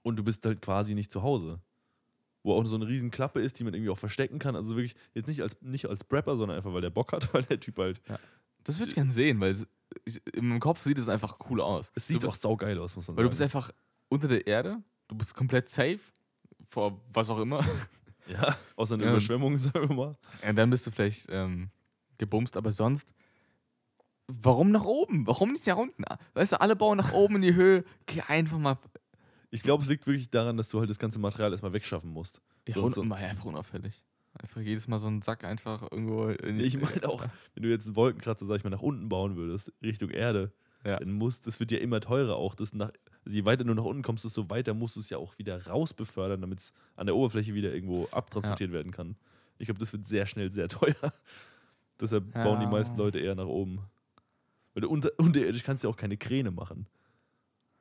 Und 0.03 0.17
du 0.17 0.23
bist 0.23 0.47
halt 0.47 0.63
quasi 0.63 0.95
nicht 0.95 1.11
zu 1.11 1.23
Hause. 1.23 1.61
Wo 2.45 2.55
auch 2.55 2.65
so 2.65 2.77
eine 2.77 2.87
riesen 2.87 3.11
Klappe 3.11 3.41
ist, 3.41 3.59
die 3.59 3.65
man 3.65 3.75
irgendwie 3.75 3.91
auch 3.91 3.99
verstecken 3.99 4.39
kann. 4.39 4.55
Also 4.55 4.77
wirklich, 4.77 4.95
jetzt 5.15 5.27
nicht 5.27 5.43
als, 5.43 5.61
nicht 5.61 5.87
als 5.89 6.05
Prepper, 6.05 6.37
sondern 6.37 6.57
einfach, 6.57 6.73
weil 6.73 6.81
der 6.83 6.91
Bock 6.91 7.13
hat, 7.13 7.29
weil 7.35 7.43
der 7.43 7.59
Typ 7.59 7.79
halt. 7.79 8.01
Das 8.63 8.79
würde 8.79 8.91
ich 8.91 8.95
gerne 8.95 9.11
sehen, 9.11 9.41
weil 9.41 9.57
in 10.35 10.49
meinem 10.49 10.61
Kopf 10.61 10.83
sieht 10.83 10.99
es 10.99 11.09
einfach 11.09 11.39
cool 11.49 11.61
aus. 11.61 11.91
Es 11.95 12.07
sieht 12.07 12.23
du 12.23 12.29
auch 12.29 12.33
bist, 12.33 12.43
saugeil 12.43 12.79
aus, 12.79 12.95
muss 12.97 13.09
man 13.09 13.17
Weil 13.17 13.25
du 13.25 13.31
bist 13.31 13.39
sagen. 13.41 13.49
einfach 13.53 13.71
unter 14.09 14.29
der 14.29 14.47
Erde, 14.47 14.83
du 15.09 15.15
bist 15.17 15.35
komplett 15.35 15.69
safe 15.69 16.01
vor 16.69 17.01
was 17.13 17.31
auch 17.31 17.39
immer. 17.39 17.65
ja, 18.29 18.57
außer 18.77 18.95
einer 18.95 19.05
Ja. 19.05 19.11
Überschwemmung, 19.13 19.57
sagen 19.59 19.89
wir 19.89 19.95
mal. 19.97 20.17
Und 20.47 20.57
dann 20.57 20.71
bist 20.71 20.87
du 20.87 20.91
vielleicht 20.91 21.27
ähm, 21.31 21.71
gebumst, 22.19 22.57
aber 22.57 22.73
sonst. 22.73 23.15
Warum 24.31 24.71
nach 24.71 24.85
oben? 24.85 25.27
Warum 25.27 25.53
nicht 25.53 25.67
nach 25.67 25.77
unten? 25.79 26.05
Weißt 26.35 26.53
du, 26.53 26.61
alle 26.61 26.77
bauen 26.77 26.99
nach 26.99 27.13
oben 27.15 27.37
in 27.37 27.43
die 27.43 27.55
Höhe. 27.55 27.85
Geh 28.05 28.21
einfach 28.21 28.59
mal. 28.59 28.77
Ich 29.51 29.63
glaube, 29.63 29.83
es 29.83 29.89
liegt 29.89 30.07
wirklich 30.07 30.29
daran, 30.29 30.59
dass 30.59 30.69
du 30.69 30.81
halt 30.81 30.91
das 30.91 30.99
ganze 30.99 31.19
Material 31.19 31.51
erstmal 31.51 31.73
wegschaffen 31.73 32.11
musst. 32.11 32.43
Ja, 32.69 32.75
So- 32.75 33.01
unauffällig. 33.01 34.03
Einfach 34.41 34.61
jedes 34.61 34.87
Mal 34.89 34.99
so 34.99 35.07
einen 35.09 35.23
Sack 35.23 35.45
einfach 35.45 35.83
irgendwo. 35.91 36.29
In 36.29 36.59
die- 36.59 36.65
Ich 36.65 36.81
meine 36.81 37.09
auch, 37.09 37.25
wenn 37.55 37.63
du 37.63 37.69
jetzt 37.69 37.87
einen 37.87 37.97
Wolkenkratzer, 37.97 38.47
sag 38.47 38.57
ich 38.57 38.65
mal, 38.65 38.71
nach 38.71 38.83
unten 38.83 39.09
bauen 39.09 39.37
würdest, 39.37 39.73
Richtung 39.83 40.11
Erde, 40.11 40.53
Ja. 40.85 40.99
dann 40.99 41.13
musst, 41.13 41.47
das 41.47 41.59
wird 41.61 41.73
ja 41.73 41.79
immer 41.79 42.01
teurer 42.01 42.37
auch. 42.37 42.55
Das 42.55 42.73
nach, 42.73 42.93
also 43.25 43.37
je 43.37 43.45
weiter 43.45 43.65
du 43.65 43.75
nach 43.75 43.85
unten 43.85 44.03
kommst, 44.03 44.25
desto 44.25 44.49
weiter 44.49 44.75
musst 44.75 44.97
du 44.97 45.01
es 45.01 45.11
ja 45.11 45.19
auch 45.19 45.37
wieder 45.39 45.67
raus 45.67 45.93
befördern, 45.93 46.41
damit 46.41 46.61
es 46.61 46.73
an 46.95 47.07
der 47.07 47.17
Oberfläche 47.17 47.53
wieder 47.55 47.75
irgendwo 47.75 48.07
abtransportiert 48.13 48.71
werden 48.73 48.93
kann. 48.93 49.17
Ich 49.59 49.67
glaube, 49.67 49.81
das 49.81 49.93
wird 49.93 50.07
sehr 50.07 50.25
schnell 50.27 50.53
sehr 50.53 50.69
teuer. 50.69 51.13
Deshalb 52.01 52.33
bauen 52.33 52.61
die 52.61 52.65
Ja. 52.67 52.71
meisten 52.71 52.97
Leute 52.97 53.19
eher 53.19 53.35
nach 53.35 53.47
oben. 53.47 53.81
Weil 54.75 54.83
du 54.83 54.89
unter, 54.89 55.11
unterirdisch 55.19 55.65
kannst 55.65 55.83
ja 55.83 55.91
auch 55.91 55.97
keine 55.97 56.17
Kräne 56.17 56.53
machen. 56.53 56.87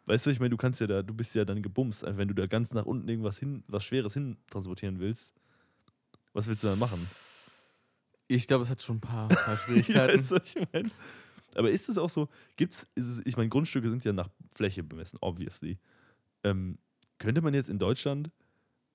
Weißt 0.08 0.26
du, 0.26 0.30
ich 0.32 0.40
meine, 0.40 0.50
du 0.52 0.58
kannst 0.58 0.80
ja 0.82 0.88
da, 0.88 1.04
du 1.04 1.14
bist 1.14 1.36
ja 1.36 1.46
dann 1.46 1.62
gebumst, 1.62 2.04
wenn 2.08 2.30
du 2.30 2.34
da 2.34 2.48
ganz 2.48 2.72
nach 2.74 2.86
unten 2.86 3.08
irgendwas 3.10 3.38
hin, 3.38 3.64
was 3.68 3.84
Schweres 3.84 4.14
hin 4.16 4.38
transportieren 4.50 5.00
willst. 5.00 5.34
Was 6.34 6.48
willst 6.48 6.64
du 6.64 6.68
dann 6.68 6.80
machen? 6.80 7.08
Ich 8.28 8.48
glaube, 8.48 8.64
es 8.64 8.70
hat 8.70 8.82
schon 8.82 8.98
ein 8.98 9.02
paar, 9.02 9.28
paar 9.30 9.54
Ja, 9.54 9.58
Schwierigkeiten. 9.58 10.20
ist, 10.20 10.32
was 10.32 10.56
ich 10.56 10.68
mein. 10.74 10.92
Aber 11.56 11.72
ist 11.72 11.90
es 11.90 11.98
auch 11.98 12.10
so, 12.10 12.28
gibt's, 12.56 12.88
ist 12.96 13.06
es, 13.06 13.22
ich 13.26 13.38
meine, 13.38 13.50
Grundstücke 13.50 13.90
sind 13.90 14.04
ja 14.06 14.14
nach 14.14 14.30
Fläche 14.54 14.84
bemessen, 14.84 15.18
obviously. 15.22 15.80
Ähm, 16.44 16.78
könnte 17.18 17.42
man 17.42 17.54
jetzt 17.54 17.70
in 17.70 17.80
Deutschland 17.80 18.30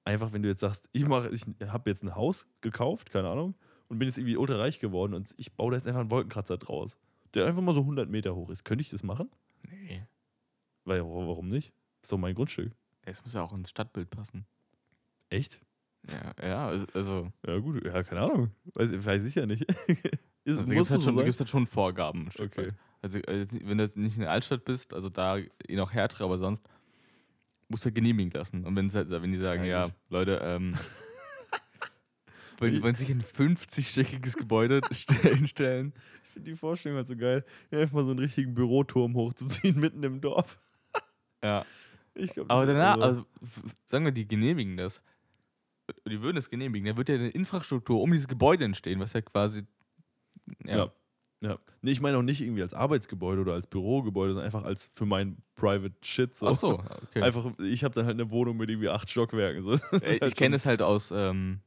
einfach, 0.04 0.32
wenn 0.32 0.42
du 0.42 0.48
jetzt 0.48 0.60
sagst, 0.60 0.88
ich 0.92 1.06
mache, 1.06 1.30
ich 1.30 1.44
habe 1.66 1.90
jetzt 1.90 2.02
ein 2.04 2.14
Haus 2.14 2.46
gekauft, 2.60 3.10
keine 3.10 3.28
Ahnung, 3.28 3.54
und 3.88 3.98
bin 3.98 4.06
jetzt 4.06 4.18
irgendwie 4.18 4.36
ultra 4.36 4.56
reich 4.56 4.78
geworden 4.78 5.14
und 5.14 5.34
ich 5.38 5.52
baue 5.54 5.70
da 5.72 5.76
jetzt 5.78 5.86
einfach 5.86 6.00
einen 6.00 6.10
Wolkenkratzer 6.10 6.58
draus, 6.58 6.96
der 7.34 7.46
einfach 7.46 7.62
mal 7.62 7.74
so 7.74 7.80
100 7.80 8.08
Meter 8.08 8.34
hoch 8.34 8.50
ist. 8.50 8.64
Könnte 8.64 8.82
ich 8.82 8.90
das 8.90 9.02
machen? 9.02 9.30
nee. 9.68 10.04
Weil, 10.84 11.02
warum 11.04 11.48
nicht? 11.48 11.72
Ist 12.02 12.10
doch 12.10 12.18
mein 12.18 12.34
Grundstück. 12.34 12.72
Es 13.02 13.22
muss 13.22 13.34
ja 13.34 13.42
auch 13.42 13.52
ins 13.52 13.70
Stadtbild 13.70 14.10
passen. 14.10 14.46
Echt? 15.28 15.60
Ja, 16.10 16.46
ja, 16.48 16.66
also- 16.68 16.86
also. 16.94 17.32
Ja, 17.46 17.58
gut, 17.58 17.84
ja, 17.84 18.02
keine 18.02 18.22
Ahnung. 18.22 18.50
Weiß, 18.74 18.90
weiß 19.04 19.24
ich 19.24 19.34
ja 19.36 19.46
nicht. 19.46 19.62
ist, 20.44 20.58
Also 20.58 20.60
gibt 20.68 20.78
muss 20.78 20.90
es 20.90 20.90
halt, 20.90 21.02
so 21.02 21.16
halt 21.16 21.48
schon 21.48 21.66
Vorgaben. 21.66 22.28
Okay. 22.38 22.66
weit. 22.68 22.74
Also, 23.02 23.18
äh, 23.20 23.46
wenn 23.64 23.78
du 23.78 23.84
nicht 23.96 24.14
in 24.16 24.22
der 24.22 24.30
Altstadt 24.30 24.64
bist, 24.64 24.94
also 24.94 25.08
da 25.08 25.36
eh 25.38 25.48
noch 25.76 25.92
härter, 25.92 26.24
aber 26.24 26.38
sonst 26.38 26.64
musst 27.68 27.84
du 27.84 27.86
halt 27.86 27.94
genehmigen 27.96 28.32
lassen. 28.32 28.64
Und 28.64 28.76
wenn, 28.76 28.88
sie 28.88 28.98
halt, 28.98 29.10
wenn 29.10 29.32
die 29.32 29.38
sagen, 29.38 29.64
Ja, 29.64 29.86
ja. 29.86 29.90
Leute, 30.08 30.40
ähm, 30.42 30.74
wenn, 32.58 32.82
wenn 32.82 32.94
sich 32.94 33.10
ein 33.10 33.22
50-stöckiges 33.22 34.36
Gebäude 34.36 34.80
st- 34.92 35.34
hinstellen, 35.34 35.92
Ich 36.24 36.28
finde 36.30 36.50
die 36.50 36.56
Vorstellung 36.56 36.96
halt 36.96 37.08
so 37.08 37.16
geil, 37.16 37.44
einfach 37.70 37.92
mal 37.92 38.04
so 38.04 38.10
einen 38.10 38.20
richtigen 38.20 38.54
Büroturm 38.54 39.14
hochzuziehen 39.14 39.78
mitten 39.80 40.02
im 40.02 40.20
Dorf. 40.20 40.58
ja. 41.42 41.64
Ich 42.14 42.34
glaub, 42.34 42.50
Aber 42.50 42.66
danach, 42.66 42.98
also 43.00 43.20
f- 43.42 43.62
sagen 43.86 44.04
wir, 44.04 44.12
die 44.12 44.28
genehmigen 44.28 44.76
das. 44.76 45.00
Die 46.08 46.20
würden 46.22 46.36
es 46.36 46.48
genehmigen. 46.50 46.86
Dann 46.86 46.96
wird 46.96 47.08
ja 47.08 47.16
eine 47.16 47.28
Infrastruktur 47.28 48.00
um 48.00 48.10
dieses 48.12 48.28
Gebäude 48.28 48.64
entstehen, 48.64 49.00
was 49.00 49.12
ja 49.12 49.20
quasi. 49.20 49.62
Ja. 50.64 50.76
Ja. 50.76 50.92
Ja. 51.40 51.58
Nee, 51.80 51.90
ich 51.90 52.00
meine 52.00 52.16
auch 52.18 52.22
nicht 52.22 52.40
irgendwie 52.40 52.62
als 52.62 52.72
Arbeitsgebäude 52.72 53.40
oder 53.40 53.54
als 53.54 53.66
Bürogebäude, 53.66 54.34
sondern 54.34 54.44
einfach 54.46 54.62
als 54.62 54.88
für 54.92 55.06
mein 55.06 55.38
Private 55.56 55.94
Shit. 56.02 56.36
So. 56.36 56.46
Ach 56.46 56.52
so, 56.54 56.68
okay. 57.02 57.20
Einfach, 57.22 57.58
ich 57.58 57.82
habe 57.82 57.94
dann 57.94 58.06
halt 58.06 58.14
eine 58.20 58.30
Wohnung 58.30 58.56
mit 58.58 58.70
irgendwie 58.70 58.88
acht 58.88 59.10
Stockwerken. 59.10 59.64
So. 59.64 59.72
Äh, 59.98 60.18
ich 60.26 60.36
kenne 60.36 60.54
es 60.54 60.66
halt 60.66 60.82
aus, 60.82 61.10
ähm, 61.10 61.60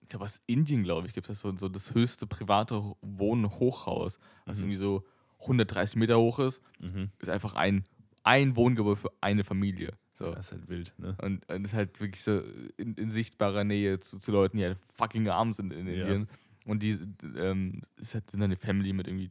ich 0.00 0.08
glaube 0.08 0.24
aus 0.24 0.40
Indien, 0.46 0.82
glaube 0.82 1.06
ich, 1.06 1.12
gibt 1.12 1.28
es 1.28 1.40
so, 1.42 1.54
so 1.58 1.68
das 1.68 1.92
höchste 1.94 2.26
private 2.26 2.82
Ho- 2.82 2.96
Wohnhochhaus, 3.02 4.18
was 4.46 4.58
Mhm. 4.58 4.62
irgendwie 4.64 4.76
so 4.78 5.04
130 5.40 5.96
Meter 5.96 6.18
hoch 6.18 6.38
ist, 6.38 6.62
Mhm. 6.80 7.10
ist 7.18 7.28
einfach 7.28 7.52
ein, 7.54 7.84
ein 8.22 8.56
Wohngebäude 8.56 8.96
für 8.96 9.12
eine 9.20 9.44
Familie. 9.44 9.92
So. 10.18 10.32
Das 10.34 10.46
ist 10.46 10.52
halt 10.52 10.68
wild, 10.68 10.92
ne? 10.98 11.16
Und, 11.22 11.48
und 11.48 11.64
ist 11.64 11.74
halt 11.74 12.00
wirklich 12.00 12.22
so 12.22 12.42
in, 12.76 12.94
in 12.94 13.08
sichtbarer 13.10 13.62
Nähe 13.64 13.98
zu, 14.00 14.18
zu 14.18 14.32
Leuten, 14.32 14.56
die 14.58 14.64
halt 14.64 14.78
fucking 14.96 15.28
arm 15.28 15.52
sind 15.52 15.72
in 15.72 15.86
Ja. 15.86 15.92
Indien. 15.94 16.28
Und 16.66 16.82
die 16.82 16.98
ähm, 17.36 17.82
ist 17.96 18.14
halt, 18.14 18.28
sind 18.30 18.40
dann 18.40 18.48
eine 18.50 18.56
Family 18.56 18.92
mit 18.92 19.06
irgendwie, 19.06 19.30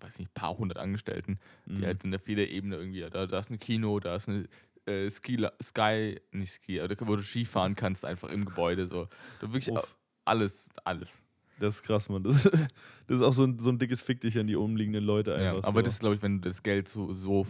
weiß 0.00 0.18
nicht, 0.20 0.32
paar 0.32 0.56
hundert 0.56 0.78
Angestellten, 0.78 1.38
die 1.66 1.82
Mhm. 1.82 1.84
halt 1.86 2.04
in 2.04 2.10
der 2.12 2.20
Federebene 2.20 2.76
irgendwie, 2.76 3.00
da, 3.10 3.26
da 3.26 3.38
ist 3.38 3.50
ein 3.50 3.58
Kino, 3.58 3.98
da 4.00 4.14
ist 4.16 4.28
eine 4.28 4.46
äh, 4.86 5.10
Ski, 5.10 5.46
Sky, 5.62 6.20
nicht 6.30 6.52
Ski, 6.54 6.80
aber 6.80 6.94
wo 7.06 7.16
du 7.16 7.22
Skifahren 7.22 7.74
kannst, 7.74 8.04
einfach 8.04 8.30
im 8.30 8.44
Gebäude. 8.44 8.86
So. 8.86 9.08
Du 9.40 9.48
wirklich 9.52 9.70
Uff. 9.70 9.96
alles, 10.24 10.70
alles. 10.84 11.22
Das 11.58 11.76
ist 11.76 11.82
krass, 11.82 12.08
Mann. 12.08 12.22
Das, 12.22 12.42
das 13.06 13.16
ist 13.16 13.22
auch 13.22 13.32
so 13.34 13.44
ein, 13.44 13.58
so 13.58 13.70
ein 13.70 13.78
dickes 13.78 14.00
Fick 14.00 14.20
dich 14.20 14.38
an 14.38 14.46
die 14.46 14.56
umliegenden 14.56 15.04
Leute 15.04 15.32
Ja, 15.32 15.54
einfach. 15.56 15.68
aber 15.68 15.80
so. 15.80 15.84
das 15.84 15.94
ist, 15.94 16.00
glaube 16.00 16.14
ich, 16.14 16.22
wenn 16.22 16.40
du 16.40 16.48
das 16.48 16.62
Geld 16.62 16.88
so, 16.88 17.12
so, 17.12 17.46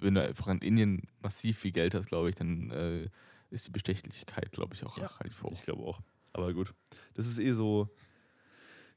wenn 0.00 0.14
du 0.14 0.22
einfach 0.22 0.48
in 0.48 0.58
Indien 0.58 1.02
massiv 1.22 1.58
viel 1.58 1.72
Geld 1.72 1.94
hast, 1.94 2.06
glaube 2.06 2.28
ich, 2.28 2.34
dann 2.34 2.70
äh, 2.70 3.08
ist 3.50 3.66
die 3.66 3.70
Bestechlichkeit, 3.70 4.52
glaube 4.52 4.74
ich, 4.74 4.84
auch 4.84 4.96
Ja. 4.98 5.06
relativ 5.06 5.42
hoch. 5.42 5.52
Ich 5.52 5.62
glaube 5.62 5.82
auch. 5.84 6.00
Aber 6.32 6.52
gut. 6.52 6.74
Das 7.14 7.26
ist 7.26 7.38
eh 7.38 7.52
so. 7.52 7.88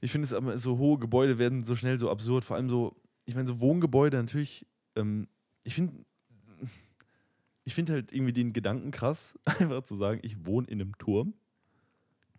Ich 0.02 0.12
finde 0.12 0.26
es 0.26 0.34
aber 0.34 0.58
so 0.58 0.78
hohe 0.78 0.98
Gebäude 0.98 1.38
werden 1.38 1.64
so 1.64 1.76
schnell 1.76 2.00
so 2.00 2.10
absurd. 2.10 2.46
Vor 2.46 2.56
allem 2.56 2.70
so, 2.70 2.96
ich 3.26 3.36
meine, 3.36 3.48
so 3.48 3.60
Wohngebäude 3.60 4.18
natürlich. 4.18 4.66
Ähm, 4.96 5.28
ich 5.64 5.76
finde. 5.76 5.94
Ich 7.66 7.76
finde 7.76 7.94
halt 7.94 8.12
irgendwie 8.12 8.34
den 8.34 8.52
Gedanken 8.54 8.90
krass, 8.92 9.38
einfach 9.46 9.84
zu 9.84 9.96
sagen, 9.96 10.20
ich 10.24 10.46
wohne 10.46 10.68
in 10.68 10.82
einem 10.82 10.98
Turm. 10.98 11.34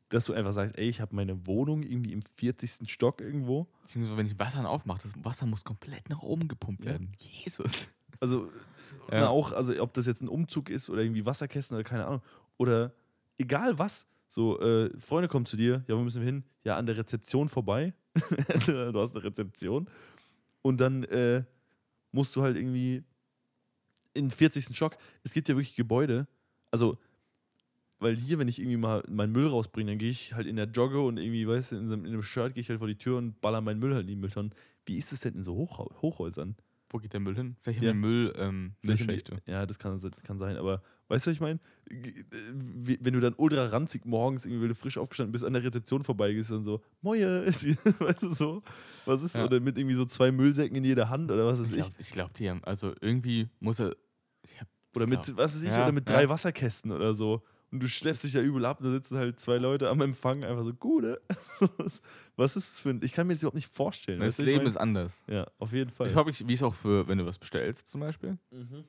Dass 0.08 0.24
du 0.24 0.32
einfach 0.32 0.52
sagst, 0.52 0.76
ey, 0.76 0.88
ich 0.88 1.00
habe 1.00 1.14
meine 1.14 1.46
Wohnung 1.46 1.84
irgendwie 1.84 2.12
im 2.12 2.22
40. 2.22 2.90
Stock 2.90 3.20
irgendwo. 3.20 3.68
Wenn 3.94 4.26
ich 4.26 4.36
Wasser 4.40 4.68
aufmache, 4.68 5.02
das 5.02 5.12
Wasser 5.24 5.46
muss 5.46 5.62
komplett 5.62 6.08
nach 6.10 6.22
oben 6.22 6.48
gepumpt 6.48 6.84
Ja. 6.84 6.92
werden. 6.92 7.12
Jesus. 7.18 7.86
Also, 8.18 8.50
Ja. 9.12 9.28
auch, 9.28 9.52
also 9.52 9.80
ob 9.82 9.92
das 9.94 10.06
jetzt 10.06 10.20
ein 10.22 10.28
Umzug 10.28 10.70
ist 10.70 10.88
oder 10.90 11.02
irgendwie 11.02 11.24
Wasserkästen 11.26 11.76
oder 11.76 11.84
keine 11.84 12.06
Ahnung. 12.06 12.22
Oder 12.58 12.92
egal 13.38 13.78
was. 13.78 14.06
So, 14.28 14.60
äh, 14.60 14.90
Freunde 15.00 15.28
kommen 15.28 15.46
zu 15.46 15.56
dir, 15.56 15.84
ja, 15.88 15.96
wo 15.96 16.02
müssen 16.02 16.20
wir 16.22 16.26
hin? 16.26 16.44
Ja, 16.64 16.76
an 16.76 16.86
der 16.86 16.96
Rezeption 16.96 17.48
vorbei. 17.48 17.94
Du 18.66 19.00
hast 19.00 19.14
eine 19.14 19.24
Rezeption. 19.24 19.88
Und 20.62 20.80
dann 20.80 21.04
äh, 21.04 21.44
musst 22.12 22.34
du 22.36 22.42
halt 22.42 22.56
irgendwie 22.56 23.02
in 24.14 24.26
den 24.26 24.30
40. 24.30 24.76
Stock. 24.76 24.96
Es 25.24 25.32
gibt 25.32 25.48
ja 25.48 25.54
wirklich 25.56 25.74
Gebäude. 25.76 26.26
Also, 26.70 26.98
weil 27.98 28.16
hier, 28.16 28.38
wenn 28.38 28.48
ich 28.48 28.58
irgendwie 28.58 28.76
mal 28.76 29.02
meinen 29.08 29.32
Müll 29.32 29.46
rausbringe, 29.46 29.90
dann 29.92 29.98
gehe 29.98 30.10
ich 30.10 30.34
halt 30.34 30.46
in 30.46 30.56
der 30.56 30.66
Jogge 30.66 31.00
und 31.00 31.18
irgendwie, 31.18 31.46
weißt 31.46 31.72
du, 31.72 31.76
in, 31.76 31.88
so, 31.88 31.94
einem- 31.94 32.04
in 32.04 32.12
einem 32.12 32.22
Shirt 32.22 32.54
gehe 32.54 32.62
ich 32.62 32.68
halt 32.68 32.78
vor 32.78 32.88
die 32.88 32.96
Tür 32.98 33.18
und 33.18 33.40
baller 33.40 33.60
meinen 33.60 33.78
Müll 33.80 33.92
halt 33.94 34.02
in 34.02 34.08
die 34.08 34.16
Mülltonnen. 34.16 34.54
Wie 34.86 34.96
ist 34.96 35.12
es 35.12 35.20
denn 35.20 35.34
in 35.34 35.42
so 35.42 35.54
Hochhau 35.54 35.90
Hochhäusern? 36.02 36.56
Wo 36.90 36.98
geht 36.98 37.12
der 37.12 37.20
Müll 37.20 37.34
hin? 37.36 37.56
Vielleicht 37.62 37.78
haben 37.78 37.86
Ja. 37.86 37.92
die 37.92 37.98
Müll, 37.98 38.34
ähm, 38.36 38.74
Müllschächte. 38.82 39.38
Ja, 39.46 39.64
das 39.66 39.78
kann, 39.78 40.00
kann 40.24 40.38
sein, 40.38 40.56
aber 40.56 40.82
weißt 41.08 41.26
du, 41.26 41.30
was 41.30 41.34
ich 41.34 41.40
meine? 41.40 41.58
Wie- 41.88 42.98
Wenn 43.00 43.14
du 43.14 43.20
dann 43.20 43.34
ultra 43.36 43.66
ranzig 43.66 44.04
morgens 44.04 44.44
irgendwie, 44.44 44.62
wenn 44.62 44.68
du 44.68 44.74
frisch 44.74 44.98
aufgestanden 44.98 45.32
bist, 45.32 45.44
an 45.44 45.52
der 45.52 45.62
Rezeption 45.64 46.04
vorbeigehst 46.04 46.50
und 46.50 46.64
so, 46.64 46.82
Moje, 47.00 47.42
ist 47.44 47.64
weißt 48.00 48.22
du 48.22 48.32
so? 48.32 48.62
Was 49.06 49.22
ist, 49.22 49.34
Ja. 49.34 49.44
oder 49.44 49.60
mit 49.60 49.78
irgendwie 49.78 49.96
so 49.96 50.04
zwei 50.04 50.30
Müllsäcken 50.32 50.76
in 50.76 50.84
jeder 50.84 51.08
Hand 51.08 51.30
oder 51.30 51.46
was 51.46 51.60
weiß 51.60 51.68
Ich 51.68 51.72
ich? 51.72 51.78
glaube, 51.82 51.94
ich 51.98 52.10
glaub, 52.10 52.34
die 52.34 52.50
haben, 52.50 52.62
also 52.64 52.92
irgendwie 53.00 53.48
muss 53.60 53.80
er. 53.80 53.96
Oder 54.94 55.06
mit, 55.06 55.22
glaub- 55.22 55.36
was 55.36 55.54
weiß 55.54 55.62
ich, 55.62 55.68
Ja, 55.68 55.84
oder 55.84 55.92
mit 55.92 56.08
drei. 56.08 56.28
Wasserkästen 56.28 56.90
oder 56.90 57.14
so. 57.14 57.42
Und 57.72 57.80
du 57.80 57.88
schleppst 57.88 58.24
dich 58.24 58.32
da 58.32 58.40
übel 58.40 58.64
ab, 58.64 58.80
und 58.80 58.86
da 58.86 58.92
sitzen 58.92 59.16
halt 59.16 59.38
zwei 59.38 59.56
Leute 59.58 59.88
am 59.90 60.00
Empfang, 60.00 60.42
einfach 60.42 60.64
so, 60.64 60.74
gute. 60.74 61.20
was, 62.36 62.56
ist 62.56 62.68
das 62.68 62.80
für 62.80 62.90
ein. 62.90 63.00
Ich 63.04 63.12
kann 63.12 63.26
mir 63.28 63.34
das 63.34 63.42
überhaupt 63.42 63.54
nicht 63.54 63.72
vorstellen. 63.72 64.18
das 64.20 64.38
ich 64.40 64.44
Leben 64.44 64.58
mein? 64.58 64.66
ist 64.66 64.76
anders. 64.76 65.22
Ja, 65.28 65.46
auf 65.58 65.72
jeden 65.72 65.90
Fall. 65.90 66.08
Ich 66.08 66.16
mich, 66.26 66.46
wie 66.48 66.52
es 66.52 66.62
auch 66.64 66.74
für, 66.74 67.06
wenn 67.06 67.18
du 67.18 67.26
was 67.26 67.38
bestellst 67.38 67.86
zum 67.86 68.00
Beispiel. 68.00 68.38
Mhm. 68.50 68.84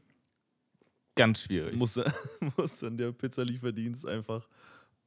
Ganz 1.15 1.41
schwierig. 1.41 1.75
muss, 1.77 1.93
dann- 1.93 2.11
muss 2.57 2.79
dann 2.79 2.97
der 2.97 3.11
Pizzalieferdienst 3.11 4.07
einfach 4.07 4.47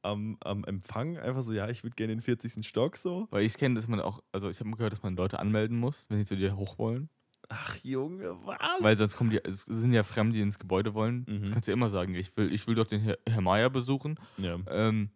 am, 0.03 0.37
am 0.41 0.63
Empfang 0.65 1.17
einfach 1.17 1.41
so, 1.41 1.51
ja, 1.51 1.67
ich 1.67 1.83
würde 1.83 1.95
gerne 1.95 2.15
den 2.15 2.21
40. 2.21 2.65
Stock 2.65 2.95
so. 2.95 3.27
Weil 3.31 3.43
ich 3.43 3.57
kenne, 3.57 3.75
dass 3.75 3.87
man 3.87 3.99
auch, 3.99 4.23
also 4.31 4.49
ich 4.49 4.59
habe 4.59 4.69
gehört, 4.71 4.93
dass 4.93 5.03
man 5.03 5.15
Leute 5.15 5.39
anmelden 5.39 5.77
muss, 5.77 6.05
wenn 6.09 6.19
sie 6.19 6.25
zu 6.25 6.35
dir 6.37 6.55
hoch 6.55 6.77
wollen. 6.77 7.09
Ach 7.49 7.75
Junge, 7.83 8.35
was? 8.45 8.57
Weil 8.79 8.97
sonst 8.97 9.17
kommen 9.17 9.29
die, 9.29 9.39
es 9.43 9.61
sind 9.61 9.93
ja 9.93 10.03
Fremde, 10.03 10.33
die 10.35 10.41
ins 10.41 10.57
Gebäude 10.59 10.93
wollen. 10.93 11.25
Mhm. 11.27 11.43
Du 11.45 11.51
kannst 11.51 11.67
ja 11.67 11.73
immer 11.73 11.89
sagen, 11.89 12.15
ich 12.15 12.35
will, 12.37 12.51
ich 12.51 12.67
will 12.67 12.75
doch 12.75 12.87
den 12.87 13.01
Herr, 13.01 13.17
Herr 13.27 13.41
Meier 13.41 13.69
besuchen. 13.69 14.19
ja. 14.37 14.57
Ähm, 14.67 15.09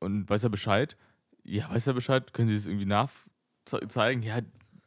und 0.00 0.28
weiß 0.28 0.44
er 0.44 0.50
Bescheid? 0.50 0.96
Ja, 1.44 1.70
weiß 1.70 1.86
er 1.86 1.94
Bescheid? 1.94 2.32
Können 2.34 2.48
sie 2.48 2.56
es 2.56 2.66
irgendwie 2.66 2.84
nachzeigen? 2.86 4.22
Ja, 4.22 4.40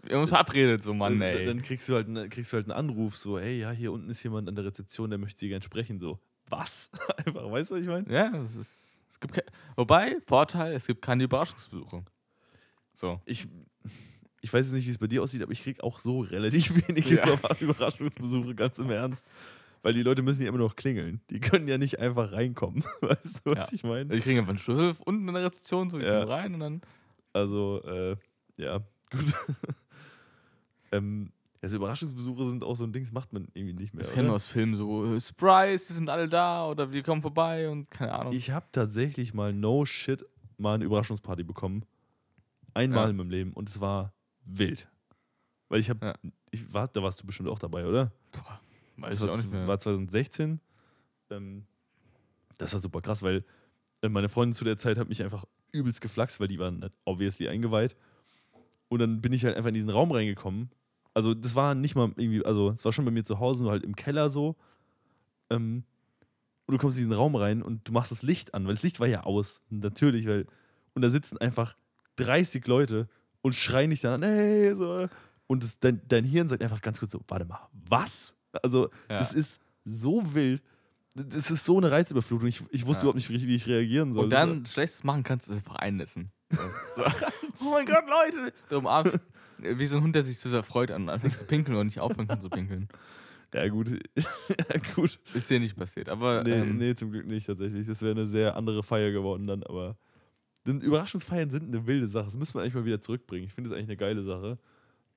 wir 0.03 0.13
haben 0.15 0.21
uns 0.21 0.29
verabredet, 0.29 0.83
so 0.83 0.93
Mann, 0.93 1.19
dann, 1.19 1.29
ey. 1.29 1.45
dann 1.45 1.61
kriegst 1.61 1.89
du, 1.89 1.95
halt, 1.95 2.07
ne- 2.07 2.29
kriegst 2.29 2.53
du 2.53 2.57
halt 2.57 2.65
einen 2.69 2.77
Anruf, 2.77 3.17
so, 3.17 3.37
ey, 3.37 3.59
ja, 3.59 3.71
hier 3.71 3.91
unten 3.91 4.09
ist 4.09 4.21
jemand 4.23 4.47
an 4.47 4.55
der 4.55 4.65
Rezeption, 4.65 5.09
der 5.09 5.17
möchte 5.19 5.39
sie 5.39 5.49
gern 5.49 5.61
sprechen. 5.61 5.99
So, 5.99 6.19
was? 6.49 6.89
einfach, 7.25 7.49
weißt 7.51 7.71
du, 7.71 7.75
was 7.75 7.81
ich 7.81 7.87
meine? 7.87 8.11
Ja, 8.13 8.35
es 8.43 8.55
ist. 8.55 9.01
Es 9.09 9.19
gibt 9.19 9.33
kein, 9.33 9.45
wobei, 9.75 10.17
Vorteil, 10.27 10.73
es 10.73 10.85
gibt 10.85 11.01
keine 11.01 11.23
Überraschungsbesuche. 11.23 12.03
So. 12.93 13.19
Ich, 13.25 13.47
ich 14.47 14.53
weiß 14.53 14.65
jetzt 14.67 14.73
nicht, 14.75 14.87
wie 14.87 14.91
es 14.91 14.97
bei 14.97 15.07
dir 15.07 15.21
aussieht, 15.21 15.41
aber 15.43 15.51
ich 15.51 15.61
krieg 15.61 15.83
auch 15.83 15.99
so 15.99 16.21
relativ 16.21 16.73
wenige 16.87 17.15
Ja. 17.15 17.29
Über- 17.33 17.55
Überraschungsbesuche, 17.59 18.55
ganz 18.55 18.79
im 18.79 18.89
Ernst. 18.89 19.25
Weil 19.83 19.93
die 19.93 20.01
Leute 20.03 20.21
müssen 20.21 20.41
ja 20.41 20.47
immer 20.49 20.57
noch 20.57 20.75
klingeln. 20.75 21.19
Die 21.29 21.39
können 21.39 21.67
ja 21.67 21.77
nicht 21.77 21.99
einfach 21.99 22.31
reinkommen. 22.31 22.83
Weißt 23.01 23.41
du, 23.45 23.51
was 23.51 23.69
Ja. 23.69 23.73
ich 23.75 23.83
meine? 23.83 24.15
Ich 24.15 24.23
kriege 24.23 24.39
einfach 24.39 24.49
einen 24.51 24.57
Schlüssel 24.59 24.95
unten 25.05 25.27
in 25.27 25.33
der 25.33 25.43
Rezeption, 25.43 25.89
so 25.89 25.99
ich 25.99 26.05
Ja. 26.05 26.21
komme 26.21 26.31
rein 26.31 26.53
und 26.53 26.59
dann. 26.61 26.81
Also, 27.33 27.83
äh, 27.85 28.15
ja, 28.57 28.79
gut. 29.11 29.33
ähm, 30.91 31.31
also 31.61 31.75
Überraschungsbesuche 31.75 32.45
sind 32.49 32.63
auch 32.63 32.75
so 32.75 32.83
ein 32.85 32.93
Ding, 32.93 33.03
das 33.03 33.11
macht 33.11 33.33
man 33.33 33.47
irgendwie 33.53 33.73
nicht 33.73 33.93
mehr. 33.93 34.01
Das 34.03 34.13
kennen 34.13 34.29
wir 34.29 34.33
aus 34.33 34.47
Filmen 34.47 34.75
so, 34.75 35.05
äh, 35.15 35.19
Surprise, 35.19 35.89
wir 35.89 35.95
sind 35.95 36.09
alle 36.09 36.29
da 36.29 36.67
oder 36.67 36.91
wir 36.91 37.03
kommen 37.03 37.21
vorbei 37.21 37.69
und 37.69 37.89
keine 37.91 38.13
Ahnung. 38.13 38.33
Ich 38.33 38.51
habe 38.51 38.65
tatsächlich 38.71 39.33
mal 39.33 39.53
no 39.53 39.85
shit 39.85 40.25
mal 40.57 40.75
eine 40.75 40.85
Überraschungsparty 40.85 41.43
bekommen. 41.43 41.83
Einmal 42.73 43.05
Ja. 43.05 43.09
in 43.09 43.15
meinem 43.17 43.29
Leben 43.29 43.53
und 43.53 43.69
es 43.69 43.79
war 43.81 44.13
wild. 44.47 44.87
Weil 45.69 45.79
ich 45.79 45.89
habe, 45.89 46.05
Ja. 46.05 46.13
ich 46.51 46.71
war, 46.73 46.87
da 46.87 47.03
warst 47.03 47.21
du 47.21 47.25
bestimmt 47.25 47.49
auch 47.49 47.59
dabei, 47.59 47.85
oder? 47.85 48.11
Boah, 48.31 48.59
weiß 48.97 49.11
das 49.11 49.19
ich 49.21 49.27
war, 49.27 49.33
auch 49.33 49.37
nicht 49.37 49.51
mehr. 49.51 49.67
war 49.67 49.79
2016. 49.79 50.59
Ähm, 51.29 51.65
das 52.57 52.73
war 52.73 52.79
super 52.79 53.01
krass, 53.01 53.21
weil 53.21 53.43
äh, 54.01 54.09
meine 54.09 54.29
Freundin 54.29 54.53
zu 54.53 54.63
der 54.63 54.77
Zeit 54.77 54.97
hat 54.97 55.09
mich 55.09 55.21
einfach 55.23 55.45
übelst 55.73 56.01
geflaxt, 56.01 56.39
weil 56.39 56.47
die 56.47 56.59
waren 56.59 56.81
äh, 56.83 56.89
obviously 57.05 57.47
eingeweiht. 57.49 57.95
Und 58.89 58.99
dann 58.99 59.21
bin 59.21 59.33
ich 59.33 59.43
halt 59.43 59.55
einfach 59.57 59.67
in 59.67 59.73
diesen 59.73 59.89
Raum 59.89 60.11
reingekommen. 60.11 60.71
Also 61.13 61.33
das 61.33 61.55
war 61.55 61.75
nicht 61.75 61.95
mal 61.95 62.11
irgendwie, 62.15 62.45
also 62.45 62.69
es 62.71 62.85
war 62.85 62.93
schon 62.93 63.03
bei 63.05 63.11
mir 63.11 63.23
zu 63.25 63.39
Hause, 63.39 63.63
nur 63.63 63.71
halt 63.71 63.83
im 63.83 63.95
Keller 63.95 64.29
so. 64.29 64.55
Ähm, 65.49 65.83
und 66.65 66.73
du 66.73 66.77
kommst 66.79 66.97
in 66.97 67.03
diesen 67.03 67.13
Raum 67.13 67.35
rein 67.35 67.61
und 67.61 67.87
du 67.87 67.91
machst 67.91 68.11
das 68.11 68.23
Licht 68.23 68.53
an, 68.53 68.65
weil 68.67 68.73
das 68.75 68.83
Licht 68.83 68.99
war 68.99 69.07
ja 69.07 69.23
aus. 69.23 69.61
Natürlich, 69.69 70.27
weil. 70.27 70.45
Und 70.93 71.01
da 71.01 71.09
sitzen 71.09 71.37
einfach 71.37 71.75
30 72.17 72.65
Leute 72.67 73.07
und 73.47 73.53
schreien 73.53 73.89
dich 73.89 74.01
dann 74.01 74.21
an, 74.23 74.29
hey, 74.29 74.73
so. 74.75 75.07
Und 75.47 75.63
das, 75.63 75.79
dein, 75.79 76.01
dein 76.07 76.23
Hirn 76.25 76.49
sagt 76.49 76.61
einfach 76.61 76.81
ganz 76.81 76.99
kurz 76.99 77.11
so, 77.13 77.21
warte 77.27 77.45
mal, 77.45 77.67
was? 77.89 78.35
Also, 78.63 78.89
Ja. 79.09 79.19
das 79.19 79.33
ist 79.33 79.59
so 79.85 80.33
wild. 80.33 80.61
Das 81.15 81.49
ist 81.49 81.65
so 81.65 81.77
eine 81.77 81.89
Reizüberflutung. 81.89 82.47
Ich, 82.47 82.61
ich 82.69 82.85
wusste 82.85 83.01
Ja. 83.01 83.11
überhaupt 83.11 83.15
nicht, 83.15 83.29
wie 83.29 83.55
ich, 83.55 83.65
reagieren 83.67 84.13
soll. 84.13 84.25
Und 84.25 84.29
dann, 84.29 84.65
Schlechtes 84.65 85.03
machen 85.03 85.23
kannst 85.23 85.47
du 85.47 85.53
es 85.53 85.57
einfach 85.59 85.75
einnässen. 85.75 86.31
So. 86.95 87.03
oh 87.65 87.71
mein 87.73 87.85
Gott, 87.85 88.03
Leute! 88.07 88.53
Du 88.69 88.77
umarmst, 88.77 89.19
wie 89.57 89.85
so 89.87 89.97
ein 89.97 90.03
Hund, 90.03 90.15
der 90.15 90.23
sich 90.23 90.37
zu 90.39 90.49
sehr 90.49 90.63
freut 90.63 90.91
an 90.91 91.09
anfängt 91.09 91.35
zu 91.37 91.45
pinkeln 91.45 91.77
und 91.77 91.87
nicht 91.87 91.99
aufhören 91.99 92.27
kann 92.27 92.39
zu 92.41 92.49
pinkeln. 92.49 92.87
ja, 93.53 93.67
gut. 93.69 93.89
ja, 94.15 94.79
gut. 94.95 95.19
Ist 95.33 95.49
dir 95.49 95.59
nicht 95.59 95.75
passiert. 95.75 96.09
Aber 96.09 96.43
Nee, 96.43 96.51
ähm, 96.51 96.77
nee, 96.77 96.93
zum 96.95 97.11
Glück 97.11 97.25
nicht 97.25 97.47
tatsächlich. 97.47 97.87
Das 97.87 98.01
wäre 98.01 98.11
eine 98.11 98.25
sehr 98.27 98.55
andere 98.55 98.83
Feier 98.83 99.11
geworden 99.11 99.47
dann, 99.47 99.63
aber. 99.63 99.97
Denn 100.67 100.81
Überraschungsfeiern 100.81 101.49
sind 101.49 101.73
eine 101.73 101.87
wilde 101.87 102.07
Sache. 102.07 102.25
Das 102.25 102.35
müssen 102.37 102.53
wir 102.55 102.61
eigentlich 102.61 102.75
mal 102.75 102.85
wieder 102.85 103.01
zurückbringen. 103.01 103.45
Ich 103.45 103.53
finde 103.53 103.69
das 103.69 103.77
eigentlich 103.77 103.89
eine 103.89 103.97
geile 103.97 104.23
Sache. 104.23 104.57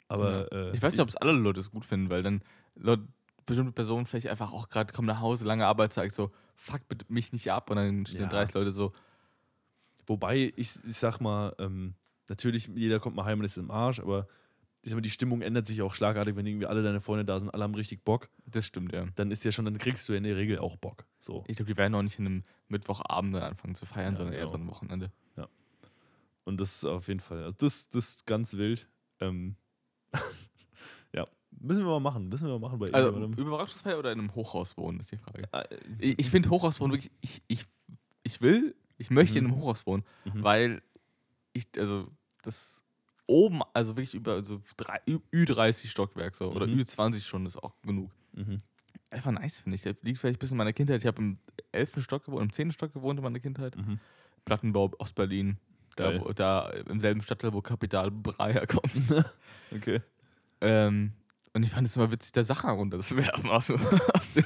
Aber. 0.09 0.51
Äh, 0.53 0.71
ich 0.71 0.83
weiß 0.83 0.95
nicht, 0.95 1.03
ob 1.03 1.09
es 1.09 1.17
alle 1.17 1.33
Leute 1.33 1.61
es 1.61 1.71
gut 1.71 1.85
finden, 1.85 2.09
weil 2.11 2.23
dann 2.23 2.43
Leute, 2.77 3.03
bestimmte 3.47 3.73
Personen 3.73 4.07
vielleicht 4.07 4.29
einfach 4.29 4.53
auch 4.53 4.69
gerade 4.69 4.93
kommen 4.93 5.07
nach 5.09 5.21
Hause, 5.21 5.45
lange 5.45 5.67
Arbeitszeit, 5.67 6.13
so, 6.13 6.31
fuck 6.55 6.89
bitte 6.89 7.05
mich 7.09 7.33
nicht 7.33 7.51
ab. 7.51 7.69
Und 7.71 7.77
dann 7.77 8.07
stehen 8.07 8.23
Ja. 8.23 8.29
30 8.29 8.55
Leute 8.55 8.71
so, 8.71 8.93
Wobei, 10.07 10.53
ich, 10.57 10.79
ich 10.85 10.97
sag 10.97 11.21
mal, 11.21 11.55
ähm, 11.59 11.95
natürlich, 12.29 12.69
jeder 12.75 12.99
kommt 12.99 13.15
mal 13.15 13.25
heim 13.27 13.39
und 13.39 13.45
ist 13.45 13.57
im 13.59 13.71
Arsch, 13.71 14.01
aber 14.01 14.27
ich 14.83 14.91
sag 14.91 14.97
mal, 14.97 15.03
die 15.03 15.11
Stimmung 15.11 15.41
ändert 15.41 15.67
sich 15.67 15.83
auch 15.83 15.95
schlagartig, 15.95 16.35
wenn 16.35 16.47
irgendwie 16.47 16.67
alle 16.67 16.83
deine 16.83 16.99
Freunde 17.01 17.25
da 17.25 17.39
sind, 17.39 17.51
alle 17.51 17.63
haben 17.63 17.75
richtig 17.77 18.03
Bock. 18.03 18.29
das 18.47 18.67
stimmt, 18.67 18.93
ja. 18.93 19.07
Dann 19.15 19.31
ist 19.31 19.45
ja 19.45 19.53
schon, 19.53 19.67
dann 19.67 19.79
kriegst 19.79 20.09
du 20.09 20.13
ja 20.15 20.19
in 20.19 20.25
der 20.25 20.37
Regel 20.37 20.59
auch 20.59 20.77
Bock. 20.77 21.05
So. 21.21 21.45
Ich 21.47 21.57
glaube, 21.57 21.71
die 21.71 21.77
werden 21.77 21.95
auch 21.95 22.03
nicht 22.03 22.19
in 22.19 22.27
einem 22.27 22.43
Mittwochabend 22.69 23.35
dann 23.37 23.43
anfangen 23.43 23.75
zu 23.77 23.87
feiern, 23.87 24.15
Ja, 24.15 24.17
sondern 24.17 24.35
eher 24.35 24.41
genau. 24.41 24.53
so 24.53 24.59
ein 24.59 24.67
Wochenende. 24.67 25.13
Und 26.45 26.61
das 26.61 26.77
ist 26.77 26.85
auf 26.85 27.09
jeden 27.09 27.21
Fall, 27.21 27.45
also 27.45 27.57
das, 27.59 27.89
das 27.91 28.11
ist 28.11 28.27
ganz 28.27 28.55
wild. 28.55 28.89
Ähm, 29.21 29.57
ja, 31.15 31.27
müssen 31.51 31.85
wir 31.85 31.91
mal 31.91 32.01
machen. 32.01 32.29
Müssen 32.29 32.47
wir 32.47 32.59
mal 32.59 32.69
machen 32.69 32.79
bei 32.79 32.93
Also. 32.93 33.11
Überraschungsfeier 33.37 33.99
oder 33.99 34.13
in 34.13 34.19
einem 34.21 34.35
Hochhaus 34.35 34.77
wohnen, 34.77 35.01
ist 35.01 35.13
die 35.13 35.17
Frage. 35.17 35.49
Ah, 35.53 35.65
Ich, 35.99 36.19
ich 36.19 36.31
finde 36.31 36.51
Hochhaus 36.51 36.81
wohnen 36.81 36.93
wirklich, 36.93 37.11
ich, 37.21 37.43
ich, 37.49 37.65
ich 38.23 38.41
will, 38.41 38.75
ich 38.99 39.11
möchte 39.11 39.39
in 39.39 39.45
Mhm. 39.45 39.51
einem 39.53 39.61
Hochhaus 39.61 39.87
wohnen, 39.87 40.05
Mhm. 40.25 40.43
weil 40.43 40.83
ich, 41.53 41.67
also, 41.79 42.09
das 42.43 42.83
oben, 43.27 43.61
also 43.75 43.97
wirklich 43.97 44.15
über 44.15 44.43
so 44.43 44.61
drei, 44.77 45.01
Ü- 45.07 45.21
Ü30 45.33 45.89
Stockwerk 45.89 46.35
so, 46.35 46.51
oder 46.53 46.67
Mhm. 46.67 46.81
Ü20 46.81 47.21
schon 47.27 47.47
ist 47.47 47.57
auch 47.57 47.75
genug. 47.83 48.11
Mhm. 48.33 48.61
Einfach 49.11 49.33
nice, 49.33 49.59
finde 49.61 49.75
ich. 49.77 49.83
Das 49.83 49.97
liegt 50.03 50.19
vielleicht 50.19 50.37
ein 50.37 50.39
bisschen 50.39 50.55
in 50.55 50.59
meiner 50.59 50.73
Kindheit. 50.73 51.01
Ich 51.01 51.07
habe 51.07 51.21
im 51.21 51.39
11. 51.73 52.01
Stock 52.03 52.25
gewohnt, 52.25 52.43
im 52.43 52.53
10. 52.53 52.73
Stock 52.73 52.93
gewohnt 52.93 53.19
in 53.19 53.25
meiner 53.25 53.41
Kindheit. 53.41 53.77
Mhm. 53.77 53.99
Plattenbau 54.45 54.91
Ostberlin. 54.99 55.59
Da, 55.97 56.21
wo, 56.21 56.33
da 56.33 56.71
im 56.89 57.01
selben 57.01 57.21
Stadtteil, 57.21 57.53
wo 57.53 57.61
Kapital 57.61 58.11
Bra 58.11 58.49
herkommt. 58.49 58.93
Okay. 59.75 60.01
ähm, 60.61 61.13
und 61.55 61.63
ich 61.63 61.71
fand 61.71 61.87
es 61.87 61.95
immer 61.97 62.11
witzig, 62.11 62.33
da 62.33 62.43
Sachen 62.43 62.71
runterzuwerfen 62.71 63.49
aus, 63.51 63.71
aus 64.15 64.33
dem 64.33 64.45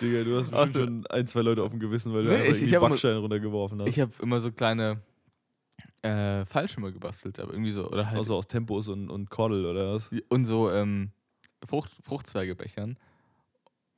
Digga, 0.00 0.24
du 0.24 0.38
hast 0.38 0.50
bestimmt 0.50 0.72
schon 0.74 1.06
ein, 1.08 1.26
zwei 1.26 1.42
Leute 1.42 1.62
auf 1.62 1.70
dem 1.70 1.78
Gewissen, 1.80 2.14
weil 2.14 2.24
du 2.24 2.30
Nee, 2.30 2.36
ich- 2.44 2.48
ich 2.50 2.56
irgendwie 2.62 2.74
hab 2.76 2.80
immer- 2.82 2.88
Backsteine 2.90 3.18
runtergeworfen 3.18 3.80
hast. 3.82 3.88
Ich 3.88 4.00
habe 4.00 4.10
immer 4.22 4.40
so 4.40 4.50
kleine 4.50 5.02
äh, 6.02 6.44
Fallschirme 6.46 6.92
gebastelt, 6.92 7.38
aber 7.40 7.52
irgendwie 7.52 7.70
so, 7.70 7.86
oder 7.88 8.06
halt 8.08 8.18
Außer 8.18 8.34
aus 8.34 8.48
Tempos 8.48 8.88
und, 8.88 9.10
und 9.10 9.30
Kordel 9.30 9.66
oder 9.66 9.94
was? 9.94 10.10
und 10.30 10.44
so 10.44 10.70
ähm, 10.70 11.10
Frucht, 11.64 11.92
Fruchtzweigebechern. 12.02 12.96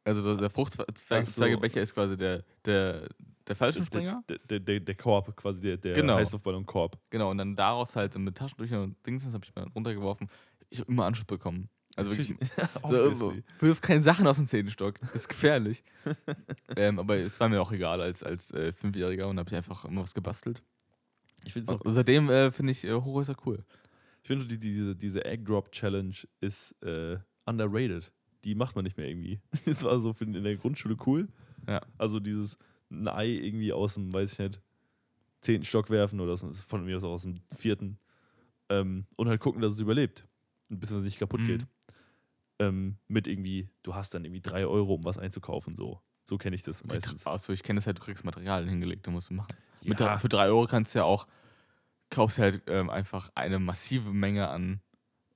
Also 0.04 0.20
so 0.20 0.36
der 0.36 0.48
Ach 0.48 0.66
so. 0.68 0.84
Fruchtzweigebecher 0.84 1.80
ist 1.80 1.94
quasi 1.94 2.16
der, 2.16 2.44
der, 2.64 3.08
der 3.48 3.56
Fallschirmspringer. 3.56 4.22
Der, 4.28 4.38
der, 4.38 4.60
der, 4.60 4.80
der 4.80 4.94
Korb, 4.94 5.34
quasi 5.36 5.60
der, 5.62 5.76
der 5.78 5.94
Genau. 5.94 6.16
Heißluftballon-Korb. 6.16 6.98
Genau, 7.10 7.30
und 7.30 7.38
dann 7.38 7.56
daraus 7.56 7.96
halt 7.96 8.16
mit 8.18 8.36
Taschentüchern 8.36 8.82
und 8.82 9.06
Dings, 9.06 9.24
das 9.24 9.32
habe 9.32 9.44
ich 9.44 9.54
mal 9.54 9.66
runtergeworfen. 9.74 10.28
Ich 10.70 10.80
habe 10.80 10.90
immer 10.92 11.06
Anschluss 11.06 11.26
bekommen. 11.26 11.68
Also 11.96 12.10
wirklich, 12.10 12.34
so, 12.82 13.12
Obviously. 13.12 13.44
wirf 13.60 13.80
keine 13.80 14.02
Sachen 14.02 14.26
aus 14.26 14.36
dem 14.36 14.48
Zehnstock. 14.48 14.98
Das 15.00 15.14
ist 15.14 15.28
gefährlich. 15.28 15.84
ähm, 16.76 16.98
aber 16.98 17.16
es 17.16 17.38
war 17.38 17.48
mir 17.48 17.60
auch 17.60 17.70
egal 17.72 18.00
als, 18.00 18.22
als 18.22 18.50
äh, 18.52 18.72
Fünfjähriger 18.72 19.28
und 19.28 19.38
habe 19.38 19.48
ich 19.48 19.56
einfach 19.56 19.84
immer 19.84 20.02
was 20.02 20.12
gebastelt. 20.14 20.62
Ich 21.44 21.52
finde 21.52 21.72
es 21.72 21.78
auch 21.78 21.84
Und 21.84 21.94
seitdem 21.94 22.30
äh, 22.30 22.50
finde 22.50 22.72
ich 22.72 22.84
äh, 22.84 22.92
Hochhäuser 22.92 23.36
cool. 23.46 23.64
Ich 24.22 24.28
finde, 24.28 24.46
die, 24.46 24.58
diese, 24.58 24.96
diese 24.96 25.24
Egg 25.24 25.44
Drop 25.44 25.70
Challenge 25.70 26.14
ist 26.40 26.72
äh, 26.82 27.18
underrated. 27.44 28.10
Die 28.44 28.54
macht 28.54 28.74
man 28.76 28.84
nicht 28.84 28.96
mehr 28.96 29.08
irgendwie. 29.08 29.40
Das 29.64 29.82
war 29.82 29.98
so 29.98 30.12
für, 30.12 30.24
in 30.24 30.44
der 30.44 30.56
Grundschule 30.56 30.96
cool. 31.06 31.28
Ja. 31.66 31.80
Also 31.98 32.20
dieses 32.20 32.58
ein 32.90 33.08
Ei 33.08 33.26
irgendwie 33.28 33.72
aus 33.72 33.94
dem, 33.94 34.12
weiß 34.12 34.32
ich 34.34 34.38
nicht, 34.38 34.60
zehnten 35.40 35.64
Stock 35.64 35.90
werfen 35.90 36.20
oder 36.20 36.32
aus, 36.32 36.44
von 36.66 36.84
mir 36.84 36.96
aus 36.96 37.04
auch 37.04 37.12
aus 37.12 37.22
dem 37.22 37.40
vierten. 37.56 37.98
Ähm, 38.68 39.06
und 39.16 39.28
halt 39.28 39.40
gucken, 39.40 39.60
dass 39.60 39.72
es 39.74 39.80
überlebt. 39.80 40.26
Bis 40.70 40.90
es 40.90 41.04
nicht 41.04 41.18
kaputt 41.18 41.40
Mhm. 41.40 41.46
geht. 41.46 41.66
Ähm, 42.58 42.96
mit 43.08 43.26
irgendwie, 43.26 43.68
du 43.82 43.94
hast 43.94 44.14
dann 44.14 44.24
irgendwie 44.24 44.40
drei 44.40 44.66
Euro, 44.66 44.94
um 44.94 45.04
was 45.04 45.18
einzukaufen. 45.18 45.76
So, 45.76 46.00
so 46.24 46.38
kenne 46.38 46.56
ich 46.56 46.62
das 46.62 46.84
meistens. 46.84 47.26
Achso, 47.26 47.52
ich 47.52 47.62
kenne 47.62 47.78
das 47.78 47.86
halt, 47.86 47.98
du 47.98 48.02
kriegst 48.02 48.24
Material 48.24 48.68
hingelegt, 48.68 49.06
du 49.06 49.10
musst 49.10 49.30
du 49.30 49.34
machen. 49.34 49.54
Ja. 49.82 49.88
Mit 49.88 50.20
für 50.20 50.28
drei 50.28 50.46
Euro 50.46 50.66
kannst 50.66 50.94
du 50.94 51.00
ja 51.00 51.04
auch, 51.04 51.26
kaufst 52.10 52.38
halt 52.38 52.62
ähm, 52.66 52.90
einfach 52.90 53.30
eine 53.34 53.58
massive 53.58 54.12
Menge 54.12 54.48
an 54.48 54.80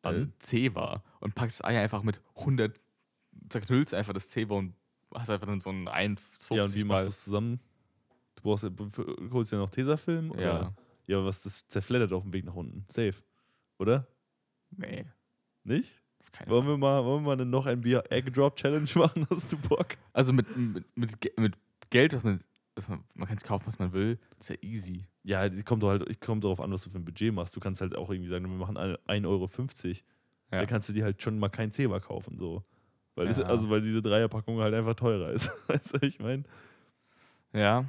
An? 0.02 0.32
äh, 0.52 0.74
war 0.74 1.02
und 1.20 1.34
packst 1.34 1.60
das 1.60 1.64
Ei 1.66 1.80
einfach 1.80 2.02
mit 2.02 2.22
100, 2.36 2.80
zerknüllst 3.48 3.94
einfach 3.94 4.12
das 4.12 4.34
war 4.36 4.56
und 4.58 4.74
hast 5.14 5.30
einfach 5.30 5.46
dann 5.46 5.60
so 5.60 5.70
einen 5.70 5.88
1,50 5.88 6.54
Ja, 6.56 6.64
und 6.64 6.74
wie 6.74 6.84
machst 6.84 7.06
du 7.06 7.10
es 7.10 7.24
zusammen? 7.24 7.60
Du 8.36 8.42
brauchst, 8.42 8.64
holst 9.32 9.52
ja 9.52 9.58
noch 9.58 9.70
Tesafilm? 9.70 10.30
oder? 10.30 10.42
Ja, 10.42 10.74
Ja, 11.06 11.16
aber 11.18 11.26
was, 11.26 11.40
das 11.40 11.66
zerfleddert 11.68 12.12
auf 12.12 12.22
dem 12.22 12.32
Weg 12.32 12.44
nach 12.44 12.54
unten. 12.54 12.84
Safe. 12.88 13.14
Oder? 13.78 14.06
nee, 14.70 15.04
Nicht? 15.64 15.92
keine 16.32 16.50
Wollen 16.50 16.66
wir 16.66 16.76
mal, 16.76 17.02
wollen 17.04 17.22
wir 17.22 17.26
mal 17.28 17.32
eine 17.32 17.46
noch 17.46 17.64
ein 17.66 17.80
Bier 17.80 18.04
Egg 18.10 18.30
Drop 18.30 18.56
Challenge 18.56 18.88
machen? 18.96 19.26
Hast 19.30 19.50
du 19.52 19.56
Bock? 19.56 19.96
Also 20.12 20.32
mit, 20.32 20.54
mit, 20.56 20.84
mit, 20.96 21.38
mit 21.38 21.54
Geld, 21.90 22.12
was 22.12 22.22
man, 22.22 22.44
was 22.74 22.88
man, 22.88 23.02
man 23.14 23.26
kann 23.26 23.38
es 23.38 23.44
kaufen, 23.44 23.66
was 23.66 23.78
man 23.78 23.92
will, 23.92 24.18
ist 24.38 24.50
ja 24.50 24.56
easy. 24.60 25.06
Ja, 25.22 25.48
die 25.48 25.62
kommt 25.62 25.82
doch 25.82 25.88
halt, 25.88 26.06
ich 26.10 26.20
kommt 26.20 26.44
darauf 26.44 26.60
an, 26.60 26.70
was 26.70 26.84
du 26.84 26.90
für 26.90 26.98
ein 26.98 27.04
Budget 27.04 27.32
machst. 27.32 27.56
Du 27.56 27.60
kannst 27.60 27.80
halt 27.80 27.96
auch 27.96 28.10
irgendwie 28.10 28.28
sagen, 28.28 28.44
wir 28.48 28.56
machen 28.58 28.76
eine- 28.76 28.98
1,50 29.06 29.26
Euro. 29.26 29.48
Ja. 30.50 30.60
Da 30.60 30.66
kannst 30.66 30.88
du 30.88 30.92
dir 30.92 31.04
halt 31.04 31.22
schon 31.22 31.38
mal 31.38 31.48
kein 31.48 31.72
Zebra 31.72 31.98
kaufen. 32.00 32.38
So. 32.38 32.62
Weil, 33.18 33.26
das, 33.26 33.38
Ja. 33.38 33.44
also, 33.46 33.68
weil 33.68 33.80
diese 33.82 34.00
Dreierpackung 34.00 34.58
halt 34.60 34.72
einfach 34.74 34.94
teurer 34.94 35.32
ist. 35.32 35.50
weißt 35.66 35.94
du, 35.94 36.06
ich 36.06 36.18
meine? 36.20 36.44
Ja. 37.52 37.84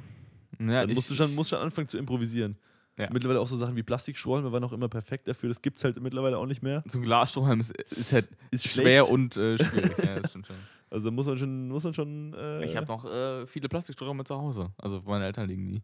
ja 0.58 0.86
Dann 0.86 0.92
musst 0.92 1.10
du 1.10 1.14
schon, 1.14 1.34
musst 1.34 1.50
schon 1.50 1.58
anfangen 1.60 1.88
zu 1.88 1.98
improvisieren. 1.98 2.56
Ja. 2.98 3.08
Mittlerweile 3.12 3.40
auch 3.40 3.46
so 3.48 3.56
Sachen 3.56 3.76
wie 3.76 3.82
Plastikstrohhalme 3.82 4.52
waren 4.52 4.62
auch 4.64 4.72
immer 4.72 4.88
perfekt 4.88 5.26
dafür. 5.28 5.48
Das 5.48 5.62
gibt 5.62 5.78
es 5.78 5.84
halt 5.84 6.00
mittlerweile 6.02 6.36
auch 6.36 6.46
nicht 6.46 6.62
mehr. 6.62 6.82
so 6.86 6.98
ein 6.98 7.02
Glasstrohhalm 7.02 7.60
ist, 7.60 7.70
ist 7.92 8.12
halt 8.12 8.28
Ist 8.50 8.68
schwer 8.68 9.04
schlecht. 9.06 9.10
und 9.12 9.36
äh, 9.36 9.56
schwierig. 9.56 9.98
ja, 10.04 10.20
das 10.20 10.30
stimmt 10.30 10.46
schon. 10.48 10.56
Also 10.92 11.08
da 11.08 11.14
muss 11.14 11.24
man 11.26 11.38
schon, 11.38 11.68
muss 11.68 11.84
man 11.84 11.94
schon. 11.94 12.34
Äh, 12.34 12.64
Ich 12.64 12.76
habe 12.76 12.88
noch 12.88 13.04
äh, 13.04 13.46
viele 13.46 13.68
Plastikstrohhalme 13.68 14.24
zu 14.24 14.34
Hause. 14.34 14.72
Also 14.76 15.00
meine 15.06 15.24
Eltern 15.24 15.46
liegen 15.46 15.68
die. 15.68 15.82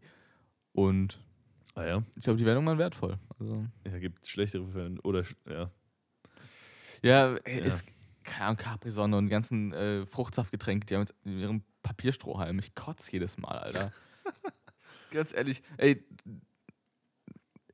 Und 0.73 1.17
Ah 1.75 1.85
ja. 1.85 2.03
ich 2.17 2.23
glaube, 2.25 2.37
die 2.37 2.43
werden 2.45 2.57
irgendwann 2.57 2.77
wertvoll. 2.77 3.17
Also, 3.39 3.63
Ja, 3.89 3.99
gibt 3.99 4.27
schlechtere 4.27 4.67
Fälle. 4.67 4.99
Oder 5.03 5.23
ja. 5.49 5.71
ja, 7.03 7.31
Ja. 7.31 7.35
ist 7.37 7.85
keine 8.27 8.45
Ahnung, 8.45 8.57
Capri-Sonne 8.57 9.17
und 9.17 9.25
die 9.25 9.31
ganzen 9.31 9.73
äh, 9.73 10.05
Fruchtsaftgetränke, 10.05 10.85
die 10.85 10.95
haben 10.95 11.05
mit 11.23 11.41
ihrem 11.41 11.63
Papierstrohhalm. 11.81 12.59
Ich 12.59 12.75
kotze 12.75 13.11
jedes 13.11 13.37
Mal, 13.37 13.57
Alter. 13.57 13.91
Ganz 15.11 15.33
ehrlich, 15.33 15.63
ey, 15.77 16.05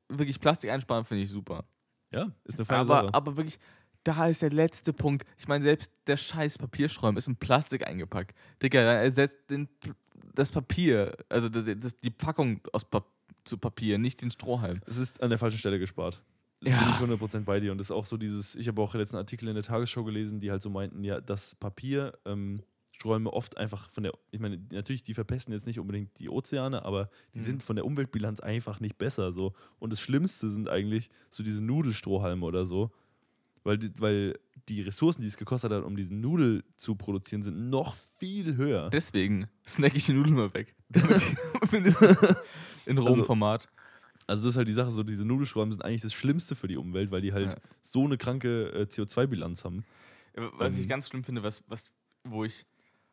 wirklich 0.08 0.40
Plastik 0.40 0.70
einsparen 0.70 1.04
finde 1.04 1.24
ich 1.24 1.30
super. 1.30 1.64
Ja, 2.10 2.30
ist 2.44 2.56
eine 2.56 2.64
feine 2.64 2.80
Aber, 2.80 3.00
Sache. 3.02 3.14
aber 3.14 3.36
wirklich, 3.36 3.58
da 4.04 4.28
ist 4.28 4.42
der 4.42 4.50
letzte 4.50 4.92
Punkt. 4.92 5.26
Ich 5.36 5.48
meine, 5.48 5.62
selbst 5.64 5.92
der 6.06 6.16
scheiß 6.16 6.58
Papiersträum 6.58 7.16
ist 7.16 7.26
in 7.26 7.36
Plastik 7.36 7.86
eingepackt. 7.86 8.36
Digga, 8.62 8.80
er 8.80 9.02
ersetzt 9.02 9.38
den, 9.50 9.68
das 10.34 10.52
Papier, 10.52 11.16
also 11.28 11.48
das, 11.48 11.64
das, 11.78 11.96
die 11.96 12.10
Packung 12.10 12.60
aus 12.72 12.84
Pap 12.84 13.06
zu 13.44 13.58
Papier, 13.58 13.98
nicht 13.98 14.22
den 14.22 14.30
Strohhalm. 14.30 14.80
Es 14.86 14.96
ist 14.96 15.22
an 15.22 15.28
der 15.28 15.38
falschen 15.38 15.58
Stelle 15.58 15.78
gespart. 15.78 16.22
Ja. 16.66 16.96
Bin 16.98 17.10
ich 17.10 17.20
100% 17.20 17.44
bei 17.44 17.60
dir. 17.60 17.72
Und 17.72 17.78
das 17.78 17.88
ist 17.88 17.90
auch 17.92 18.06
so 18.06 18.16
dieses, 18.16 18.54
ich 18.54 18.68
habe 18.68 18.80
auch 18.80 18.94
letzten 18.94 19.16
Artikel 19.16 19.48
in 19.48 19.54
der 19.54 19.62
Tagesschau 19.64 20.04
gelesen, 20.04 20.40
die 20.40 20.50
halt 20.50 20.62
so 20.62 20.70
meinten, 20.70 21.04
ja, 21.04 21.20
dass 21.20 21.54
Papier, 21.56 22.16
ähm, 22.24 22.62
Sträume 22.92 23.32
oft 23.32 23.56
einfach 23.58 23.90
von 23.90 24.04
der, 24.04 24.12
ich 24.30 24.38
meine, 24.38 24.56
natürlich, 24.70 25.02
die 25.02 25.14
verpesten 25.14 25.52
jetzt 25.52 25.66
nicht 25.66 25.80
unbedingt 25.80 26.16
die 26.20 26.28
Ozeane, 26.30 26.84
aber 26.84 27.10
die 27.34 27.40
Mhm. 27.40 27.42
sind 27.42 27.62
von 27.64 27.74
der 27.74 27.84
Umweltbilanz 27.84 28.38
einfach 28.38 28.78
nicht 28.78 28.98
besser. 28.98 29.32
So. 29.32 29.52
Und 29.80 29.92
das 29.92 30.00
Schlimmste 30.00 30.48
sind 30.48 30.68
eigentlich 30.68 31.10
so 31.28 31.42
diese 31.42 31.60
Nudelstrohhalme 31.62 32.46
oder 32.46 32.66
so. 32.66 32.92
Weil 33.64 33.78
die, 33.78 33.90
weil 33.98 34.38
die 34.68 34.82
Ressourcen, 34.82 35.22
die 35.22 35.26
es 35.28 35.36
gekostet 35.38 35.72
hat, 35.72 35.84
um 35.84 35.96
diesen 35.96 36.20
Nudel 36.20 36.62
zu 36.76 36.94
produzieren, 36.96 37.42
sind 37.42 37.70
noch 37.70 37.96
viel 38.18 38.56
höher. 38.56 38.90
Deswegen 38.90 39.48
snack 39.66 39.96
ich 39.96 40.04
die 40.06 40.12
Nudeln 40.12 40.34
mal 40.36 40.52
weg. 40.54 40.74
Mindestens 41.72 42.16
in 42.86 42.98
rohem 42.98 43.12
Also- 43.14 43.24
Format. 43.24 43.68
Also 44.26 44.44
das 44.44 44.54
ist 44.54 44.56
halt 44.56 44.68
die 44.68 44.72
Sache, 44.72 44.90
so 44.90 45.02
diese 45.02 45.24
Nudelschrauben 45.24 45.70
sind 45.72 45.84
eigentlich 45.84 46.00
das 46.02 46.12
Schlimmste 46.14 46.54
für 46.54 46.66
die 46.68 46.76
Umwelt, 46.76 47.10
weil 47.10 47.20
die 47.20 47.32
halt 47.32 47.46
Ja. 47.50 47.56
so 47.82 48.04
eine 48.04 48.16
kranke 48.16 48.70
äh, 48.72 48.82
CO2-Bilanz 48.84 49.64
haben. 49.64 49.84
Ja, 50.36 50.50
Was 50.58 50.74
ich 50.76 50.82
Ähm. 50.84 50.88
ganz 50.88 51.08
schlimm 51.08 51.24
finde, 51.24 51.42
was, 51.42 51.62
was, 51.68 51.90
wo 52.24 52.44
ich, 52.44 52.64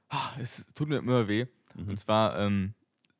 ah, 0.09 0.31
es 0.39 0.67
tut 0.73 0.87
mir 0.89 0.97
immer 0.97 1.27
weh. 1.27 1.45
Mhm. 1.75 1.89
Und 1.89 1.97
zwar, 1.99 2.37
ähm, 2.39 2.73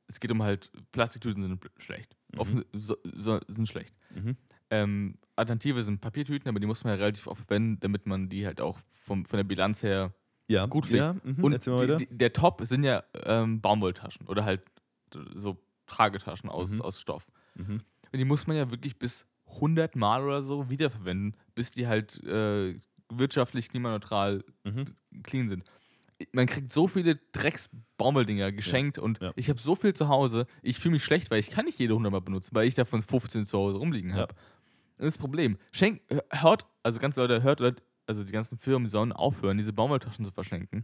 es 0.07 0.19
geht 0.19 0.31
um 0.31 0.41
halt, 0.43 0.71
Plastiktüten 0.91 1.41
sind 1.41 1.69
schlecht. 1.77 2.15
Mhm. 2.33 2.39
Offen, 2.39 2.65
so, 2.73 2.97
so, 3.15 3.39
sind 3.47 3.67
schlecht. 3.67 3.95
Mhm. 4.15 4.37
Ähm, 4.69 5.15
Alternative 5.35 5.83
sind 5.83 5.99
Papiertüten, 6.01 6.47
aber 6.47 6.59
die 6.59 6.67
muss 6.67 6.83
man 6.83 6.93
ja 6.93 6.99
relativ 6.99 7.27
oft 7.27 7.45
verwenden, 7.45 7.79
damit 7.81 8.05
man 8.05 8.29
die 8.29 8.45
halt 8.45 8.61
auch 8.61 8.79
vom, 8.89 9.25
von 9.25 9.37
der 9.37 9.43
Bilanz 9.43 9.83
her 9.83 10.13
Ja, 10.47 10.65
Gut 10.65 10.89
ja, 10.89 11.13
mhm. 11.23 11.43
Und 11.43 11.65
die, 11.65 11.95
die, 11.97 12.07
der 12.09 12.31
Top 12.31 12.61
sind 12.65 12.83
ja 12.83 13.03
ähm, 13.25 13.59
Baumwolltaschen 13.61 14.27
oder 14.27 14.45
halt 14.45 14.61
so 15.35 15.57
Tragetaschen 15.87 16.49
aus, 16.49 16.71
Mhm. 16.71 16.81
aus 16.81 17.01
Stoff. 17.01 17.27
Mhm. 17.55 17.79
Und 18.13 18.19
die 18.19 18.25
muss 18.25 18.47
man 18.47 18.57
ja 18.57 18.69
wirklich 18.71 18.97
bis 18.99 19.25
100 19.47 19.95
Mal 19.95 20.23
oder 20.23 20.43
so 20.43 20.69
wiederverwenden, 20.69 21.35
bis 21.55 21.71
die 21.71 21.87
halt 21.87 22.23
äh, 22.23 22.75
wirtschaftlich 23.09 23.69
klimaneutral 23.69 24.43
Mhm. 24.63 24.85
clean 25.23 25.49
sind. 25.49 25.63
Man 26.33 26.45
kriegt 26.45 26.71
so 26.71 26.87
viele 26.87 27.15
Drecks-Baumwolldinger 27.31 28.51
geschenkt 28.51 28.97
und 28.99 29.19
ja. 29.21 29.31
ich 29.35 29.49
habe 29.49 29.59
so 29.59 29.75
viel 29.75 29.93
zu 29.93 30.07
Hause. 30.07 30.45
Ich 30.61 30.77
fühle 30.77 30.93
mich 30.93 31.03
schlecht, 31.03 31.31
weil 31.31 31.39
ich 31.39 31.49
kann 31.49 31.65
nicht 31.65 31.79
jede 31.79 31.93
100 31.93 32.11
Mal 32.11 32.21
benutzen, 32.21 32.51
weil 32.53 32.67
ich 32.67 32.75
davon 32.75 33.01
15 33.01 33.45
zu 33.45 33.57
Hause 33.57 33.77
rumliegen 33.77 34.11
Ja. 34.11 34.17
habe. 34.17 34.35
Das 34.97 35.07
ist 35.07 35.15
das 35.15 35.17
Problem. 35.17 35.57
Schenk, 35.71 36.01
hört, 36.31 36.67
also 36.83 36.99
ganz 36.99 37.15
Leute, 37.15 37.41
hört 37.41 37.59
Leute, 37.59 37.81
also 38.05 38.23
die 38.23 38.31
ganzen 38.31 38.57
Firmen 38.59 38.87
sollen 38.89 39.11
aufhören, 39.13 39.57
diese 39.57 39.73
Baumwolltaschen 39.73 40.23
zu 40.25 40.31
verschenken, 40.31 40.83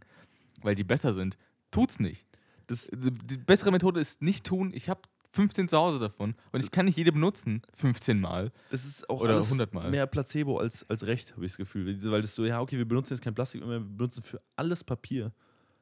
weil 0.61 0.73
die 0.75 0.83
besser 0.83 1.13
sind. 1.13 1.37
Tut's 1.71 1.99
nicht. 1.99 2.25
Das, 2.65 2.89
die 2.91 3.37
bessere 3.37 3.71
Methode 3.71 3.99
ist 3.99 4.21
nicht 4.21 4.45
tun. 4.45 4.71
Ich 4.73 4.89
habe 4.89 5.01
15 5.37 5.67
zu 5.69 5.77
Hause 5.77 5.99
davon 5.99 6.35
und 6.51 6.63
ich 6.63 6.71
kann 6.71 6.85
nicht 6.85 6.97
jede 6.97 7.11
benutzen, 7.13 7.61
15 7.73 8.19
Mal. 8.19 8.51
das 8.71 8.83
ist 8.85 9.09
auch 9.09 9.21
Oder 9.21 9.35
alles 9.35 9.45
100 9.45 9.73
Mal. 9.73 9.89
mehr 9.89 10.05
Placebo 10.07 10.57
als, 10.57 10.87
als 10.89 11.05
Recht, 11.05 11.33
habe 11.33 11.45
ich 11.45 11.51
das 11.53 11.57
Gefühl. 11.57 11.97
Weil 12.11 12.21
das 12.21 12.35
so, 12.35 12.43
ja, 12.45 12.59
okay, 12.59 12.77
wir 12.77 12.87
benutzen 12.87 13.13
jetzt 13.13 13.21
kein 13.23 13.33
Plastik 13.35 13.61
mehr, 13.61 13.79
wir 13.79 13.85
benutzen 13.87 14.21
für 14.23 14.41
alles 14.55 14.83
Papier. 14.83 15.31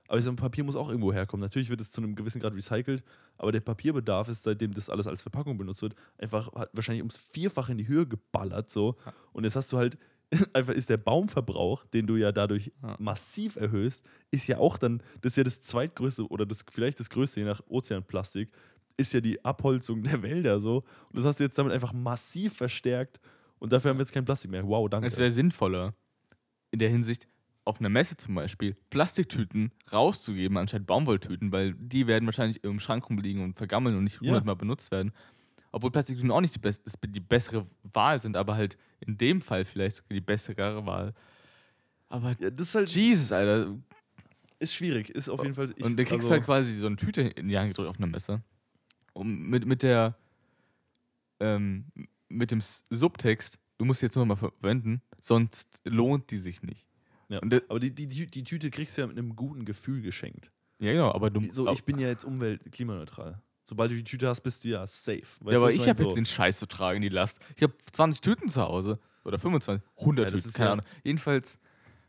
Aber 0.08 0.20
ich 0.20 0.26
sag, 0.26 0.36
Papier 0.36 0.64
muss 0.64 0.76
auch 0.76 0.90
irgendwo 0.90 1.12
herkommen. 1.12 1.42
Natürlich 1.42 1.70
wird 1.72 1.82
es 1.82 1.90
zu 1.90 2.00
einem 2.00 2.16
gewissen 2.16 2.40
Grad 2.40 2.54
recycelt, 2.54 3.04
aber 3.40 3.52
der 3.52 3.62
Papierbedarf 3.62 4.30
ist, 4.30 4.44
seitdem 4.44 4.72
das 4.74 4.90
alles 4.92 5.08
als 5.08 5.24
Verpackung 5.24 5.58
benutzt 5.58 5.82
wird, 5.82 5.96
einfach 6.20 6.54
hat 6.54 6.70
wahrscheinlich 6.74 7.02
ums 7.02 7.18
Vierfache 7.18 7.72
in 7.72 7.80
die 7.80 7.88
Höhe 7.88 8.06
geballert. 8.06 8.70
So. 8.70 8.98
Und 9.34 9.46
jetzt 9.46 9.56
hast 9.56 9.74
du 9.74 9.78
halt, 9.78 9.98
einfach 10.54 10.74
ist 10.74 10.90
der 10.92 10.98
Baumverbrauch, 10.98 11.86
den 11.88 12.06
du 12.06 12.18
ja 12.18 12.32
dadurch 12.32 12.72
Ja. 12.84 12.96
massiv 13.00 13.56
erhöhst, 13.56 14.06
ist 14.30 14.46
ja 14.48 14.60
auch 14.60 14.78
dann, 14.78 15.02
das 15.22 15.32
ist 15.34 15.38
ja 15.38 15.44
das 15.44 15.62
zweitgrößte 15.62 16.28
oder 16.28 16.46
das 16.46 16.64
vielleicht 16.70 17.00
das 17.00 17.10
größte, 17.10 17.40
je 17.40 17.46
nach 17.48 17.62
Ozeanplastik, 17.68 18.52
ist 18.98 19.14
ja 19.14 19.22
die 19.22 19.44
Abholzung 19.44 20.04
der 20.04 20.22
Wälder 20.22 20.60
so. 20.60 20.78
Und 21.10 21.18
das 21.18 21.26
hast 21.26 21.40
du 21.40 21.44
jetzt 21.44 21.58
damit 21.58 21.74
einfach 21.74 21.94
massiv 21.94 22.54
verstärkt. 22.54 23.20
Und 23.60 23.72
dafür 23.72 23.90
haben 23.90 23.98
wir 23.98 24.04
jetzt 24.04 24.14
kein 24.14 24.26
Plastik 24.26 24.52
mehr. 24.52 24.68
Wow, 24.68 24.90
danke. 24.90 25.08
Es 25.08 25.18
wäre 25.18 25.32
sinnvoller, 25.32 25.94
in 26.72 26.80
der 26.80 26.90
Hinsicht, 26.90 27.28
auf 27.64 27.80
einer 27.80 27.90
Messe 27.90 28.16
zum 28.16 28.36
Beispiel, 28.36 28.76
Plastiktüten 28.92 29.72
rauszugeben, 29.92 30.58
anstatt 30.58 30.86
Baumwolltüten, 30.86 31.52
weil 31.52 31.74
die 31.74 32.06
werden 32.06 32.26
wahrscheinlich 32.26 32.64
im 32.64 32.80
Schrank 32.80 33.10
rumliegen 33.10 33.44
und 33.44 33.58
vergammeln 33.58 33.98
und 33.98 34.04
nicht 34.04 34.22
Ja. 34.22 34.28
hundertmal 34.28 34.56
benutzt 34.56 34.92
werden. 34.92 35.12
Obwohl 35.72 35.92
Plastiktüten 35.92 36.32
auch 36.32 36.42
nicht 36.42 36.56
die, 36.56 36.60
best, 36.60 36.84
die 37.08 37.20
bessere 37.20 37.66
Wahl 37.92 38.22
sind, 38.22 38.38
aber 38.38 38.56
halt 38.56 38.78
in 39.00 39.18
dem 39.18 39.42
Fall 39.42 39.66
vielleicht 39.66 39.98
sogar 39.98 40.14
die 40.14 40.22
bessere 40.22 40.86
Wahl. 40.86 41.14
Aber 42.08 42.36
ja, 42.40 42.50
das 42.52 42.70
ist 42.70 42.76
halt 42.76 42.90
Jesus, 42.92 43.32
Alter. 43.32 43.76
ist 44.60 44.76
schwierig. 44.76 45.10
Ist 45.10 45.28
auf 45.28 45.42
jeden 45.42 45.56
Fall. 45.56 45.74
Ich, 45.76 45.84
und 45.84 45.98
du 45.98 46.06
kriegst 46.06 46.26
also, 46.26 46.32
halt 46.32 46.46
quasi 46.46 46.76
so 46.76 46.88
eine 46.88 46.96
Tüte 46.96 47.22
in 47.22 47.48
die 47.48 47.58
Hand 47.58 47.70
gedrückt 47.70 47.90
auf 47.90 47.98
einer 47.98 48.08
Messe. 48.08 48.42
Um, 49.16 49.50
mit, 49.50 49.66
mit 49.66 49.82
der 49.82 50.16
ähm, 51.40 51.86
mit 52.28 52.52
dem 52.52 52.62
Subtext, 52.62 53.58
du 53.78 53.86
musst 53.86 54.00
sie 54.02 54.08
jetzt 54.08 54.16
nur 54.16 54.26
mal 54.26 54.36
ver- 54.36 54.52
verwenden, 54.60 55.02
sonst 55.22 55.80
lohnt 55.86 56.32
die 56.32 56.38
sich 56.38 56.62
nicht. 56.64 56.86
ja. 57.30 57.40
Und, 57.40 57.54
äh, 57.54 57.62
Aber 57.70 57.80
die, 57.80 57.92
die, 57.92 58.08
die, 58.08 58.44
Tüte 58.44 58.70
kriegst 58.72 58.98
du 58.98 59.02
ja 59.02 59.08
mit 59.08 59.18
einem 59.18 59.36
guten 59.36 59.64
Gefühl 59.66 60.02
geschenkt. 60.02 60.52
ja, 60.80 60.92
genau, 60.92 61.12
aber 61.14 61.30
du 61.30 61.50
So, 61.52 61.70
ich 61.72 61.84
bin 61.84 61.98
ja 62.00 62.08
jetzt 62.08 62.26
umwelt 62.26 62.72
klimaneutral. 62.72 63.42
Sobald 63.64 63.92
du 63.92 63.96
die 63.96 64.04
Tüte 64.04 64.28
hast, 64.28 64.42
bist 64.42 64.64
du 64.64 64.68
ja 64.70 64.86
safe. 64.86 65.22
Weißt 65.40 65.52
Ja, 65.54 65.58
aber 65.58 65.72
ich 65.72 65.80
mein? 65.80 65.90
habe 65.90 66.04
jetzt 66.04 66.12
So. 66.12 66.16
den 66.16 66.26
Scheiß 66.26 66.60
zu 66.60 66.68
tragen, 66.68 67.02
die 67.02 67.10
Last. 67.10 67.40
Ich 67.56 67.64
habe 67.64 67.74
20 67.92 68.22
Tüten 68.22 68.48
zu 68.50 68.62
Hause. 68.62 69.00
Oder 69.24 69.40
25, 69.40 69.84
100 69.98 70.26
Ja, 70.26 70.30
das 70.32 70.34
Tüten, 70.42 70.50
ist 70.50 70.54
keine 70.56 70.68
ja- 70.68 70.74
Ahnung. 70.74 70.86
Jedenfalls, 71.04 71.58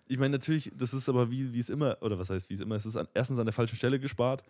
Ich 0.08 0.18
meine, 0.18 0.32
natürlich, 0.32 0.70
das 0.76 0.92
ist 0.92 1.08
aber 1.08 1.30
wie, 1.30 1.52
wie 1.52 1.58
es 1.60 1.68
immer, 1.70 1.96
oder 2.02 2.18
was 2.18 2.28
heißt 2.30 2.50
wie 2.50 2.54
es 2.54 2.60
immer, 2.60 2.74
es 2.76 2.84
ist 2.86 2.96
an, 2.96 3.08
erstens 3.14 3.38
an 3.38 3.46
der 3.46 3.52
falschen 3.54 3.76
Stelle 3.76 3.98
gespart. 3.98 4.42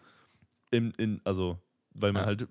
In, 0.72 0.90
in, 0.98 1.20
also, 1.24 1.58
weil 2.00 2.12
man 2.12 2.22
Ja. 2.22 2.26
halt 2.26 2.48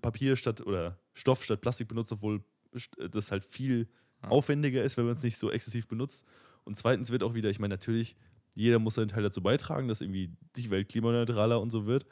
Papier 0.00 0.36
statt 0.36 0.60
oder 0.64 0.98
Stoff 1.14 1.44
statt 1.44 1.60
Plastik 1.60 1.88
benutzt, 1.88 2.12
obwohl 2.12 2.42
st- 2.74 3.08
das 3.08 3.30
halt 3.32 3.44
viel 3.44 3.88
Ja. 4.22 4.30
aufwendiger 4.30 4.82
ist, 4.82 4.96
wenn 4.96 5.06
man 5.06 5.16
es 5.16 5.22
nicht 5.22 5.36
so 5.38 5.50
exzessiv 5.50 5.86
benutzt. 5.88 6.24
Und 6.64 6.76
zweitens 6.76 7.10
wird 7.10 7.22
auch 7.22 7.34
wieder, 7.34 7.50
ich 7.50 7.58
meine, 7.60 7.74
natürlich, 7.74 8.16
jeder 8.54 8.78
muss 8.78 8.94
seinen 8.94 9.08
Teil 9.08 9.22
dazu 9.22 9.42
beitragen, 9.42 9.88
dass 9.88 10.00
irgendwie 10.00 10.32
die 10.56 10.70
Welt 10.70 10.88
klimaneutraler 10.88 11.60
und 11.60 11.70
so 11.70 11.86
wird. 11.86 12.06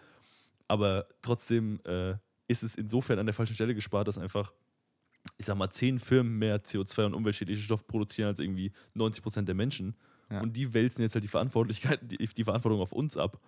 Aber 0.68 1.06
trotzdem 1.22 1.80
äh, 1.84 2.14
ist 2.48 2.62
es 2.62 2.74
insofern 2.76 3.18
an 3.18 3.26
der 3.26 3.34
falschen 3.34 3.54
Stelle 3.54 3.74
gespart, 3.74 4.08
dass 4.08 4.18
einfach, 4.18 4.52
ich 5.38 5.46
sag 5.46 5.56
mal, 5.56 5.70
zehn 5.70 5.98
Firmen 5.98 6.38
mehr 6.38 6.62
CO2 6.62 7.06
und 7.06 7.14
umweltschädliche 7.14 7.62
Stoffe 7.62 7.84
produzieren 7.84 8.28
als 8.28 8.38
irgendwie 8.38 8.72
90 8.94 9.22
Prozent 9.22 9.48
der 9.48 9.54
Menschen. 9.56 9.96
Ja. 10.30 10.40
Und 10.40 10.56
die 10.56 10.72
wälzen 10.74 11.02
jetzt 11.02 11.14
halt 11.14 11.24
die 11.24 11.28
Verantwortlichkeit, 11.28 12.00
die, 12.10 12.16
die 12.18 12.44
Verantwortung 12.44 12.80
auf 12.80 12.92
uns 12.92 13.16
ab. 13.16 13.40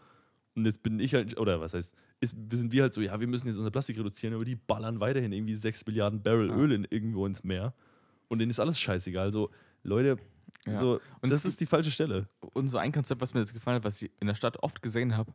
Und 0.59 0.65
jetzt 0.67 0.83
bin 0.83 0.99
ich 0.99 1.15
halt, 1.15 1.39
oder 1.39 1.61
was 1.61 1.75
heißt, 1.75 1.95
ist, 2.21 2.35
sind 2.53 2.73
wir 2.73 2.83
halt 2.83 2.93
so, 2.93 3.01
ja, 3.01 3.19
wir 3.21 3.27
müssen 3.29 3.47
jetzt 3.47 3.57
unser 3.59 3.71
Plastik 3.71 3.97
reduzieren, 3.99 4.35
aber 4.35 4.45
die 4.45 4.57
ballern 4.57 4.99
weiterhin 5.01 5.33
irgendwie 5.33 5.55
6 5.55 5.87
Milliarden 5.87 6.23
Barrel 6.23 6.49
Ja. 6.49 6.57
Öl 6.57 6.73
in, 6.73 6.85
irgendwo 6.85 7.27
ins 7.27 7.45
Meer. 7.45 7.75
Und 8.29 8.41
denen 8.41 8.51
ist 8.51 8.59
alles 8.61 8.79
scheißegal. 8.81 9.27
Also, 9.27 9.51
Leute, 9.85 10.17
Ja. 10.67 10.81
so, 10.81 11.01
Und 11.23 11.31
das 11.31 11.45
ist 11.45 11.61
die 11.61 11.67
falsche 11.67 11.91
Stelle. 11.91 12.25
Und 12.55 12.69
so 12.69 12.79
ein 12.79 12.91
Konzept, 12.93 13.21
was 13.21 13.35
mir 13.35 13.41
jetzt 13.41 13.55
gefallen 13.55 13.77
hat, 13.77 13.85
was 13.85 14.03
ich 14.03 14.11
in 14.21 14.27
der 14.27 14.35
Stadt 14.35 14.63
oft 14.63 14.83
gesehen 14.83 15.17
habe, 15.17 15.33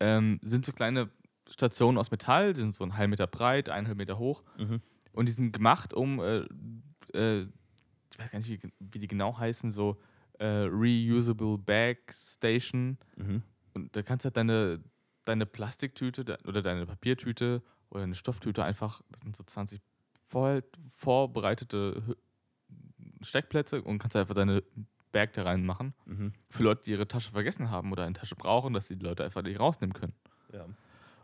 ähm, 0.00 0.40
sind 0.42 0.64
so 0.64 0.72
kleine 0.72 1.08
Stationen 1.48 1.96
aus 1.98 2.10
Metall, 2.10 2.52
die 2.54 2.60
sind 2.60 2.74
so 2.74 2.84
einen 2.84 2.96
halben 2.96 3.10
Meter 3.10 3.26
breit, 3.26 3.68
eineinhalb 3.68 3.98
Meter 3.98 4.18
hoch. 4.18 4.42
Mhm. 4.58 4.80
Und 5.12 5.28
die 5.28 5.32
sind 5.32 5.52
gemacht, 5.52 5.94
um, 5.94 6.18
äh, 6.20 6.38
äh, 7.14 7.46
ich 8.12 8.18
weiß 8.18 8.30
gar 8.32 8.38
nicht, 8.40 8.50
wie, 8.50 8.60
wie 8.80 8.98
die 8.98 9.06
genau 9.08 9.38
heißen, 9.38 9.70
so 9.70 9.96
äh, 10.40 10.46
Reusable 10.68 11.58
Bag 11.58 11.98
Station. 12.12 12.98
Mhm. 13.16 13.42
Und 13.74 13.94
da 13.94 14.02
kannst 14.02 14.24
du 14.24 14.28
halt 14.28 14.36
deine, 14.36 14.80
deine 15.24 15.46
Plastiktüte 15.46 16.24
de- 16.24 16.38
oder 16.46 16.62
deine 16.62 16.86
Papiertüte 16.86 17.62
oder 17.90 18.02
eine 18.04 18.14
Stofftüte 18.14 18.64
einfach, 18.64 19.02
das 19.10 19.20
sind 19.20 19.36
so 19.36 19.44
20 19.44 19.80
vor, 20.26 20.62
vorbereitete 20.96 22.16
Steckplätze 23.22 23.82
und 23.82 23.98
kannst 23.98 24.16
einfach 24.16 24.34
deine 24.34 24.62
Bag 25.12 25.32
da 25.32 25.42
reinmachen. 25.42 25.94
Mhm. 26.06 26.32
Für 26.50 26.62
Leute, 26.62 26.84
die 26.84 26.92
ihre 26.92 27.08
Tasche 27.08 27.32
vergessen 27.32 27.70
haben 27.70 27.92
oder 27.92 28.04
eine 28.04 28.14
Tasche 28.14 28.36
brauchen, 28.36 28.72
dass 28.72 28.88
die 28.88 28.94
Leute 28.94 29.24
einfach 29.24 29.42
die 29.42 29.56
rausnehmen 29.56 29.92
können. 29.92 30.14
Ja. 30.52 30.66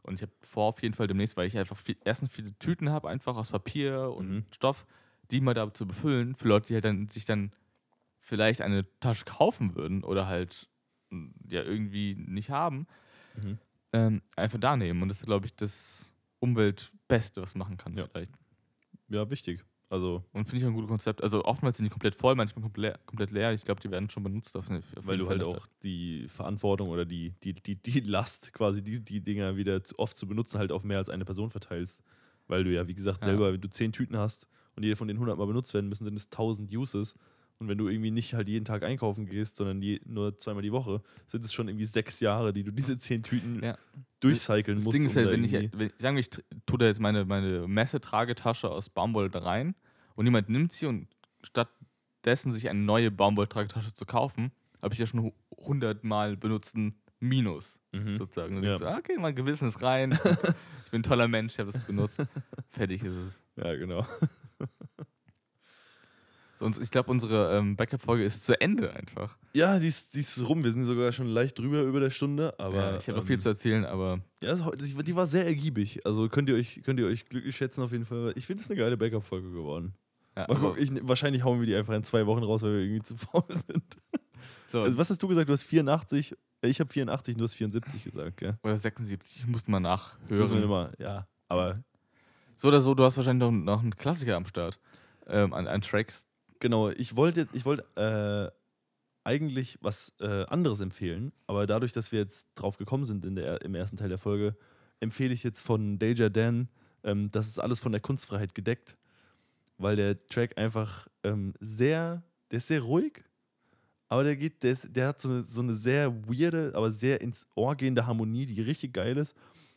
Und 0.02 0.14
ich 0.14 0.22
habe 0.22 0.32
vor, 0.42 0.66
auf 0.66 0.82
jeden 0.82 0.94
Fall 0.94 1.06
demnächst, 1.06 1.36
weil 1.36 1.46
ich 1.46 1.58
einfach 1.58 1.76
viel, 1.76 1.96
erstens 2.04 2.30
viele 2.32 2.56
Tüten 2.58 2.90
habe, 2.90 3.08
einfach 3.08 3.36
aus 3.36 3.50
Papier 3.50 4.12
und 4.14 4.28
Mhm. 4.28 4.44
Stoff, 4.52 4.86
die 5.30 5.40
mal 5.40 5.54
da 5.54 5.72
zu 5.72 5.86
befüllen, 5.86 6.34
für 6.36 6.48
Leute, 6.48 6.68
die 6.68 6.74
halt 6.74 6.84
dann 6.84 7.08
sich 7.08 7.24
dann 7.24 7.52
vielleicht 8.20 8.60
eine 8.60 8.86
Tasche 9.00 9.24
kaufen 9.24 9.74
würden 9.74 10.04
oder 10.04 10.26
halt 10.26 10.68
ja 11.48 11.62
irgendwie 11.62 12.14
nicht 12.16 12.50
haben, 12.50 12.86
Mhm. 13.42 13.58
ähm, 13.92 14.22
einfach 14.36 14.58
da 14.58 14.76
nehmen. 14.76 15.02
Und 15.02 15.08
das 15.08 15.20
ist, 15.20 15.26
glaube 15.26 15.46
ich, 15.46 15.54
das 15.54 16.12
Umweltbeste, 16.40 17.42
was 17.42 17.54
man 17.54 17.66
machen 17.66 17.76
kann. 17.76 17.96
Ja. 17.96 18.06
Vielleicht. 18.06 18.32
ja, 19.08 19.28
wichtig. 19.30 19.64
Also, 19.88 20.24
Und 20.32 20.46
finde 20.46 20.56
ich 20.58 20.64
ein 20.66 20.72
gutes 20.74 20.88
Konzept. 20.88 21.22
Also 21.22 21.44
oftmals 21.44 21.76
sind 21.76 21.84
die 21.84 21.90
komplett 21.90 22.16
voll, 22.16 22.34
manchmal 22.34 22.62
komplett, 22.62 23.06
komplett 23.06 23.30
leer. 23.30 23.52
Ich 23.52 23.64
glaube, 23.64 23.80
die 23.80 23.90
werden 23.90 24.10
schon 24.10 24.24
benutzt. 24.24 24.56
Auf, 24.56 24.68
auf 24.68 24.82
weil 25.06 25.16
du 25.16 25.28
halt 25.28 25.44
auch 25.44 25.66
die 25.84 26.26
Verantwortung 26.28 26.88
oder 26.88 27.04
die, 27.04 27.30
die, 27.44 27.52
die, 27.54 27.76
die 27.76 28.00
Last, 28.00 28.52
quasi 28.52 28.82
die, 28.82 28.98
die 29.04 29.20
Dinger 29.20 29.56
wieder 29.56 29.84
zu, 29.84 29.96
oft 30.00 30.16
zu 30.16 30.26
benutzen, 30.26 30.58
halt 30.58 30.72
auf 30.72 30.82
mehr 30.82 30.98
als 30.98 31.08
eine 31.08 31.24
Person 31.24 31.50
verteilst. 31.50 32.00
Weil 32.48 32.64
du 32.64 32.72
ja, 32.72 32.88
wie 32.88 32.94
gesagt, 32.94 33.20
Ja. 33.24 33.30
selber, 33.30 33.52
wenn 33.52 33.60
du 33.60 33.68
zehn 33.70 33.92
Tüten 33.92 34.16
hast 34.16 34.48
und 34.74 34.82
jede 34.82 34.96
von 34.96 35.06
denen 35.06 35.18
100 35.18 35.38
Mal 35.38 35.46
benutzt 35.46 35.72
werden 35.72 35.88
müssen, 35.88 36.04
sind 36.04 36.16
es 36.16 36.30
1000 36.30 36.72
Uses. 36.72 37.14
Und 37.58 37.68
wenn 37.68 37.78
du 37.78 37.88
irgendwie 37.88 38.10
nicht 38.10 38.34
halt 38.34 38.48
jeden 38.48 38.64
Tag 38.66 38.82
einkaufen 38.82 39.26
gehst, 39.26 39.56
sondern 39.56 39.80
je, 39.80 40.00
nur 40.04 40.36
zweimal 40.38 40.62
die 40.62 40.72
Woche, 40.72 41.02
sind 41.26 41.42
es 41.44 41.52
schon 41.54 41.68
irgendwie 41.68 41.86
sechs 41.86 42.20
Jahre, 42.20 42.52
die 42.52 42.64
du 42.64 42.70
diese 42.72 42.98
zehn 42.98 43.22
Tüten 43.22 43.62
Ja. 43.62 43.78
durchcyclen 44.20 44.76
Das 44.76 44.84
musst. 44.84 44.94
Ding 44.96 45.06
ist 45.06 45.16
halt, 45.16 45.30
wenn 45.30 45.42
ich, 45.44 45.54
irgendwie- 45.54 45.78
wenn, 45.78 45.92
sagen 45.98 46.16
wir, 46.16 46.20
ich 46.20 46.30
tue 46.30 46.78
da 46.78 46.86
jetzt 46.86 47.00
meine, 47.00 47.24
meine 47.24 47.66
Messetragetasche 47.66 48.70
aus 48.70 48.90
Baumwolle 48.90 49.30
da 49.30 49.38
rein 49.40 49.74
und 50.16 50.26
jemand 50.26 50.50
nimmt 50.50 50.72
sie 50.72 50.84
und 50.86 51.08
stattdessen 51.42 52.52
sich 52.52 52.68
eine 52.68 52.80
neue 52.80 53.10
Baumwolltragetasche 53.10 53.94
zu 53.94 54.04
kaufen, 54.04 54.52
habe 54.82 54.92
ich 54.92 55.00
ja 55.00 55.06
schon 55.06 55.20
hu- 55.22 55.32
100 55.58 56.04
Mal 56.04 56.36
benutzten 56.36 57.00
Minus 57.20 57.80
Mhm. 57.92 58.16
sozusagen. 58.16 58.58
Und 58.58 58.64
Ja. 58.64 58.74
ich 58.74 58.78
so, 58.80 58.86
ah, 58.86 58.98
okay, 58.98 59.16
mein 59.18 59.34
Gewissen 59.34 59.68
ist 59.68 59.82
rein. 59.82 60.12
ich 60.84 60.90
bin 60.90 61.00
ein 61.00 61.02
toller 61.02 61.26
Mensch, 61.28 61.54
ich 61.54 61.58
habe 61.60 61.72
das 61.72 61.80
benutzt. 61.86 62.18
Fertig 62.68 63.02
ist 63.02 63.14
es. 63.14 63.44
Ja, 63.56 63.74
genau. 63.76 64.06
So, 66.58 66.64
uns, 66.64 66.78
ich 66.78 66.90
glaube, 66.90 67.10
unsere 67.10 67.56
ähm, 67.58 67.76
Backup-Folge 67.76 68.24
ist 68.24 68.44
zu 68.46 68.58
Ende 68.60 68.90
einfach. 68.94 69.36
Ja, 69.52 69.78
die 69.78 69.88
ist, 69.88 70.14
die 70.14 70.20
ist 70.20 70.40
rum. 70.48 70.64
Wir 70.64 70.72
sind 70.72 70.84
sogar 70.84 71.12
schon 71.12 71.26
leicht 71.26 71.58
drüber 71.58 71.82
über 71.82 72.00
der 72.00 72.08
Stunde, 72.10 72.58
aber. 72.58 72.76
ja, 72.76 72.96
ich 72.96 73.06
habe 73.08 73.18
noch 73.18 73.26
viel 73.26 73.34
ähm, 73.34 73.40
zu 73.40 73.48
erzählen, 73.50 73.84
aber 73.84 74.20
Ja, 74.40 74.54
das, 74.54 74.70
die 74.78 75.16
war 75.16 75.26
sehr 75.26 75.44
ergiebig. 75.44 76.06
Also 76.06 76.28
könnt 76.30 76.48
ihr 76.48 76.54
euch, 76.54 76.80
könnt 76.82 76.98
ihr 76.98 77.06
euch 77.06 77.26
glücklich 77.28 77.54
schätzen 77.54 77.82
auf 77.82 77.92
jeden 77.92 78.06
Fall. 78.06 78.32
Ich 78.36 78.46
finde 78.46 78.62
es 78.62 78.70
eine 78.70 78.78
geile 78.80 78.96
Backup-Folge 78.96 79.50
geworden. 79.50 79.94
ja, 80.34 80.46
Mal 80.48 80.58
gucken, 80.58 80.82
ich, 80.82 80.90
wahrscheinlich 81.06 81.44
hauen 81.44 81.60
wir 81.60 81.66
die 81.66 81.74
einfach 81.76 81.92
in 81.94 82.04
zwei 82.04 82.24
Wochen 82.26 82.42
raus, 82.42 82.62
weil 82.62 82.72
wir 82.72 82.80
irgendwie 82.80 83.02
zu 83.02 83.16
faul 83.18 83.44
sind. 83.48 83.84
so, 84.68 84.82
Also, 84.82 84.96
was 84.96 85.10
hast 85.10 85.22
du 85.22 85.28
gesagt? 85.28 85.48
Du 85.50 85.52
hast 85.52 85.62
84. 85.64 86.34
äh, 86.62 86.68
Ich 86.68 86.80
habe 86.80 86.90
84 86.90 87.34
und 87.34 87.40
du 87.40 87.44
hast 87.44 87.54
74 87.54 88.02
gesagt, 88.02 88.38
gell? 88.38 88.56
oder 88.62 88.78
76, 88.78 89.40
ich 89.42 89.46
musste 89.46 89.70
mal 89.70 89.80
Muss 89.80 90.18
man 90.30 90.30
nachhören. 90.30 90.62
immer, 90.62 90.92
ja. 90.98 91.28
Aber 91.48 91.82
So 92.54 92.68
oder 92.68 92.80
so, 92.80 92.94
du 92.94 93.04
hast 93.04 93.18
wahrscheinlich 93.18 93.46
noch, 93.46 93.52
noch 93.52 93.82
einen 93.82 93.94
Klassiker 93.94 94.36
am 94.36 94.46
Start. 94.46 94.80
Ähm, 95.28 95.52
an, 95.52 95.66
an 95.66 95.82
Tracks. 95.82 96.26
Genau, 96.60 96.90
ich 96.90 97.16
wollte 97.16 97.48
ich 97.52 97.64
wollte 97.64 97.84
äh, 97.96 98.56
eigentlich 99.26 99.78
was 99.80 100.12
äh, 100.20 100.44
anderes 100.44 100.80
empfehlen, 100.80 101.32
aber 101.46 101.66
dadurch, 101.66 101.92
dass 101.92 102.12
wir 102.12 102.20
jetzt 102.20 102.46
drauf 102.54 102.76
gekommen 102.76 103.04
sind 103.04 103.24
in 103.26 103.34
der, 103.34 103.60
im 103.62 103.74
ersten 103.74 103.96
Teil 103.96 104.08
der 104.08 104.18
Folge, 104.18 104.56
empfehle 105.00 105.34
ich 105.34 105.42
jetzt 105.42 105.62
von 105.62 105.98
Deja 105.98 106.28
Dan, 106.28 106.68
ähm, 107.02 107.30
das 107.32 107.48
ist 107.48 107.58
alles 107.58 107.80
von 107.80 107.92
der 107.92 108.00
Kunstfreiheit 108.00 108.54
gedeckt, 108.54 108.96
weil 109.78 109.96
der 109.96 110.24
Track 110.26 110.56
einfach 110.56 111.08
ähm, 111.24 111.54
sehr, 111.60 112.22
der 112.50 112.58
ist 112.58 112.68
sehr 112.68 112.82
ruhig, 112.82 113.24
aber 114.08 114.22
der 114.22 114.36
geht, 114.36 114.62
der, 114.62 114.72
ist, 114.72 114.94
der 114.94 115.08
hat 115.08 115.20
so 115.20 115.28
eine, 115.28 115.42
so 115.42 115.60
eine 115.60 115.74
sehr 115.74 116.14
weirde, 116.28 116.72
aber 116.74 116.92
sehr 116.92 117.20
ins 117.20 117.46
Ohr 117.56 117.74
gehende 117.74 118.06
Harmonie, 118.06 118.46
die 118.46 118.62
richtig 118.62 118.92
geil 118.92 119.16
ist 119.16 119.34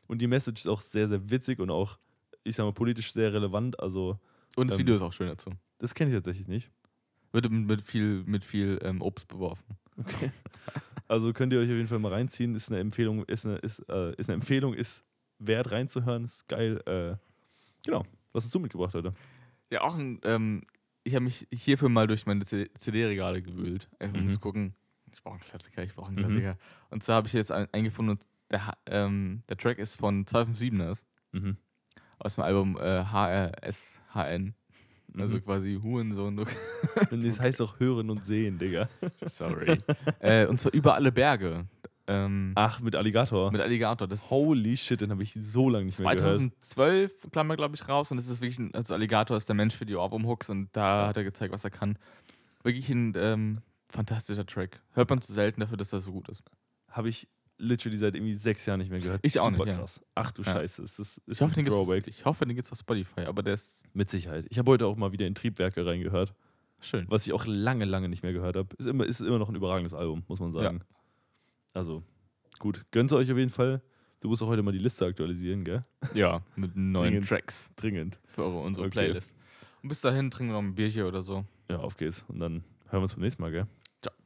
und 0.07 0.21
die 0.21 0.27
Message 0.27 0.61
ist 0.61 0.69
auch 0.69 0.81
sehr, 0.81 1.07
sehr 1.07 1.29
witzig 1.29 1.59
und 1.59 1.71
auch, 1.71 1.97
ich 2.43 2.55
sag 2.55 2.65
mal, 2.65 2.73
politisch 2.73 3.13
sehr 3.13 3.33
relevant, 3.33 3.79
also 3.79 4.19
Und 4.55 4.67
das 4.69 4.75
Ähm, 4.75 4.79
Video 4.79 4.95
ist 4.95 5.01
auch 5.01 5.13
schön 5.13 5.27
dazu. 5.27 5.51
das 5.79 5.93
kenne 5.93 6.11
ich 6.11 6.15
tatsächlich 6.17 6.47
nicht. 6.47 6.71
Wird 7.31 7.49
mit, 7.51 7.81
viel, 7.81 8.23
mit 8.25 8.43
viel 8.43 8.79
ähm, 8.83 9.01
Obst 9.01 9.27
beworfen. 9.27 9.65
Okay. 9.97 10.31
Also 11.07 11.33
könnt 11.33 11.51
ihr 11.53 11.59
euch 11.59 11.65
auf 11.69 11.75
jeden 11.75 11.87
Fall 11.87 11.97
mal 11.97 12.13
reinziehen. 12.13 12.53
Ist 12.53 12.69
eine 12.69 12.79
Empfehlung, 12.79 13.25
ist 13.25 13.43
eine, 13.43 13.55
ist, 13.55 13.79
äh, 13.89 14.13
ist 14.17 14.29
eine 14.29 14.35
Empfehlung, 14.35 14.75
ist 14.75 15.03
wert 15.39 15.71
reinzuhören, 15.71 16.23
ist 16.25 16.47
geil. 16.47 16.79
Äh, 16.85 17.17
genau. 17.83 18.05
Was 18.31 18.43
hast 18.43 18.53
du 18.53 18.59
mitgebracht 18.59 18.93
heute? 18.93 19.15
Ja, 19.71 19.81
auch 19.81 19.95
ein, 19.95 20.19
ähm, 20.23 20.61
ich 21.03 21.15
habe 21.15 21.25
mich 21.25 21.47
hierfür 21.51 21.89
mal 21.89 22.05
durch 22.05 22.27
meine 22.27 22.45
CD-Regale 22.45 23.41
gewühlt, 23.41 23.89
einfach 23.97 24.19
um 24.19 24.25
Mhm. 24.25 24.31
zu 24.31 24.39
gucken. 24.39 24.75
Ich 25.11 25.23
brauche 25.23 25.33
einen 25.33 25.41
Klassiker, 25.43 25.81
ich 25.83 25.95
brauche 25.95 26.09
einen 26.09 26.17
Mhm. 26.17 26.21
Klassiker. 26.21 26.57
Und 26.91 27.01
zwar 27.03 27.15
habe 27.15 27.27
ich 27.27 27.33
jetzt 27.33 27.51
ein, 27.51 27.67
eingefunden, 27.71 28.17
und 28.17 28.23
der, 28.51 28.77
ähm, 28.85 29.41
der 29.49 29.57
Track 29.57 29.79
ist 29.79 29.95
von 29.95 30.25
257ers 30.27 31.05
Mhm. 31.31 31.57
Aus 32.19 32.35
dem 32.35 32.43
Album 32.43 32.77
äh, 32.77 33.03
HRSHN. 33.05 34.53
Also 35.17 35.37
Mhm. 35.37 35.43
quasi 35.43 35.79
Hurensohn. 35.81 36.45
das 37.09 37.39
heißt 37.39 37.61
auch 37.61 37.79
hören 37.79 38.09
und 38.11 38.25
sehen, 38.25 38.59
Digga. 38.59 38.87
Sorry. 39.25 39.79
äh, 40.19 40.45
und 40.45 40.59
zwar 40.59 40.71
über 40.73 40.93
alle 40.93 41.11
Berge. 41.11 41.65
Ähm, 42.05 42.53
Ach, 42.55 42.79
mit 42.79 42.95
Alligator. 42.95 43.51
mit 43.51 43.61
Alligator. 43.61 44.07
Das 44.07 44.29
Holy 44.29 44.77
shit, 44.77 45.01
den 45.01 45.11
habe 45.11 45.21
ich 45.23 45.33
so 45.33 45.69
lange 45.69 45.85
nicht 45.85 45.99
mehr 45.99 46.15
gehört. 46.15 46.33
2012 46.35 47.27
kam 47.31 47.49
er, 47.49 47.57
glaube 47.57 47.75
ich, 47.75 47.87
raus 47.87 48.11
und 48.11 48.17
das 48.17 48.27
ist 48.27 48.41
wirklich 48.41 48.59
ein, 48.59 48.73
also 48.73 48.93
Alligator 48.95 49.35
ist 49.37 49.47
der 49.49 49.55
Mensch 49.55 49.75
für 49.75 49.85
die 49.85 49.95
Ohrwurm-Hooks 49.95 50.49
und 50.49 50.69
da 50.73 51.07
hat 51.07 51.17
er 51.17 51.23
gezeigt, 51.23 51.53
was 51.53 51.63
er 51.63 51.69
kann. 51.71 51.97
Wirklich 52.63 52.89
ein 52.89 53.13
ähm, 53.15 53.61
fantastischer 53.89 54.45
Track. 54.45 54.81
Hört 54.93 55.09
man 55.09 55.21
zu 55.21 55.33
selten 55.33 55.61
dafür, 55.61 55.77
dass 55.77 55.93
er 55.93 56.01
so 56.01 56.11
gut 56.11 56.29
ist. 56.29 56.43
Habe 56.89 57.09
ich 57.09 57.27
literally 57.59 57.97
seit 57.97 58.15
irgendwie 58.15 58.35
sechs 58.35 58.65
Jahren 58.65 58.79
nicht 58.79 58.89
mehr 58.89 58.99
gehört. 58.99 59.19
Ich 59.23 59.39
auch 59.39 59.45
Super 59.51 59.65
nicht, 59.65 59.73
ja. 59.73 59.77
krass. 59.79 60.01
Ach 60.15 60.31
du 60.31 60.41
Ja. 60.41 60.53
Scheiße. 60.53 60.81
Ist 60.81 60.97
das, 60.99 61.17
ist 61.17 61.21
Ich 61.27 61.41
hoffe, 61.41 61.53
den 61.55 61.61
ein 61.61 61.65
gibt's, 61.65 61.77
Throwback? 61.79 62.07
ich 62.07 62.25
hoffe, 62.25 62.45
den 62.45 62.55
gibt's 62.55 62.71
auf 62.71 62.79
Spotify, 62.79 63.21
aber 63.21 63.43
der 63.43 63.53
ist 63.55 63.83
Mit 63.93 64.09
Sicherheit. 64.09 64.45
Ich 64.49 64.57
habe 64.57 64.71
heute 64.71 64.87
auch 64.87 64.95
mal 64.95 65.11
wieder 65.11 65.27
in 65.27 65.35
Triebwerke 65.35 65.85
reingehört, 65.85 66.33
schön. 66.79 67.05
was 67.09 67.27
ich 67.27 67.33
auch 67.33 67.45
lange, 67.45 67.85
lange 67.85 68.09
nicht 68.09 68.23
mehr 68.23 68.33
gehört 68.33 68.55
habe. 68.55 68.69
Ist 68.77 68.85
immer, 68.87 69.05
ist 69.05 69.19
immer 69.21 69.37
noch 69.39 69.49
ein 69.49 69.55
überragendes 69.55 69.93
Album, 69.93 70.23
muss 70.27 70.39
man 70.39 70.51
sagen. 70.53 70.81
Also, 71.73 72.03
gut. 72.59 72.85
Gönnt 72.91 73.11
euch 73.13 73.31
auf 73.31 73.37
jeden 73.37 73.51
Fall. 73.51 73.81
Du 74.21 74.27
musst 74.27 74.41
auch 74.43 74.47
heute 74.47 74.63
mal 74.63 74.71
die 74.71 74.79
Liste 74.79 75.05
aktualisieren, 75.05 75.63
gell? 75.63 75.85
Ja, 76.13 76.41
mit 76.55 76.75
neuen 76.75 77.11
Dringend. 77.11 77.29
Tracks 77.29 77.71
Dringend. 77.75 78.19
für 78.27 78.43
eure, 78.43 78.59
unsere 78.59 78.87
Okay. 78.87 78.91
Playlist. 78.91 79.33
Und 79.81 79.87
bis 79.89 80.01
dahin 80.01 80.29
trinken 80.29 80.51
wir 80.53 80.61
noch 80.61 80.67
ein 80.67 80.75
Bierchen 80.75 81.03
oder 81.03 81.21
so. 81.21 81.45
Ja, 81.69 81.77
auf 81.77 81.95
geht's. 81.95 82.25
Und 82.27 82.39
dann 82.39 82.63
hören 82.89 82.99
wir 82.99 83.01
uns 83.03 83.13
beim 83.13 83.21
nächsten 83.23 83.41
Mal, 83.41 83.51
gell? 83.51 83.67